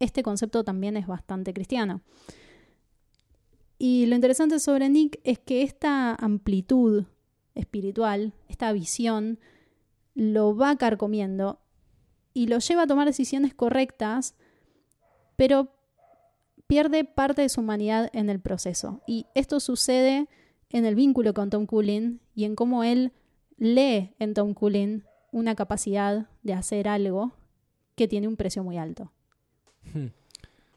Este 0.00 0.22
concepto 0.22 0.64
también 0.64 0.96
es 0.96 1.06
bastante 1.06 1.52
cristiano. 1.52 2.02
Y 3.78 4.06
lo 4.06 4.14
interesante 4.14 4.58
sobre 4.58 4.88
Nick 4.88 5.20
es 5.24 5.38
que 5.38 5.62
esta 5.62 6.14
amplitud 6.14 7.04
espiritual, 7.54 8.34
esta 8.48 8.72
visión, 8.72 9.38
lo 10.14 10.56
va 10.56 10.76
carcomiendo 10.76 11.60
y 12.34 12.46
lo 12.46 12.58
lleva 12.58 12.82
a 12.82 12.86
tomar 12.86 13.06
decisiones 13.06 13.54
correctas, 13.54 14.34
pero 15.36 15.72
pierde 16.66 17.04
parte 17.04 17.42
de 17.42 17.48
su 17.48 17.60
humanidad 17.60 18.10
en 18.12 18.30
el 18.30 18.40
proceso. 18.40 19.02
Y 19.06 19.26
esto 19.34 19.58
sucede 19.60 20.28
en 20.70 20.84
el 20.84 20.94
vínculo 20.94 21.34
con 21.34 21.50
Tom 21.50 21.66
Cullen 21.66 22.20
y 22.34 22.44
en 22.44 22.54
cómo 22.54 22.84
él 22.84 23.12
lee 23.56 24.14
en 24.18 24.34
Tom 24.34 24.54
Cullen 24.54 25.04
una 25.32 25.54
capacidad 25.54 26.28
de 26.42 26.54
hacer 26.54 26.88
algo 26.88 27.32
que 27.96 28.08
tiene 28.08 28.28
un 28.28 28.36
precio 28.36 28.62
muy 28.62 28.78
alto. 28.78 29.10
Hmm. 29.92 30.06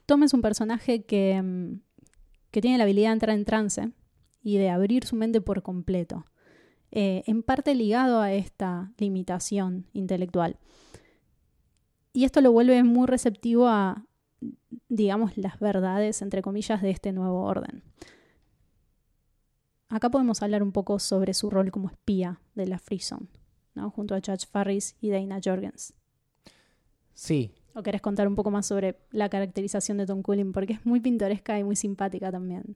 Tom 0.05 0.23
es 0.23 0.33
un 0.33 0.41
personaje 0.41 1.03
que, 1.03 1.41
mm, 1.41 1.79
que 2.51 2.61
tiene 2.61 2.77
la 2.77 2.83
habilidad 2.83 3.09
de 3.09 3.13
entrar 3.13 3.35
en 3.37 3.45
trance 3.45 3.91
y 4.43 4.57
de 4.57 4.69
abrir 4.69 5.05
su 5.05 5.15
mente 5.15 5.41
por 5.41 5.63
completo, 5.63 6.25
eh, 6.95 7.23
en 7.27 7.43
parte 7.43 7.75
ligado 7.75 8.21
a 8.21 8.31
esta 8.31 8.93
limitación 8.97 9.87
intelectual. 9.93 10.57
Y 12.13 12.23
esto 12.23 12.39
lo 12.39 12.51
vuelve 12.51 12.83
muy 12.83 13.07
receptivo 13.07 13.67
a 13.67 14.05
digamos, 14.89 15.37
las 15.37 15.59
verdades, 15.59 16.21
entre 16.21 16.41
comillas, 16.41 16.81
de 16.81 16.91
este 16.91 17.11
nuevo 17.11 17.43
orden. 17.43 17.83
Acá 19.89 20.09
podemos 20.09 20.41
hablar 20.41 20.63
un 20.63 20.71
poco 20.71 20.99
sobre 20.99 21.33
su 21.33 21.49
rol 21.49 21.71
como 21.71 21.89
espía 21.89 22.39
de 22.55 22.67
la 22.67 22.79
Free 22.79 22.99
Zone, 22.99 23.27
¿no? 23.75 23.91
junto 23.91 24.15
a 24.15 24.19
Judge 24.19 24.47
Farris 24.49 24.95
y 25.01 25.09
Dana 25.09 25.39
Jorgens. 25.43 25.93
Sí. 27.13 27.53
¿O 27.75 27.83
querés 27.83 28.01
contar 28.01 28.27
un 28.27 28.35
poco 28.35 28.51
más 28.51 28.65
sobre 28.65 28.99
la 29.11 29.29
caracterización 29.29 29.97
de 29.97 30.05
Tom 30.05 30.21
Cullen? 30.21 30.51
Porque 30.51 30.73
es 30.73 30.85
muy 30.85 30.99
pintoresca 30.99 31.59
y 31.59 31.63
muy 31.63 31.75
simpática 31.75 32.31
también. 32.31 32.75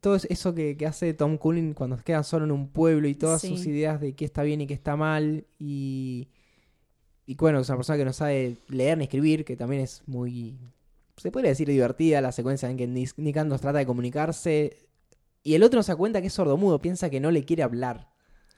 Todo 0.00 0.16
eso 0.16 0.54
que, 0.54 0.76
hace 0.86 1.14
Tom 1.14 1.38
Cullen 1.38 1.74
cuando 1.74 1.96
queda 1.98 2.22
solo 2.22 2.44
en 2.44 2.52
un 2.52 2.68
pueblo 2.68 3.08
y 3.08 3.14
todas 3.14 3.42
sus 3.42 3.66
ideas 3.66 4.00
de 4.00 4.14
qué 4.14 4.24
está 4.24 4.42
bien 4.42 4.60
y 4.60 4.66
qué 4.66 4.74
está 4.74 4.96
mal 4.96 5.44
y... 5.58 6.28
Y 7.26 7.36
bueno, 7.36 7.60
es 7.60 7.68
una 7.70 7.78
persona 7.78 7.96
que 7.96 8.04
no 8.04 8.12
sabe 8.12 8.58
leer 8.68 8.98
ni 8.98 9.04
escribir, 9.04 9.46
que 9.46 9.56
también 9.56 9.80
es 9.80 10.02
muy... 10.06 10.58
Se 11.16 11.30
puede 11.30 11.48
decir 11.48 11.66
divertida 11.66 12.20
la 12.20 12.32
secuencia 12.32 12.68
en 12.68 12.76
que 12.76 12.86
Nick 12.86 13.36
Andros 13.38 13.62
trata 13.62 13.78
de 13.78 13.86
comunicarse 13.86 14.84
y 15.44 15.54
el 15.54 15.62
otro 15.62 15.78
no 15.78 15.82
se 15.82 15.92
da 15.92 15.96
cuenta 15.96 16.20
que 16.22 16.28
es 16.28 16.32
sordomudo, 16.32 16.80
piensa 16.80 17.10
que 17.10 17.20
no 17.20 17.30
le 17.30 17.44
quiere 17.44 17.62
hablar. 17.62 18.08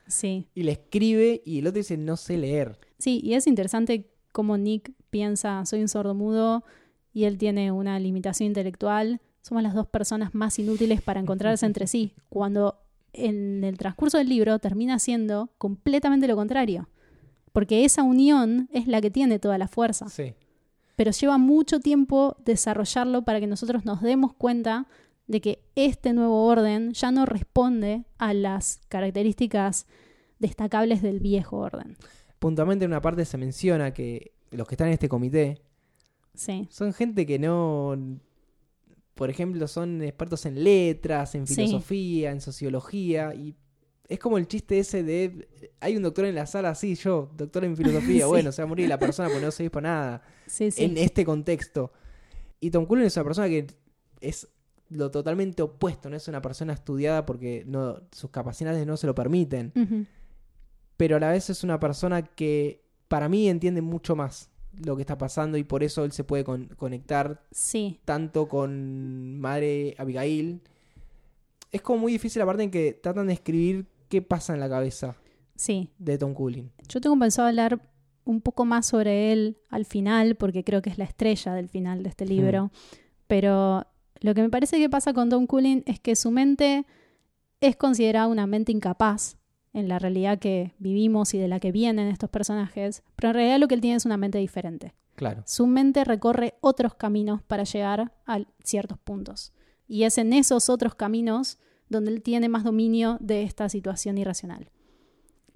Sí. 0.07 0.49
Y 0.55 0.63
le 0.63 0.73
escribe 0.73 1.43
y 1.45 1.59
el 1.59 1.67
otro 1.67 1.79
dice 1.79 1.97
no 1.97 2.17
sé 2.17 2.39
leer. 2.39 2.79
Sí, 2.99 3.21
y 3.23 3.35
es 3.35 3.49
interesante 3.49 4.09
cómo 4.33 4.57
Nick 4.57 4.93
piensa 5.11 5.67
soy 5.67 5.81
un 5.81 5.89
sordomudo 5.89 6.65
y 7.13 7.25
él 7.25 7.39
tiene 7.39 7.73
una 7.73 7.99
limitación 7.99 8.47
intelectual. 8.47 9.21
Somos 9.47 9.63
las 9.63 9.75
dos 9.75 9.87
personas 9.87 10.35
más 10.35 10.59
inútiles 10.59 11.01
para 11.01 11.21
encontrarse 11.21 11.67
entre 11.67 11.87
sí, 11.87 12.15
cuando 12.29 12.81
en 13.13 13.63
el 13.63 13.79
transcurso 13.79 14.19
del 14.19 14.29
libro 14.29 14.59
termina 14.59 14.99
siendo 14.99 15.53
completamente 15.57 16.27
lo 16.27 16.35
contrario. 16.35 16.89
Porque 17.53 17.85
esa 17.85 18.03
unión 18.03 18.69
es 18.73 18.89
la 18.89 19.01
que 19.01 19.13
tiene 19.13 19.39
toda 19.39 19.57
la 19.57 19.69
fuerza. 19.69 20.09
Sí. 20.09 20.35
Pero 20.97 21.13
lleva 21.13 21.39
mucho 21.39 21.79
tiempo 21.79 22.37
desarrollarlo 22.45 23.23
para 23.23 23.39
que 23.39 23.47
nosotros 23.47 23.85
nos 23.85 24.03
demos 24.03 24.33
cuenta 24.35 24.89
de 25.29 25.41
que 25.41 25.63
este 25.77 26.13
nuevo 26.13 26.45
orden 26.45 26.93
ya 26.93 27.13
no 27.13 27.25
responde 27.25 28.05
a 28.19 28.35
las 28.35 28.81
características 28.89 29.87
destacables 30.41 31.03
del 31.03 31.21
viejo 31.21 31.59
orden. 31.59 31.97
Puntualmente 32.41 32.85
en 32.85 32.91
una 32.91 33.01
parte 33.01 33.25
se 33.25 33.39
menciona 33.39 33.95
que 33.95 34.33
los 34.51 34.67
que 34.67 34.75
están 34.75 34.89
en 34.89 34.95
este 34.95 35.09
comité 35.09 35.63
son 36.69 36.93
gente 36.93 37.27
que 37.27 37.39
no, 37.39 37.97
por 39.17 39.31
ejemplo, 39.31 39.67
son 39.67 40.03
expertos 40.03 40.45
en 40.45 40.63
letras, 40.63 41.35
en 41.35 41.47
filosofía, 41.47 42.31
en 42.31 42.43
sociología, 42.43 43.35
y 43.35 43.57
es 44.09 44.19
como 44.19 44.37
el 44.37 44.47
chiste 44.47 44.79
ese 44.79 45.03
de, 45.03 45.49
hay 45.81 45.97
un 45.97 46.03
doctor 46.03 46.27
en 46.27 46.35
la 46.35 46.45
sala, 46.45 46.75
sí, 46.75 46.95
yo, 46.97 47.31
doctor 47.35 47.65
en 47.65 47.79
filosofía, 47.79 48.27
bueno, 48.27 48.53
se 48.53 48.61
va 48.61 48.67
a 48.67 48.69
morir 48.69 48.87
la 48.91 48.99
persona 48.99 49.31
porque 49.31 49.45
no 49.45 49.51
se 49.51 49.71
para 49.71 49.89
nada 49.89 50.23
en 50.61 50.99
este 50.99 51.25
contexto. 51.25 51.93
Y 52.61 52.71
Tom 52.71 52.85
Cullen 52.85 53.07
es 53.07 53.17
una 53.17 53.25
persona 53.25 53.49
que 53.49 53.67
es 54.21 54.49
lo 54.91 55.11
totalmente 55.11 55.63
opuesto, 55.63 56.11
no 56.11 56.17
es 56.17 56.29
una 56.29 56.43
persona 56.43 56.75
estudiada 56.75 57.25
porque 57.25 57.65
no, 57.67 58.03
sus 58.13 58.31
capacidades 58.31 58.87
no 58.87 58.99
se 58.99 59.07
lo 59.07 59.15
permiten. 59.15 59.73
Pero 60.99 61.17
a 61.17 61.21
la 61.21 61.31
vez 61.31 61.49
es 61.49 61.65
una 61.65 61.81
persona 61.81 62.21
que 62.23 62.85
para 63.09 63.31
mí 63.31 63.49
entiende 63.49 63.81
mucho 63.81 64.15
más 64.15 64.51
lo 64.85 64.97
que 64.97 65.03
está 65.03 65.19
pasando 65.19 65.57
y 65.59 65.65
por 65.65 65.83
eso 65.83 66.05
él 66.05 66.13
se 66.13 66.25
puede 66.25 66.45
conectar 66.45 67.43
sí. 67.51 68.01
tanto 68.05 68.49
con 68.49 69.39
Madre 69.39 69.95
Abigail. 69.99 70.61
Es 71.73 71.83
como 71.83 72.01
muy 72.01 72.13
difícil 72.13 72.41
la 72.41 72.47
parte 72.47 72.63
en 72.63 72.71
que 72.71 72.93
tratan 72.93 73.27
de 73.27 73.35
escribir 73.35 73.87
qué 74.09 74.23
pasa 74.23 74.55
en 74.55 74.61
la 74.61 74.69
cabeza 74.69 75.17
sí. 75.57 75.91
de 75.99 76.19
Tom 76.19 76.35
Cullen. 76.35 76.71
Yo 76.89 77.01
tengo 77.01 77.19
pensado 77.19 77.49
hablar 77.49 77.81
un 78.25 78.41
poco 78.41 78.65
más 78.65 78.87
sobre 78.87 79.33
él 79.33 79.59
al 79.71 79.85
final, 79.85 80.37
porque 80.37 80.65
creo 80.65 80.83
que 80.83 80.91
es 80.91 80.99
la 80.99 81.05
estrella 81.05 81.55
del 81.55 81.69
final 81.69 82.03
de 82.03 82.09
este 82.09 82.27
libro. 82.27 82.71
Pero 83.27 83.87
lo 84.21 84.35
que 84.35 84.43
me 84.43 84.51
parece 84.51 84.79
que 84.79 84.91
pasa 84.91 85.13
con 85.13 85.29
Tom 85.29 85.47
Cullen 85.47 85.83
es 85.87 86.01
que 86.01 86.17
su 86.17 86.31
mente 86.31 86.87
es 87.61 87.77
considerada 87.77 88.27
una 88.27 88.47
mente 88.47 88.73
incapaz 88.73 89.37
en 89.77 89.89
la 89.89 89.99
realidad 89.99 90.39
que 90.39 90.73
vivimos 90.79 91.35
y 91.35 91.39
de 91.39 91.49
la 91.49 91.61
que 91.61 91.71
vienen 91.71 92.09
estos 92.09 92.31
personajes, 92.31 93.03
pero 93.15 93.29
en 93.29 93.35
realidad 93.35 93.59
lo 93.61 93.69
que 93.69 93.75
él 93.75 93.83
tiene 93.83 93.97
es 93.97 94.07
una 94.07 94.17
mente 94.17 94.39
diferente. 94.39 94.95
Claro. 95.17 95.43
Su 95.47 95.67
mente 95.67 96.03
recorre 96.03 96.55
otros 96.63 96.95
caminos 96.95 97.43
para 97.43 97.65
llegar 97.65 98.13
a 98.27 98.41
ciertos 98.65 98.99
puntos. 98.99 99.53
Y 99.87 100.05
es 100.05 100.17
en 100.17 100.33
esos 100.33 100.71
otros 100.71 100.95
caminos 100.95 101.59
donde 101.91 102.11
él 102.11 102.23
tiene 102.23 102.49
más 102.49 102.65
dominio 102.65 103.19
de 103.21 103.43
esta 103.43 103.69
situación 103.69 104.17
irracional. 104.17 104.71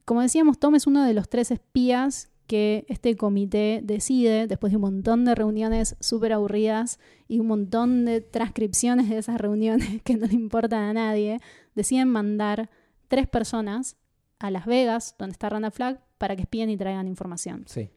Como 0.04 0.20
decíamos, 0.20 0.58
Tom 0.58 0.74
es 0.74 0.86
uno 0.86 1.02
de 1.02 1.14
los 1.14 1.30
tres 1.30 1.50
espías 1.50 2.30
que 2.46 2.84
este 2.88 3.16
comité 3.16 3.80
decide, 3.82 4.46
después 4.46 4.70
de 4.70 4.76
un 4.76 4.82
montón 4.82 5.24
de 5.24 5.34
reuniones 5.34 5.96
súper 6.00 6.34
aburridas 6.34 6.98
y 7.26 7.38
un 7.38 7.46
montón 7.46 8.04
de 8.04 8.20
transcripciones 8.20 9.08
de 9.08 9.16
esas 9.16 9.40
reuniones 9.40 10.02
que 10.04 10.16
no 10.16 10.26
le 10.26 10.34
importan 10.34 10.82
a 10.82 10.92
nadie, 10.92 11.38
deciden 11.74 12.08
mandar 12.08 12.68
tres 13.08 13.26
personas 13.26 13.96
a 14.40 14.50
Las 14.50 14.66
Vegas, 14.66 15.14
donde 15.18 15.32
está 15.32 15.48
Randa 15.48 15.70
Flag, 15.70 16.00
para 16.18 16.34
que 16.34 16.42
espíen 16.42 16.70
y 16.70 16.76
traigan 16.76 17.06
información. 17.06 17.64
Sí. 17.66 17.90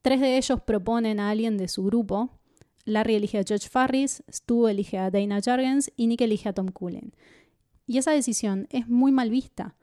Tres 0.00 0.20
de 0.20 0.38
ellos 0.38 0.60
proponen 0.62 1.20
a 1.20 1.30
alguien 1.30 1.58
de 1.58 1.68
su 1.68 1.84
grupo. 1.84 2.30
Larry 2.84 3.16
elige 3.16 3.38
a 3.38 3.44
George 3.44 3.68
Farris, 3.68 4.22
Stu 4.30 4.68
elige 4.68 4.98
a 4.98 5.10
Dana 5.10 5.40
Jargens 5.42 5.92
y 5.96 6.06
Nick 6.06 6.20
elige 6.20 6.48
a 6.48 6.52
Tom 6.52 6.68
Cullen. 6.68 7.12
Y 7.86 7.98
esa 7.98 8.12
decisión 8.12 8.68
es 8.70 8.88
muy 8.88 9.12
mal 9.12 9.30
vista. 9.30 9.76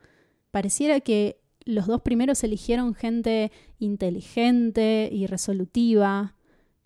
Pareciera 0.52 1.02
que 1.02 1.42
los 1.66 1.88
dos 1.88 2.02
primeros 2.02 2.44
eligieron 2.44 2.94
gente 2.94 3.52
inteligente 3.80 5.10
y 5.12 5.28
resolutiva 5.28 6.36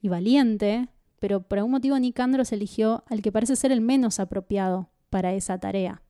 y 0.01 0.07
valiente, 0.07 0.89
pero 1.19 1.41
por 1.41 1.59
algún 1.59 1.71
motivo 1.71 1.97
Nick 1.99 2.19
Andros 2.19 2.51
eligió 2.51 3.03
al 3.07 3.21
que 3.21 3.31
parece 3.31 3.55
ser 3.55 3.71
el 3.71 3.81
menos 3.81 4.19
apropiado 4.19 4.89
para 5.09 5.33
esa 5.33 5.59
tarea. 5.59 6.01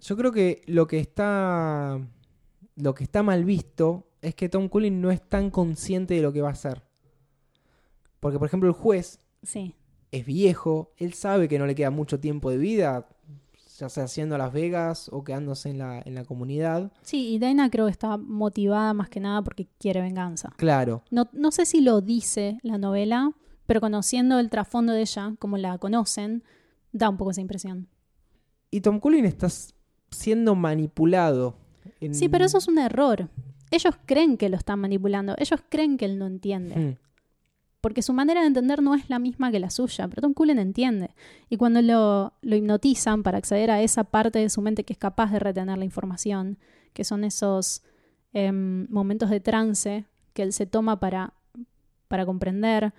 Yo 0.00 0.16
creo 0.16 0.32
que 0.32 0.62
lo 0.66 0.86
que 0.86 0.98
está 0.98 2.00
lo 2.82 2.94
que 2.94 3.04
está 3.04 3.22
mal 3.22 3.44
visto 3.44 4.08
es 4.22 4.34
que 4.34 4.48
Tom 4.48 4.68
Cullen 4.68 5.00
no 5.00 5.12
es 5.12 5.22
tan 5.22 5.50
consciente 5.50 6.14
de 6.14 6.22
lo 6.22 6.32
que 6.32 6.42
va 6.42 6.48
a 6.48 6.52
hacer. 6.52 6.82
Porque 8.18 8.38
por 8.38 8.48
ejemplo 8.48 8.68
el 8.68 8.74
juez 8.74 9.20
sí. 9.42 9.76
es 10.10 10.26
viejo, 10.26 10.92
él 10.96 11.12
sabe 11.14 11.48
que 11.48 11.60
no 11.60 11.66
le 11.66 11.76
queda 11.76 11.90
mucho 11.90 12.18
tiempo 12.18 12.50
de 12.50 12.58
vida, 12.58 13.08
ya 13.78 13.88
sea 13.88 14.04
haciendo 14.04 14.36
Las 14.36 14.52
Vegas 14.52 15.08
o 15.12 15.22
quedándose 15.22 15.70
en 15.70 15.78
la, 15.78 16.02
en 16.04 16.16
la 16.16 16.24
comunidad. 16.24 16.92
Sí, 17.02 17.32
y 17.32 17.38
Dana 17.38 17.70
creo 17.70 17.86
que 17.86 17.92
está 17.92 18.16
motivada 18.16 18.92
más 18.94 19.08
que 19.08 19.20
nada 19.20 19.42
porque 19.42 19.68
quiere 19.78 20.00
venganza. 20.00 20.52
Claro. 20.56 21.04
No, 21.10 21.28
no 21.32 21.52
sé 21.52 21.66
si 21.66 21.82
lo 21.82 22.00
dice 22.00 22.58
la 22.62 22.78
novela, 22.78 23.32
pero 23.66 23.80
conociendo 23.80 24.40
el 24.40 24.50
trasfondo 24.50 24.92
de 24.92 25.02
ella, 25.02 25.36
como 25.38 25.56
la 25.56 25.78
conocen, 25.78 26.42
da 26.90 27.08
un 27.08 27.16
poco 27.16 27.30
esa 27.30 27.40
impresión. 27.40 27.88
Y 28.72 28.80
Tom 28.80 28.98
Cullen 28.98 29.24
está 29.24 29.46
siendo 30.10 30.56
manipulado. 30.56 31.61
Sí, 32.10 32.28
pero 32.28 32.44
eso 32.44 32.58
es 32.58 32.68
un 32.68 32.78
error. 32.78 33.28
Ellos 33.70 33.94
creen 34.06 34.36
que 34.36 34.48
lo 34.48 34.56
están 34.56 34.80
manipulando, 34.80 35.34
ellos 35.38 35.60
creen 35.68 35.96
que 35.96 36.04
él 36.04 36.18
no 36.18 36.26
entiende. 36.26 36.74
Hmm 36.76 37.12
porque 37.82 38.00
su 38.00 38.12
manera 38.12 38.42
de 38.42 38.46
entender 38.46 38.80
no 38.80 38.94
es 38.94 39.10
la 39.10 39.18
misma 39.18 39.50
que 39.50 39.58
la 39.58 39.68
suya, 39.68 40.06
pero 40.06 40.22
Tom 40.22 40.34
Cullen 40.34 40.60
entiende. 40.60 41.16
Y 41.50 41.56
cuando 41.56 41.82
lo, 41.82 42.32
hipnotizan 42.42 43.24
para 43.24 43.38
acceder 43.38 43.72
a 43.72 43.82
esa 43.82 44.04
parte 44.04 44.38
de 44.38 44.48
su 44.50 44.62
mente 44.62 44.84
que 44.84 44.92
es 44.92 44.98
capaz 45.00 45.32
de 45.32 45.40
retener 45.40 45.76
la 45.76 45.84
información, 45.84 46.58
que 46.92 47.02
son 47.02 47.24
esos 47.24 47.82
em, 48.32 48.86
momentos 48.88 49.30
de 49.30 49.40
trance 49.40 50.04
que 50.32 50.44
él 50.44 50.52
se 50.52 50.64
toma 50.64 51.00
para, 51.00 51.34
para 52.06 52.24
comprender, 52.24 52.94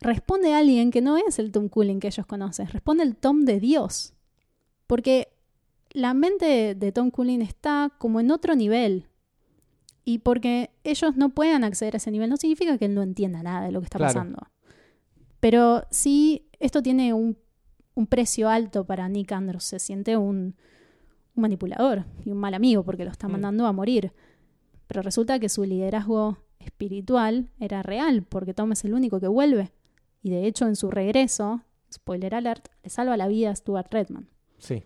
responde 0.00 0.52
a 0.52 0.58
alguien 0.58 0.90
que 0.90 1.00
no 1.00 1.16
es 1.16 1.38
el 1.38 1.50
Tom 1.50 1.70
Cullen 1.70 1.98
que 1.98 2.08
ellos 2.08 2.26
conocen, 2.26 2.66
responde 2.66 3.04
el 3.04 3.16
Tom 3.16 3.46
de 3.46 3.58
Dios. 3.58 4.12
Porque 4.86 5.31
la 5.94 6.14
mente 6.14 6.74
de 6.74 6.92
Tom 6.92 7.10
Cullen 7.10 7.42
está 7.42 7.92
como 7.98 8.20
en 8.20 8.30
otro 8.30 8.54
nivel, 8.54 9.08
y 10.04 10.18
porque 10.18 10.70
ellos 10.84 11.16
no 11.16 11.30
puedan 11.30 11.64
acceder 11.64 11.94
a 11.94 11.98
ese 11.98 12.10
nivel 12.10 12.28
no 12.28 12.36
significa 12.36 12.76
que 12.76 12.86
él 12.86 12.94
no 12.94 13.02
entienda 13.02 13.42
nada 13.42 13.66
de 13.66 13.72
lo 13.72 13.80
que 13.80 13.86
está 13.86 13.98
pasando. 13.98 14.38
Pero 15.38 15.84
sí, 15.90 16.48
esto 16.58 16.82
tiene 16.82 17.12
un, 17.14 17.36
precio 18.08 18.48
alto 18.48 18.84
para 18.84 19.08
Nick 19.08 19.32
Andrews. 19.32 19.64
Se 19.64 19.78
siente 19.78 20.16
un, 20.16 20.56
manipulador 21.34 22.04
y 22.24 22.30
un 22.30 22.38
mal 22.38 22.54
amigo 22.54 22.84
porque 22.84 23.04
lo 23.04 23.10
está 23.10 23.28
mm. 23.28 23.32
mandando 23.32 23.66
a 23.66 23.72
morir. 23.72 24.12
Pero 24.86 25.02
resulta 25.02 25.38
que 25.38 25.48
su 25.48 25.64
liderazgo 25.64 26.38
espiritual 26.58 27.50
era 27.58 27.82
real 27.82 28.22
porque 28.22 28.54
Tom 28.54 28.72
es 28.72 28.84
el 28.84 28.94
único 28.94 29.20
que 29.20 29.28
vuelve. 29.28 29.72
Y 30.22 30.30
de 30.30 30.46
hecho, 30.46 30.66
en 30.66 30.76
su 30.76 30.90
regreso, 30.90 31.62
spoiler 31.92 32.34
alert, 32.34 32.68
le 32.82 32.90
salva 32.90 33.16
la 33.16 33.28
vida 33.28 33.50
a 33.50 33.56
Stuart 33.56 33.92
Redman. 33.92 34.28
Sí. 34.58 34.82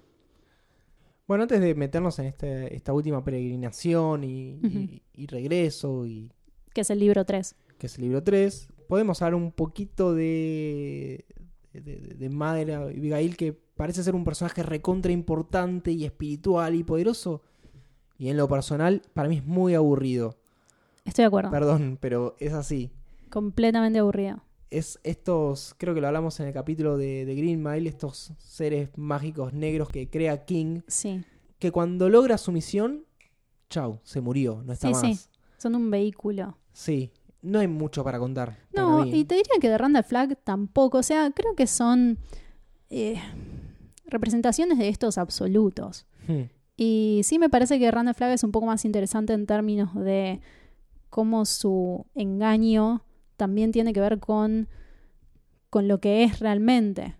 Bueno, 1.26 1.42
antes 1.42 1.60
de 1.60 1.74
meternos 1.74 2.18
en 2.18 2.26
este, 2.26 2.74
esta 2.74 2.92
última 2.92 3.24
peregrinación 3.24 4.22
y, 4.22 5.02
regreso 5.26 6.06
y... 6.06 6.30
Que 6.72 6.82
es 6.82 6.90
el 6.90 7.00
libro 7.00 7.24
3. 7.24 7.56
Que 7.78 7.86
es 7.86 7.96
el 7.96 8.04
libro 8.04 8.22
3. 8.22 8.68
Podemos 8.88 9.20
hablar 9.22 9.34
un 9.34 9.50
poquito 9.50 10.14
de, 10.14 11.24
de, 11.72 12.14
de 12.16 12.28
Madre 12.28 12.74
Abigail, 12.74 13.36
que 13.36 13.52
parece 13.52 14.04
ser 14.04 14.14
un 14.14 14.24
personaje 14.24 14.62
recontra 14.62 15.10
importante 15.10 15.90
y 15.90 16.04
espiritual 16.04 16.74
y 16.76 16.84
poderoso. 16.84 17.42
Y 18.18 18.28
en 18.28 18.36
lo 18.36 18.48
personal, 18.48 19.02
para 19.12 19.28
mí 19.28 19.38
es 19.38 19.44
muy 19.44 19.74
aburrido. 19.74 20.36
Estoy 21.04 21.22
de 21.24 21.26
acuerdo. 21.26 21.50
Perdón, 21.50 21.98
pero 22.00 22.36
es 22.38 22.52
así. 22.52 22.90
Completamente 23.30 23.98
aburrido. 23.98 24.42
Es 24.70 24.98
estos, 25.04 25.74
creo 25.78 25.94
que 25.94 26.00
lo 26.00 26.06
hablamos 26.08 26.38
en 26.40 26.46
el 26.48 26.52
capítulo 26.52 26.96
de, 26.96 27.24
de 27.24 27.34
Green 27.34 27.62
Mile, 27.62 27.88
estos 27.88 28.32
seres 28.38 28.90
mágicos 28.96 29.52
negros 29.52 29.88
que 29.88 30.08
crea 30.10 30.44
King, 30.44 30.80
Sí. 30.88 31.22
que 31.58 31.70
cuando 31.70 32.08
logra 32.08 32.36
su 32.38 32.52
misión, 32.52 33.04
chau, 33.70 34.00
se 34.02 34.20
murió, 34.20 34.62
no 34.64 34.72
está 34.72 34.88
Sí, 34.88 34.92
más. 34.92 35.00
sí. 35.02 35.14
Sí. 35.14 35.28
Son 35.58 35.74
un 35.74 35.90
vehículo. 35.90 36.58
no 37.42 37.58
hay 37.60 37.68
mucho 37.68 38.02
para 38.04 38.18
contar. 38.18 38.58
No, 38.74 38.98
para 38.98 39.10
y 39.10 39.24
te 39.24 39.36
diría 39.36 39.54
que 39.60 39.68
de 39.70 39.78
Randall 39.78 40.04
Flagg 40.04 40.36
tampoco. 40.44 40.98
O 40.98 41.02
sea, 41.02 41.30
creo 41.30 41.54
que 41.54 41.66
son 41.66 42.18
eh, 42.90 43.20
representaciones 44.06 44.78
de 44.78 44.88
estos 44.88 45.16
absolutos. 45.18 46.06
Hmm. 46.28 46.42
Y 46.76 47.20
sí 47.24 47.38
me 47.38 47.48
parece 47.48 47.78
que 47.78 47.90
Randall 47.90 48.14
Flagg 48.14 48.32
es 48.32 48.42
un 48.44 48.52
poco 48.52 48.66
más 48.66 48.84
interesante 48.84 49.32
en 49.32 49.46
términos 49.46 49.94
de 49.94 50.40
cómo 51.08 51.44
su 51.46 52.04
engaño 52.14 53.02
también 53.36 53.72
tiene 53.72 53.92
que 53.92 54.00
ver 54.00 54.18
con, 54.18 54.68
con 55.70 55.88
lo 55.88 56.00
que 56.00 56.24
es 56.24 56.40
realmente. 56.40 57.16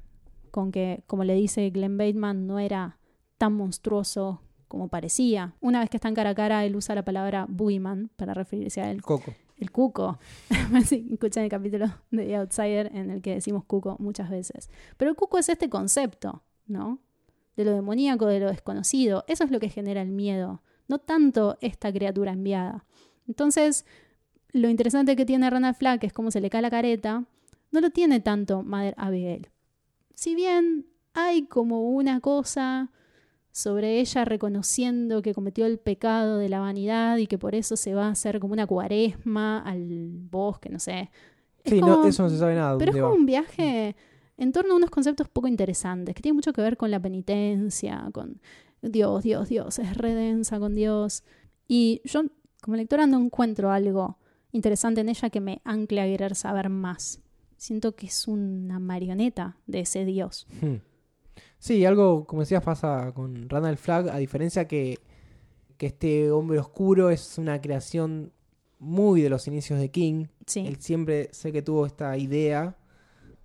Con 0.51 0.73
que, 0.73 1.03
como 1.07 1.25
le 1.25 1.35
dice 1.35 1.69
Glenn 1.71 1.99
Bateman, 1.99 2.47
no 2.47 2.59
era 2.59 2.99
tan 3.39 3.53
monstruoso 3.55 4.41
como 4.69 4.89
parecía. 4.89 5.55
Una 5.61 5.81
vez 5.81 5.91
que 5.91 5.97
están 5.97 6.15
cara 6.15 6.31
a 6.31 6.35
cara, 6.35 6.65
él 6.65 6.77
usa 6.77 6.95
la 6.95 7.05
palabra 7.05 7.47
Boogeyman 7.49 8.11
para 8.17 8.35
referirse 8.35 8.81
a 8.81 8.91
él. 8.91 9.03
Coco. 9.03 9.35
El 9.57 9.71
cuco. 9.71 10.19
sí, 10.85 11.09
escuchan 11.13 11.45
el 11.45 11.51
capítulo 11.51 11.87
de 12.11 12.27
The 12.27 12.37
Outsider 12.37 12.91
en 12.95 13.11
el 13.11 13.23
que 13.23 13.35
decimos 13.35 13.65
cuco 13.65 13.97
muchas 13.99 14.29
veces. 14.29 14.71
Pero 14.97 15.11
el 15.11 15.17
cuco 15.17 15.39
es 15.39 15.49
este 15.49 15.71
concepto, 15.71 16.43
¿no? 16.67 17.01
De 17.57 17.65
lo 17.65 17.73
demoníaco, 17.73 18.27
de 18.27 18.41
lo 18.41 18.49
desconocido. 18.49 19.25
Eso 19.29 19.45
es 19.45 19.51
lo 19.51 19.61
que 19.61 19.71
genera 19.71 20.03
el 20.03 20.11
miedo, 20.11 20.63
no 20.89 20.99
tanto 20.99 21.57
esta 21.61 21.91
criatura 21.91 22.33
enviada. 22.33 22.85
Entonces, 23.27 23.87
lo 24.57 24.69
interesante 24.69 25.17
que 25.17 25.25
tiene 25.27 25.49
Randall 25.51 25.75
Flagg 25.75 26.05
es 26.05 26.13
cómo 26.13 26.31
se 26.31 26.41
le 26.41 26.51
cae 26.51 26.63
la 26.63 26.71
careta, 26.71 27.25
no 27.73 27.81
lo 27.81 27.91
tiene 27.91 28.21
tanto 28.21 28.63
Mother 28.63 28.95
Abigail. 28.97 29.49
Si 30.15 30.35
bien 30.35 30.87
hay 31.15 31.47
como 31.47 31.91
una 31.91 32.21
cosa 32.21 32.91
sobre 33.53 34.01
ella 34.01 34.25
reconociendo 34.25 35.23
que 35.23 35.33
cometió 35.35 35.65
el 35.67 35.79
pecado 35.79 36.39
de 36.39 36.49
la 36.49 36.61
vanidad 36.61 37.17
y 37.17 37.27
que 37.27 37.39
por 37.39 37.55
eso 37.55 37.77
se 37.77 37.95
va 37.95 38.07
a 38.07 38.11
hacer 38.11 38.39
como 38.41 38.53
una 38.53 38.67
cuaresma 38.67 39.61
al 39.61 39.89
bosque, 40.31 40.69
no 40.69 40.79
sé. 40.79 41.11
Es 41.65 41.73
Sí, 41.73 41.81
como- 41.81 41.97
no, 41.97 42.07
eso 42.07 42.23
no 42.23 42.29
se 42.31 42.39
sabe 42.39 42.55
nada. 42.55 42.77
pero 42.79 42.91
es 42.93 42.97
como 42.97 43.09
va. 43.09 43.15
un 43.15 43.27
viaje 43.27 43.97
en 44.37 44.53
torno 44.53 44.75
a 44.75 44.77
unos 44.77 44.91
conceptos 44.91 45.29
poco 45.29 45.49
interesantes, 45.49 46.15
que 46.15 46.21
tiene 46.23 46.35
mucho 46.35 46.53
que 46.53 46.61
ver 46.61 46.77
con 46.77 46.91
la 46.91 47.01
penitencia, 47.01 48.09
con 48.13 48.41
Dios, 48.83 49.23
Dios, 49.25 49.49
Dios, 49.49 49.79
es 49.79 49.97
redensa 49.97 50.59
con 50.59 50.75
Dios. 50.75 51.25
Y 51.67 52.03
yo, 52.05 52.23
como 52.63 52.77
lectora, 52.77 53.07
no 53.07 53.19
encuentro 53.19 53.71
algo 53.71 54.19
interesante 54.57 55.01
en 55.01 55.09
ella 55.09 55.31
que 55.31 55.41
me 55.41 55.61
ancle 55.65 56.01
a 56.01 56.05
querer 56.07 56.35
saber 56.35 56.69
más. 56.69 57.21
Siento 57.57 57.95
que 57.95 58.07
es 58.07 58.27
una 58.27 58.79
marioneta 58.79 59.57
de 59.67 59.81
ese 59.81 60.05
Dios. 60.05 60.47
Hmm. 60.61 60.77
Sí, 61.59 61.85
algo, 61.85 62.27
como 62.27 62.43
decías, 62.43 62.63
pasa 62.63 63.13
con 63.15 63.49
Randall 63.49 63.77
Flagg, 63.77 64.11
a 64.11 64.19
diferencia 64.19 64.67
que, 64.67 64.99
que 65.77 65.87
este 65.87 66.31
hombre 66.31 66.59
oscuro 66.59 67.11
es 67.11 67.39
una 67.39 67.61
creación 67.61 68.33
muy 68.79 69.23
de 69.23 69.31
los 69.31 69.47
inicios 69.47 69.79
de 69.79 69.91
King. 69.91 70.27
Sí, 70.47 70.67
Él 70.67 70.77
siempre 70.77 71.29
sé 71.33 71.53
que 71.53 71.63
tuvo 71.63 71.87
esta 71.87 72.17
idea 72.17 72.77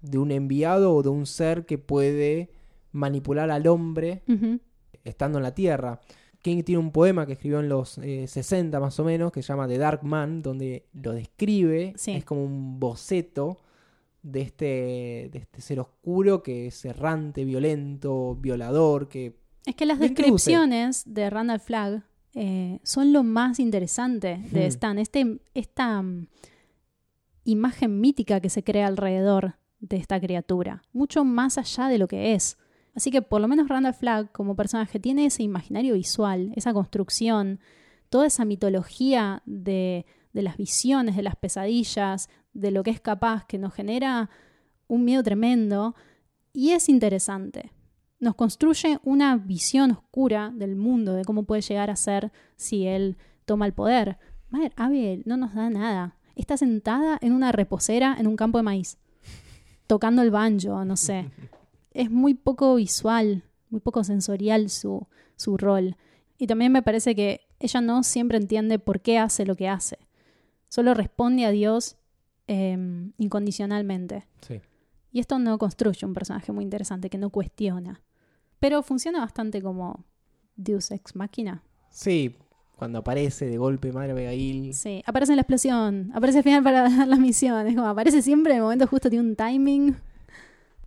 de 0.01 0.17
un 0.17 0.31
enviado 0.31 0.93
o 0.93 1.03
de 1.03 1.09
un 1.09 1.25
ser 1.25 1.65
que 1.65 1.77
puede 1.77 2.51
manipular 2.91 3.49
al 3.49 3.67
hombre 3.67 4.23
estando 5.03 5.39
en 5.39 5.43
la 5.43 5.55
Tierra. 5.55 6.01
King 6.41 6.63
tiene 6.63 6.79
un 6.79 6.91
poema 6.91 7.25
que 7.25 7.33
escribió 7.33 7.59
en 7.59 7.69
los 7.69 7.97
eh, 7.99 8.25
60 8.27 8.79
más 8.79 8.99
o 8.99 9.03
menos, 9.03 9.31
que 9.31 9.41
se 9.41 9.49
llama 9.49 9.67
The 9.67 9.77
Dark 9.77 10.03
Man, 10.03 10.41
donde 10.41 10.85
lo 10.93 11.13
describe, 11.13 11.93
Sí. 11.97 12.11
es 12.11 12.25
como 12.25 12.43
un 12.43 12.79
boceto 12.79 13.59
de 14.23 14.41
este, 14.41 15.29
de 15.31 15.39
este 15.39 15.61
ser 15.61 15.79
oscuro 15.79 16.43
que 16.43 16.67
es 16.67 16.85
errante, 16.85 17.43
violento, 17.45 18.35
violador, 18.39 19.07
que 19.07 19.35
Es 19.65 19.75
que 19.75 19.85
las 19.85 19.99
descripciones 19.99 21.03
de 21.05 21.29
Randall 21.29 21.59
Flagg 21.59 22.03
eh, 22.33 22.79
son 22.83 23.13
lo 23.13 23.23
más 23.23 23.59
interesante 23.59 24.39
de 24.51 24.61
Hmm. 24.61 24.67
Stan. 24.67 24.97
Este, 24.99 25.39
esta 25.53 26.01
mm, 26.01 26.27
imagen 27.43 27.99
mítica 27.99 28.39
que 28.39 28.49
se 28.49 28.63
crea 28.63 28.87
alrededor 28.87 29.55
de 29.79 29.97
esta 29.97 30.19
criatura, 30.19 30.83
mucho 30.93 31.23
más 31.25 31.57
allá 31.57 31.87
de 31.87 31.97
lo 31.97 32.07
que 32.07 32.33
es. 32.33 32.57
Así 32.93 33.11
que 33.11 33.21
por 33.21 33.41
lo 33.41 33.47
menos 33.47 33.67
Randall 33.67 33.93
Flagg 33.93 34.31
como 34.31 34.55
personaje 34.55 34.99
tiene 34.99 35.25
ese 35.25 35.43
imaginario 35.43 35.93
visual, 35.93 36.51
esa 36.55 36.73
construcción, 36.73 37.59
toda 38.09 38.27
esa 38.27 38.45
mitología 38.45 39.41
de, 39.45 40.05
de 40.33 40.41
las 40.41 40.57
visiones, 40.57 41.15
de 41.15 41.23
las 41.23 41.35
pesadillas, 41.35 42.29
de 42.53 42.71
lo 42.71 42.83
que 42.83 42.91
es 42.91 42.99
capaz, 42.99 43.45
que 43.45 43.57
nos 43.57 43.73
genera 43.73 44.29
un 44.87 45.05
miedo 45.05 45.23
tremendo 45.23 45.95
y 46.51 46.71
es 46.71 46.89
interesante 46.89 47.71
nos 48.21 48.35
construye 48.35 48.99
una 49.03 49.35
visión 49.35 49.91
oscura 49.91 50.53
del 50.55 50.75
mundo, 50.75 51.13
de 51.13 51.25
cómo 51.25 51.43
puede 51.43 51.63
llegar 51.63 51.89
a 51.89 51.95
ser 51.95 52.31
si 52.55 52.85
él 52.85 53.17
toma 53.45 53.65
el 53.65 53.73
poder. 53.73 54.19
Madre, 54.49 54.71
Abel 54.77 55.23
no 55.25 55.37
nos 55.37 55.55
da 55.55 55.69
nada. 55.69 56.15
Está 56.35 56.55
sentada 56.55 57.17
en 57.21 57.33
una 57.33 57.51
reposera 57.51 58.15
en 58.17 58.27
un 58.27 58.37
campo 58.37 58.59
de 58.59 58.63
maíz, 58.63 58.99
tocando 59.87 60.21
el 60.21 60.29
banjo, 60.29 60.85
no 60.85 60.95
sé. 60.95 61.29
Es 61.91 62.09
muy 62.09 62.33
poco 62.33 62.75
visual, 62.75 63.43
muy 63.69 63.81
poco 63.81 64.03
sensorial 64.03 64.69
su, 64.69 65.07
su 65.35 65.57
rol. 65.57 65.97
Y 66.37 66.47
también 66.47 66.71
me 66.71 66.81
parece 66.81 67.15
que 67.15 67.41
ella 67.59 67.81
no 67.81 68.03
siempre 68.03 68.37
entiende 68.37 68.79
por 68.79 69.01
qué 69.01 69.17
hace 69.19 69.45
lo 69.45 69.55
que 69.55 69.67
hace. 69.69 69.99
Solo 70.69 70.93
responde 70.93 71.45
a 71.45 71.51
Dios 71.51 71.97
eh, 72.47 72.77
incondicionalmente. 73.17 74.25
sí. 74.41 74.61
Y 75.13 75.19
esto 75.19 75.39
no 75.39 75.57
construye 75.57 76.05
un 76.05 76.13
personaje 76.13 76.53
muy 76.53 76.63
interesante 76.63 77.09
que 77.09 77.17
no 77.17 77.29
cuestiona. 77.31 78.01
Pero 78.59 78.81
funciona 78.81 79.19
bastante 79.19 79.61
como 79.61 80.05
Deus 80.55 80.89
Ex 80.91 81.15
Machina. 81.15 81.63
Sí, 81.89 82.37
cuando 82.77 82.99
aparece 82.99 83.47
de 83.47 83.57
golpe 83.57 83.91
Madre 83.91 84.11
Abigail. 84.11 84.73
Sí, 84.73 85.03
aparece 85.05 85.33
en 85.33 85.35
la 85.37 85.41
explosión, 85.41 86.11
aparece 86.13 86.37
al 86.37 86.43
final 86.45 86.63
para 86.63 86.83
dar 86.89 87.07
las 87.07 87.19
misiones. 87.19 87.75
Como 87.75 87.87
aparece 87.87 88.21
siempre 88.21 88.53
en 88.53 88.57
el 88.59 88.63
momento 88.63 88.87
justo, 88.87 89.09
tiene 89.09 89.27
un 89.27 89.35
timing. 89.35 89.95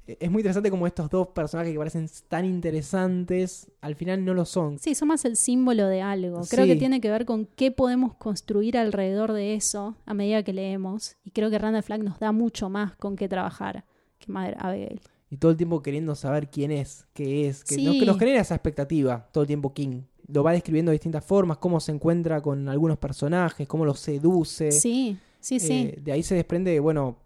Es 0.07 0.31
muy 0.31 0.41
interesante 0.41 0.71
como 0.71 0.87
estos 0.87 1.09
dos 1.09 1.29
personajes 1.29 1.73
que 1.73 1.79
parecen 1.79 2.07
tan 2.29 2.45
interesantes, 2.45 3.71
al 3.81 3.95
final 3.97 4.25
no 4.25 4.35
lo 4.35 4.45
son. 4.45 4.79
Sí, 4.79 4.95
son 4.95 5.09
más 5.09 5.25
el 5.25 5.37
símbolo 5.37 5.87
de 5.89 6.03
algo. 6.03 6.43
Creo 6.51 6.65
Sí. 6.67 6.73
que 6.73 6.77
tiene 6.77 7.01
que 7.01 7.11
ver 7.11 7.25
con 7.25 7.47
qué 7.57 7.71
podemos 7.71 8.15
construir 8.15 8.77
alrededor 8.77 9.33
de 9.33 9.55
eso 9.55 9.97
a 10.05 10.13
medida 10.15 10.43
que 10.43 10.53
leemos. 10.53 11.17
Y 11.25 11.31
creo 11.31 11.51
que 11.51 11.59
Randall 11.59 11.83
Flagg 11.83 12.03
nos 12.03 12.19
da 12.21 12.33
mucho 12.33 12.69
más 12.69 12.95
con 12.97 13.17
qué 13.17 13.29
trabajar 13.29 13.85
que 14.19 14.31
Madre 14.31 14.57
Abigail. 14.59 15.01
Y 15.31 15.37
todo 15.39 15.51
el 15.53 15.57
tiempo 15.57 15.83
queriendo 15.83 16.15
saber 16.15 16.51
quién 16.51 16.71
es, 16.71 17.07
qué 17.15 17.49
es, 17.49 17.65
que, 17.65 17.75
Sí. 17.77 17.85
nos, 17.85 17.97
que 17.97 18.07
nos 18.07 18.19
genera 18.19 18.41
esa 18.41 18.55
expectativa 18.55 19.27
todo 19.33 19.43
el 19.43 19.49
tiempo 19.49 19.73
King. 19.73 20.03
Lo 20.29 20.43
va 20.43 20.53
describiendo 20.53 20.91
de 20.91 20.95
distintas 20.97 21.25
formas, 21.25 21.59
cómo 21.59 21.81
se 21.81 21.93
encuentra 21.93 22.41
con 22.41 22.69
algunos 22.69 22.99
personajes, 22.99 23.67
cómo 23.67 23.85
los 23.85 24.01
seduce. 24.01 24.71
Sí, 24.71 25.17
sí, 25.41 25.59
sí. 25.61 25.73
Eh, 25.95 25.99
de 26.03 26.13
ahí 26.13 26.23
se 26.23 26.35
desprende, 26.35 26.79
bueno, 26.81 27.17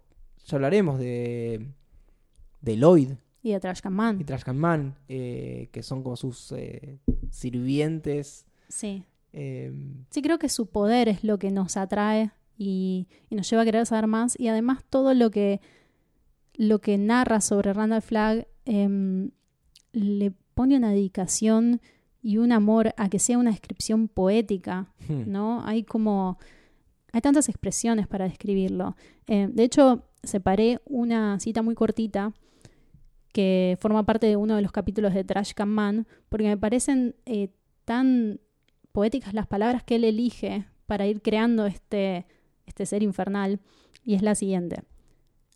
ya 0.45 0.55
hablaremos 0.57 0.97
de, 0.99 1.67
de 2.61 2.75
Lloyd 2.77 3.11
y 3.41 3.51
de 3.51 3.59
Trash 3.59 3.79
Can 3.81 3.93
Man. 3.93 4.19
y 4.19 4.23
Trashcan 4.25 4.57
Man, 4.57 4.95
eh, 5.07 5.69
que 5.71 5.81
son 5.83 6.03
como 6.03 6.15
sus 6.15 6.51
eh, 6.51 6.99
sirvientes. 7.29 8.45
Sí. 8.67 9.03
eh, 9.33 9.71
Sí, 10.09 10.21
creo 10.21 10.39
que 10.39 10.49
su 10.49 10.67
poder 10.67 11.07
es 11.07 11.23
lo 11.23 11.39
que 11.39 11.51
nos 11.51 11.77
atrae 11.77 12.31
y, 12.57 13.07
y 13.29 13.35
nos 13.35 13.49
lleva 13.49 13.61
a 13.61 13.65
querer 13.65 13.85
saber 13.85 14.07
más. 14.07 14.37
Y 14.39 14.47
además 14.49 14.83
todo 14.89 15.13
lo 15.13 15.31
que, 15.31 15.61
lo 16.53 16.79
que 16.79 16.97
narra 16.97 17.39
sobre 17.41 17.71
Randall 17.73 18.01
Flagg 18.01 18.47
em, 18.65 19.31
le 19.93 20.31
pone 20.53 20.75
una 20.75 20.91
dedicación 20.91 21.81
y 22.21 22.37
un 22.37 22.51
amor 22.51 22.93
a 22.97 23.07
que 23.07 23.19
sea 23.19 23.37
una 23.37 23.51
descripción 23.51 24.09
poética, 24.09 24.91
hmm, 25.07 25.23
¿no? 25.31 25.65
Hay 25.65 25.83
como... 25.83 26.37
Hay 27.11 27.21
tantas 27.21 27.49
expresiones 27.49 28.07
para 28.07 28.25
describirlo. 28.25 28.95
Eh, 29.25 29.47
de 29.51 29.63
hecho, 29.63 30.03
separé 30.21 30.79
una 30.85 31.39
cita 31.39 31.63
muy 31.63 31.73
cortita 31.73 32.33
que 33.31 33.77
forma 33.79 34.05
parte 34.05 34.27
de 34.27 34.35
uno 34.35 34.55
de 34.55 34.61
los 34.61 34.71
capítulos 34.71 35.13
de 35.13 35.23
Trash 35.23 35.53
Can 35.53 35.69
Man, 35.69 36.07
porque 36.29 36.47
me 36.47 36.57
parecen 36.57 37.15
eh, 37.25 37.49
tan 37.85 38.39
poéticas 38.91 39.33
las 39.33 39.47
palabras 39.47 39.83
que 39.83 39.95
él 39.95 40.03
elige 40.03 40.65
para 40.85 41.05
ir 41.05 41.21
creando 41.21 41.65
este, 41.65 42.25
este 42.65 42.85
ser 42.85 43.03
infernal, 43.03 43.59
y 44.03 44.15
es 44.15 44.21
la 44.21 44.35
siguiente. 44.35 44.83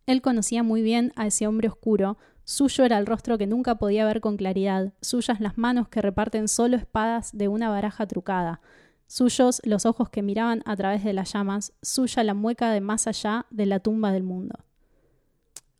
Él 0.06 0.22
conocía 0.22 0.64
muy 0.64 0.82
bien 0.82 1.12
a 1.16 1.28
ese 1.28 1.48
hombre 1.48 1.68
oscuro, 1.68 2.18
suyo 2.44 2.84
era 2.84 2.98
el 2.98 3.06
rostro 3.06 3.38
que 3.38 3.48
nunca 3.48 3.76
podía 3.76 4.06
ver 4.06 4.20
con 4.20 4.38
claridad, 4.38 4.94
suyas 5.02 5.40
las 5.40 5.58
manos 5.58 5.88
que 5.88 6.02
reparten 6.02 6.48
solo 6.48 6.76
espadas 6.76 7.36
de 7.36 7.48
una 7.48 7.70
baraja 7.70 8.06
trucada, 8.06 8.62
suyos 9.08 9.62
los 9.64 9.86
ojos 9.86 10.10
que 10.10 10.22
miraban 10.22 10.62
a 10.66 10.76
través 10.76 11.04
de 11.04 11.14
las 11.14 11.34
llamas, 11.34 11.74
suya 11.82 12.24
la 12.24 12.34
mueca 12.34 12.72
de 12.72 12.82
más 12.82 13.08
allá 13.08 13.46
de 13.50 13.66
la 13.66 13.80
tumba 13.80 14.12
del 14.12 14.24
mundo. 14.24 14.56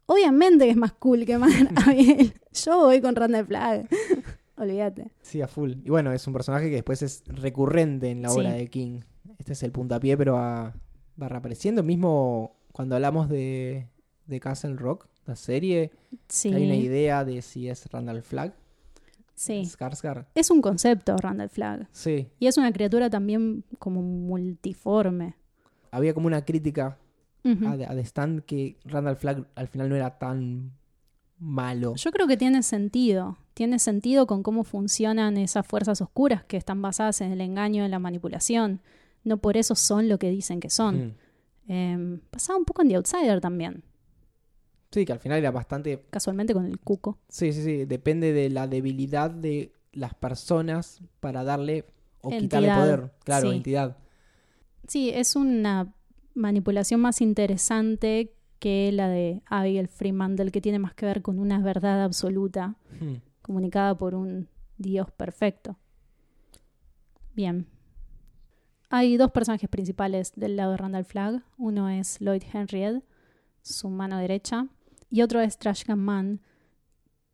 Obviamente 0.06 0.66
que 0.66 0.72
es 0.72 0.78
más 0.78 0.94
cool 0.94 1.26
que 1.26 1.34
Abigail. 1.88 2.34
Yo 2.54 2.78
voy 2.80 3.02
con 3.02 3.16
Randall 3.16 3.46
Flagg. 3.46 3.88
Olvídate. 4.58 5.12
sí, 5.22 5.42
a 5.42 5.48
full. 5.48 5.72
Y 5.84 5.90
bueno, 5.90 6.12
es 6.14 6.26
un 6.28 6.34
personaje 6.34 6.70
que 6.70 6.76
después 6.76 7.02
es 7.02 7.24
recurrente 7.28 8.12
en 8.12 8.22
la 8.22 8.30
Sí. 8.30 8.40
obra 8.40 8.52
de 8.54 8.68
King. 8.68 9.02
Este 9.40 9.54
es 9.54 9.64
el 9.64 9.72
puntapié, 9.72 10.16
pero 10.16 10.34
va, 10.34 10.74
va 11.22 11.28
reapareciendo. 11.30 11.82
Mismo 11.84 12.56
cuando 12.72 12.96
hablamos 12.96 13.30
de, 13.30 13.88
de 14.28 14.40
Castle 14.40 14.76
Rock, 14.76 15.08
la 15.26 15.36
serie. 15.36 15.92
Sí. 16.28 16.54
Hay 16.54 16.66
una 16.66 16.76
idea 16.76 17.26
de 17.26 17.42
si 17.42 17.68
es 17.68 17.86
Randall 17.92 18.22
Flagg, 18.22 18.54
sí. 19.34 19.64
Skarsgård. 19.66 20.28
Es 20.36 20.52
un 20.52 20.62
concepto, 20.62 21.18
Randall 21.18 21.50
Flagg. 21.50 21.88
Sí, 21.92 22.28
Y 22.40 22.46
es 22.48 22.58
una 22.58 22.72
criatura 22.72 23.10
también 23.10 23.64
como 23.80 24.02
multiforme. 24.04 25.36
había 25.92 26.14
como 26.14 26.28
una 26.28 26.46
crítica 26.46 26.98
A, 27.46 27.72
a 27.72 27.96
The 27.96 28.06
Stand 28.06 28.44
que 28.44 28.78
Randall 28.86 29.18
Flagg 29.18 29.46
al 29.56 29.68
final 29.68 29.90
no 29.90 29.96
era 29.96 30.18
tan 30.18 30.72
malo. 31.40 31.96
Yo 31.96 32.12
creo 32.12 32.28
que 32.28 32.38
tiene 32.38 32.64
sentido. 32.64 33.38
Tiene 33.54 33.80
sentido 33.80 34.26
con 34.26 34.44
cómo 34.44 34.64
funcionan 34.64 35.38
esas 35.38 35.68
fuerzas 35.68 36.02
oscuras 36.02 36.44
que 36.44 36.58
están 36.58 36.82
basadas 36.82 37.22
en 37.22 37.32
el 37.32 37.42
engaño, 37.42 37.86
en 37.86 37.92
la 37.92 38.00
manipulación. 38.00 38.82
No 39.24 39.38
por 39.38 39.58
eso 39.58 39.76
son 39.76 40.10
lo 40.10 40.18
que 40.18 40.30
dicen 40.30 40.60
que 40.60 40.70
son. 40.70 41.08
Mm. 41.08 41.14
Eh, 41.70 42.20
pasaba 42.30 42.58
un 42.58 42.66
poco 42.66 42.82
en 42.82 42.90
The 42.90 42.96
Outsider 42.96 43.40
también, 43.40 43.84
Sí, 44.92 45.06
que 45.06 45.12
al 45.12 45.20
final 45.20 45.40
era 45.40 45.50
bastante... 45.50 46.06
casualmente 46.12 46.54
con 46.54 46.68
el 46.68 46.80
cuco. 46.80 47.18
Sí, 47.28 47.52
sí, 47.52 47.64
sí, 47.64 47.86
depende 47.86 48.32
de 48.32 48.52
la 48.52 48.68
debilidad 48.68 49.32
de 49.32 49.74
las 49.92 50.14
personas 50.14 51.02
para 51.20 51.44
darle 51.44 51.86
o 52.22 52.30
quitarle 52.30 52.72
poder. 52.72 53.12
Claro, 53.24 53.50
sí. 53.50 53.56
entidad. 53.56 53.98
Sí, 54.88 55.10
es 55.10 55.36
una 55.36 55.92
manipulación 56.36 57.00
más 57.02 57.22
interesante 57.22 58.34
que 58.60 58.92
la 58.92 59.10
de 59.10 59.42
Abigail 59.46 59.88
Freeman, 59.88 60.36
que 60.38 60.62
tiene 60.62 60.80
más 60.80 60.94
que 60.94 61.06
ver 61.06 61.22
con 61.22 61.38
una 61.40 61.60
verdad 61.60 62.04
absoluta 62.04 62.76
Mm. 63.02 63.16
comunicada 63.42 63.98
por 63.98 64.16
un 64.16 64.48
Dios 64.78 65.12
perfecto. 65.12 65.78
Bien. 67.36 67.68
Hay 68.90 69.18
dos 69.18 69.32
personajes 69.32 69.70
principales 69.70 70.34
del 70.36 70.56
lado 70.56 70.72
de 70.72 70.78
Randall 70.78 71.06
Flagg. 71.06 71.44
Uno 71.58 71.90
es 71.90 72.20
Lloyd 72.22 72.44
Henriette, 72.54 73.04
su 73.62 73.90
mano 73.90 74.18
derecha, 74.20 74.68
y 75.10 75.22
otro 75.24 75.42
es 75.42 75.58
Trashcan 75.58 76.00
Man, 76.00 76.42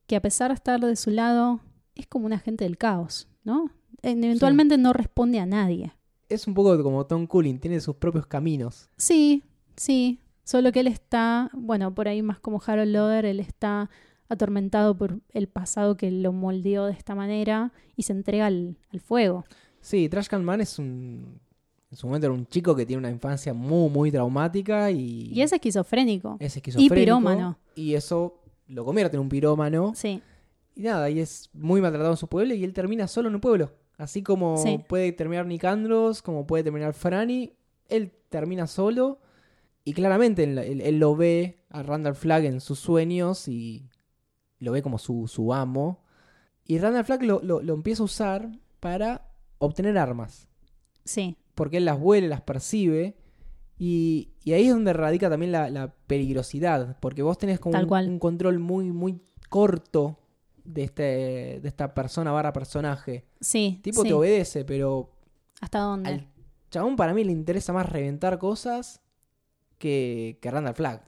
que 0.08 0.16
a 0.16 0.22
pesar 0.22 0.50
de 0.52 0.56
estar 0.56 0.80
de 0.80 0.96
su 0.96 1.10
lado, 1.12 1.60
es 1.96 2.08
como 2.08 2.26
un 2.26 2.34
agente 2.34 2.64
del 2.64 2.78
caos, 2.78 3.28
¿no? 3.44 3.72
En- 4.02 4.24
Eventualmente 4.24 4.78
no 4.78 4.94
responde 4.94 5.40
a 5.40 5.46
nadie. 5.46 5.94
Es 6.30 6.48
un 6.48 6.54
poco 6.54 6.82
como 6.84 7.06
Tom 7.06 7.26
Cullen, 7.28 7.60
tiene 7.60 7.80
sus 7.82 7.96
propios 7.96 8.26
caminos. 8.28 8.90
Sí, 8.98 9.44
sí. 9.76 10.20
Solo 10.44 10.72
que 10.72 10.80
él 10.82 10.88
está, 10.88 11.50
bueno, 11.54 11.94
por 11.94 12.08
ahí 12.08 12.22
más 12.22 12.40
como 12.40 12.62
Harold 12.66 12.92
Loder, 12.94 13.26
él 13.26 13.40
está 13.40 13.90
atormentado 14.30 14.96
por 14.96 15.20
el 15.34 15.48
pasado 15.48 15.98
que 15.98 16.12
lo 16.12 16.32
moldeó 16.32 16.86
de 16.86 16.94
esta 16.94 17.16
manera 17.16 17.74
y 17.96 18.04
se 18.04 18.14
entrega 18.14 18.46
al, 18.46 18.78
al 18.94 19.00
fuego. 19.00 19.44
Sí, 19.82 20.08
Trash 20.10 20.28
Can 20.28 20.46
Man 20.46 20.62
es 20.62 20.78
un... 20.80 21.40
En 21.92 21.98
su 21.98 22.06
momento 22.06 22.28
era 22.28 22.34
un 22.36 22.46
chico 22.46 22.76
que 22.76 22.86
tiene 22.86 23.00
una 23.00 23.10
infancia 23.10 23.52
muy, 23.54 23.90
muy 23.90 24.12
traumática 24.12 24.92
y... 24.92 25.32
Y 25.34 25.42
es 25.42 25.52
esquizofrénico. 25.52 26.38
es 26.40 26.56
esquizofrénico. 26.56 26.94
pirómano. 26.94 27.58
Y 27.74 27.96
eso 27.96 28.40
lo 28.68 28.86
convierte 28.86 29.18
en 29.18 29.22
un 29.22 29.30
pirómano. 29.30 29.94
Sí, 29.96 30.22
Y 30.76 30.82
nada, 30.84 31.10
y 31.10 31.20
es 31.20 31.50
muy 31.54 31.82
maltratado 31.82 32.12
en 32.12 32.18
su 32.18 32.28
pueblo 32.28 32.54
y 32.54 32.64
él 32.64 32.74
termina 32.74 33.08
solo 33.08 33.30
en 33.30 33.36
un 33.36 33.42
pueblo. 33.42 33.72
Así 34.00 34.24
como 34.24 34.58
Sí. 34.58 34.84
puede 34.88 35.12
terminar 35.12 35.46
Nicandros, 35.46 36.24
como 36.24 36.48
puede 36.48 36.64
terminar 36.64 36.94
Franny, 36.94 37.54
él 37.90 38.12
termina 38.30 38.66
solo 38.66 39.20
y 39.84 39.94
claramente 39.94 40.44
él, 40.46 40.58
él- 40.58 40.82
él 40.82 40.98
lo 41.00 41.16
ve 41.16 41.66
a 41.70 41.84
Randall 41.84 42.16
Flagg 42.16 42.46
en 42.46 42.62
sus 42.62 42.80
sueños 42.80 43.48
y 43.48 43.88
lo 44.60 44.72
ve 44.72 44.82
como 44.82 44.98
su, 44.98 45.28
su 45.28 45.54
amo. 45.54 46.02
Y 46.66 46.80
Randall 46.80 47.06
Flagg 47.06 47.24
lo, 47.24 47.42
lo- 47.44 47.62
lo 47.62 47.74
empieza 47.74 48.02
a 48.02 48.06
usar 48.06 48.50
para 48.80 49.30
obtener 49.58 49.98
armas, 49.98 50.48
sí, 51.04 51.36
porque 51.54 51.78
él 51.78 51.86
las 51.86 52.00
huele, 52.00 52.28
las 52.30 52.42
percibe. 52.42 53.18
Y, 53.78 54.32
y 54.44 54.54
ahí 54.54 54.66
es 54.68 54.74
donde 54.74 54.92
radica 54.94 55.30
también 55.30 55.52
la, 55.54 55.70
la 55.70 55.94
peligrosidad, 56.08 56.98
porque 57.00 57.22
vos 57.22 57.38
tenés 57.38 57.60
como 57.60 57.74
un, 57.80 57.88
un 58.10 58.20
control 58.20 58.60
muy, 58.60 58.92
muy 58.92 59.22
corto 59.50 60.20
de, 60.70 60.84
este, 60.84 61.02
de 61.62 61.68
esta 61.68 61.94
persona 61.94 62.32
barra 62.32 62.54
personaje. 62.54 63.26
sí. 63.40 63.80
Tipo 63.84 64.04
sí. 64.04 64.08
te 64.10 64.14
obedece, 64.14 64.66
pero 64.66 65.12
¿Hasta 65.62 65.80
dónde? 65.80 66.10
al 66.10 66.28
chabón 66.70 66.96
para 66.96 67.14
mí 67.14 67.24
le 67.24 67.32
interesa 67.32 67.74
más 67.74 67.90
reventar 67.90 68.38
cosas 68.38 69.02
que, 69.78 70.38
que 70.42 70.52
Randall 70.52 70.76
Flagg. 70.76 71.02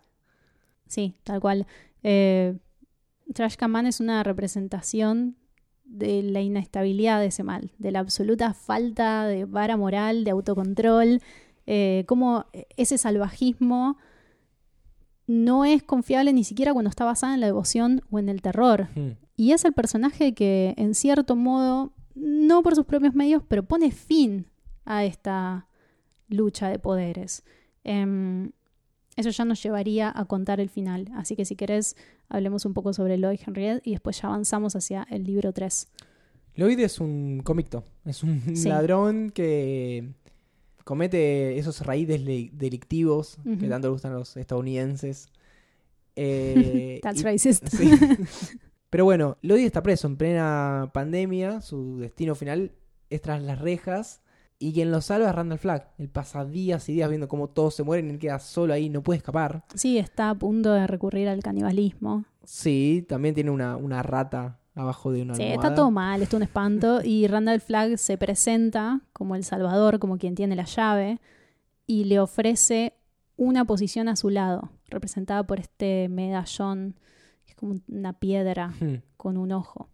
Sí, 0.87 1.15
tal 1.23 1.39
cual. 1.39 1.67
Eh, 2.03 2.57
Trash 3.33 3.55
Can 3.55 3.71
Man 3.71 3.85
es 3.85 3.99
una 3.99 4.23
representación 4.23 5.37
de 5.85 6.23
la 6.23 6.41
inestabilidad 6.41 7.19
de 7.19 7.27
ese 7.27 7.43
mal, 7.43 7.71
de 7.77 7.91
la 7.91 7.99
absoluta 7.99 8.53
falta 8.53 9.25
de 9.25 9.45
vara 9.45 9.77
moral, 9.77 10.23
de 10.23 10.31
autocontrol, 10.31 11.21
eh, 11.67 12.05
cómo 12.07 12.45
ese 12.77 12.97
salvajismo 12.97 13.97
no 15.27 15.65
es 15.65 15.83
confiable 15.83 16.33
ni 16.33 16.43
siquiera 16.43 16.73
cuando 16.73 16.89
está 16.89 17.05
basada 17.05 17.33
en 17.33 17.41
la 17.41 17.47
devoción 17.47 18.01
o 18.09 18.19
en 18.19 18.29
el 18.29 18.41
terror. 18.41 18.89
Hmm. 18.95 19.11
Y 19.37 19.51
es 19.53 19.65
el 19.65 19.73
personaje 19.73 20.33
que, 20.33 20.73
en 20.77 20.93
cierto 20.93 21.35
modo, 21.35 21.93
no 22.15 22.61
por 22.61 22.75
sus 22.75 22.85
propios 22.85 23.13
medios, 23.15 23.41
pero 23.47 23.63
pone 23.63 23.91
fin 23.91 24.45
a 24.85 25.05
esta 25.05 25.67
lucha 26.29 26.69
de 26.69 26.79
poderes. 26.79 27.43
Em, 27.83 28.51
eso 29.15 29.29
ya 29.29 29.45
nos 29.45 29.61
llevaría 29.63 30.11
a 30.15 30.25
contar 30.25 30.59
el 30.59 30.69
final. 30.69 31.09
Así 31.15 31.35
que 31.35 31.45
si 31.45 31.55
querés, 31.55 31.95
hablemos 32.29 32.65
un 32.65 32.73
poco 32.73 32.93
sobre 32.93 33.17
Lloyd 33.17 33.39
Henriette 33.45 33.81
y 33.85 33.91
después 33.91 34.21
ya 34.21 34.27
avanzamos 34.27 34.75
hacia 34.75 35.07
el 35.09 35.23
libro 35.23 35.51
3. 35.53 35.87
Lloyd 36.55 36.79
es 36.79 36.99
un 36.99 37.41
convicto, 37.43 37.83
es 38.05 38.23
un 38.23 38.41
Sí. 38.55 38.67
ladrón 38.69 39.31
que 39.31 40.13
comete 40.83 41.57
esos 41.57 41.81
raíces 41.85 42.21
delictivos 42.25 43.37
que 43.59 43.67
tanto 43.67 43.91
gustan 43.91 44.13
los 44.13 44.35
estadounidenses. 44.37 45.29
Eh, 46.17 46.99
That's 47.01 47.21
y- 47.21 47.23
racist. 47.23 47.67
Sí. 47.69 47.89
Pero 48.91 49.05
bueno, 49.05 49.37
Lloyd 49.41 49.65
está 49.65 49.81
preso 49.81 50.05
en 50.05 50.17
plena 50.17 50.91
pandemia. 50.93 51.61
Su 51.61 51.97
destino 51.97 52.35
final 52.35 52.73
es 53.09 53.21
tras 53.21 53.41
las 53.41 53.57
rejas. 53.59 54.21
Y 54.59 54.73
quien 54.73 54.91
lo 54.91 55.01
salva 55.01 55.29
es 55.29 55.33
Randall 55.35 55.57
Flagg. 55.57 55.87
Él 55.97 56.07
pasa 56.09 56.45
días 56.45 56.87
y 56.87 56.93
días 56.93 57.09
viendo 57.09 57.27
cómo 57.27 57.47
todos 57.47 57.73
se 57.73 57.81
mueren 57.81 58.11
él 58.11 58.19
queda 58.19 58.37
solo 58.37 58.73
ahí, 58.73 58.89
no 58.89 59.01
puede 59.01 59.17
escapar. 59.17 59.63
Sí, 59.73 59.97
está 59.97 60.29
a 60.29 60.35
punto 60.35 60.71
de 60.73 60.85
recurrir 60.85 61.27
al 61.29 61.41
canibalismo. 61.41 62.25
Sí, 62.43 63.03
también 63.09 63.33
tiene 63.33 63.49
una, 63.49 63.75
una 63.75 64.03
rata 64.03 64.59
abajo 64.75 65.11
de 65.11 65.23
una 65.23 65.33
Sí, 65.33 65.41
almohada. 65.43 65.63
está 65.69 65.75
todo 65.75 65.89
mal, 65.89 66.21
está 66.21 66.37
un 66.37 66.43
espanto. 66.43 67.01
Y 67.03 67.25
Randall 67.25 67.59
Flagg 67.59 67.97
se 67.97 68.19
presenta 68.19 69.01
como 69.13 69.35
el 69.35 69.43
salvador, 69.43 69.97
como 69.97 70.17
quien 70.19 70.35
tiene 70.35 70.55
la 70.55 70.65
llave, 70.65 71.19
y 71.87 72.03
le 72.03 72.19
ofrece 72.19 72.93
una 73.37 73.65
posición 73.65 74.09
a 74.09 74.15
su 74.15 74.29
lado, 74.29 74.69
representada 74.89 75.41
por 75.47 75.59
este 75.59 76.07
medallón, 76.07 76.95
como 77.61 77.75
una 77.87 78.13
piedra 78.13 78.73
Hmm. 78.81 78.95
con 79.15 79.37
un 79.37 79.53
ojo. 79.53 79.89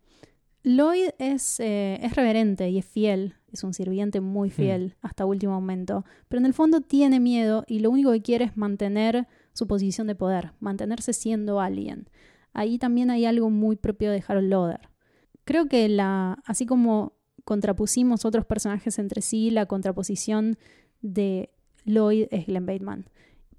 Lloyd 0.63 1.09
es, 1.19 1.59
eh, 1.59 1.99
es 2.01 2.15
reverente 2.15 2.69
y 2.69 2.79
es 2.79 2.85
fiel, 2.85 3.35
es 3.51 3.63
un 3.63 3.73
sirviente 3.73 4.19
muy 4.19 4.49
fiel 4.49 4.95
hasta 5.01 5.25
último 5.25 5.53
momento, 5.53 6.03
pero 6.27 6.39
en 6.39 6.45
el 6.45 6.53
fondo 6.53 6.81
tiene 6.81 7.19
miedo 7.19 7.63
y 7.67 7.79
lo 7.79 7.89
único 7.91 8.11
que 8.11 8.21
quiere 8.21 8.45
es 8.45 8.57
mantener 8.57 9.27
su 9.53 9.67
posición 9.67 10.07
de 10.07 10.15
poder, 10.15 10.53
mantenerse 10.59 11.13
siendo 11.13 11.61
alguien. 11.61 12.09
Ahí 12.53 12.77
también 12.79 13.11
hay 13.11 13.25
algo 13.25 13.49
muy 13.49 13.75
propio 13.75 14.11
de 14.11 14.23
Harold 14.27 14.49
Loder. 14.49 14.89
Creo 15.45 15.67
que 15.67 15.87
la, 15.87 16.39
así 16.45 16.65
como 16.65 17.13
contrapusimos 17.45 18.25
otros 18.25 18.45
personajes 18.45 18.99
entre 18.99 19.21
sí, 19.21 19.51
la 19.51 19.67
contraposición 19.67 20.57
de 21.01 21.49
Lloyd 21.85 22.27
es 22.31 22.45
Glenn 22.47 22.65
Bateman. 22.65 23.09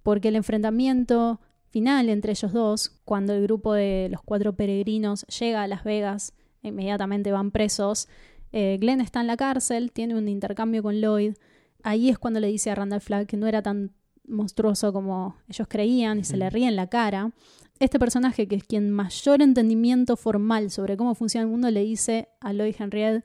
Porque 0.03 0.29
el 0.29 0.37
enfrentamiento 0.37 1.41
final 1.71 2.09
entre 2.09 2.33
ellos 2.33 2.53
dos, 2.53 3.01
cuando 3.05 3.35
el 3.35 3.43
grupo 3.43 3.75
de 3.75 4.09
los 4.11 4.23
cuatro 4.23 4.55
peregrinos 4.55 5.27
llega 5.27 5.63
a 5.63 5.69
Las 5.69 5.85
Vegas, 5.85 6.35
inmediatamente 6.63 7.33
van 7.33 7.51
presos. 7.51 8.09
Eh, 8.53 8.79
Glenn 8.81 9.01
está 9.01 9.21
en 9.21 9.27
la 9.27 9.37
cárcel, 9.37 9.93
tiene 9.93 10.17
un 10.17 10.29
intercambio 10.29 10.83
con 10.83 11.01
Lloyd. 11.01 11.35
Ahí 11.83 12.09
es 12.09 12.19
cuando 12.19 12.41
le 12.41 12.49
dice 12.49 12.71
a 12.71 12.75
Randall 12.75 13.01
Flagg 13.01 13.27
que 13.27 13.37
no 13.37 13.47
era 13.47 13.63
tan 13.63 13.93
monstruoso 14.27 14.93
como 14.93 15.37
ellos 15.49 15.67
creían 15.69 16.19
y 16.19 16.25
se 16.25 16.37
le 16.37 16.51
ríe 16.51 16.69
en 16.69 16.77
la 16.77 16.89
cara. 16.89 17.33
Este 17.79 17.99
personaje, 17.99 18.49
que 18.49 18.57
es 18.57 18.65
quien 18.65 18.91
mayor 18.91 19.41
entendimiento 19.41 20.17
formal 20.17 20.71
sobre 20.71 20.97
cómo 20.97 21.15
funciona 21.15 21.45
el 21.45 21.51
mundo, 21.51 21.71
le 21.71 21.83
dice 21.83 22.29
a 22.41 22.53
Lloyd 22.53 22.75
Henriette, 22.79 23.25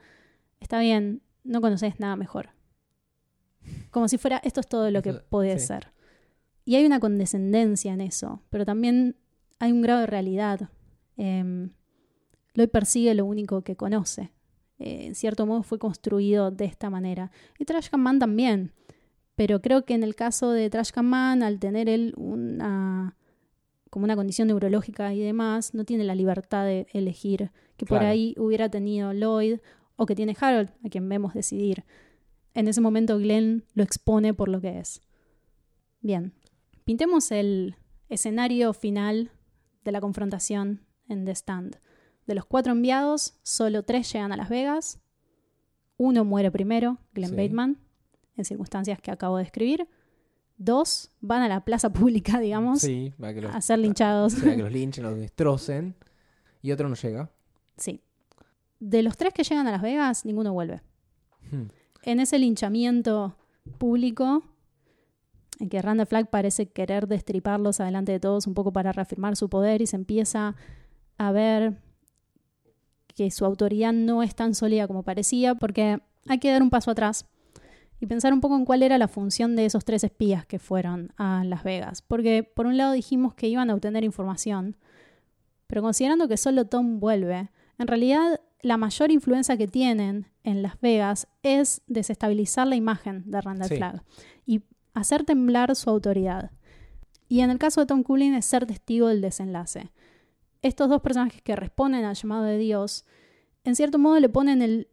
está 0.60 0.80
bien, 0.80 1.22
no 1.44 1.60
conoces 1.60 2.00
nada 2.00 2.16
mejor. 2.16 2.50
Como 3.90 4.08
si 4.08 4.18
fuera, 4.18 4.40
esto 4.44 4.60
es 4.60 4.68
todo 4.68 4.92
lo 4.92 5.02
que 5.02 5.14
puede 5.14 5.58
sí. 5.60 5.68
ser. 5.68 5.94
Y 6.66 6.76
hay 6.76 6.86
una 6.86 7.00
condescendencia 7.00 7.94
en 7.94 8.02
eso, 8.02 8.42
pero 8.50 8.66
también 8.66 9.18
hay 9.60 9.72
un 9.72 9.82
grado 9.82 10.02
de 10.02 10.08
realidad. 10.08 10.70
Eh, 11.18 11.70
Lloyd 12.54 12.70
persigue 12.70 13.14
lo 13.16 13.26
único 13.26 13.64
que 13.64 13.76
conoce. 13.76 14.32
Eh, 14.80 15.06
en 15.06 15.16
cierto 15.16 15.46
modo 15.46 15.64
fue 15.64 15.80
construido 15.80 16.52
de 16.52 16.66
esta 16.66 16.90
manera. 16.90 17.32
Y 17.60 17.66
Trash 17.66 17.90
Can 17.90 18.02
Man 18.02 18.20
también. 18.20 18.74
Pero 19.36 19.62
creo 19.62 19.86
que 19.86 19.94
en 19.94 20.04
el 20.04 20.16
caso 20.16 20.52
de 20.52 20.70
Trash 20.70 20.92
Can 20.92 21.06
Man, 21.08 21.44
al 21.44 21.60
tener 21.60 21.90
él 21.90 22.14
una 22.18 23.18
como 23.90 24.06
una 24.06 24.16
condición 24.16 24.48
neurológica 24.48 25.14
y 25.14 25.20
demás, 25.20 25.76
no 25.76 25.86
tiene 25.86 26.04
la 26.04 26.16
libertad 26.16 26.66
de 26.66 26.88
elegir 26.94 27.52
que 27.78 27.86
por 27.86 28.00
ahí 28.00 28.34
hubiera 28.40 28.68
tenido 28.68 29.14
Lloyd 29.14 29.60
o 29.98 30.08
que 30.08 30.16
tiene 30.16 30.36
Harold, 30.40 30.72
a 30.84 30.90
quien 30.90 31.08
vemos 31.08 31.36
decidir. 31.36 31.84
En 32.56 32.68
ese 32.68 32.82
momento 32.82 33.20
Glenn 33.20 33.66
lo 33.76 33.84
expone 33.84 34.34
por 34.34 34.50
lo 34.50 34.62
que 34.62 34.80
es. 34.80 35.04
Bien, 36.02 36.34
pintemos 36.86 37.32
el, 37.32 37.76
escenario 38.10 38.74
final 38.74 39.32
de 39.84 39.92
la 39.92 40.02
confrontación 40.02 40.86
en 41.08 41.26
The 41.26 41.32
Stand. 41.32 41.80
De 42.28 42.36
los 42.36 42.46
cuatro 42.46 42.72
enviados, 42.72 43.36
solo 43.44 43.84
tres 43.84 44.12
llegan 44.14 44.32
a 44.32 44.38
Las 44.38 44.50
Vegas. 44.50 45.00
Uno 45.98 46.24
muere 46.24 46.52
primero, 46.52 47.00
Glenn 47.14 47.32
Sí. 47.32 47.36
Bateman, 47.36 47.80
en 48.38 48.46
circunstancias 48.46 49.00
que 49.02 49.12
acabo 49.12 49.38
de 49.38 49.44
escribir. 49.44 49.88
Dos 50.58 51.12
van 51.22 51.42
a 51.42 51.48
la 51.48 51.66
plaza 51.66 51.90
pública, 51.94 52.40
digamos, 52.40 52.82
Sí, 52.82 53.14
para 53.20 53.34
que 53.34 53.42
los, 53.42 53.56
a 53.56 53.62
ser 53.62 53.80
linchados. 53.80 54.36
para 54.36 54.56
que 54.56 54.62
los 54.64 54.72
linchen, 54.72 55.04
los 55.04 55.18
destrocen. 55.18 55.96
Y 56.62 56.72
otro 56.72 56.88
no 56.88 56.96
llega. 56.96 57.30
Sí. 57.78 58.02
De 58.80 59.02
los 59.02 59.18
tres 59.18 59.34
que 59.34 59.44
llegan 59.44 59.68
a 59.68 59.72
Las 59.72 59.82
Vegas, 59.82 60.24
ninguno 60.26 60.54
vuelve. 60.54 60.82
Hmm. 61.52 61.64
En 62.04 62.20
ese 62.20 62.38
linchamiento 62.40 63.36
público, 63.78 64.44
que 65.70 65.82
Randall 65.82 66.08
Flagg 66.08 66.30
parece 66.30 66.68
querer 66.68 67.08
destriparlos 67.08 67.80
adelante 67.80 68.12
de 68.12 68.20
todos 68.20 68.48
un 68.48 68.54
poco 68.54 68.74
para 68.74 68.92
reafirmar 68.92 69.36
su 69.36 69.50
poder 69.50 69.82
y 69.82 69.88
se 69.88 69.96
empieza 69.96 70.56
a 71.18 71.32
ver 71.32 71.76
que 73.16 73.30
su 73.32 73.46
autoridad 73.46 73.94
no 73.94 74.24
es 74.24 74.36
tan 74.36 74.56
sólida 74.56 74.88
como 74.88 75.04
parecía, 75.04 75.56
porque 75.56 76.00
hay 76.28 76.40
que 76.40 76.52
dar 76.52 76.64
un 76.64 76.70
paso 76.70 76.92
atrás 76.92 77.26
y 78.00 78.08
pensar 78.08 78.34
un 78.34 78.42
poco 78.42 78.56
en 78.56 78.66
cuál 78.66 78.84
era 78.84 78.98
la 78.98 79.08
función 79.08 79.56
de 79.56 79.66
esos 79.66 79.86
tres 79.86 80.04
espías 80.04 80.46
que 80.46 80.60
fueron 80.60 81.14
a 81.18 81.44
Las 81.46 81.64
Vegas. 81.64 82.02
Porque 82.02 82.44
por 82.44 82.66
un 82.66 82.76
lado 82.76 82.92
dijimos 82.94 83.34
que 83.36 83.48
iban 83.48 83.70
a 83.70 83.76
obtener 83.76 84.04
información, 84.04 84.76
pero 85.68 85.82
considerando 85.82 86.28
que 86.28 86.38
solo 86.38 86.66
Tom 86.66 87.00
vuelve, 87.00 87.50
en 87.78 87.88
realidad 87.88 88.42
la 88.62 88.78
mayor 88.78 89.12
influencia 89.12 89.58
que 89.58 89.68
tienen 89.68 90.28
en 90.44 90.62
Las 90.64 90.80
Vegas 90.82 91.28
es 91.44 91.82
desestabilizar 91.88 92.68
la 92.68 92.76
imagen 92.76 93.24
de 93.30 93.42
Randall 93.42 93.70
Sí. 93.70 93.76
Flagg 93.76 94.04
y 94.46 94.62
hacer 94.94 95.24
temblar 95.24 95.76
su 95.76 95.90
autoridad. 95.90 96.52
Y 97.28 97.42
en 97.42 97.50
el 97.50 97.58
caso 97.58 97.82
de 97.82 97.88
Tom 97.88 98.04
Cullen 98.04 98.36
es 98.36 98.46
ser 98.46 98.66
testigo 98.66 99.08
del 99.08 99.22
desenlace. 99.22 99.92
Estos 100.62 100.90
dos 100.90 101.02
personajes 101.02 101.42
que 101.42 101.56
responden 101.56 102.06
al 102.06 102.16
llamado 102.16 102.44
de 102.44 102.58
Dios, 102.58 103.06
en 103.64 103.76
cierto 103.76 103.98
modo 103.98 104.20
le 104.20 104.30
ponen 104.30 104.62
el, 104.62 104.88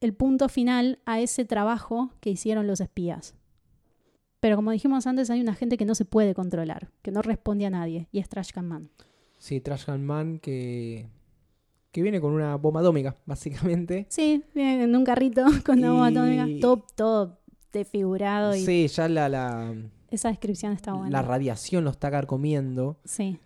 el 0.00 0.14
punto 0.14 0.48
final 0.48 1.00
a 1.04 1.20
ese 1.20 1.44
trabajo 1.44 2.10
que 2.20 2.30
hicieron 2.30 2.66
los 2.66 2.80
espías. 2.80 3.34
Pero 4.40 4.56
como 4.56 4.72
dijimos 4.72 5.06
antes, 5.06 5.30
hay 5.30 5.40
una 5.40 5.54
gente 5.54 5.76
que 5.76 5.86
no 5.86 5.94
se 5.94 6.04
puede 6.04 6.34
controlar, 6.34 6.90
que 7.02 7.10
no 7.10 7.22
responde 7.22 7.66
a 7.66 7.70
nadie, 7.70 8.08
y 8.12 8.18
es 8.18 8.28
Trash 8.28 8.50
Can 8.50 8.68
Man. 8.68 8.90
Sí, 9.38 9.60
Trash 9.60 9.86
Can 9.86 10.04
Man 10.04 10.38
que, 10.38 11.08
que 11.90 12.02
viene 12.02 12.20
con 12.20 12.32
una 12.32 12.56
bomba 12.56 12.80
atómica, 12.80 13.16
básicamente. 13.26 14.06
Sí, 14.10 14.44
viene 14.54 14.84
en 14.84 14.96
un 14.96 15.04
carrito 15.04 15.46
con 15.64 15.78
una 15.78 15.92
bomba 15.92 16.06
atómica, 16.08 16.46
todo, 16.60 16.84
todo 16.94 17.38
desfigurado 17.80 18.54
y 18.56 18.60
Sí, 18.64 18.88
ya 18.88 19.08
la, 19.08 19.28
la, 19.28 19.74
esa 20.10 20.28
descripción 20.28 20.72
está 20.72 20.92
buena. 20.92 21.10
la 21.10 21.22
radiación 21.22 21.84
lo 21.84 21.90
está 21.90 22.10
carcomiendo. 22.10 22.98
sí. 23.04 23.38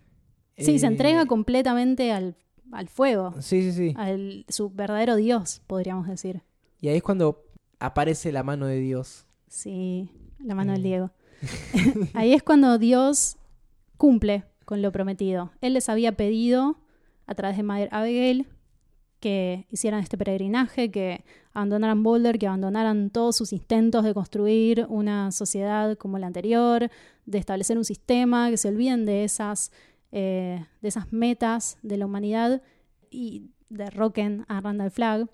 Sí, 0.57 0.77
se 0.77 0.85
Eh, 0.87 0.89
entrega 0.89 1.25
completamente 1.25 2.11
al, 2.11 2.35
al 2.73 2.89
fuego, 2.89 3.33
Sí, 3.39 3.61
sí, 3.61 3.71
sí. 3.71 3.93
al 3.95 4.45
su 4.49 4.69
verdadero 4.69 5.15
Dios, 5.15 5.61
podríamos 5.67 6.05
decir. 6.07 6.41
Y 6.81 6.89
ahí 6.89 6.97
es 6.97 7.03
cuando 7.03 7.45
aparece 7.79 8.33
la 8.33 8.43
mano 8.43 8.65
de 8.65 8.77
Dios. 8.79 9.25
Sí, 9.47 10.09
la 10.37 10.55
mano 10.55 10.73
del 10.73 10.81
Eh. 10.81 10.87
Diego. 10.89 11.11
Ahí 12.13 12.33
es 12.33 12.43
cuando 12.43 12.77
Dios 12.77 13.37
cumple 13.95 14.43
con 14.65 14.81
lo 14.81 14.91
prometido. 14.91 15.51
Él 15.61 15.73
les 15.75 15.87
había 15.87 16.11
pedido, 16.17 16.77
a 17.25 17.35
través 17.35 17.55
de 17.55 17.63
Mother 17.63 17.87
Abigail, 17.93 18.45
que 19.19 19.67
hicieran 19.69 20.01
este 20.01 20.17
peregrinaje, 20.17 20.91
que 20.91 21.23
abandonaran 21.53 22.03
Boulder, 22.03 22.39
que 22.39 22.47
abandonaran 22.47 23.09
todos 23.09 23.35
sus 23.35 23.53
intentos 23.53 24.03
de 24.03 24.13
construir 24.13 24.85
una 24.89 25.31
sociedad 25.31 25.97
como 25.97 26.17
la 26.17 26.27
anterior, 26.27 26.89
de 27.25 27.37
establecer 27.37 27.77
un 27.77 27.85
sistema, 27.85 28.49
que 28.49 28.57
se 28.57 28.69
olviden 28.69 29.05
de 29.05 29.23
esas, 29.23 29.71
eh, 30.11 30.65
de 30.81 30.87
esas 30.87 31.11
metas 31.11 31.77
de 31.81 31.97
la 31.97 32.05
humanidad 32.05 32.61
y 33.11 33.51
derroquen 33.69 34.45
a 34.47 34.61
Randall 34.61 34.91
Flagg. 34.91 35.29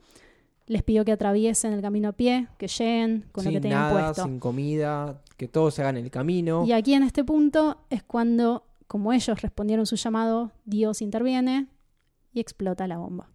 Les 0.67 0.81
pidió 0.81 1.05
que 1.05 1.11
atraviesen 1.11 1.73
el 1.73 1.81
camino 1.81 2.09
a 2.09 2.13
pie, 2.13 2.47
que 2.57 2.67
lleguen 2.67 3.25
con 3.31 3.43
lo 3.43 3.51
que 3.51 3.57
sin 3.57 3.61
tenían 3.61 3.81
nada, 3.81 4.07
puesto. 4.07 4.23
sin 4.23 4.39
comida, 4.39 5.21
que 5.37 5.47
todo 5.47 5.69
se 5.69 5.83
haga 5.83 5.91
en 5.91 5.97
el 5.97 6.09
camino. 6.09 6.65
Y 6.65 6.71
aquí 6.71 6.95
en 6.95 7.03
este 7.03 7.23
punto 7.23 7.77
es 7.91 8.01
cuando, 8.01 8.65
como 8.87 9.13
ellos 9.13 9.39
respondieron 9.43 9.85
su 9.85 9.95
llamado, 9.95 10.51
Dios 10.65 11.03
interviene 11.03 11.67
y 12.33 12.39
explota 12.39 12.87
la 12.87 12.97
bomba. 12.97 13.34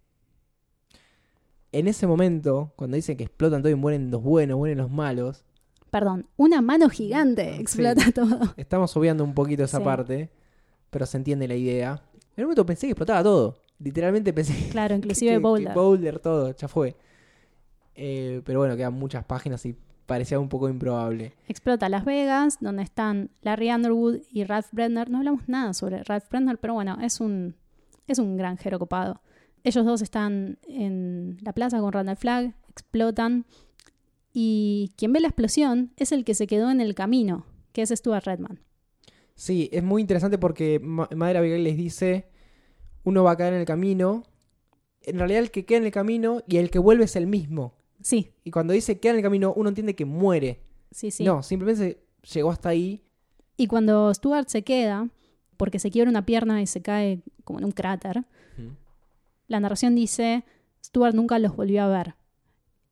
En 1.73 1.87
ese 1.87 2.07
momento, 2.07 2.73
cuando 2.77 2.97
dicen 2.97 3.17
que 3.17 3.25
explotan 3.25 3.63
todo 3.63 3.71
y 3.71 3.77
mueren 3.77 4.11
los 4.11 4.23
buenos, 4.23 4.57
mueren 4.59 4.79
los 4.79 4.91
malos, 4.91 5.45
Perdón, 5.91 6.27
una 6.37 6.61
mano 6.63 6.89
gigante 6.89 7.53
Sí. 7.55 7.61
explota 7.61 8.13
todo. 8.15 8.39
estamos 8.57 8.97
obviando 8.97 9.25
un 9.25 9.35
poquito 9.35 9.65
esa 9.65 9.79
Sí. 9.79 9.85
parte, 9.85 10.31
pero 10.91 11.05
se 11.07 11.17
entiende 11.17 11.49
la 11.49 11.57
idea. 11.57 12.03
En 12.37 12.45
un 12.45 12.47
momento 12.47 12.65
pensé 12.65 12.87
que 12.87 12.93
explotaba 12.93 13.23
todo. 13.25 13.57
Literalmente 13.81 14.33
pensé 14.33 14.53
que 14.67 14.69
Claro, 14.71 14.95
inclusive 14.95 15.33
que- 15.33 15.39
Boulder. 15.39 15.69
que 15.73 15.75
Boulder, 15.79 16.19
todo, 16.21 16.55
ya 16.55 16.69
fue. 16.69 16.97
Eh, 17.95 18.41
pero 18.45 18.61
bueno, 18.61 18.77
quedan 18.77 18.95
muchas 18.95 19.25
páginas 19.25 19.65
y 19.67 19.77
parecía 20.07 20.39
un 20.39 20.49
poco 20.49 20.69
improbable. 20.69 21.35
Explota 21.49 21.89
Las 21.89 22.05
Vegas, 22.05 22.59
donde 22.61 22.83
están 22.83 23.31
Larry 23.43 23.71
Underwood 23.73 24.19
y 24.31 24.45
Ralph 24.45 24.69
Brenner. 24.73 25.11
No 25.11 25.19
hablamos 25.19 25.49
nada 25.49 25.75
sobre 25.75 26.03
Ralph 26.05 26.29
Brenner, 26.31 26.59
pero 26.59 26.75
bueno, 26.75 26.99
es 27.03 27.21
un, 27.21 27.55
es 28.07 28.19
un 28.19 28.37
granjero 28.37 28.79
copado. 28.79 29.21
Ellos 29.65 29.85
dos 29.85 30.03
están 30.03 30.59
en 30.69 31.39
la 31.43 31.53
plaza 31.53 31.81
con 31.81 31.93
Randall 31.93 32.17
Flagg, 32.17 32.55
explotan. 32.69 33.45
Y 34.33 34.93
quien 34.97 35.13
ve 35.13 35.21
la 35.21 35.29
explosión 35.29 35.93
es 35.97 36.13
el 36.13 36.25
que 36.25 36.35
se 36.35 36.47
quedó 36.47 36.71
en 36.71 36.81
el 36.81 36.95
camino, 36.95 37.47
que 37.73 37.83
es 37.83 37.91
Stuart 37.91 38.25
Redman. 38.25 38.61
Sí, 39.35 39.69
es 39.73 39.83
muy 39.83 40.03
interesante 40.03 40.39
porque 40.39 40.79
Ma- 40.81 41.09
Madre 41.17 41.39
Abigail 41.39 41.65
les 41.65 41.77
dice, 41.77 42.27
uno 43.05 43.25
va 43.25 43.33
a 43.33 43.37
caer 43.37 43.55
en 43.55 43.61
el 43.61 43.67
camino. 43.67 44.23
En 45.03 45.19
realidad 45.19 45.41
el 45.43 45.51
que 45.51 45.65
queda 45.65 45.79
en 45.79 45.85
el 45.87 45.91
camino 45.93 46.43
y 46.47 46.59
el 46.59 46.71
que 46.71 46.79
vuelve 46.79 47.05
es 47.05 47.17
el 47.17 47.27
mismo. 47.27 47.75
Sí, 48.03 48.31
Y 48.45 48.51
cuando 48.51 48.73
dice 48.73 48.99
queda 49.01 49.13
en 49.13 49.19
el 49.19 49.23
camino, 49.23 49.53
uno 49.57 49.69
entiende 49.69 49.95
que 49.95 50.05
muere. 50.05 50.61
sí, 50.91 51.11
sí. 51.11 51.25
No, 51.25 51.43
simplemente 51.43 52.03
llegó 52.33 52.51
hasta 52.51 52.69
ahí. 52.71 53.03
Y 53.57 53.67
cuando 53.67 54.13
Stuart 54.15 54.49
se 54.49 54.63
queda, 54.63 55.09
porque 55.57 55.79
se 55.79 55.91
quiebra 55.91 56.11
una 56.11 56.25
pierna 56.25 56.63
y 56.63 56.67
se 56.67 56.81
cae 56.83 57.21
como 57.45 57.59
en 57.59 57.65
un 57.67 57.73
cráter, 57.73 58.25
la 59.51 59.59
narración 59.61 59.97
dice, 59.97 60.45
Stuart 60.83 61.15
nunca 61.15 61.39
los 61.41 61.57
volvió 61.57 61.83
a 61.83 61.89
ver. 61.89 62.15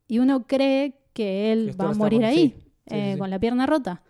Y 0.09 0.19
uno 0.19 0.47
cree 0.47 1.01
que 1.13 1.53
él 1.53 1.81
va 1.81 1.91
a 1.91 1.95
morir 1.95 2.21
con- 2.21 2.29
ahí, 2.29 2.37
sí, 2.37 2.55
sí, 2.61 2.73
eh, 2.97 3.13
sí. 3.13 3.19
con 3.19 3.31
la 3.31 3.39
pierna 3.39 3.65
rota. 3.65 4.03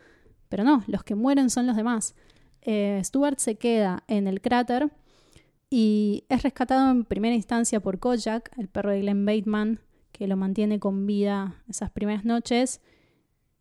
Pero 0.49 0.65
no, 0.65 0.83
los 0.87 1.05
que 1.05 1.15
mueren 1.15 1.51
son 1.51 1.67
los 1.67 1.77
demás. 1.77 2.15
Eh, 2.63 3.01
Stuart 3.05 3.39
se 3.39 3.57
queda 3.57 4.03
en 4.09 4.27
el 4.27 4.41
cráter 4.41 4.91
y 5.69 6.25
es 6.31 6.43
rescatado 6.43 6.91
en 6.91 7.05
primera 7.05 7.35
instancia 7.35 7.81
por 7.81 7.99
Kojak, 7.99 8.51
el 8.57 8.69
perro 8.69 8.93
de 8.93 9.01
Glenn 9.01 9.27
Bateman, 9.27 9.81
que 10.13 10.27
lo 10.27 10.37
mantiene 10.37 10.81
con 10.81 11.07
vida 11.07 11.63
esas 11.69 11.91
primeras 11.91 12.25
noches. 12.25 12.81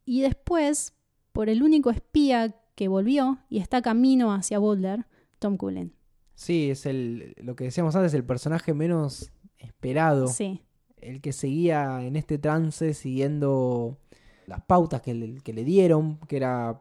Y 0.06 0.22
después, 0.22 0.94
por 1.34 1.49
el 1.49 1.62
único 1.62 1.90
espía 1.90 2.56
que 2.76 2.88
volvió 2.88 3.40
y 3.49 3.60
está 3.60 3.82
camino 3.82 4.32
hacia 4.34 4.60
Boulder, 4.60 5.07
Tom 5.40 5.57
Cullen. 5.57 5.94
Sí, 6.40 6.70
es 6.70 6.86
el, 6.86 7.34
lo 7.42 7.56
que 7.56 7.64
decíamos 7.64 7.96
antes, 7.96 8.14
el 8.14 8.24
personaje 8.24 8.76
menos 8.76 9.32
esperado. 9.58 10.28
Sí, 10.28 10.62
El 11.02 11.20
que 11.20 11.34
seguía 11.34 12.04
en 12.04 12.16
este 12.16 12.38
trance 12.38 12.94
siguiendo 12.94 13.98
las 14.46 14.62
pautas 14.62 15.02
que 15.02 15.16
le, 15.16 15.42
que 15.42 15.52
le 15.52 15.64
dieron, 15.64 16.20
que 16.28 16.38
era 16.38 16.80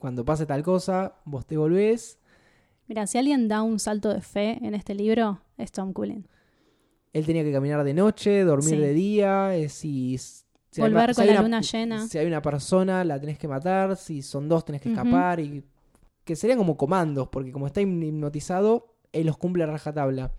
cuando 0.00 0.24
pase 0.24 0.46
tal 0.46 0.62
cosa, 0.62 1.16
vos 1.26 1.44
te 1.46 1.58
volvés. 1.58 2.18
Mira, 2.86 3.06
si 3.06 3.18
alguien 3.18 3.48
da 3.48 3.60
un 3.62 3.78
salto 3.78 4.08
de 4.14 4.22
fe 4.22 4.58
en 4.62 4.74
este 4.74 4.94
libro, 4.94 5.42
es 5.58 5.70
Tom 5.70 5.92
Cullen. 5.92 6.26
Él 7.12 7.26
tenía 7.26 7.44
que 7.44 7.52
caminar 7.52 7.84
de 7.84 7.92
noche, 7.92 8.44
dormir 8.44 8.76
Sí. 8.76 8.80
de 8.80 8.92
día, 8.94 9.56
eh, 9.56 9.68
si, 9.68 10.16
si 10.16 10.42
hay 10.80 10.88
Volver 10.88 11.08
ma- 11.08 11.14
si 11.14 11.20
con 11.20 11.22
hay 11.22 11.34
la 11.34 11.40
una- 11.40 11.42
luna 11.42 11.60
llena. 11.60 12.06
Si 12.08 12.16
hay 12.16 12.26
una 12.26 12.40
persona, 12.40 13.04
la 13.04 13.20
tenés 13.20 13.36
que 13.38 13.46
matar, 13.48 13.94
si 13.96 14.22
son 14.22 14.48
dos, 14.48 14.64
tenés 14.64 14.80
que 14.80 14.88
escapar, 14.90 15.38
y 15.40 15.62
que 16.28 16.36
serían 16.36 16.58
como 16.58 16.76
comandos, 16.76 17.28
porque 17.28 17.50
como 17.52 17.66
está 17.66 17.80
hipnotizado, 17.80 18.94
él 19.12 19.26
los 19.26 19.38
cumple 19.38 19.64
a 19.64 19.66
rajatabla. 19.66 20.34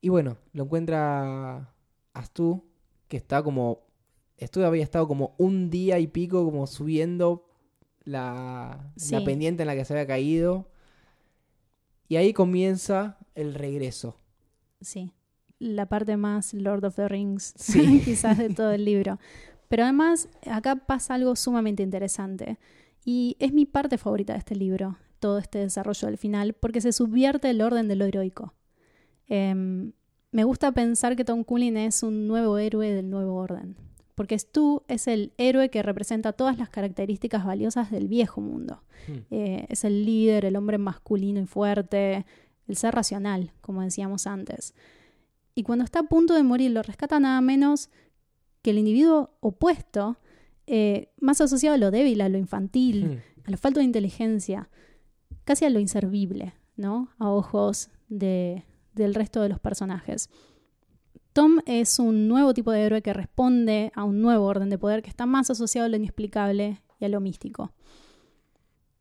Y 0.00 0.08
bueno, 0.08 0.38
lo 0.54 0.64
encuentra 0.64 1.74
Astu, 2.14 2.64
que 3.06 3.18
está 3.18 3.42
como. 3.42 3.80
Stu 4.40 4.64
había 4.64 4.82
estado 4.82 5.06
como 5.06 5.34
un 5.36 5.68
día 5.68 5.98
y 5.98 6.06
pico 6.06 6.42
como 6.42 6.66
subiendo 6.66 7.44
la, 8.02 8.90
Sí. 8.96 9.14
la 9.14 9.22
pendiente 9.22 9.62
en 9.62 9.66
la 9.66 9.74
que 9.76 9.84
se 9.84 9.92
había 9.92 10.06
caído. 10.06 10.70
Y 12.08 12.16
ahí 12.16 12.32
comienza 12.32 13.18
el 13.34 13.52
regreso. 13.54 14.16
Sí, 14.80 15.12
la 15.58 15.84
parte 15.86 16.16
más 16.16 16.54
Lord 16.54 16.86
of 16.86 16.96
the 16.96 17.08
Rings, 17.08 17.52
Sí. 17.58 18.00
quizás 18.02 18.38
de 18.38 18.48
todo 18.48 18.72
el 18.72 18.86
libro. 18.86 19.18
Pero 19.68 19.82
además, 19.84 20.30
acá 20.50 20.76
pasa 20.76 21.12
algo 21.14 21.36
sumamente 21.36 21.82
interesante. 21.82 22.58
Y 23.04 23.36
es 23.40 23.52
mi 23.52 23.66
parte 23.66 23.98
favorita 23.98 24.32
de 24.32 24.38
este 24.38 24.54
libro, 24.54 24.98
todo 25.18 25.38
este 25.38 25.58
desarrollo 25.58 26.06
del 26.08 26.18
final, 26.18 26.52
porque 26.52 26.80
se 26.80 26.92
subvierte 26.92 27.50
el 27.50 27.60
orden 27.60 27.88
de 27.88 27.96
lo 27.96 28.04
heroico. 28.04 28.54
Em, 29.28 29.92
me 30.30 30.44
gusta 30.44 30.72
pensar 30.72 31.16
que 31.16 31.24
Tom 31.24 31.44
Cullen 31.44 31.76
es 31.76 32.02
un 32.02 32.26
nuevo 32.26 32.58
héroe 32.58 32.90
del 32.92 33.10
nuevo 33.10 33.34
orden. 33.36 33.76
porque 34.14 34.38
Stu 34.38 34.82
es 34.88 35.08
el 35.08 35.32
héroe 35.38 35.70
que 35.70 35.82
representa 35.82 36.34
todas 36.34 36.58
las 36.58 36.68
características 36.68 37.46
valiosas 37.46 37.90
del 37.90 38.08
viejo 38.08 38.42
mundo. 38.42 38.82
Hmm. 39.08 39.18
Eh, 39.30 39.66
es 39.70 39.84
el 39.84 40.04
líder, 40.04 40.44
el 40.44 40.56
hombre 40.56 40.76
masculino 40.76 41.40
y 41.40 41.46
fuerte, 41.46 42.26
el 42.68 42.76
ser 42.76 42.94
racional, 42.94 43.52
como 43.62 43.80
decíamos 43.80 44.26
antes. 44.26 44.74
Y 45.54 45.62
cuando 45.62 45.84
está 45.84 46.00
a 46.00 46.04
punto 46.04 46.34
de 46.34 46.42
morir, 46.42 46.70
lo 46.70 46.82
rescata 46.82 47.18
nada 47.20 47.40
menos 47.40 47.90
que 48.60 48.70
el 48.70 48.78
individuo 48.78 49.30
opuesto, 49.40 50.18
eh, 50.66 51.12
más 51.20 51.40
asociado 51.40 51.74
a 51.74 51.78
lo 51.78 51.90
débil, 51.90 52.20
a 52.20 52.28
lo 52.28 52.38
infantil, 52.38 53.04
Hmm. 53.06 53.46
a 53.46 53.50
la 53.50 53.56
falta 53.56 53.80
de 53.80 53.84
inteligencia, 53.84 54.68
casi 55.44 55.64
a 55.64 55.70
lo 55.70 55.80
inservible, 55.80 56.54
¿no? 56.76 57.08
A 57.18 57.28
ojos 57.30 57.90
de- 58.08 58.64
del 58.94 59.14
resto 59.14 59.40
de 59.42 59.48
los 59.48 59.58
personajes. 59.58 60.30
Tom 61.32 61.60
es 61.66 61.98
un 61.98 62.28
nuevo 62.28 62.52
tipo 62.54 62.70
de 62.72 62.82
héroe 62.82 63.02
que 63.02 63.12
responde 63.14 63.90
a 63.94 64.04
un 64.04 64.20
nuevo 64.20 64.44
orden 64.44 64.68
de 64.68 64.76
poder 64.78 65.02
que 65.02 65.08
está 65.10 65.24
más 65.26 65.48
asociado 65.50 65.86
a 65.86 65.88
lo 65.88 65.96
inexplicable 65.96 66.82
y 67.00 67.04
a 67.06 67.08
lo 67.08 67.20
místico. 67.20 67.72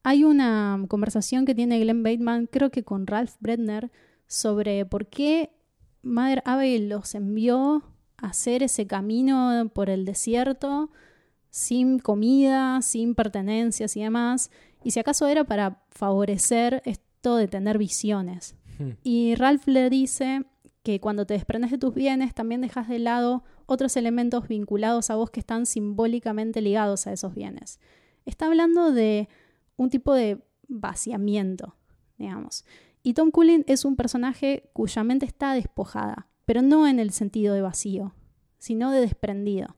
Hay 0.04 0.24
una 0.24 0.84
conversación 0.88 1.46
que 1.46 1.54
tiene 1.54 1.80
Glenn 1.80 2.04
Bateman, 2.04 2.48
creo 2.48 2.72
que 2.72 2.84
con 2.84 3.06
Ralph 3.06 3.34
Bredner, 3.40 3.92
sobre 4.28 4.86
por 4.86 5.08
qué 5.08 5.52
Mother 6.02 6.42
Abigail 6.46 6.90
los 6.90 7.14
envió 7.14 7.84
a 8.18 8.28
hacer 8.30 8.64
ese 8.64 8.88
camino 8.88 9.70
por 9.76 9.90
el 9.90 10.06
desierto 10.06 10.90
sin 11.52 12.00
comida, 12.00 12.82
sin 12.82 13.14
pertenencias 13.14 13.96
y 13.96 14.02
demás, 14.02 14.50
y 14.84 14.92
si 14.92 15.00
acaso 15.00 15.28
era 15.28 15.44
para 15.44 15.84
favorecer 15.92 16.82
esto 16.86 17.36
de 17.36 17.48
tener 17.48 17.78
visiones. 17.78 18.56
Hmm. 18.80 18.92
Y 19.04 19.36
Ralph 19.36 19.68
le 19.68 19.90
dice 19.90 20.46
que 20.82 21.00
cuando 21.00 21.28
te 21.28 21.36
desprendes 21.36 21.70
de 21.70 21.78
tus 21.78 21.94
bienes 21.94 22.34
también 22.34 22.62
dejas 22.62 22.88
de 22.88 22.98
lado 22.98 23.44
otros 23.68 23.96
elementos 23.98 24.48
vinculados 24.48 25.10
a 25.10 25.16
vos 25.16 25.30
que 25.30 25.40
están 25.40 25.66
simbólicamente 25.66 26.62
ligados 26.62 27.06
a 27.06 27.14
esos 27.14 27.36
bienes. 27.36 27.80
Está 28.26 28.48
hablando 28.48 28.92
de 28.92 29.30
un 29.76 29.90
tipo 29.90 30.14
de 30.14 30.42
vaciamiento, 30.68 31.76
digamos. 32.18 32.66
Y 33.04 33.14
Tom 33.14 33.30
Cullen 33.32 33.64
es 33.68 33.84
un 33.86 33.96
personaje 33.96 34.70
cuya 34.74 35.04
mente 35.04 35.26
está 35.26 35.54
despojada, 35.54 36.28
pero 36.46 36.62
no 36.62 36.88
en 36.88 37.00
el 37.00 37.12
sentido 37.12 37.54
de 37.54 37.62
vacío, 37.62 38.14
sino 38.58 38.92
de 38.92 39.02
desprendido. 39.02 39.76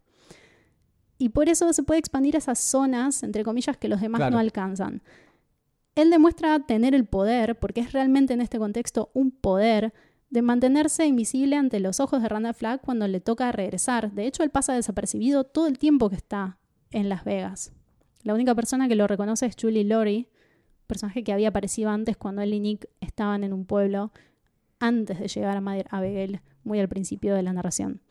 Y 1.23 1.29
por 1.29 1.47
eso 1.47 1.71
se 1.71 1.83
puede 1.83 1.99
expandir 2.01 2.35
esas 2.35 2.59
zonas, 2.59 3.23
entre 3.23 3.45
comillas, 3.45 3.77
que 3.77 3.87
los 3.87 4.01
demás 4.01 4.19
Claro. 4.19 4.33
no 4.33 4.39
alcanzan. 4.39 5.01
Él 5.95 6.09
demuestra 6.09 6.59
tener 6.59 6.93
el 6.93 7.05
poder, 7.05 7.57
porque 7.57 7.79
es 7.79 7.93
realmente 7.93 8.33
en 8.33 8.41
este 8.41 8.59
contexto 8.59 9.09
un 9.13 9.31
poder, 9.31 9.93
de 10.29 10.41
mantenerse 10.41 11.05
invisible 11.05 11.55
ante 11.55 11.79
los 11.79 12.01
ojos 12.01 12.21
de 12.21 12.27
Randall 12.27 12.55
Flagg 12.55 12.81
cuando 12.81 13.07
le 13.07 13.21
toca 13.21 13.49
regresar. 13.53 14.11
De 14.11 14.25
hecho, 14.27 14.43
él 14.43 14.49
pasa 14.49 14.73
desapercibido 14.73 15.45
todo 15.45 15.67
el 15.67 15.77
tiempo 15.79 16.09
que 16.09 16.17
está 16.17 16.57
en 16.91 17.07
Las 17.07 17.23
Vegas. 17.23 17.71
La 18.23 18.33
única 18.33 18.53
persona 18.53 18.89
que 18.89 18.95
lo 18.97 19.07
reconoce 19.07 19.45
es 19.45 19.55
Julie 19.57 19.85
Laurie, 19.85 20.27
personaje 20.87 21.23
que 21.23 21.31
había 21.31 21.49
aparecido 21.49 21.89
antes 21.89 22.17
cuando 22.17 22.41
él 22.41 22.53
y 22.53 22.59
Nick 22.59 22.89
estaban 22.99 23.45
en 23.45 23.53
un 23.53 23.65
pueblo 23.65 24.11
antes 24.79 25.19
de 25.21 25.29
llegar 25.29 25.55
a 25.55 25.61
Mother 25.61 25.87
Abigail, 25.89 26.41
muy 26.65 26.81
al 26.81 26.89
principio 26.89 27.33
de 27.33 27.43
la 27.43 27.53
narración. 27.53 28.01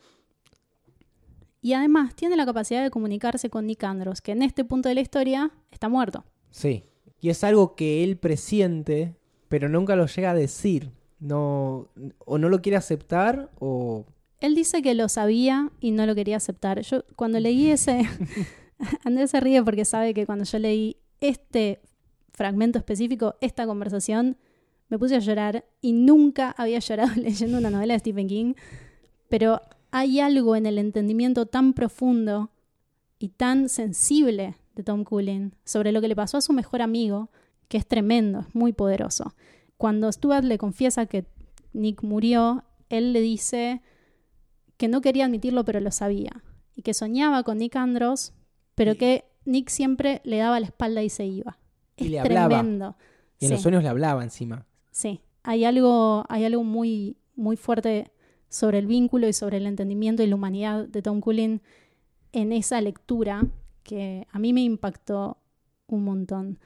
Y 1.63 1.73
además 1.73 2.13
tiene 2.13 2.35
la 2.35 2.45
capacidad 2.45 2.83
de 2.83 2.91
comunicarse 2.91 3.49
con 3.49 3.65
Nick 3.65 3.83
Andros, 3.83 4.21
que 4.21 4.33
en 4.33 4.43
este 4.43 4.63
punto 4.63 4.89
de 4.89 4.95
la 4.95 5.01
historia 5.01 5.51
está 5.71 5.89
muerto. 5.89 6.23
Sí. 6.51 6.83
Y 7.19 7.29
es 7.29 7.43
algo 7.43 7.75
que 7.75 8.03
él 8.03 8.17
presiente, 8.17 9.15
pero 9.49 9.69
nunca 9.69 9.95
lo 9.95 10.05
llega 10.05 10.31
a 10.31 10.35
decir. 10.35 10.91
No, 11.19 11.87
o 12.19 12.37
no 12.37 12.49
lo 12.49 12.61
quiere 12.61 12.75
aceptar 12.75 13.49
o... 13.59 14.05
Él 14.41 14.55
dice 14.55 14.81
que 14.81 14.93
lo 14.93 15.07
sabía 15.07 15.71
y 15.79 15.91
no 15.91 16.05
lo 16.05 16.13
quería 16.15 16.35
aceptar. 16.35 16.81
Yo 16.81 17.05
cuando 17.15 17.39
leí 17.39 17.71
ese... 17.71 18.03
Andrés 19.03 19.31
se 19.31 19.39
ríe 19.39 19.63
porque 19.63 19.85
sabe 19.85 20.13
que 20.13 20.25
cuando 20.25 20.45
yo 20.45 20.59
leí 20.59 20.97
este 21.21 21.81
fragmento 22.31 22.79
específico, 22.79 23.35
esta 23.41 23.65
conversación, 23.65 24.37
me 24.89 24.99
puse 24.99 25.15
a 25.15 25.19
llorar 25.19 25.65
y 25.81 25.93
nunca 25.93 26.53
había 26.57 26.79
llorado 26.79 27.11
leyendo 27.15 27.57
una 27.57 27.69
novela 27.69 27.93
de 27.93 27.99
Stephen 27.99 28.27
King. 28.27 28.53
Pero 29.29 29.61
hay 29.95 30.19
algo 30.19 30.55
en 30.55 30.65
el 30.65 30.79
entendimiento 30.79 31.45
tan 31.45 31.73
profundo 31.73 32.49
y 33.19 33.29
tan 33.29 33.69
sensible 33.69 34.55
de 34.75 34.81
Tom 34.83 35.03
Cullen 35.03 35.53
sobre 35.65 35.91
lo 35.91 36.01
que 36.01 36.07
le 36.07 36.15
pasó 36.15 36.37
a 36.37 36.41
su 36.41 36.51
mejor 36.51 36.81
amigo, 36.81 37.29
que 37.67 37.77
es 37.77 37.85
tremendo, 37.87 38.39
es 38.39 38.55
muy 38.55 38.73
poderoso. 38.73 39.35
Cuando 39.77 40.11
Stuart 40.11 40.43
le 40.45 40.57
confiesa 40.57 41.05
que 41.05 41.25
Nick 41.73 42.01
murió, 42.01 42.63
él 42.89 43.13
le 43.13 43.21
dice 43.21 43.81
que 44.77 44.87
no 44.87 45.01
quería 45.01 45.25
admitirlo, 45.25 45.63
pero 45.63 45.79
lo 45.79 45.91
sabía. 45.91 46.43
Y 46.75 46.81
que 46.81 46.95
soñaba 46.95 47.43
con 47.43 47.59
Nick 47.59 47.75
Andros, 47.75 48.33
pero 48.73 48.93
Y- 48.93 48.97
que 48.97 49.25
Nick 49.45 49.69
siempre 49.69 50.21
le 50.23 50.37
daba 50.37 50.59
la 50.59 50.65
espalda 50.65 51.03
y 51.03 51.09
se 51.09 51.25
iba. 51.27 51.59
Y 51.97 52.05
es 52.05 52.09
le 52.11 52.19
hablaba. 52.19 52.47
tremendo. 52.59 52.95
Y 53.39 53.45
en 53.45 53.49
Sí. 53.49 53.53
los 53.53 53.61
sueños 53.61 53.83
le 53.83 53.89
hablaba 53.89 54.23
encima. 54.23 54.65
Sí, 54.89 55.21
hay 55.43 55.65
algo, 55.65 56.25
hay 56.29 56.45
algo 56.45 56.63
muy, 56.63 57.17
muy 57.35 57.57
fuerte 57.57 58.11
sobre 58.53 58.77
el 58.77 58.85
vínculo 58.85 59.27
y 59.27 59.33
sobre 59.33 59.57
el 59.57 59.65
entendimiento 59.65 60.21
y 60.21 60.27
la 60.27 60.35
humanidad 60.35 60.87
de 60.87 61.01
Tom 61.01 61.21
Cullen 61.21 61.63
en 62.33 62.51
esa 62.51 62.79
lectura 62.81 63.47
que 63.81 64.27
a 64.31 64.37
mí 64.37 64.53
me 64.53 64.61
impactó 64.61 65.37
un 65.87 66.03
montón. 66.03 66.59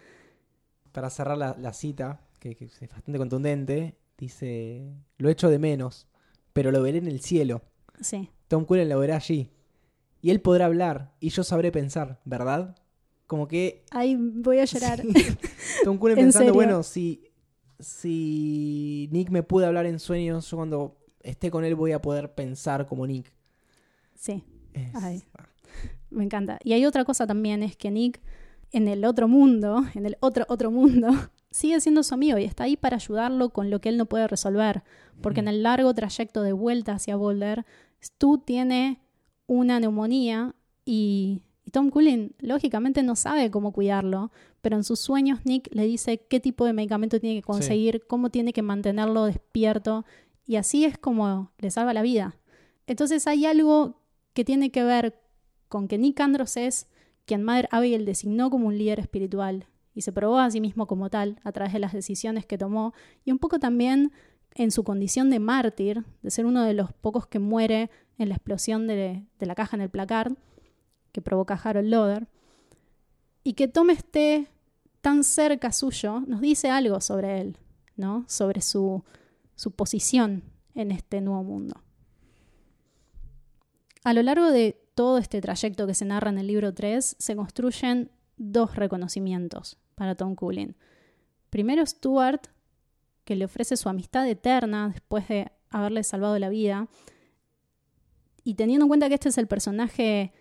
Para 0.92 1.10
cerrar 1.10 1.38
la, 1.38 1.56
la 1.58 1.72
cita, 1.72 2.20
que, 2.40 2.56
que 2.56 2.66
es 2.66 2.80
bastante 2.82 3.18
contundente, 3.18 3.96
dice, 4.18 4.84
lo 5.18 5.30
echo 5.30 5.50
de 5.50 5.60
menos, 5.60 6.08
pero 6.52 6.74
lo 6.74 6.82
veré 6.82 6.98
en 6.98 7.08
el 7.08 7.22
cielo. 7.22 7.62
Sí, 8.02 8.30
Tom 8.50 8.66
Cullen 8.66 8.90
lo 8.90 9.00
verá 9.00 9.16
allí. 9.16 9.50
Y 10.22 10.32
él 10.32 10.42
podrá 10.42 10.66
hablar 10.66 11.14
y 11.22 11.30
yo 11.30 11.46
sabré 11.46 11.72
pensar, 11.72 12.20
¿verdad? 12.26 12.76
Como 13.28 13.48
que 13.48 13.86
ahí 13.92 14.18
voy 14.18 14.60
a 14.60 14.66
llorar. 14.66 15.04
Tom 15.86 15.98
Cullen 15.98 16.18
¿En 16.18 16.26
pensando, 16.26 16.48
serio? 16.48 16.54
bueno, 16.54 16.84
si, 16.84 17.24
si 17.80 19.08
Nick 19.14 19.30
me 19.30 19.42
puede 19.42 19.68
hablar 19.68 19.86
en 19.86 20.00
sueños, 20.00 20.52
yo 20.52 20.58
cuando 20.58 20.98
esté 21.22 21.52
con 21.52 21.65
él 21.65 21.76
voy 21.76 21.91
a 21.91 22.02
poder 22.02 22.34
pensar 22.34 22.85
como 22.85 23.06
Nick. 23.07 23.31
Sí, 24.15 24.44
Es- 24.73 24.95
Ay. 24.95 25.23
me 26.10 26.23
encanta. 26.23 26.60
Y 26.64 26.73
hay 26.73 26.85
otra 26.85 27.03
cosa 27.06 27.27
también, 27.27 27.64
es 27.64 27.76
que 27.76 27.91
Nick 27.91 28.22
en 28.72 28.88
el 28.88 29.06
otro 29.06 29.27
mundo, 29.27 29.84
en 29.95 30.06
el 30.06 30.18
otro 30.19 30.45
otro 30.49 30.72
mundo, 30.72 31.07
sigue 31.52 31.80
siendo 31.81 32.03
su 32.03 32.14
amigo 32.14 32.38
y 32.38 32.44
está 32.44 32.64
ahí 32.65 32.77
para 32.77 32.95
ayudarlo 32.98 33.49
con 33.49 33.69
lo 33.69 33.80
que 33.81 33.89
él 33.89 33.98
no 33.98 34.06
puede 34.07 34.27
resolver. 34.27 34.84
Porque 35.22 35.39
en 35.39 35.48
el 35.48 35.64
largo 35.64 35.94
trayecto 35.94 36.44
de 36.44 36.52
vuelta 36.53 36.94
hacia 36.94 37.15
Boulder, 37.15 37.65
Stu 38.03 38.38
tiene 38.38 38.99
una 39.48 39.80
neumonía 39.80 40.53
y, 40.85 41.41
y 41.65 41.72
Tom 41.72 41.89
Cullen 41.89 42.35
lógicamente 42.39 43.02
no 43.02 43.15
sabe 43.15 43.49
cómo 43.49 43.72
cuidarlo, 43.72 44.31
pero 44.61 44.76
en 44.76 44.84
sus 44.84 44.99
sueños 44.99 45.39
Nick 45.45 45.69
le 45.73 45.85
dice 45.88 46.19
qué 46.30 46.39
tipo 46.39 46.65
de 46.65 46.73
medicamento 46.73 47.19
tiene 47.19 47.38
que 47.38 47.41
conseguir, 47.41 48.06
cómo 48.06 48.30
tiene 48.30 48.53
que 48.53 48.61
mantenerlo 48.61 49.26
despierto 49.26 50.06
y 50.48 50.56
así 50.56 50.86
es 50.86 50.98
como 50.98 51.52
le 51.60 51.69
salva 51.69 51.94
la 51.94 52.02
vida. 52.02 52.36
Entonces 52.88 53.28
hay 53.28 53.45
algo 53.45 54.02
que 54.34 54.45
tiene 54.45 54.72
que 54.72 54.84
ver 54.84 55.22
con 55.68 55.88
que 55.88 55.98
Nick 55.98 56.19
Andros 56.22 56.57
es 56.57 56.88
quien 57.26 57.44
Mother 57.44 57.68
Abigail 57.72 58.06
designó 58.06 58.49
como 58.49 58.68
un 58.68 58.78
líder 58.78 59.02
espiritual 59.02 59.68
y 59.94 60.02
se 60.02 60.14
probó 60.14 60.40
a 60.40 60.49
sí 60.49 60.61
mismo 60.61 60.88
como 60.88 61.10
tal 61.10 61.40
a 61.44 61.52
través 61.52 61.74
de 61.74 61.80
las 61.80 61.91
decisiones 61.91 62.45
que 62.45 62.57
tomó 62.57 62.94
y 63.26 63.32
un 63.32 63.40
poco 63.40 63.60
también 63.60 64.14
en 64.56 64.72
su 64.72 64.84
condición 64.84 65.30
de 65.30 65.40
mártir, 65.40 66.06
de 66.24 66.32
ser 66.32 66.45
uno 66.45 66.64
de 66.64 66.74
los 66.74 66.94
pocos 66.94 67.28
que 67.28 67.40
muere 67.40 67.91
en 68.18 68.30
la 68.30 68.36
explosión 68.36 68.88
de, 68.88 69.24
la 69.40 69.56
caja 69.56 69.76
en 69.76 69.82
el 69.82 69.90
placard 69.90 70.34
que 71.11 71.22
provoca 71.22 71.60
Harold 71.61 71.90
Loder, 71.90 72.28
y 73.44 73.53
que 73.53 73.68
Tom 73.68 73.90
esté 73.91 74.48
tan 75.02 75.24
cerca 75.24 75.72
suyo, 75.72 76.22
nos 76.22 76.41
dice 76.41 76.69
algo 76.69 77.02
sobre 77.02 77.40
él, 77.40 77.57
¿no? 77.95 78.26
Sobre 78.28 78.61
su, 78.61 79.03
su 79.58 79.72
posición 79.72 80.44
en 80.74 80.92
este 80.92 81.20
nuevo 81.20 81.44
mundo. 81.44 81.84
A 84.06 84.14
lo 84.14 84.24
largo 84.24 84.50
de 84.50 84.82
todo 84.96 85.18
este 85.18 85.42
trayecto 85.42 85.86
que 85.86 85.94
se 85.94 86.06
narra 86.06 86.30
en 86.30 86.38
el 86.38 86.48
libro 86.48 86.74
3, 86.74 87.18
se 87.20 87.36
construyen 87.36 88.10
dos 88.38 88.76
reconocimientos 88.78 89.78
para 89.96 90.16
Tom 90.16 90.36
Cullen. 90.36 90.78
Primero 91.50 91.86
Stuart, 91.86 92.48
que 93.26 93.36
le 93.36 93.46
ofrece 93.46 93.76
su 93.76 93.90
amistad 93.90 94.26
eterna 94.28 94.90
después 94.94 95.28
de 95.28 95.52
haberle 95.70 96.04
salvado 96.04 96.40
la 96.40 96.50
vida. 96.50 96.88
Y 98.44 98.54
teniendo 98.54 98.86
en 98.86 98.88
cuenta 98.88 99.10
que 99.10 99.16
este 99.16 99.30
es 99.30 99.38
el 99.38 99.48
personaje 99.48 100.32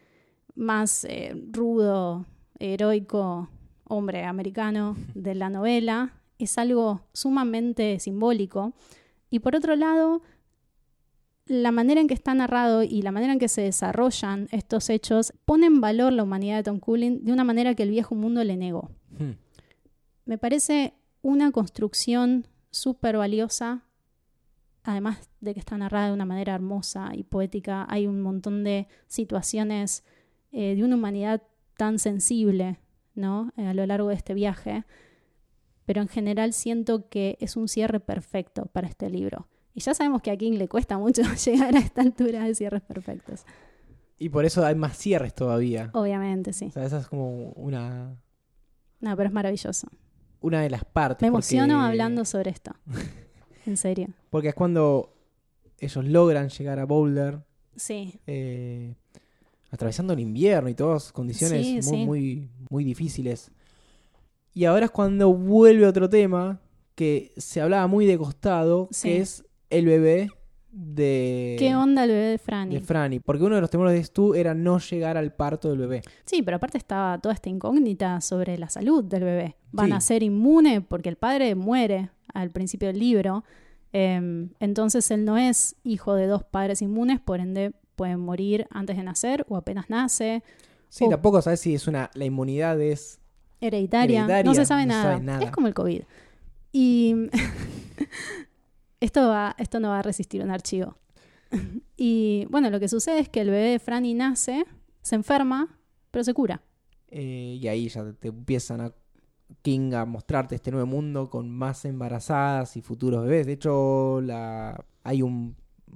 más 0.54 1.04
eh, 1.04 1.34
rudo, 1.50 2.26
heroico, 2.58 3.48
hombre 3.84 4.24
americano 4.24 4.96
de 5.14 5.34
la 5.34 5.50
novela, 5.50 6.14
es 6.38 6.58
algo 6.58 7.00
sumamente 7.12 7.98
simbólico. 7.98 8.74
Y 9.30 9.40
por 9.40 9.56
otro 9.56 9.76
lado, 9.76 10.22
la 11.46 11.72
manera 11.72 12.00
en 12.00 12.08
que 12.08 12.14
está 12.14 12.34
narrado 12.34 12.82
y 12.82 13.02
la 13.02 13.12
manera 13.12 13.32
en 13.32 13.38
que 13.38 13.48
se 13.48 13.62
desarrollan 13.62 14.48
estos 14.50 14.90
hechos 14.90 15.32
pone 15.44 15.66
en 15.66 15.80
valor 15.80 16.12
la 16.12 16.22
humanidad 16.22 16.56
de 16.56 16.62
Tom 16.64 16.80
Cullen 16.80 17.24
de 17.24 17.32
una 17.32 17.44
manera 17.44 17.74
que 17.74 17.82
el 17.82 17.90
viejo 17.90 18.14
mundo 18.14 18.42
le 18.44 18.56
negó. 18.56 18.90
Hmm. 19.18 19.32
Me 20.24 20.38
parece 20.38 20.94
una 21.22 21.50
construcción 21.52 22.46
súper 22.70 23.16
valiosa 23.16 23.86
además 24.86 25.28
de 25.40 25.52
que 25.52 25.60
está 25.60 25.76
narrada 25.76 26.08
de 26.08 26.14
una 26.14 26.24
manera 26.24 26.54
hermosa 26.54 27.10
y 27.14 27.24
poética, 27.24 27.86
hay 27.88 28.06
un 28.06 28.22
montón 28.22 28.64
de 28.64 28.86
situaciones 29.08 30.04
eh, 30.52 30.76
de 30.76 30.84
una 30.84 30.94
humanidad 30.94 31.42
tan 31.76 31.98
sensible, 31.98 32.78
¿no? 33.14 33.52
a 33.56 33.74
lo 33.74 33.84
largo 33.84 34.08
de 34.08 34.14
este 34.14 34.32
viaje. 34.32 34.84
Pero 35.86 36.02
en 36.02 36.08
general 36.08 36.52
siento 36.52 37.08
que 37.08 37.38
es 37.40 37.56
un 37.56 37.68
cierre 37.68 38.00
perfecto 38.00 38.66
para 38.66 38.86
este 38.88 39.08
libro. 39.08 39.48
Y 39.72 39.80
ya 39.80 39.94
sabemos 39.94 40.20
que 40.22 40.30
a 40.30 40.36
King 40.36 40.52
le 40.58 40.68
cuesta 40.68 40.98
mucho 40.98 41.22
llegar 41.46 41.74
a 41.74 41.78
esta 41.78 42.02
altura 42.02 42.44
de 42.44 42.54
cierres 42.54 42.82
perfectos. 42.82 43.44
Y 44.18 44.28
por 44.30 44.44
eso 44.44 44.64
hay 44.64 44.74
más 44.74 44.96
cierres 44.96 45.34
todavía. 45.34 45.90
Obviamente, 45.94 46.52
sí. 46.52 46.66
O 46.66 46.70
sea, 46.72 46.84
esa 46.84 46.98
es 47.00 47.06
como 47.06 47.50
una, 47.50 48.16
No, 49.00 49.16
pero 49.16 49.28
es 49.28 49.32
maravilloso. 49.34 49.88
una 50.40 50.60
de 50.62 50.70
las 50.70 50.84
partes. 50.84 51.22
Me 51.22 51.28
emociono 51.28 51.74
porque- 51.74 51.86
hablando 51.88 52.24
sobre 52.24 52.50
esto. 52.50 52.72
En 53.66 53.76
serio. 53.76 54.08
Porque 54.30 54.48
es 54.50 54.54
cuando 54.54 55.12
ellos 55.80 56.04
logran 56.04 56.48
llegar 56.50 56.78
a 56.78 56.84
Boulder, 56.86 57.40
Sí, 57.74 58.18
eh, 58.26 58.94
atravesando 59.70 60.12
el 60.12 60.20
invierno 60.20 60.68
y 60.70 60.74
todas 60.74 61.10
condiciones 61.12 61.66
Sí, 61.66 61.72
muy, 61.74 61.82
sí. 61.82 62.06
muy, 62.06 62.50
muy 62.70 62.84
difíciles. 62.84 63.50
Y 64.56 64.64
ahora 64.64 64.86
es 64.86 64.90
cuando 64.90 65.34
vuelve 65.34 65.86
otro 65.86 66.08
tema 66.08 66.62
que 66.94 67.34
se 67.36 67.60
hablaba 67.60 67.86
muy 67.88 68.06
de 68.06 68.16
costado, 68.16 68.88
Sí. 68.90 69.06
que 69.10 69.18
es 69.20 69.44
el 69.68 69.84
bebé 69.84 70.30
de, 70.72 71.56
¿Qué 71.58 71.76
onda 71.76 72.04
el 72.04 72.10
bebé 72.10 72.24
de 72.28 72.38
Franny? 72.38 72.74
de 72.76 72.80
Franny. 72.80 73.20
Porque 73.20 73.44
uno 73.44 73.54
de 73.56 73.60
los 73.60 73.68
temores 73.68 73.92
de 73.92 74.02
Stu 74.02 74.32
era 74.34 74.54
no 74.54 74.78
llegar 74.78 75.18
al 75.18 75.34
parto 75.34 75.68
del 75.68 75.76
bebé. 75.80 76.00
Sí, 76.24 76.40
pero 76.42 76.56
aparte 76.56 76.78
estaba 76.78 77.18
toda 77.18 77.34
esta 77.34 77.50
incógnita 77.50 78.18
sobre 78.22 78.56
la 78.56 78.70
salud 78.70 79.04
del 79.04 79.24
bebé. 79.24 79.56
¿Van 79.72 79.88
Sí. 79.88 79.92
a 79.92 80.00
ser 80.00 80.22
inmune 80.22 80.80
porque 80.80 81.10
el 81.10 81.16
padre 81.16 81.54
muere 81.54 82.08
al 82.32 82.50
principio 82.50 82.88
del 82.88 82.98
libro? 82.98 83.44
Eh, 83.92 84.48
entonces 84.58 85.10
él 85.10 85.26
no 85.26 85.36
es 85.36 85.76
hijo 85.84 86.14
de 86.14 86.26
dos 86.26 86.44
padres 86.44 86.80
inmunes, 86.80 87.20
por 87.20 87.40
ende 87.40 87.72
puede 87.94 88.16
morir 88.16 88.66
antes 88.70 88.96
de 88.96 89.02
nacer 89.02 89.44
o 89.50 89.56
apenas 89.58 89.90
nace. 89.90 90.42
Sí, 90.88 91.06
tampoco 91.10 91.42
sabes 91.42 91.60
si 91.60 91.74
es 91.74 91.86
una. 91.86 92.10
La 92.14 92.24
inmunidad 92.24 92.80
es. 92.80 93.20
Hereditaria. 93.60 94.20
Hereditaria, 94.24 94.44
no 94.50 94.54
se 94.54 94.64
sabe, 94.66 94.82
no 94.86 94.94
nada. 94.94 95.02
sabe 95.14 95.24
nada. 95.24 95.44
Es 95.44 95.50
como 95.50 95.66
el 95.66 95.74
COVID. 95.74 96.02
Y 96.72 97.14
esto, 99.00 99.28
va, 99.28 99.54
esto 99.58 99.80
no 99.80 99.88
va 99.90 100.00
a 100.00 100.02
resistir 100.02 100.42
un 100.42 100.50
archivo. 100.50 100.96
y 101.96 102.46
bueno, 102.50 102.70
lo 102.70 102.80
que 102.80 102.88
sucede 102.88 103.18
es 103.20 103.28
que 103.28 103.40
el 103.40 103.50
bebé 103.50 103.70
de 103.70 103.78
Franny 103.78 104.14
nace, 104.14 104.64
se 105.02 105.14
enferma, 105.14 105.78
pero 106.10 106.24
se 106.24 106.34
cura. 106.34 106.62
eh, 107.08 107.58
y 107.60 107.68
ahí 107.68 107.88
ya 107.88 108.12
te 108.12 108.28
empiezan 108.28 108.80
a. 108.80 108.92
King 109.62 109.92
a 109.94 110.04
mostrarte 110.04 110.56
este 110.56 110.72
nuevo 110.72 110.86
mundo 110.88 111.30
con 111.30 111.48
más 111.50 111.84
embarazadas 111.84 112.76
y 112.76 112.82
futuros 112.82 113.22
bebés. 113.24 113.46
De 113.46 113.52
hecho, 113.52 114.20
la, 114.20 114.84
hay 115.04 115.22
un 115.22 115.54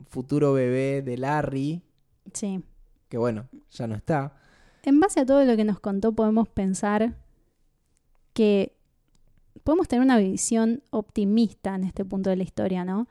futuro 0.08 0.52
bebé 0.52 1.02
de 1.02 1.16
Larry, 1.18 1.82
Sí. 2.32 2.62
que 3.08 3.18
bueno, 3.18 3.48
ya 3.72 3.88
no 3.88 3.96
está. 3.96 4.36
En 4.84 5.00
base 5.00 5.18
a 5.18 5.26
todo 5.26 5.44
lo 5.44 5.56
que 5.56 5.64
nos 5.64 5.80
contó, 5.80 6.12
podemos 6.12 6.48
pensar 6.48 7.16
que 8.32 8.76
podemos 9.64 9.88
tener 9.88 10.04
una 10.04 10.18
visión 10.18 10.82
optimista 10.90 11.74
en 11.74 11.84
este 11.84 12.04
punto 12.04 12.30
de 12.30 12.36
la 12.36 12.42
historia, 12.42 12.84
¿no? 12.84 13.08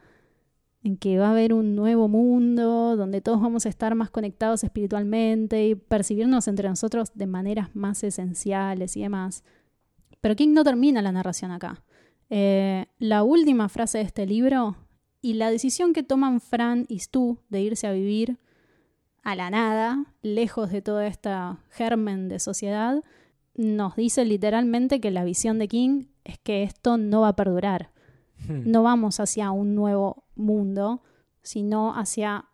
En 0.84 0.98
que 0.98 1.18
va 1.18 1.28
a 1.28 1.32
haber 1.32 1.54
un 1.54 1.76
nuevo 1.76 2.08
mundo 2.08 2.96
donde 2.96 3.22
todos 3.22 3.42
vamos 3.42 3.66
a 3.66 3.70
estar 3.70 3.96
más 3.96 4.10
conectados 4.10 4.64
espiritualmente 4.64 5.68
y 5.68 5.76
percibirnos 5.76 6.48
entre 6.48 6.70
nosotros 6.70 7.12
de 7.14 7.28
maneras 7.28 7.76
más 7.76 8.04
esenciales 8.04 8.96
y 8.96 9.02
demás. 9.02 9.44
Pero 10.22 10.36
King 10.36 10.54
no 10.54 10.64
termina 10.64 11.02
la 11.02 11.12
narración 11.12 11.52
acá. 11.52 11.84
Eh, 12.30 12.86
la 13.00 13.24
última 13.24 13.70
frase 13.70 13.98
de 13.98 14.04
este 14.04 14.26
libro 14.26 14.78
y 15.22 15.34
la 15.34 15.52
decisión 15.52 15.94
que 15.94 16.04
toman 16.04 16.40
Fran 16.40 16.86
y 16.88 17.00
Stu 17.00 17.40
de 17.50 17.62
irse 17.62 17.88
a 17.88 17.92
vivir 17.92 18.38
a 19.24 19.36
la 19.36 19.50
nada, 19.50 20.06
lejos 20.22 20.72
de 20.72 20.82
todo 20.82 21.02
este 21.02 21.30
germen 21.72 22.30
de 22.30 22.40
sociedad, 22.40 23.04
nos 23.60 23.98
dice 23.98 24.24
literalmente 24.24 25.02
que 25.02 25.12
la 25.12 25.26
visión 25.26 25.60
de 25.60 25.68
King 25.68 26.06
es 26.24 26.40
que 26.40 26.64
esto 26.64 26.98
no 26.98 27.22
va 27.22 27.30
a 27.30 27.36
perdurar. 27.36 27.92
No 28.48 28.84
vamos 28.84 29.20
hacia 29.20 29.52
un 29.52 29.76
nuevo 29.76 30.24
mundo, 30.36 31.04
sino 31.42 31.94
hacia 31.94 32.46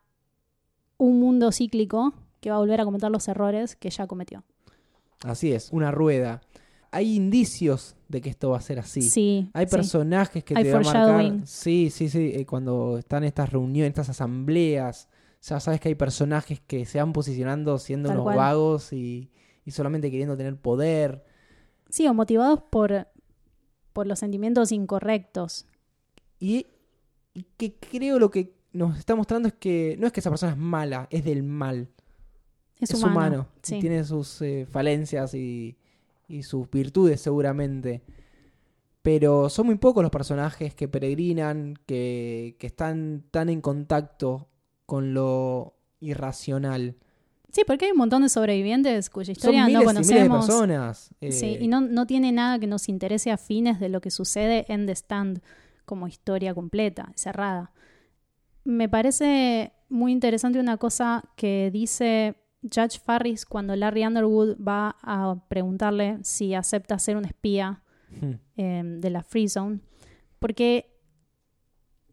un 0.98 1.20
mundo 1.20 1.52
cíclico 1.52 2.16
que 2.40 2.50
va 2.50 2.56
a 2.56 2.60
volver 2.60 2.82
a 2.82 2.86
cometer 2.86 3.12
los 3.12 3.28
errores 3.28 3.76
que 3.76 3.92
ya 3.92 4.08
cometió. 4.08 4.44
Así 5.24 5.54
es, 5.54 5.70
una 5.72 5.92
rueda. 5.92 6.42
Hay 6.90 7.16
indicios 7.16 7.96
de 8.08 8.22
que 8.22 8.32
esto 8.32 8.50
va 8.50 8.58
a 8.58 8.62
ser 8.62 8.80
así. 8.80 9.04
Sí. 9.04 9.52
Hay 9.54 9.68
sí. 9.68 9.76
personajes 9.76 10.44
que 10.44 10.58
Hay 10.58 10.64
te 10.64 10.74
van 10.74 10.88
a 10.88 10.92
marcar. 10.92 11.48
Sí, 11.48 11.92
sí, 11.92 12.10
sí. 12.10 12.32
eh, 12.34 12.48
cuando 12.48 12.98
están 12.98 13.24
estas 13.24 13.52
reuniones, 13.52 13.90
estas 13.90 14.10
asambleas, 14.10 15.08
ya 15.44 15.60
sabes 15.60 15.80
que 15.80 15.90
hay 15.90 15.96
personajes 15.96 16.62
que 16.62 16.86
se 16.86 16.98
van 16.98 17.14
posicionando 17.14 17.78
siendo 17.78 18.10
Tal 18.10 18.18
unos 18.18 18.24
cual. 18.24 18.38
vagos 18.38 18.92
y, 18.92 19.30
y 19.66 19.72
solamente 19.72 20.10
queriendo 20.12 20.38
tener 20.38 20.56
poder. 20.58 21.26
Sí, 21.90 22.08
o 22.08 22.14
motivados 22.14 22.62
por, 22.70 23.08
por 23.94 24.08
los 24.08 24.20
sentimientos 24.20 24.72
incorrectos. 24.72 25.66
Y, 26.40 26.68
y 27.34 27.44
que 27.58 27.76
creo 27.76 28.20
lo 28.20 28.30
que 28.30 28.56
nos 28.72 28.98
está 28.98 29.16
mostrando 29.16 29.48
es 29.48 29.54
que 29.56 29.96
no 30.00 30.08
es 30.08 30.14
que 30.14 30.20
esa 30.20 30.30
persona 30.30 30.52
es 30.52 30.58
mala, 30.58 31.08
es 31.10 31.24
del 31.24 31.44
mal. 31.44 31.90
Es, 32.80 32.92
Es, 32.92 33.02
humano. 33.02 33.16
humano. 33.16 33.48
y 33.64 33.68
Sí. 33.68 33.80
Tiene 33.80 34.04
sus 34.04 34.42
eh, 34.42 34.68
falencias 34.70 35.34
y, 35.34 35.78
y 36.28 36.44
sus 36.44 36.70
virtudes 36.70 37.22
seguramente. 37.22 38.04
Pero 39.02 39.50
son 39.50 39.68
muy 39.68 39.76
pocos 39.76 40.02
los 40.04 40.12
personajes 40.12 40.74
que 40.76 40.88
peregrinan, 40.88 41.76
que, 41.86 42.56
que 42.60 42.68
están 42.68 43.24
tan 43.32 43.50
en 43.50 43.62
contacto 43.62 44.50
con 44.86 45.14
lo 45.14 45.78
irracional. 46.00 46.98
Sí, 47.56 47.62
porque 47.66 47.86
hay 47.86 47.92
un 47.92 47.98
montón 48.00 48.22
de 48.22 48.28
sobrevivientes 48.28 49.10
cuya 49.10 49.28
Son 49.28 49.32
historia 49.32 49.66
miles 49.66 49.82
no 49.86 49.92
y 49.92 49.94
miles 49.94 50.08
de 50.10 50.14
conocemos. 50.16 50.46
personas. 50.46 51.10
eh, 51.22 51.32
Sí, 51.32 51.58
y 51.62 51.70
no, 51.70 51.80
no 51.80 52.06
tiene 52.06 52.34
nada 52.34 52.60
que 52.60 52.68
nos 52.68 52.90
interese 52.90 53.32
a 53.32 53.38
fines 53.38 53.80
de 53.80 53.88
lo 53.88 54.02
que 54.02 54.12
sucede 54.12 54.66
en 54.68 54.86
The 54.86 54.92
Stand 54.92 55.42
como 55.86 56.06
historia 56.10 56.54
completa, 56.54 57.14
cerrada. 57.16 57.72
Me 58.66 58.90
parece 58.90 59.72
muy 59.88 60.12
interesante 60.12 60.60
una 60.60 60.76
cosa 60.76 61.24
que 61.38 61.70
dice 61.72 62.36
Judge 62.62 63.00
Farris 63.00 63.46
cuando 63.46 63.74
Larry 63.74 64.06
Underwood 64.06 64.58
va 64.58 64.98
a 65.02 65.38
preguntarle 65.48 66.18
si 66.24 66.56
acepta 66.56 67.00
ser 67.00 67.16
un 67.16 67.24
espía 67.24 67.82
hmm, 68.20 68.32
eh, 68.58 68.84
de 68.98 69.10
la 69.10 69.24
Free 69.24 69.48
Zone, 69.48 69.80
porque 70.40 70.94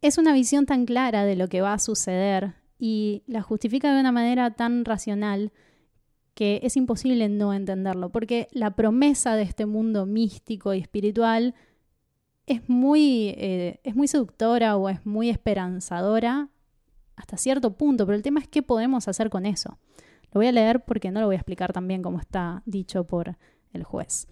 es 0.02 0.18
una 0.18 0.34
visión 0.34 0.66
tan 0.66 0.86
clara 0.86 1.24
de 1.24 1.34
lo 1.34 1.48
que 1.48 1.62
va 1.62 1.72
a 1.72 1.78
suceder 1.80 2.61
y 2.84 3.22
la 3.28 3.42
justifica 3.42 3.94
de 3.94 4.00
una 4.00 4.10
manera 4.10 4.50
tan 4.50 4.84
racional 4.84 5.52
que 6.34 6.58
es 6.64 6.76
imposible 6.76 7.28
no 7.28 7.54
entenderlo, 7.54 8.10
porque 8.10 8.48
la 8.50 8.74
promesa 8.74 9.36
de 9.36 9.44
este 9.44 9.66
mundo 9.66 10.04
místico 10.04 10.74
y 10.74 10.80
espiritual 10.80 11.54
es 12.48 12.68
muy, 12.68 13.36
eh, 13.38 13.78
es 13.84 13.94
muy 13.94 14.08
seductora 14.08 14.76
o 14.76 14.88
es 14.88 15.06
muy 15.06 15.30
esperanzadora 15.30 16.48
hasta 17.14 17.36
cierto 17.36 17.76
punto, 17.76 18.04
pero 18.04 18.16
el 18.16 18.22
tema 18.24 18.40
es 18.40 18.48
qué 18.48 18.62
podemos 18.62 19.06
hacer 19.06 19.30
con 19.30 19.46
eso. 19.46 19.78
Lo 20.32 20.40
voy 20.40 20.48
a 20.48 20.52
leer 20.52 20.84
porque 20.84 21.12
no 21.12 21.20
lo 21.20 21.26
voy 21.26 21.36
a 21.36 21.38
explicar 21.38 21.72
tan 21.72 21.86
bien 21.86 22.02
como 22.02 22.18
está 22.18 22.64
dicho 22.66 23.04
por 23.04 23.36
el 23.72 23.84
juez. 23.84 24.26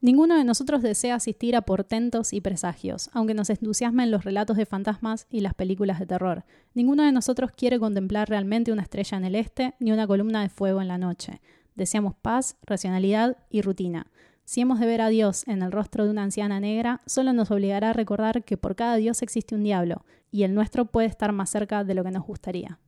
Ninguno 0.00 0.36
de 0.36 0.44
nosotros 0.44 0.82
desea 0.82 1.16
asistir 1.16 1.56
a 1.56 1.62
portentos 1.62 2.32
y 2.32 2.40
presagios, 2.40 3.10
aunque 3.12 3.34
nos 3.34 3.50
entusiasmen 3.50 4.12
los 4.12 4.24
relatos 4.24 4.56
de 4.56 4.64
fantasmas 4.64 5.26
y 5.28 5.40
las 5.40 5.54
películas 5.54 5.98
de 5.98 6.06
terror. 6.06 6.44
Ninguno 6.74 7.02
de 7.02 7.10
nosotros 7.10 7.50
quiere 7.50 7.80
contemplar 7.80 8.28
realmente 8.28 8.70
una 8.70 8.82
estrella 8.82 9.18
en 9.18 9.24
el 9.24 9.34
este 9.34 9.74
ni 9.80 9.90
una 9.90 10.06
columna 10.06 10.42
de 10.42 10.50
fuego 10.50 10.80
en 10.80 10.88
la 10.88 10.98
noche. 10.98 11.40
Deseamos 11.74 12.14
paz, 12.14 12.56
racionalidad 12.64 13.38
y 13.50 13.62
rutina. 13.62 14.06
Si 14.44 14.60
hemos 14.60 14.78
de 14.78 14.86
ver 14.86 15.00
a 15.00 15.08
Dios 15.08 15.46
en 15.48 15.62
el 15.62 15.72
rostro 15.72 16.04
de 16.04 16.10
una 16.10 16.22
anciana 16.22 16.60
negra, 16.60 17.02
solo 17.06 17.32
nos 17.32 17.50
obligará 17.50 17.90
a 17.90 17.92
recordar 17.92 18.44
que 18.44 18.56
por 18.56 18.76
cada 18.76 18.96
Dios 18.96 19.22
existe 19.22 19.54
un 19.54 19.64
diablo, 19.64 20.04
y 20.30 20.44
el 20.44 20.54
nuestro 20.54 20.86
puede 20.86 21.08
estar 21.08 21.32
más 21.32 21.50
cerca 21.50 21.84
de 21.84 21.94
lo 21.94 22.04
que 22.04 22.10
nos 22.12 22.24
gustaría. 22.24 22.78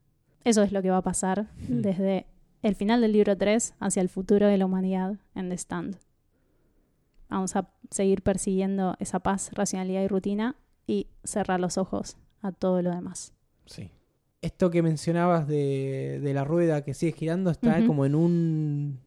Eso 0.45 0.63
es 0.63 0.73
lo 0.73 0.81
que 0.81 0.91
va 0.91 0.99
a 0.99 1.03
pasar 1.03 1.49
Hmm. 1.69 1.83
desde 1.83 2.27
el 2.63 2.75
final 2.77 3.01
del 3.01 3.13
libro 3.13 3.37
3 3.37 3.75
hacia 3.81 4.01
el 4.01 4.09
futuro 4.09 4.47
de 4.47 4.59
la 4.59 4.67
humanidad 4.67 5.17
en 5.35 5.49
The 5.49 5.57
Stand. 5.57 5.99
Vamos 7.31 7.55
a 7.57 7.71
seguir 7.91 8.23
persiguiendo 8.23 8.97
esa 8.99 9.21
paz, 9.21 9.51
racionalidad 9.55 10.03
y 10.03 10.09
rutina 10.09 10.57
y 10.87 11.07
cerrar 11.25 11.61
los 11.61 11.79
ojos 11.79 12.17
a 12.43 12.53
todo 12.53 12.83
lo 12.83 12.91
demás. 12.91 13.33
sí. 13.67 13.91
Esto 14.43 14.71
que 14.71 14.81
mencionabas 14.81 15.47
de, 15.47 16.19
de 16.23 16.33
la 16.33 16.45
rueda 16.45 16.83
que 16.83 16.95
sigue 16.95 17.13
girando 17.13 17.51
está 17.51 17.85
como 17.87 18.07
en 18.07 18.15
un 18.15 18.99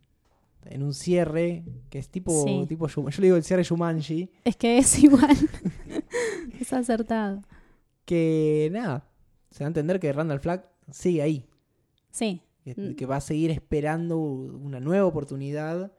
en 0.65 0.83
un 0.83 0.93
cierre 0.93 1.63
que 1.89 1.97
es 1.97 2.07
tipo, 2.09 2.43
Sí. 2.45 2.65
tipo 2.69 2.87
yo 2.87 3.01
le 3.03 3.21
digo 3.27 3.35
el 3.35 3.43
cierre 3.43 3.63
Shumanji 3.63 4.29
Es 4.45 4.55
que 4.55 4.77
es 4.77 5.03
igual. 5.03 5.35
es 6.59 6.71
acertado. 6.71 7.41
que 8.05 8.69
nada 8.71 9.07
se 9.49 9.63
da 9.63 9.65
a 9.65 9.69
entender 9.69 9.99
que 9.99 10.13
Randall 10.13 10.39
Flagg 10.39 10.69
sigue 10.91 11.21
ahí 11.23 11.45
Sí, 12.11 12.41
que, 12.63 12.75
Mm. 12.75 12.95
que 12.95 13.05
va 13.07 13.15
a 13.15 13.21
seguir 13.21 13.49
esperando 13.49 14.19
una 14.19 14.79
nueva 14.79 15.07
oportunidad 15.07 15.91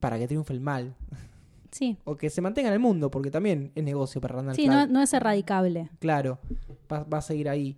para 0.00 0.18
que 0.18 0.26
triunfe 0.26 0.52
el 0.52 0.60
mal 0.60 0.94
sí. 1.70 1.96
o 2.04 2.16
que 2.16 2.30
se 2.30 2.40
mantenga 2.40 2.68
en 2.68 2.74
el 2.74 2.80
mundo 2.80 3.10
porque 3.10 3.30
también 3.30 3.72
es 3.74 3.84
negocio 3.84 4.20
para 4.20 4.36
Randall 4.36 4.54
Sí, 4.56 4.68
no, 4.68 4.86
no 4.86 5.02
es 5.02 5.12
erradicable. 5.12 5.90
claro 5.98 6.38
va, 6.90 7.04
va 7.04 7.18
a 7.18 7.22
seguir 7.22 7.48
ahí. 7.48 7.76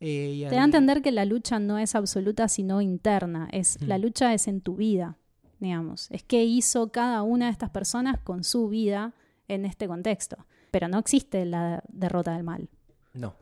Eh, 0.00 0.32
y 0.34 0.48
Te 0.48 0.56
da 0.56 0.62
a 0.62 0.64
entender 0.64 1.00
que 1.00 1.12
la 1.12 1.24
lucha 1.24 1.60
no 1.60 1.78
es 1.78 1.94
absoluta, 1.94 2.48
sino 2.48 2.80
interna. 2.80 3.48
Es, 3.52 3.80
Mm. 3.80 3.86
La 3.86 3.98
lucha 3.98 4.34
es 4.34 4.48
en 4.48 4.60
tu 4.60 4.74
vida, 4.74 5.16
digamos. 5.60 6.10
Es 6.10 6.24
qué 6.24 6.42
hizo 6.44 6.90
cada 6.90 7.22
una 7.22 7.46
de 7.46 7.52
estas 7.52 7.70
personas 7.70 8.18
con 8.18 8.42
su 8.42 8.68
vida 8.68 9.12
en 9.46 9.64
este 9.64 9.86
contexto. 9.86 10.44
Pero 10.72 10.88
no 10.88 10.98
existe 10.98 11.44
la 11.44 11.84
derrota 11.88 12.34
del 12.34 12.42
mal. 12.42 12.68
No. 13.14 13.34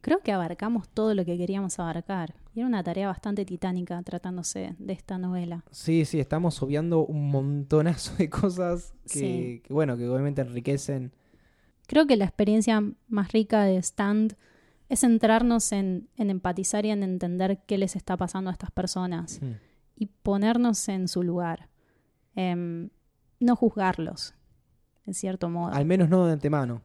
Creo 0.00 0.20
que 0.20 0.30
abarcamos 0.32 0.88
todo 0.88 1.12
lo 1.14 1.24
que 1.24 1.36
queríamos 1.36 1.78
abarcar. 1.80 2.34
Y 2.54 2.60
era 2.60 2.68
una 2.68 2.84
tarea 2.84 3.08
bastante 3.08 3.44
titánica 3.44 4.00
tratándose 4.02 4.76
de 4.78 4.92
esta 4.92 5.18
novela. 5.18 5.64
Sí, 5.72 6.04
sí, 6.04 6.20
estamos 6.20 6.62
obviando 6.62 7.04
un 7.04 7.30
montonazo 7.30 8.14
de 8.16 8.30
cosas 8.30 8.94
que, 9.04 9.18
Sí. 9.18 9.62
que, 9.64 9.72
bueno, 9.72 9.96
que 9.96 10.08
obviamente 10.08 10.40
enriquecen. 10.42 11.12
Creo 11.86 12.06
que 12.06 12.16
la 12.16 12.24
experiencia 12.24 12.82
más 13.08 13.32
rica 13.32 13.64
de 13.64 13.76
Stand 13.78 14.36
es 14.88 15.00
centrarnos 15.00 15.72
en, 15.72 16.08
en 16.16 16.30
empatizar 16.30 16.86
y 16.86 16.90
en 16.90 17.02
entender 17.02 17.60
qué 17.66 17.76
les 17.78 17.96
está 17.96 18.16
pasando 18.16 18.50
a 18.50 18.52
estas 18.52 18.70
personas. 18.70 19.40
Mm. 19.42 19.52
y 19.96 20.06
ponernos 20.06 20.88
en 20.88 21.06
su 21.06 21.22
lugar. 21.22 21.68
Em, 22.34 22.90
no 23.38 23.54
juzgarlos, 23.54 24.34
en 25.06 25.14
cierto 25.14 25.48
modo. 25.48 25.72
Al 25.72 25.84
menos 25.84 26.08
no 26.08 26.26
de 26.26 26.32
antemano. 26.32 26.82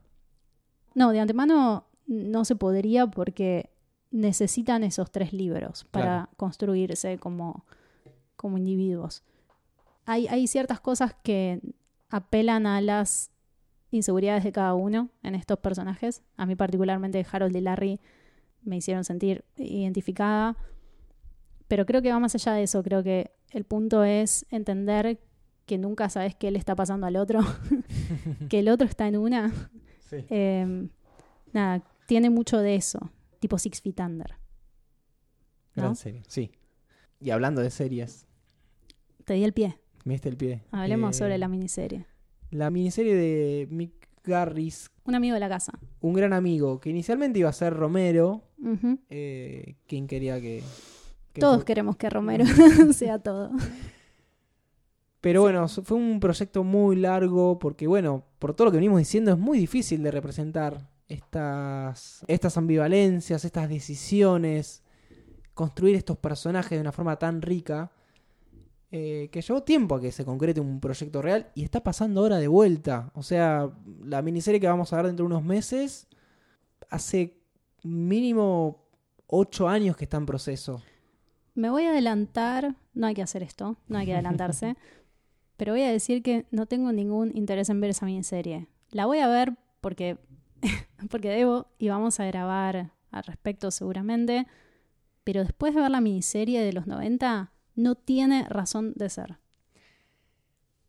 No, 0.94 1.12
de 1.12 1.20
antemano 1.20 1.88
no 2.06 2.46
se 2.46 2.56
podría 2.56 3.08
porque 3.08 3.72
necesitan 4.12 4.84
esos 4.84 5.12
tres 5.12 5.34
libros 5.34 5.86
para 5.92 6.04
Claro. 6.06 6.30
construirse 6.38 7.18
como, 7.18 7.66
como 8.36 8.58
individuos. 8.58 9.24
Hay, 10.06 10.28
hay 10.28 10.48
ciertas 10.48 10.80
cosas 10.80 11.16
que 11.24 11.62
apelan 12.10 12.66
a 12.66 12.82
las 12.82 13.32
inseguridades 13.92 14.44
de 14.44 14.52
cada 14.52 14.74
uno 14.74 15.10
en 15.24 15.36
estos 15.36 15.60
personajes. 15.60 16.24
A 16.38 16.46
mí 16.46 16.56
particularmente 16.56 17.26
Harold 17.32 17.56
y 17.56 17.62
Larry 17.62 18.00
me 18.64 18.78
hicieron 18.78 19.04
sentir 19.04 19.46
identificada. 19.58 20.58
Pero 21.68 21.86
creo 21.86 22.02
que 22.02 22.12
va 22.12 22.20
más 22.20 22.34
allá 22.34 22.54
de 22.54 22.64
eso. 22.64 22.82
Creo 22.82 23.04
que 23.04 23.32
el 23.52 23.64
punto 23.64 24.04
es 24.04 24.46
entender 24.50 25.20
que 25.68 25.78
nunca 25.78 26.10
sabes 26.10 26.34
qué 26.36 26.50
le 26.50 26.58
está 26.58 26.76
pasando 26.76 27.06
al 27.06 27.16
otro. 27.16 27.42
que 28.50 28.60
el 28.60 28.70
otro 28.70 28.88
está 28.88 29.08
en 29.08 29.18
una. 29.18 29.54
Sí. 30.10 30.26
Eh, 30.32 30.88
nada, 31.54 31.84
tiene 32.08 32.32
mucho 32.32 32.58
de 32.58 32.76
eso. 32.76 33.12
Tipo 33.40 33.58
Six 33.58 33.82
Feet 33.82 34.00
Under. 34.00 34.36
Gran 35.76 35.96
serie, 35.96 36.24
sí. 36.28 36.52
Y 37.20 37.30
hablando 37.32 37.62
de 37.62 37.70
series, 37.70 38.26
Te 39.26 39.34
di 39.36 39.44
el 39.44 39.54
pie. 39.54 39.78
me 40.06 40.14
diste 40.14 40.30
el 40.30 40.38
pie. 40.38 40.64
Hablemos 40.72 41.16
Eh, 41.16 41.20
sobre 41.20 41.38
la 41.38 41.48
miniserie. 41.48 42.06
La 42.52 42.70
miniserie 42.70 43.16
de 43.16 43.68
Mick 43.70 44.10
Garris, 44.24 44.90
Un 45.06 45.16
amigo 45.16 45.34
de 45.36 45.40
la 45.40 45.50
casa. 45.50 45.74
un 46.02 46.14
gran 46.14 46.34
amigo, 46.34 46.80
que 46.80 46.90
inicialmente 46.90 47.40
iba 47.40 47.50
a 47.50 47.54
ser 47.54 47.74
Romero, 47.74 48.44
eh, 49.10 49.76
quien 49.88 50.08
quería 50.08 50.40
que... 50.42 50.64
que 51.34 51.42
Todos 51.42 51.64
queremos 51.64 51.96
que 51.96 52.10
Romero 52.10 52.46
sea 52.94 53.20
todo. 53.20 53.52
Pero 55.22 55.42
bueno, 55.42 55.68
fue 55.68 55.98
un 55.98 56.20
proyecto 56.20 56.64
muy 56.64 56.96
largo 56.96 57.60
porque, 57.60 57.88
bueno, 57.88 58.24
por 58.40 58.54
todo 58.54 58.66
lo 58.66 58.72
que 58.72 58.78
venimos 58.78 59.00
diciendo, 59.00 59.32
es 59.32 59.38
muy 59.38 59.58
difícil 59.60 60.02
de 60.02 60.12
representar 60.12 60.90
estas, 61.10 62.24
estas 62.28 62.58
ambivalencias, 62.58 63.44
estas 63.44 63.68
decisiones, 63.68 64.84
construir 65.54 65.96
estos 65.96 66.18
personajes 66.18 66.78
de 66.78 66.82
una 66.82 66.92
forma 66.92 67.18
tan 67.18 67.42
rica, 67.42 67.92
eh, 68.92 69.30
que 69.32 69.42
llevó 69.42 69.62
tiempo 69.64 69.96
a 69.96 70.02
que 70.02 70.12
se 70.12 70.24
concrete 70.24 70.62
un 70.62 70.80
proyecto 70.80 71.22
real 71.22 71.52
y 71.54 71.64
está 71.64 71.84
pasando 71.84 72.22
ahora 72.22 72.38
de 72.38 72.48
vuelta. 72.48 73.12
O 73.14 73.24
sea, 73.24 73.70
la 74.04 74.22
miniserie 74.22 74.60
que 74.60 74.68
vamos 74.68 74.94
a 74.94 74.98
ver 74.98 75.08
dentro 75.08 75.26
de 75.26 75.28
unos 75.28 75.44
meses, 75.44 76.08
hace 76.90 77.38
mínimo 77.84 78.86
ocho 79.28 79.68
años 79.68 79.98
que 79.98 80.06
está 80.06 80.18
en 80.18 80.26
proceso. 80.26 80.82
Me 81.56 81.70
voy 81.70 81.84
a 81.84 81.92
adelantar. 81.92 82.76
No 82.94 83.08
hay 83.08 83.14
que 83.14 83.22
hacer 83.22 83.44
esto. 83.44 83.78
No 83.88 83.98
hay 83.98 84.06
que 84.06 84.14
adelantarse. 84.14 84.78
pero 85.58 85.74
voy 85.74 85.82
a 85.82 85.92
decir 85.92 86.24
que 86.24 86.46
no 86.52 86.68
tengo 86.68 86.94
ningún 86.94 87.36
interés 87.36 87.70
en 87.70 87.82
ver 87.82 87.90
esa 87.90 88.06
miniserie. 88.06 88.68
La 88.92 89.06
voy 89.06 89.20
a 89.20 89.28
ver 89.28 89.58
porque, 89.82 90.18
porque 91.10 91.30
debo 91.30 91.68
y 91.78 91.90
vamos 91.90 92.20
a 92.20 92.26
grabar 92.26 92.92
al 93.12 93.24
respecto 93.24 93.72
seguramente. 93.72 94.48
Pero 95.24 95.44
después 95.44 95.76
de 95.76 95.82
ver 95.82 95.92
la 95.92 96.02
miniserie 96.02 96.62
de 96.62 96.74
los 96.74 96.88
90, 96.88 97.52
no 97.76 97.96
tiene 97.96 98.48
razón 98.50 98.94
de 98.96 99.10
ser. 99.10 99.38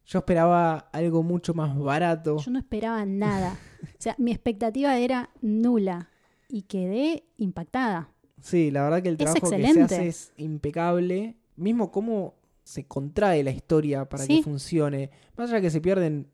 Yo 0.06 0.20
esperaba 0.20 0.88
algo 0.92 1.22
mucho 1.22 1.54
más 1.54 1.76
barato. 1.78 2.38
Yo 2.38 2.50
no 2.50 2.58
esperaba 2.58 3.04
nada. 3.06 3.56
O 3.82 4.02
sea, 4.02 4.14
mi 4.18 4.30
expectativa 4.30 4.98
era 4.98 5.30
nula 5.40 6.10
y 6.50 6.62
quedé 6.62 7.24
impactada. 7.38 8.10
Sí, 8.40 8.70
la 8.70 8.82
verdad 8.82 9.02
que 9.02 9.08
el 9.08 9.16
trabajo 9.16 9.48
que 9.50 9.72
se 9.72 9.80
hace 9.82 10.08
es 10.08 10.32
impecable. 10.36 11.36
Mismo 11.56 11.90
cómo 11.90 12.34
se 12.62 12.84
contrae 12.86 13.42
la 13.42 13.50
historia 13.50 14.06
para 14.06 14.24
Sí. 14.24 14.38
que 14.38 14.42
funcione. 14.42 15.10
Más 15.36 15.50
allá 15.50 15.62
que 15.62 15.70
se 15.70 15.80
pierden, 15.80 16.30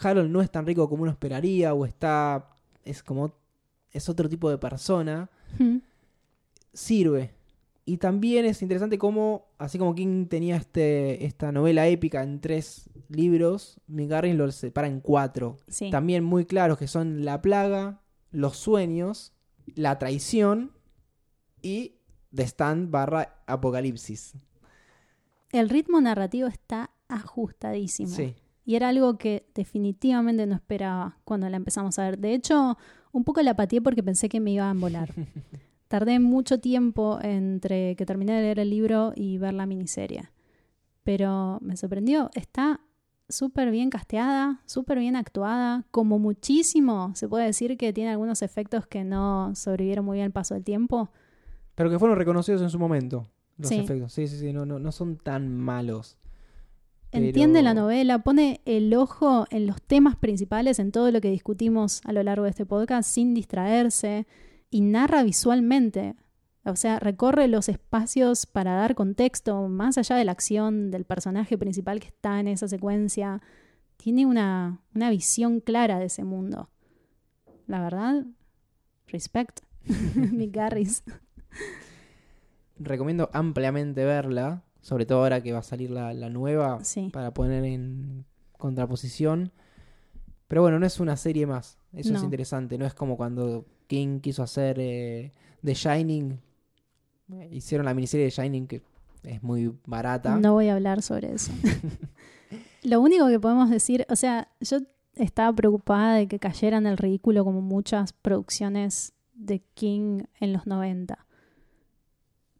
Harold 0.00 0.30
no 0.30 0.40
es 0.40 0.50
tan 0.52 0.66
rico 0.66 0.88
como 0.88 1.02
uno 1.02 1.10
esperaría 1.10 1.74
o 1.74 1.84
está... 1.84 2.48
es 2.88 3.02
como... 3.02 3.34
es 3.92 4.08
otro 4.08 4.28
tipo 4.28 4.50
de 4.50 4.58
persona. 4.58 5.30
Mm. 5.58 5.78
Sirve. 6.72 7.34
Y 7.84 7.96
también 7.96 8.44
es 8.44 8.60
interesante 8.60 8.98
cómo, 8.98 9.46
así 9.56 9.78
como 9.78 9.94
King 9.94 10.26
tenía 10.26 10.56
este, 10.56 11.24
esta 11.24 11.52
novela 11.52 11.86
épica 11.86 12.22
en 12.22 12.38
tres 12.38 12.90
libros, 13.08 13.80
Mick 13.86 14.10
Garris 14.10 14.34
lo 14.34 14.52
separa 14.52 14.88
en 14.88 15.00
cuatro. 15.00 15.56
Sí. 15.68 15.90
También 15.90 16.22
muy 16.22 16.44
claros 16.44 16.76
que 16.76 16.86
son 16.86 17.24
la 17.24 17.40
plaga, 17.40 18.02
los 18.30 18.58
sueños, 18.58 19.32
la 19.74 19.98
traición 19.98 20.72
y 21.62 21.94
The 22.34 22.42
Stand 22.42 22.90
barra 22.90 23.42
Apocalipsis. 23.46 24.34
El 25.50 25.70
ritmo 25.70 25.98
narrativo 26.00 26.46
está 26.46 26.90
ajustadísimo. 27.08 28.14
Sí. 28.14 28.34
Y 28.68 28.74
era 28.76 28.90
algo 28.90 29.16
que 29.16 29.46
definitivamente 29.54 30.44
no 30.46 30.54
esperaba 30.54 31.16
cuando 31.24 31.48
la 31.48 31.56
empezamos 31.56 31.98
a 31.98 32.02
ver. 32.02 32.18
De 32.18 32.34
hecho, 32.34 32.76
un 33.12 33.24
poco 33.24 33.40
la 33.40 33.56
pateé 33.56 33.80
porque 33.80 34.02
pensé 34.02 34.28
que 34.28 34.40
me 34.40 34.50
iba 34.50 34.68
a 34.68 34.72
embolar. 34.72 35.08
Tardé 35.88 36.18
mucho 36.18 36.60
tiempo 36.60 37.18
entre 37.22 37.96
que 37.96 38.04
terminé 38.04 38.34
de 38.34 38.42
leer 38.42 38.58
el 38.58 38.68
libro 38.68 39.14
y 39.16 39.38
ver 39.38 39.54
la 39.54 39.64
miniserie. 39.64 40.28
Pero 41.02 41.56
me 41.62 41.78
sorprendió. 41.78 42.28
Está 42.34 42.80
súper 43.30 43.70
bien 43.70 43.88
casteada, 43.88 44.60
súper 44.66 44.98
bien 44.98 45.16
actuada. 45.16 45.86
Como 45.90 46.18
muchísimo, 46.18 47.12
se 47.14 47.26
puede 47.26 47.46
decir 47.46 47.78
que 47.78 47.94
tiene 47.94 48.10
algunos 48.10 48.42
efectos 48.42 48.86
que 48.86 49.02
no 49.02 49.54
sobrevivieron 49.54 50.04
muy 50.04 50.16
bien 50.18 50.26
al 50.26 50.32
paso 50.32 50.52
del 50.52 50.64
tiempo. 50.64 51.08
Pero 51.74 51.88
que 51.88 51.98
fueron 51.98 52.18
reconocidos 52.18 52.60
en 52.60 52.68
su 52.68 52.78
momento. 52.78 53.26
Los 53.56 53.70
Sí. 53.70 53.76
efectos. 53.76 54.12
Sí, 54.12 54.26
sí, 54.28 54.36
sí. 54.38 54.52
No, 54.52 54.66
no, 54.66 54.78
no 54.78 54.92
son 54.92 55.16
tan 55.16 55.48
malos. 55.56 56.18
Entiende 57.10 57.62
la 57.62 57.72
novela, 57.72 58.18
pone 58.18 58.60
el 58.66 58.92
ojo 58.94 59.46
en 59.50 59.66
los 59.66 59.80
temas 59.80 60.16
principales, 60.16 60.78
en 60.78 60.92
todo 60.92 61.10
lo 61.10 61.20
que 61.20 61.30
discutimos 61.30 62.02
a 62.04 62.12
lo 62.12 62.22
largo 62.22 62.44
de 62.44 62.50
este 62.50 62.66
podcast, 62.66 63.10
sin 63.10 63.32
distraerse, 63.32 64.26
y 64.70 64.82
narra 64.82 65.22
visualmente. 65.22 66.16
O 66.64 66.76
sea, 66.76 66.98
recorre 66.98 67.48
los 67.48 67.70
espacios 67.70 68.44
para 68.44 68.74
dar 68.74 68.94
contexto, 68.94 69.68
más 69.68 69.96
allá 69.96 70.16
de 70.16 70.24
la 70.26 70.32
acción 70.32 70.90
del 70.90 71.04
personaje 71.04 71.56
principal 71.56 71.98
que 71.98 72.08
está 72.08 72.40
en 72.40 72.48
esa 72.48 72.68
secuencia. 72.68 73.40
Tiene 73.96 74.26
una, 74.26 74.82
una 74.94 75.08
visión 75.08 75.60
clara 75.60 75.98
de 75.98 76.06
ese 76.06 76.24
mundo. 76.24 76.68
La 77.66 77.80
verdad, 77.80 78.26
respect. 79.06 79.60
Mick 80.14 80.54
Garris. 80.54 81.02
Recomiendo 82.78 83.30
ampliamente 83.32 84.04
verla. 84.04 84.62
Sobre 84.80 85.06
todo 85.06 85.18
ahora 85.18 85.42
que 85.42 85.52
va 85.52 85.58
a 85.58 85.62
salir 85.62 85.90
la, 85.90 86.12
la 86.14 86.28
nueva. 86.28 86.82
Sí. 86.84 87.10
Para 87.12 87.32
poner 87.34 87.64
en 87.64 88.24
contraposición. 88.56 89.52
Pero 90.46 90.62
bueno, 90.62 90.78
no 90.78 90.86
es 90.86 90.98
una 91.00 91.16
serie 91.16 91.46
más. 91.46 91.78
Eso 91.92 92.14
es 92.14 92.22
interesante. 92.22 92.78
No 92.78 92.86
es 92.86 92.94
como 92.94 93.16
cuando 93.16 93.66
King 93.86 94.20
quiso 94.20 94.42
hacer 94.42 94.78
eh, 94.78 95.32
The 95.64 95.74
Shining. 95.74 96.40
Hicieron 97.50 97.84
la 97.84 97.94
miniserie 97.94 98.24
de 98.24 98.30
Shining 98.30 98.66
que 98.66 98.82
es 99.22 99.42
muy 99.42 99.74
barata. 99.86 100.36
No 100.36 100.54
voy 100.54 100.68
a 100.68 100.74
hablar 100.74 101.02
sobre 101.02 101.34
eso. 101.34 101.52
Lo 102.82 103.00
único 103.00 103.26
que 103.28 103.38
podemos 103.40 103.68
decir, 103.68 104.06
o 104.08 104.16
sea, 104.16 104.48
yo 104.60 104.78
estaba 105.14 105.54
preocupada 105.54 106.14
de 106.14 106.28
que 106.28 106.38
cayera 106.38 106.78
en 106.78 106.86
el 106.86 106.96
ridículo 106.96 107.44
como 107.44 107.60
muchas 107.60 108.12
producciones 108.12 109.12
de 109.34 109.60
King 109.74 110.22
en 110.40 110.52
los 110.52 110.66
90. 110.66 111.26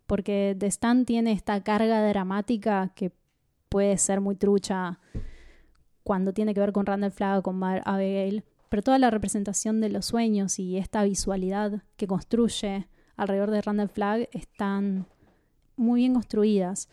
Porque 0.08 0.56
The 0.58 0.66
Stand 0.66 1.06
tiene 1.06 1.30
esta 1.32 1.62
carga 1.62 2.02
dramática 2.08 2.90
que 2.96 3.12
puede 3.68 3.96
ser 3.98 4.20
muy 4.20 4.34
trucha 4.34 4.98
cuando 6.02 6.32
tiene 6.32 6.54
que 6.54 6.60
ver 6.60 6.72
con 6.72 6.86
Randall 6.86 7.12
Flagg, 7.12 7.42
con 7.42 7.56
Mar 7.58 7.82
Abigail, 7.84 8.42
pero 8.70 8.82
toda 8.82 8.98
la 8.98 9.10
representación 9.10 9.80
de 9.80 9.90
los 9.90 10.06
sueños 10.06 10.58
y 10.58 10.78
esta 10.78 11.04
visualidad 11.04 11.82
que 11.96 12.06
construye 12.06 12.88
alrededor 13.16 13.50
de 13.50 13.60
Randall 13.60 13.90
Flagg 13.90 14.28
están 14.32 15.06
muy 15.76 16.00
bien 16.00 16.14
construidas. 16.14 16.88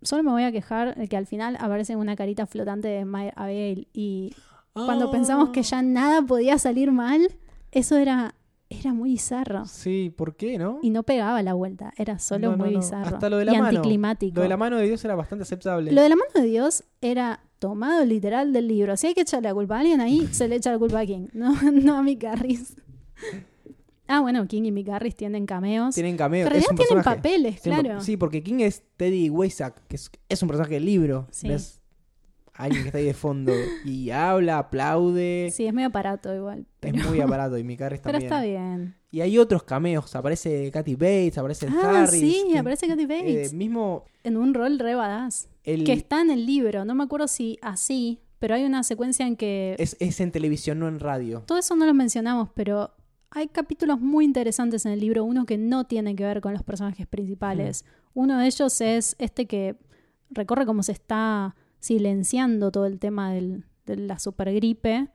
Solo 0.00 0.22
me 0.22 0.30
voy 0.30 0.44
a 0.44 0.52
quejar 0.52 0.96
de 0.96 1.08
que 1.08 1.16
al 1.18 1.26
final 1.26 1.56
aparece 1.60 1.96
una 1.96 2.16
carita 2.16 2.46
flotante 2.46 2.88
de 2.88 3.04
Maya 3.04 3.32
Abigail 3.36 3.88
y 3.92 4.34
cuando 4.72 5.08
Ah. 5.08 5.10
pensamos 5.12 5.50
que 5.50 5.62
ya 5.62 5.82
nada 5.82 6.22
podía 6.22 6.56
salir 6.58 6.92
mal, 6.92 7.28
Eso 7.72 7.98
era, 7.98 8.34
era 8.68 8.92
muy 8.92 9.10
bizarro. 9.10 9.64
Sí, 9.66 10.12
¿por 10.16 10.36
qué, 10.36 10.58
no? 10.58 10.78
Y 10.82 10.90
no 10.90 11.02
pegaba 11.04 11.42
la 11.42 11.54
vuelta, 11.54 11.92
era 11.96 12.18
solo 12.18 12.50
No, 12.52 12.56
muy 12.56 12.72
no. 12.72 12.80
bizarro. 12.80 13.14
Hasta 13.16 13.30
lo 13.30 13.36
de 13.38 13.44
la 13.44 13.52
y 13.54 13.58
mano. 13.58 13.68
anticlimático. 13.78 14.36
Lo 14.36 14.42
de 14.42 14.48
la 14.48 14.56
mano 14.56 14.76
de 14.78 14.86
Dios 14.86 15.04
era 15.04 15.14
bastante 15.14 15.42
aceptable. 15.44 15.92
Lo 15.92 16.02
de 16.02 16.08
la 16.08 16.16
mano 16.16 16.30
de 16.34 16.42
Dios 16.42 16.84
era 17.00 17.40
tomado 17.58 18.04
literal 18.04 18.52
del 18.52 18.68
libro. 18.68 18.96
Si 18.96 19.06
hay 19.06 19.14
que 19.14 19.20
echarle 19.22 19.48
la 19.48 19.54
culpa 19.54 19.76
a 19.76 19.80
alguien 19.80 20.00
ahí, 20.00 20.26
se 20.32 20.48
le 20.48 20.56
echa 20.56 20.72
la 20.72 20.78
culpa 20.78 21.00
a 21.00 21.06
King, 21.06 21.28
no, 21.32 21.54
no 21.72 21.96
a 21.98 22.02
Mick 22.02 22.22
Garris. 22.22 22.76
Ah, 24.08 24.20
bueno, 24.20 24.46
King 24.46 24.62
y 24.64 24.72
Mick 24.72 24.86
Garris 24.86 25.16
tienen 25.16 25.46
cameos. 25.46 25.94
Tienen 25.94 26.16
cameo. 26.16 26.42
en 26.42 26.46
es 26.46 26.50
realidad 26.52 26.70
un 26.70 26.76
tienen 26.76 26.94
personaje. 27.02 27.16
papeles, 27.22 27.60
claro. 27.60 28.00
Sí, 28.00 28.16
porque 28.16 28.42
King 28.42 28.60
es 28.60 28.82
Teddy 28.96 29.30
Weisack, 29.30 29.84
que 29.88 29.96
es, 29.96 30.10
es 30.28 30.42
un 30.42 30.48
personaje 30.48 30.74
del 30.74 30.84
libro. 30.86 31.26
Sí. 31.32 31.48
¿Ves? 31.48 31.80
Alguien 32.54 32.82
que 32.84 32.88
está 32.88 32.98
ahí 32.98 33.04
de 33.04 33.14
fondo 33.14 33.52
y 33.84 34.10
habla, 34.10 34.58
aplaude. 34.58 35.50
Sí, 35.52 35.66
es 35.66 35.74
medio 35.74 35.88
aparato 35.88 36.34
igual. 36.34 36.66
Pero, 36.92 37.04
Es 37.04 37.08
muy 37.10 37.20
aparato 37.20 37.58
y 37.58 37.64
mi 37.64 37.74
Harris 37.80 38.00
pero 38.00 38.18
también. 38.18 38.32
está 38.32 38.42
bien. 38.44 38.94
Y 39.10 39.20
hay 39.20 39.38
otros 39.38 39.62
cameos. 39.62 40.14
Aparece 40.16 40.70
Katy 40.70 40.94
Bates, 40.94 41.38
aparece 41.38 41.68
Ah, 41.70 42.02
Harris. 42.04 42.20
sí, 42.20 42.44
que- 42.52 42.58
aparece 42.58 42.86
Katy 42.88 43.06
Bates. 43.06 43.52
eh, 43.52 43.56
mismo 43.56 44.04
en 44.24 44.36
un 44.36 44.54
rol 44.54 44.78
re 44.78 44.94
badass. 44.94 45.48
el, 45.64 45.84
Que 45.84 45.92
está 45.92 46.20
en 46.20 46.30
el 46.30 46.46
libro. 46.46 46.84
No 46.84 46.94
me 46.94 47.04
acuerdo 47.04 47.26
si 47.28 47.58
así, 47.62 48.20
pero 48.38 48.54
hay 48.54 48.64
una 48.64 48.82
secuencia 48.84 49.26
en 49.26 49.36
que 49.36 49.74
es, 49.78 49.96
es 50.00 50.20
en 50.20 50.30
televisión, 50.30 50.78
no 50.78 50.86
en 50.88 51.00
radio. 51.00 51.42
Todo 51.46 51.58
eso 51.58 51.74
no 51.76 51.86
lo 51.86 51.94
mencionamos, 51.94 52.50
pero 52.54 52.92
hay 53.30 53.48
capítulos 53.48 54.00
muy 54.00 54.24
interesantes 54.24 54.86
en 54.86 54.92
el 54.92 55.00
libro, 55.00 55.24
uno 55.24 55.44
que 55.46 55.58
no 55.58 55.84
tiene 55.84 56.14
que 56.14 56.24
ver 56.24 56.40
con 56.40 56.52
los 56.52 56.62
personajes 56.62 57.06
principales. 57.06 57.84
Uno 58.14 58.38
de 58.38 58.46
ellos 58.46 58.80
es 58.80 59.16
este 59.18 59.46
que 59.46 59.76
recorre 60.30 60.64
cómo 60.66 60.82
se 60.82 60.92
está 60.92 61.54
silenciando 61.80 62.70
todo 62.70 62.86
el 62.86 62.98
tema 62.98 63.32
del- 63.32 63.64
de 63.86 63.96
la 63.96 64.18
supergripe 64.18 65.08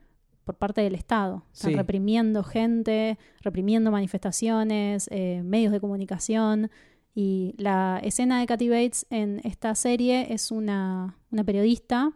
por 0.44 0.56
parte 0.56 0.80
del 0.80 0.94
Estado. 0.94 1.44
Están 1.52 1.70
Sí. 1.72 1.76
reprimiendo 1.76 2.42
gente, 2.42 3.18
reprimiendo 3.40 3.90
manifestaciones, 3.90 5.08
eh, 5.10 5.42
medios 5.44 5.72
de 5.72 5.80
comunicación. 5.80 6.70
Y 7.14 7.54
la 7.58 8.00
escena 8.02 8.40
de 8.40 8.46
Kathy 8.46 8.68
Bates 8.68 9.06
en 9.10 9.40
esta 9.44 9.74
serie 9.74 10.32
es 10.32 10.50
una, 10.50 11.18
una 11.30 11.44
periodista 11.44 12.12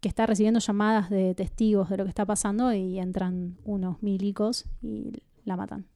que 0.00 0.08
está 0.08 0.26
recibiendo 0.26 0.60
llamadas 0.60 1.08
de 1.10 1.34
testigos 1.34 1.88
de 1.88 1.96
lo 1.96 2.04
que 2.04 2.10
está 2.10 2.26
pasando 2.26 2.72
y 2.72 2.98
entran 2.98 3.56
unos 3.64 4.02
milicos 4.02 4.66
y 4.82 5.12
la 5.44 5.56
matan. 5.56 5.86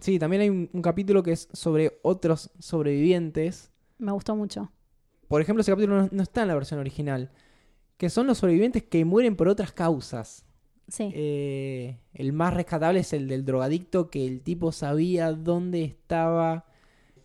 Sí, 0.00 0.18
también 0.18 0.40
hay 0.42 0.48
un, 0.48 0.70
un 0.72 0.80
capítulo 0.82 1.22
que 1.22 1.32
es 1.32 1.48
sobre 1.52 1.98
otros 2.02 2.50
sobrevivientes. 2.58 3.70
Me 3.98 4.12
gustó 4.12 4.34
mucho. 4.34 4.72
Por 5.28 5.42
ejemplo, 5.42 5.60
ese 5.60 5.70
capítulo 5.70 6.02
no, 6.02 6.08
no 6.10 6.22
está 6.22 6.42
en 6.42 6.48
la 6.48 6.54
versión 6.54 6.80
original. 6.80 7.30
Que 7.98 8.08
son 8.08 8.26
los 8.26 8.38
sobrevivientes 8.38 8.82
que 8.82 9.04
mueren 9.04 9.36
por 9.36 9.46
otras 9.48 9.72
causas. 9.72 10.46
Sí, 10.90 11.10
Eh, 11.14 11.96
el 12.14 12.32
más 12.32 12.52
rescatable 12.54 13.00
es 13.00 13.12
el 13.12 13.28
del 13.28 13.44
drogadicto, 13.44 14.10
que 14.10 14.26
el 14.26 14.40
tipo 14.42 14.72
sabía 14.72 15.32
dónde 15.32 15.84
estaba 15.84 16.64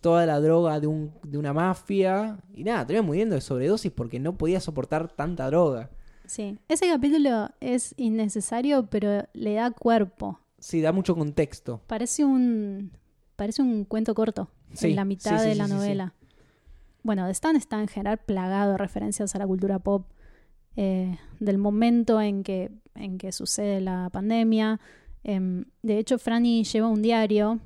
toda 0.00 0.24
la 0.24 0.38
droga 0.40 0.78
de, 0.78 0.86
un, 0.86 1.12
de 1.24 1.36
una 1.36 1.52
mafia. 1.52 2.38
Y 2.54 2.62
nada, 2.64 2.86
terminó 2.86 3.04
muriendo 3.06 3.34
de 3.34 3.40
sobredosis 3.40 3.90
porque 3.92 4.20
no 4.20 4.36
podía 4.38 4.60
soportar 4.60 5.08
tanta 5.08 5.46
droga. 5.46 5.90
sí. 6.26 6.58
Ese 6.68 6.86
capítulo 6.88 7.50
es 7.60 7.92
innecesario, 7.96 8.86
pero 8.86 9.26
le 9.32 9.54
da 9.54 9.70
cuerpo. 9.72 10.38
Sí, 10.58 10.80
da 10.80 10.92
mucho 10.92 11.14
contexto. 11.16 11.80
Parece 11.86 12.24
un, 12.24 12.90
parece 13.36 13.62
un 13.62 13.84
cuento 13.84 14.14
corto 14.14 14.48
Sí, 14.72 14.88
en 14.90 14.96
la 14.96 15.04
mitad 15.04 15.36
sí, 15.38 15.42
sí, 15.44 15.48
de 15.50 15.54
la 15.56 15.68
novela. 15.68 16.14
Bueno, 17.02 17.28
Stan 17.28 17.54
está 17.56 17.80
en 17.80 17.86
general 17.88 18.18
plagado 18.18 18.72
de 18.72 18.78
referencias 18.78 19.34
a 19.34 19.38
la 19.38 19.46
cultura 19.46 19.78
pop 19.78 20.06
eh, 20.76 21.18
del 21.40 21.58
momento 21.58 22.20
en 22.20 22.42
que, 22.42 22.70
en 22.94 23.18
que 23.18 23.32
sucede 23.32 23.80
la 23.80 24.10
pandemia. 24.10 24.80
Em, 25.24 25.64
de 25.82 25.98
hecho, 25.98 26.18
Franny 26.18 26.64
lleva 26.64 26.88
un 26.88 27.02
diario 27.02 27.60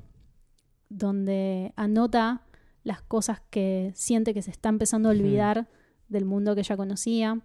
donde 0.89 1.73
anota 1.75 2.41
las 2.83 3.01
cosas 3.01 3.41
que 3.49 3.91
siente 3.95 4.33
que 4.33 4.41
se 4.41 4.51
está 4.51 4.69
empezando 4.69 5.09
a 5.09 5.11
olvidar 5.11 5.67
del 6.07 6.25
mundo 6.25 6.55
que 6.55 6.61
ella 6.61 6.77
conocía. 6.77 7.39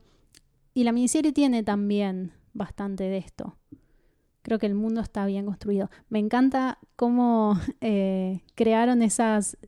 Y 0.74 0.84
la 0.84 0.92
miniserie 0.92 1.32
tiene 1.32 1.62
también 1.62 2.32
bastante 2.52 3.04
de 3.04 3.18
esto. 3.18 3.56
Creo 4.42 4.58
que 4.58 4.66
el 4.66 4.74
mundo 4.74 5.00
está 5.00 5.26
bien 5.26 5.44
construido. 5.46 5.90
Me 6.08 6.18
encanta 6.18 6.78
cómo 6.96 7.58
eh, 7.80 8.42
crearon 8.54 9.02
esas 9.02 9.58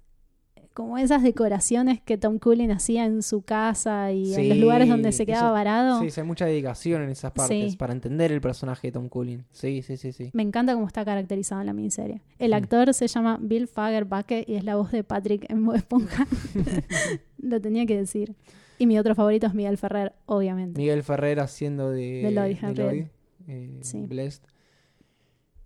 como 0.78 0.96
esas 0.96 1.24
decoraciones 1.24 2.00
que 2.00 2.16
Tom 2.16 2.38
Cullen 2.38 2.70
hacía 2.70 3.04
en 3.04 3.24
su 3.24 3.42
casa 3.42 4.12
y 4.12 4.32
en 4.32 4.48
los 4.50 4.58
lugares 4.58 4.88
donde 4.88 5.10
se 5.10 5.24
eso- 5.24 5.26
quedaba 5.32 5.50
varado. 5.50 6.00
Sí, 6.00 6.10
sí, 6.12 6.20
hay 6.20 6.26
mucha 6.26 6.46
dedicación 6.46 7.02
en 7.02 7.10
esas 7.10 7.32
partes 7.32 7.72
Sí. 7.72 7.76
para 7.76 7.92
entender 7.92 8.30
el 8.30 8.40
personaje 8.40 8.86
de 8.86 8.92
Tom 8.92 9.08
Cullen. 9.08 9.44
Sí, 9.50 9.82
sí, 9.82 9.96
sí, 9.96 10.12
sí. 10.12 10.30
Me 10.34 10.44
encanta 10.44 10.74
cómo 10.74 10.86
está 10.86 11.04
caracterizado 11.04 11.60
en 11.62 11.66
la 11.66 11.72
miniserie. 11.72 12.22
El 12.38 12.52
actor 12.52 12.94
se 12.94 13.08
llama 13.08 13.40
Bill 13.42 13.66
Fagerbacke 13.66 14.44
y 14.46 14.54
es 14.54 14.62
la 14.62 14.76
voz 14.76 14.92
de 14.92 15.02
Patrick 15.02 15.50
en 15.50 15.66
Bob 15.66 15.74
Esponja. 15.74 16.28
Lo 17.38 17.60
tenía 17.60 17.84
que 17.84 17.96
decir. 17.96 18.36
Y 18.78 18.86
mi 18.86 19.00
otro 19.00 19.16
favorito 19.16 19.48
es 19.48 19.54
Miguel 19.54 19.78
Ferrer, 19.78 20.12
obviamente. 20.26 20.80
Miguel 20.80 21.02
Ferrer 21.02 21.40
haciendo 21.40 21.90
de, 21.90 22.22
De 22.22 22.30
Lloyd 22.30 22.56
de 22.56 22.66
Henry. 22.66 22.82
Lloyd, 22.84 23.04
eh, 23.48 23.78
Sí. 23.82 24.06
Blessed. 24.06 24.42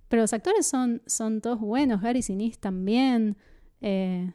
Pero 0.09 0.23
los 0.23 0.33
actores 0.33 0.67
son, 0.67 1.03
son 1.07 1.43
todos 1.43 1.61
buenos. 1.61 2.01
Gary 2.01 2.23
Sinise 2.23 2.59
también. 2.59 3.37
Eh, 3.83 4.33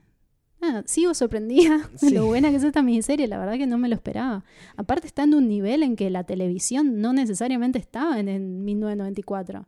nada, 0.62 0.84
sigo 0.88 1.14
sorprendida 1.14 1.90
de 1.94 1.98
Sí. 1.98 2.10
lo 2.12 2.26
buena 2.26 2.50
que 2.50 2.56
es 2.58 2.64
esta 2.64 2.82
miniserie. 2.82 3.28
La 3.28 3.38
verdad 3.38 3.54
que 3.58 3.68
no 3.68 3.78
me 3.78 3.90
lo 3.90 3.96
esperaba. 3.96 4.44
Aparte 4.76 5.08
está 5.08 5.24
en 5.24 5.34
un 5.34 5.48
nivel 5.48 5.84
en 5.84 5.96
que 5.96 6.10
la 6.10 6.24
televisión 6.24 7.00
no 7.02 7.14
necesariamente 7.14 7.80
estaba 7.80 8.20
en, 8.20 8.28
en 8.30 8.64
1994. 8.66 9.66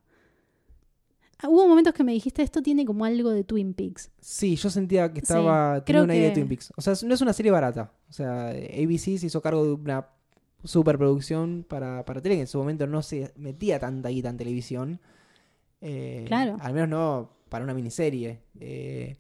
Ah, 1.41 1.47
Hubo 1.47 1.67
momentos 1.67 1.93
que 1.93 2.03
me 2.03 2.11
dijiste 2.11 2.41
esto 2.43 2.61
tiene 2.61 2.83
como 2.85 3.05
algo 3.05 3.29
de 3.31 3.43
Twin 3.45 3.73
Peaks. 3.73 4.11
Sí, 4.19 4.55
yo 4.57 4.69
sentía 4.69 5.07
que 5.13 5.21
Sí, 5.21 5.25
estaba. 5.25 5.75
tenía 5.75 5.85
creo 5.85 6.03
una 6.03 6.15
idea 6.15 6.29
de 6.29 6.35
Twin 6.35 6.47
Peaks. 6.49 6.73
O 6.75 6.81
sea, 6.81 6.93
no 7.07 7.13
es 7.13 7.21
una 7.21 7.31
serie 7.33 7.51
barata. 7.51 7.93
O 8.09 8.13
sea, 8.13 8.49
ABC 8.49 9.17
se 9.17 9.25
hizo 9.27 9.41
cargo 9.41 9.63
de 9.65 9.71
una 9.73 10.07
superproducción 10.65 11.65
para, 11.67 12.03
para 12.03 12.21
tele 12.21 12.35
que 12.35 12.41
en 12.41 12.47
su 12.47 12.57
momento 12.57 12.85
no 12.87 13.01
se 13.01 13.31
metía 13.37 13.79
tanta 13.79 14.09
guita 14.09 14.29
en 14.29 14.37
televisión. 14.37 14.99
Eh, 15.81 16.25
Claro. 16.27 16.57
Al 16.59 16.73
menos 16.73 16.89
no 16.89 17.29
para 17.47 17.63
una 17.63 17.73
miniserie. 17.73 18.39
Eh, 18.59 19.15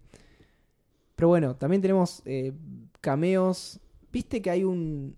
pero 1.19 1.27
bueno, 1.27 1.57
también 1.57 1.81
tenemos 1.81 2.21
eh, 2.23 2.53
cameos. 3.01 3.81
¿Viste 4.09 4.41
que 4.41 4.49
hay 4.49 4.63
un. 4.63 5.17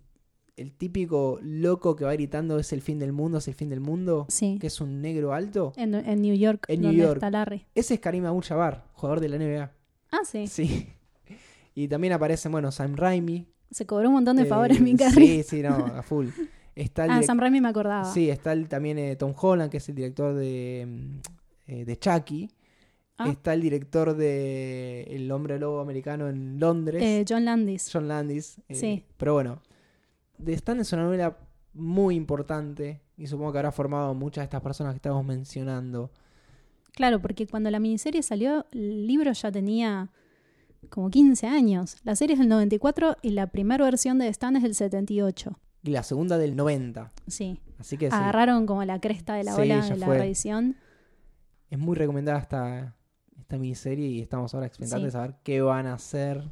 El 0.58 0.72
típico 0.74 1.38
loco 1.44 1.96
que 1.96 2.06
va 2.06 2.14
gritando 2.14 2.58
es 2.58 2.74
el 2.74 2.82
fin 2.82 2.98
del 2.98 3.12
mundo, 3.14 3.38
es 3.38 3.48
el 3.48 3.54
fin 3.54 3.70
del 3.70 3.82
mundo? 3.82 4.26
Sí. 4.30 4.58
Que 4.60 4.66
es 4.68 4.82
un 4.82 5.00
negro 5.00 5.32
alto. 5.34 5.74
En, 5.76 5.94
en 5.94 6.22
New 6.24 6.34
York, 6.36 6.66
En 6.70 6.82
New 6.82 6.92
York. 6.92 7.18
está 7.18 7.30
Larry. 7.30 7.68
Ese 7.76 7.94
es 7.94 8.00
Karim 8.00 8.26
Abdul-Jabbar, 8.26 8.86
jugador 8.94 9.20
de 9.20 9.30
la 9.30 9.38
NBA. 9.38 9.72
Ah, 10.12 10.20
sí. 10.26 10.48
Sí. 10.48 10.88
Y 11.76 11.88
también 11.88 12.14
aparecen, 12.14 12.52
bueno, 12.52 12.72
Sam 12.72 12.96
Raimi. 12.96 13.48
Se 13.70 13.86
cobró 13.86 14.08
un 14.10 14.16
montón 14.16 14.38
de 14.38 14.44
eh, 14.44 14.46
favores, 14.48 14.82
mi 14.82 14.96
Carrie. 14.96 15.44
Sí, 15.44 15.58
sí, 15.58 15.62
no, 15.62 15.76
a 15.76 16.02
full. 16.02 16.28
Está 16.76 17.06
el 17.06 17.12
Ah, 17.12 17.22
Sam 17.24 17.40
Raimi 17.40 17.62
me 17.62 17.70
acordaba. 17.70 18.06
Sí, 18.12 18.30
está 18.30 18.54
el- 18.54 18.68
también 18.68 18.98
eh, 18.98 19.16
Tom 19.16 19.34
Holland, 19.40 19.70
que 19.72 19.78
es 19.78 19.88
el 19.90 19.96
director 19.96 20.34
de, 20.36 20.86
mm, 20.88 21.20
eh, 21.68 21.86
de 21.86 21.98
Chucky. 21.98 22.50
Ah. 23.26 23.30
Está 23.30 23.54
el 23.54 23.62
director 23.62 24.16
de 24.16 25.04
El 25.10 25.32
Hombre 25.32 25.60
Lobo 25.60 25.80
Americano 25.80 26.28
en 26.30 26.60
Londres, 26.60 27.02
Eh, 27.04 27.26
John 27.28 27.46
Landis. 27.46 27.90
John 27.92 28.08
Landis. 28.08 28.58
eh, 28.70 28.76
Sí. 28.76 29.06
Pero 29.18 29.34
bueno, 29.34 29.62
The 30.44 30.54
Stand 30.54 30.82
es 30.82 30.94
una 30.94 31.04
novela 31.04 31.38
muy 31.74 32.16
importante 32.16 33.02
y 33.18 33.28
supongo 33.28 33.52
que 33.54 33.60
habrá 33.60 33.72
formado 33.72 34.14
muchas 34.14 34.42
de 34.42 34.46
estas 34.46 34.62
personas 34.62 34.94
que 34.94 34.98
estamos 34.98 35.24
mencionando. 35.26 36.12
Claro, 36.94 37.22
porque 37.22 37.48
cuando 37.48 37.70
la 37.72 37.80
miniserie 37.80 38.22
salió, 38.24 38.66
el 38.72 39.08
libro 39.08 39.32
ya 39.32 39.52
tenía 39.52 40.10
como 40.90 41.10
15 41.10 41.48
años. 41.48 41.98
La 42.04 42.16
serie 42.16 42.34
es 42.34 42.40
del 42.40 42.50
94 42.50 43.16
y 43.22 43.30
la 43.32 43.48
primera 43.48 43.86
versión 43.86 44.18
de 44.20 44.28
Stan 44.28 44.56
es 44.56 44.64
del 44.64 44.76
78. 44.76 45.58
Y 45.84 45.92
la 45.92 46.04
segunda 46.04 46.38
del 46.38 46.56
90. 46.56 47.12
Sí. 47.28 47.60
Así 47.80 47.98
que 47.98 48.10
sí, 48.12 48.16
Agarraron 48.16 48.66
como 48.66 48.84
la 48.84 49.00
cresta 49.00 49.34
de 49.36 49.44
la 49.44 49.56
Sí, 49.56 49.62
ola 49.62 49.82
de 49.88 49.98
la 49.98 50.06
fue. 50.06 50.18
reedición. 50.18 50.76
es 51.70 51.80
muy 51.80 51.96
recomendada 51.96 52.38
esta, 52.40 52.96
esta 53.42 53.58
miniserie 53.58 54.08
y 54.08 54.22
estamos 54.22 54.54
ahora 54.54 54.68
expectantes 54.68 55.06
de 55.06 55.12
saber 55.12 55.36
qué 55.44 55.62
van 55.62 55.88
a 55.88 55.94
hacer. 55.94 56.44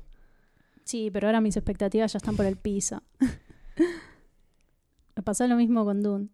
Sí, 0.84 1.10
pero 1.12 1.28
ahora 1.28 1.40
mis 1.40 1.56
expectativas 1.56 2.12
ya 2.12 2.18
están 2.18 2.36
por 2.36 2.46
el 2.46 2.58
piso. 2.58 3.02
Me 5.16 5.24
pasó 5.24 5.48
lo 5.48 5.56
mismo 5.56 5.86
con 5.86 6.02
Dune. 6.02 6.30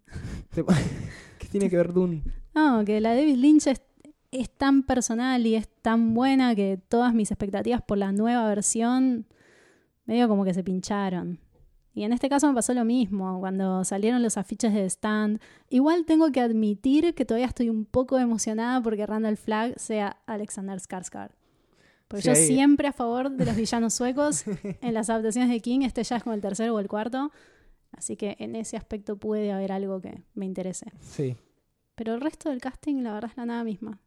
¿Qué 1.39 1.47
tiene 1.51 1.69
que 1.69 1.77
ver 1.77 1.91
Dune? 1.93 2.23
No, 2.53 2.83
que 2.85 3.01
la 3.01 3.13
David 3.15 3.35
Lynch 3.35 3.67
es, 3.67 3.81
es 4.31 4.49
tan 4.49 4.83
personal 4.83 5.45
y 5.45 5.55
es 5.55 5.67
tan 5.81 6.13
buena 6.13 6.55
que 6.55 6.79
todas 6.87 7.13
mis 7.13 7.31
expectativas 7.31 7.81
por 7.81 7.97
la 7.97 8.11
nueva 8.11 8.47
versión 8.47 9.27
medio 10.05 10.27
como 10.27 10.45
que 10.45 10.53
se 10.53 10.63
pincharon. 10.63 11.39
Y 11.95 12.03
en 12.03 12.11
este 12.11 12.27
caso 12.27 12.47
me 12.49 12.53
pasó 12.53 12.73
lo 12.73 12.83
mismo, 12.83 13.39
cuando 13.39 13.85
salieron 13.85 14.21
los 14.21 14.37
afiches 14.37 14.73
de 14.73 14.85
Stand. 14.85 15.39
Igual 15.69 16.03
tengo 16.05 16.29
que 16.33 16.41
admitir 16.41 17.15
que 17.15 17.23
todavía 17.23 17.47
estoy 17.47 17.69
un 17.69 17.85
poco 17.85 18.19
emocionada 18.19 18.81
porque 18.81 19.05
Randall 19.05 19.37
Flagg 19.37 19.79
sea 19.79 20.17
Alexander 20.25 20.77
Skarsgård. 20.77 21.31
Porque 22.09 22.21
Sí, 22.23 22.27
yo 22.29 22.35
siempre 22.35 22.89
a 22.89 22.91
favor 22.91 23.31
de 23.31 23.45
los 23.45 23.55
villanos 23.55 23.93
suecos 23.93 24.43
en 24.45 24.93
las 24.93 25.09
adaptaciones 25.09 25.49
de 25.49 25.61
King, 25.61 25.81
este 25.83 26.03
ya 26.03 26.17
es 26.17 26.23
como 26.23 26.33
el 26.35 26.41
tercero 26.41 26.75
o 26.75 26.79
el 26.79 26.89
cuarto. 26.89 27.31
Así 27.93 28.17
que 28.17 28.35
en 28.39 28.57
ese 28.57 28.75
aspecto 28.75 29.15
puede 29.15 29.53
haber 29.53 29.71
algo 29.71 30.01
que 30.01 30.21
me 30.33 30.45
interese. 30.45 30.91
Sí. 30.99 31.37
Pero 31.95 32.13
el 32.13 32.19
resto 32.19 32.49
del 32.49 32.59
casting, 32.59 33.03
la 33.03 33.13
verdad, 33.13 33.31
es 33.31 33.37
la 33.37 33.45
nada 33.45 33.63
misma. 33.63 34.01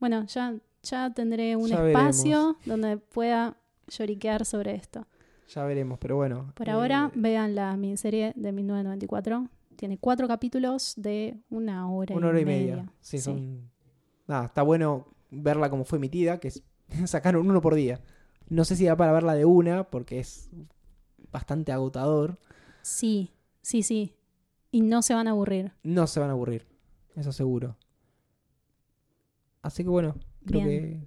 Bueno, 0.00 0.26
ya, 0.26 0.56
ya 0.82 1.14
tendré 1.14 1.54
un 1.54 1.68
Ya 1.68 1.86
espacio 1.86 2.56
donde 2.66 2.96
pueda 2.96 3.56
lloriquear 3.86 4.44
sobre 4.44 4.74
esto. 4.74 5.06
Ya 5.48 5.64
veremos, 5.64 5.98
pero 5.98 6.16
bueno. 6.16 6.52
Por 6.54 6.68
eh, 6.68 6.72
ahora, 6.72 7.10
vean 7.14 7.54
la 7.54 7.76
miniserie 7.76 8.32
de 8.36 8.52
1994. 8.52 9.48
Tiene 9.76 9.98
cuatro 9.98 10.28
capítulos 10.28 10.94
de 10.96 11.36
una 11.50 11.90
hora, 11.90 12.14
Una 12.14 12.28
hora 12.28 12.40
y 12.40 12.44
media. 12.44 12.92
Sí, 13.00 13.18
Sí. 13.18 13.24
son. 13.24 13.70
Nada, 14.26 14.46
está 14.46 14.62
bueno 14.62 15.06
verla 15.30 15.68
como 15.68 15.84
fue 15.84 15.98
emitida, 15.98 16.38
que 16.38 16.48
es 16.48 16.62
sacaron 17.06 17.48
uno 17.48 17.60
por 17.60 17.74
día. 17.74 18.00
No 18.48 18.64
sé 18.64 18.76
si 18.76 18.84
da 18.84 18.96
para 18.96 19.12
verla 19.12 19.34
de 19.34 19.44
una, 19.44 19.84
porque 19.84 20.18
es 20.20 20.50
bastante 21.32 21.72
agotador. 21.72 22.38
Sí, 22.82 23.32
sí, 23.62 23.82
sí. 23.82 24.14
Y 24.70 24.82
no 24.82 25.02
se 25.02 25.14
van 25.14 25.28
a 25.28 25.30
aburrir. 25.32 25.72
No 25.82 26.06
se 26.06 26.20
van 26.20 26.28
a 26.30 26.32
aburrir, 26.32 26.66
eso 27.16 27.32
seguro. 27.32 27.76
Así 29.62 29.82
que 29.82 29.88
bueno, 29.88 30.14
creo 30.44 30.64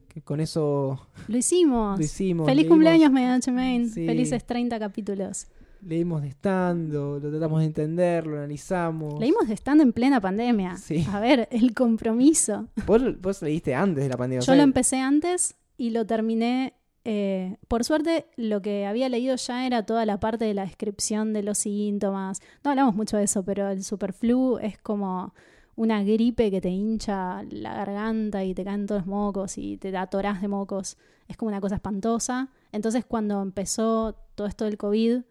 que, 0.07 0.21
con 0.23 0.39
eso 0.39 1.07
Lo 1.27 1.37
hicimos. 1.37 1.97
lo 1.99 2.03
hicimos. 2.05 2.45
Feliz 2.47 2.63
leímos- 2.65 2.69
cumpleaños, 2.69 3.11
Medianoche 3.11 3.51
Main. 3.51 3.89
Sí. 3.89 4.05
Felices 4.05 4.45
30 4.45 4.79
capítulos. 4.79 5.47
Leímos 5.85 6.23
de 6.23 6.29
estando, 6.29 7.19
lo 7.21 7.29
tratamos 7.29 7.59
de 7.59 7.65
entender, 7.67 8.25
lo 8.25 8.37
analizamos. 8.37 9.19
Leímos 9.19 9.47
de 9.47 9.53
estando 9.53 9.83
en 9.83 9.93
plena 9.93 10.19
pandemia. 10.19 10.75
Sí. 10.77 11.05
A 11.11 11.19
ver, 11.19 11.47
el 11.51 11.73
compromiso. 11.75 12.67
Vos, 12.87 13.01
vos 13.21 13.41
leíste 13.43 13.75
antes 13.75 14.03
de 14.03 14.09
la 14.09 14.17
pandemia. 14.17 14.39
o 14.39 14.41
Yo 14.41 14.45
sea, 14.53 14.55
lo 14.55 14.63
empecé 14.63 14.97
antes 14.97 15.55
y 15.77 15.91
lo 15.91 16.05
terminé. 16.07 16.73
eh, 17.05 17.57
por 17.67 17.83
suerte, 17.85 18.25
lo 18.37 18.61
que 18.61 18.85
había 18.87 19.07
leído 19.07 19.35
ya 19.35 19.65
era 19.67 19.85
toda 19.85 20.05
la 20.07 20.19
parte 20.19 20.45
de 20.45 20.53
la 20.55 20.63
descripción 20.65 21.31
de 21.31 21.43
los 21.43 21.59
síntomas. 21.59 22.41
No 22.65 22.71
hablamos 22.71 22.95
mucho 22.95 23.15
de 23.17 23.23
eso, 23.25 23.45
pero 23.45 23.69
el 23.69 23.83
superflu 23.83 24.57
es 24.57 24.77
como 24.79 25.33
una 25.77 26.03
gripe 26.03 26.51
que 26.51 26.59
te 26.59 26.69
hincha 26.69 27.43
la 27.51 27.73
garganta 27.75 28.43
y 28.43 28.53
te 28.53 28.65
caen 28.65 28.87
todos 28.87 29.01
los 29.01 29.07
mocos 29.07 29.57
y 29.57 29.77
te 29.77 29.95
atorás 29.95 30.41
de 30.41 30.47
mocos. 30.47 30.97
Es 31.27 31.37
como 31.37 31.49
una 31.49 31.61
cosa 31.61 31.75
espantosa. 31.75 32.49
Entonces, 32.71 33.05
cuando 33.05 33.41
empezó 33.43 34.15
todo 34.35 34.47
esto 34.47 34.65
del 34.65 34.77
COVID, 34.77 35.21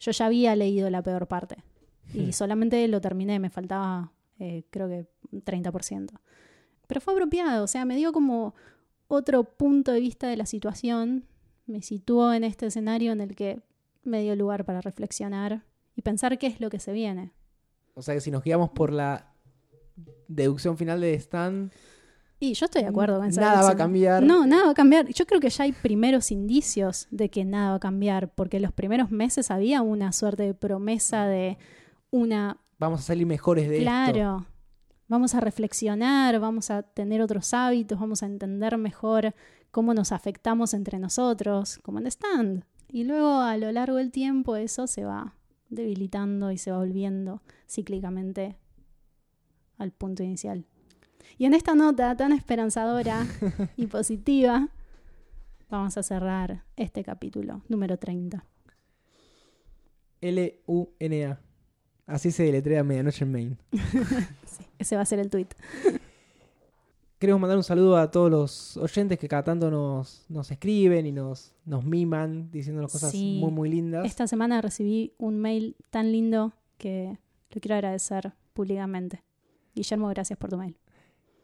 yo 0.00 0.10
ya 0.12 0.26
había 0.26 0.54
leído 0.54 0.88
la 0.88 1.02
peor 1.02 1.26
parte. 1.26 1.64
Y 2.14 2.26
Hmm. 2.28 2.32
solamente 2.32 2.86
lo 2.88 3.00
terminé, 3.00 3.40
me 3.40 3.50
faltaba, 3.50 4.12
eh, 4.38 4.62
creo 4.70 4.88
que, 4.88 5.06
un 5.32 5.42
30%. 5.42 6.14
Pero 6.86 7.00
fue 7.00 7.12
apropiado, 7.12 7.64
o 7.64 7.66
sea, 7.66 7.84
me 7.84 7.96
dio 7.96 8.12
como 8.12 8.54
otro 9.08 9.44
punto 9.44 9.92
de 9.92 10.00
vista 10.00 10.28
de 10.28 10.36
la 10.36 10.46
situación, 10.46 11.24
me 11.66 11.82
situó 11.82 12.32
en 12.32 12.44
este 12.44 12.66
escenario 12.66 13.12
en 13.12 13.20
el 13.20 13.34
que 13.34 13.60
me 14.04 14.22
dio 14.22 14.36
lugar 14.36 14.64
para 14.64 14.80
reflexionar 14.80 15.64
y 15.96 16.02
pensar 16.02 16.38
qué 16.38 16.46
es 16.46 16.60
lo 16.60 16.70
que 16.70 16.78
se 16.78 16.92
viene. 16.92 17.32
O 17.94 18.00
sea 18.00 18.14
que 18.14 18.20
si 18.20 18.30
nos 18.30 18.44
guiamos 18.44 18.70
por 18.70 18.92
la 18.92 19.34
deducción 20.28 20.76
final 20.76 21.00
de 21.00 21.14
Stan, 21.14 21.70
Y 22.40 22.54
yo 22.54 22.66
estoy 22.66 22.82
de 22.82 22.88
acuerdo 22.88 23.18
con 23.18 23.28
esa 23.28 23.40
nada 23.40 23.62
va 23.62 23.70
a 23.70 23.76
cambiar. 23.76 24.22
No, 24.22 24.46
nada 24.46 24.66
va 24.66 24.70
a 24.70 24.74
cambiar. 24.74 25.08
Yo 25.08 25.26
creo 25.26 25.40
que 25.40 25.50
ya 25.50 25.64
hay 25.64 25.72
primeros 25.72 26.30
indicios 26.30 27.08
de 27.10 27.30
que 27.30 27.44
nada 27.44 27.70
va 27.70 27.76
a 27.76 27.80
cambiar, 27.80 28.32
porque 28.34 28.58
en 28.58 28.62
los 28.62 28.72
primeros 28.72 29.10
meses 29.10 29.50
había 29.50 29.82
una 29.82 30.12
suerte 30.12 30.44
de 30.44 30.54
promesa 30.54 31.26
de 31.26 31.58
una 32.10 32.58
Vamos 32.78 33.00
a 33.00 33.02
salir 33.02 33.26
mejores 33.26 33.68
de 33.68 33.78
esto. 33.78 33.84
Claro. 33.84 34.46
Vamos 35.08 35.34
a 35.34 35.40
reflexionar, 35.40 36.38
vamos 36.38 36.70
a 36.70 36.82
tener 36.82 37.22
otros 37.22 37.52
hábitos, 37.54 37.98
vamos 37.98 38.22
a 38.22 38.26
entender 38.26 38.76
mejor 38.78 39.34
cómo 39.70 39.94
nos 39.94 40.12
afectamos 40.12 40.74
entre 40.74 40.98
nosotros, 40.98 41.78
como 41.82 41.98
en 41.98 42.06
stand. 42.06 42.64
Y 42.88 43.04
luego 43.04 43.40
a 43.40 43.56
lo 43.56 43.72
largo 43.72 43.96
del 43.96 44.12
tiempo 44.12 44.56
eso 44.56 44.86
se 44.86 45.04
va 45.04 45.34
debilitando 45.70 46.52
y 46.52 46.58
se 46.58 46.70
va 46.70 46.78
volviendo 46.78 47.42
cíclicamente 47.68 48.56
al 49.78 49.92
punto 49.92 50.22
inicial. 50.22 50.64
Y 51.38 51.44
en 51.46 51.54
esta 51.54 51.74
nota 51.74 52.16
tan 52.16 52.32
esperanzadora 52.32 53.26
y 53.76 53.86
positiva, 53.88 54.68
vamos 55.70 55.96
a 55.96 56.02
cerrar 56.02 56.64
este 56.76 57.04
capítulo, 57.04 57.62
número 57.68 57.96
30. 57.98 58.44
L-U-N-A. 60.20 61.40
Así 62.06 62.30
se 62.30 62.42
deletrea 62.44 62.82
Medianoche 62.82 63.24
en 63.24 63.32
Maine. 63.32 63.56
Ese 64.78 64.96
va 64.96 65.02
a 65.02 65.06
ser 65.06 65.18
el 65.18 65.30
tweet. 65.30 65.48
Queremos 67.18 67.40
mandar 67.40 67.56
un 67.58 67.64
saludo 67.64 67.96
a 67.96 68.10
todos 68.10 68.30
los 68.30 68.76
oyentes 68.76 69.18
que 69.18 69.26
cada 69.28 69.42
tanto 69.42 69.70
nos, 69.70 70.24
nos 70.28 70.50
escriben 70.52 71.04
y 71.04 71.12
nos, 71.12 71.52
nos 71.64 71.84
miman 71.84 72.48
diciéndonos 72.52 72.92
cosas 72.92 73.10
Sí. 73.10 73.38
muy, 73.40 73.50
muy 73.50 73.68
lindas. 73.68 74.06
Esta 74.06 74.26
semana 74.28 74.60
recibí 74.62 75.12
un 75.18 75.38
mail 75.40 75.76
tan 75.90 76.12
lindo 76.12 76.52
que 76.78 77.18
lo 77.50 77.60
quiero 77.60 77.74
agradecer 77.74 78.32
públicamente. 78.52 79.24
Guillermo, 79.78 80.08
gracias 80.08 80.38
por 80.38 80.50
tu 80.50 80.56
mail. 80.58 80.76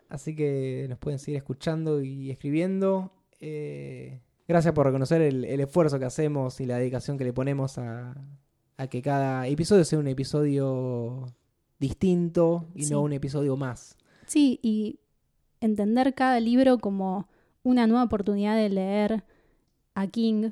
Así 0.08 0.34
que 0.36 0.86
nos 0.88 0.98
pueden 0.98 1.18
seguir 1.18 1.36
escuchando 1.38 2.02
y 2.02 2.30
escribiendo. 2.30 3.12
Eh, 3.40 4.20
gracias 4.46 4.72
por 4.74 4.86
reconocer 4.86 5.20
el, 5.22 5.44
el 5.44 5.60
esfuerzo 5.60 5.98
que 5.98 6.04
hacemos 6.04 6.60
y 6.60 6.66
la 6.66 6.78
dedicación 6.78 7.16
que 7.18 7.24
le 7.24 7.32
ponemos 7.32 7.78
a, 7.78 8.14
a 8.76 8.86
que 8.86 9.02
cada 9.02 9.46
episodio 9.48 9.84
sea 9.84 9.98
un 9.98 10.06
episodio 10.08 11.26
distinto 11.78 12.68
y 12.74 12.84
Sí. 12.84 12.92
no 12.92 13.02
un 13.02 13.12
episodio 13.12 13.56
más. 13.56 13.96
Sí, 14.26 14.58
y 14.62 15.00
entender 15.60 16.14
cada 16.14 16.40
libro 16.40 16.78
como 16.78 17.28
una 17.62 17.86
nueva 17.86 18.04
oportunidad 18.04 18.56
de 18.56 18.68
leer 18.68 19.24
a 19.94 20.06
King 20.06 20.50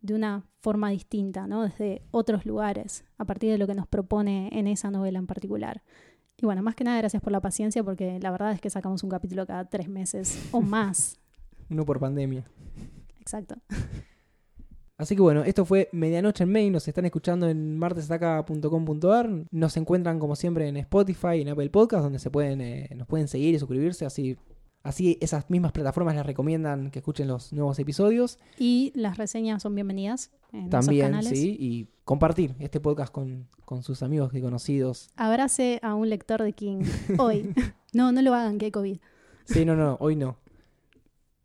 de 0.00 0.14
una 0.14 0.44
forma 0.60 0.90
distinta, 0.90 1.46
¿no? 1.46 1.62
Desde 1.64 2.02
otros 2.10 2.46
lugares, 2.46 3.04
a 3.18 3.24
partir 3.24 3.50
de 3.50 3.58
lo 3.58 3.66
que 3.66 3.74
nos 3.74 3.86
propone 3.86 4.48
en 4.52 4.66
esa 4.66 4.90
novela 4.90 5.18
en 5.18 5.26
particular. 5.26 5.82
Y 6.42 6.44
bueno, 6.44 6.60
más 6.60 6.74
que 6.74 6.82
nada, 6.82 6.98
gracias 6.98 7.22
por 7.22 7.30
la 7.30 7.40
paciencia, 7.40 7.84
porque 7.84 8.18
la 8.20 8.32
verdad 8.32 8.50
es 8.50 8.60
que 8.60 8.68
sacamos 8.68 9.04
un 9.04 9.10
capítulo 9.10 9.46
cada 9.46 9.64
tres 9.64 9.88
meses 9.88 10.48
o 10.50 10.60
más. 10.60 11.20
No 11.68 11.86
por 11.86 12.00
pandemia. 12.00 12.44
Exacto. 13.20 13.54
Así 14.98 15.14
que 15.14 15.22
bueno, 15.22 15.44
esto 15.44 15.64
fue 15.64 15.88
Medianoche 15.92 16.42
en 16.42 16.50
Maine. 16.50 16.72
Nos 16.72 16.88
están 16.88 17.04
escuchando 17.04 17.48
en 17.48 17.78
martesataca.com.ar. 17.78 19.46
Nos 19.52 19.76
encuentran 19.76 20.18
como 20.18 20.34
siempre 20.34 20.66
en 20.66 20.78
Spotify, 20.78 21.42
en 21.42 21.50
Apple 21.50 21.70
Podcast, 21.70 22.02
donde 22.02 22.18
se 22.18 22.30
pueden, 22.30 22.60
eh, 22.60 22.90
nos 22.96 23.06
pueden 23.06 23.28
seguir 23.28 23.54
y 23.54 23.60
suscribirse. 23.60 24.04
Así, 24.04 24.36
así 24.82 25.18
esas 25.20 25.48
mismas 25.48 25.70
plataformas 25.70 26.16
les 26.16 26.26
recomiendan 26.26 26.90
que 26.90 26.98
escuchen 26.98 27.28
los 27.28 27.52
nuevos 27.52 27.78
episodios. 27.78 28.40
Y 28.58 28.90
las 28.96 29.16
reseñas 29.16 29.62
son 29.62 29.76
bienvenidas 29.76 30.32
en 30.52 30.60
esos 30.60 30.70
También, 30.70 31.06
canales. 31.06 31.30
sí, 31.38 31.56
y 31.58 31.88
compartir 32.04 32.54
este 32.58 32.78
podcast 32.80 33.12
con, 33.12 33.48
con 33.64 33.82
sus 33.82 34.02
amigos 34.02 34.34
y 34.34 34.40
conocidos. 34.40 35.10
Abrace 35.16 35.78
a 35.82 35.94
un 35.94 36.08
lector 36.08 36.42
de 36.42 36.52
King 36.52 36.82
hoy. 37.18 37.54
no, 37.92 38.12
no 38.12 38.22
lo 38.22 38.34
hagan, 38.34 38.58
que 38.58 38.66
hay 38.66 38.70
COVID. 38.70 38.98
Sí, 39.44 39.64
no, 39.64 39.74
no, 39.76 39.96
hoy 40.00 40.16
no. 40.16 40.38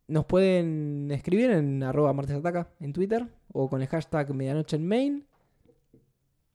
Nos 0.08 0.26
pueden 0.26 1.10
escribir 1.12 1.52
en 1.52 1.84
arroba 1.84 2.14
martesataca 2.14 2.70
en 2.80 2.94
Twitter 2.94 3.28
o 3.52 3.70
con 3.70 3.82
el 3.82 3.88
hashtag 3.88 4.34
medianoche 4.34 4.76
en 4.78 4.88
Maine. 4.88 5.26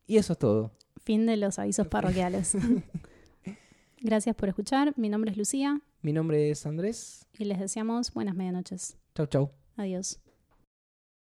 Y 0.07 0.17
eso 0.17 0.33
es 0.35 0.39
todo. 0.39 0.73
Fin 1.05 1.27
de 1.27 1.37
los 1.37 1.59
avisos 1.59 1.87
parroquiales. 1.89 2.57
Gracias 4.01 4.35
por 4.35 4.49
escuchar. 4.49 4.95
Mi 4.97 5.09
nombre 5.09 5.31
es 5.31 5.37
Lucía 5.37 5.81
Mi 6.01 6.13
nombre 6.13 6.51
es 6.51 6.65
Andrés. 6.67 7.27
y 7.39 7.45
les 7.45 7.59
deseamos 7.61 8.13
buenas 8.13 8.35
medianoches. 8.35 8.97
Chau, 9.15 9.27
chau. 9.27 9.51
Adiós. 9.77 10.21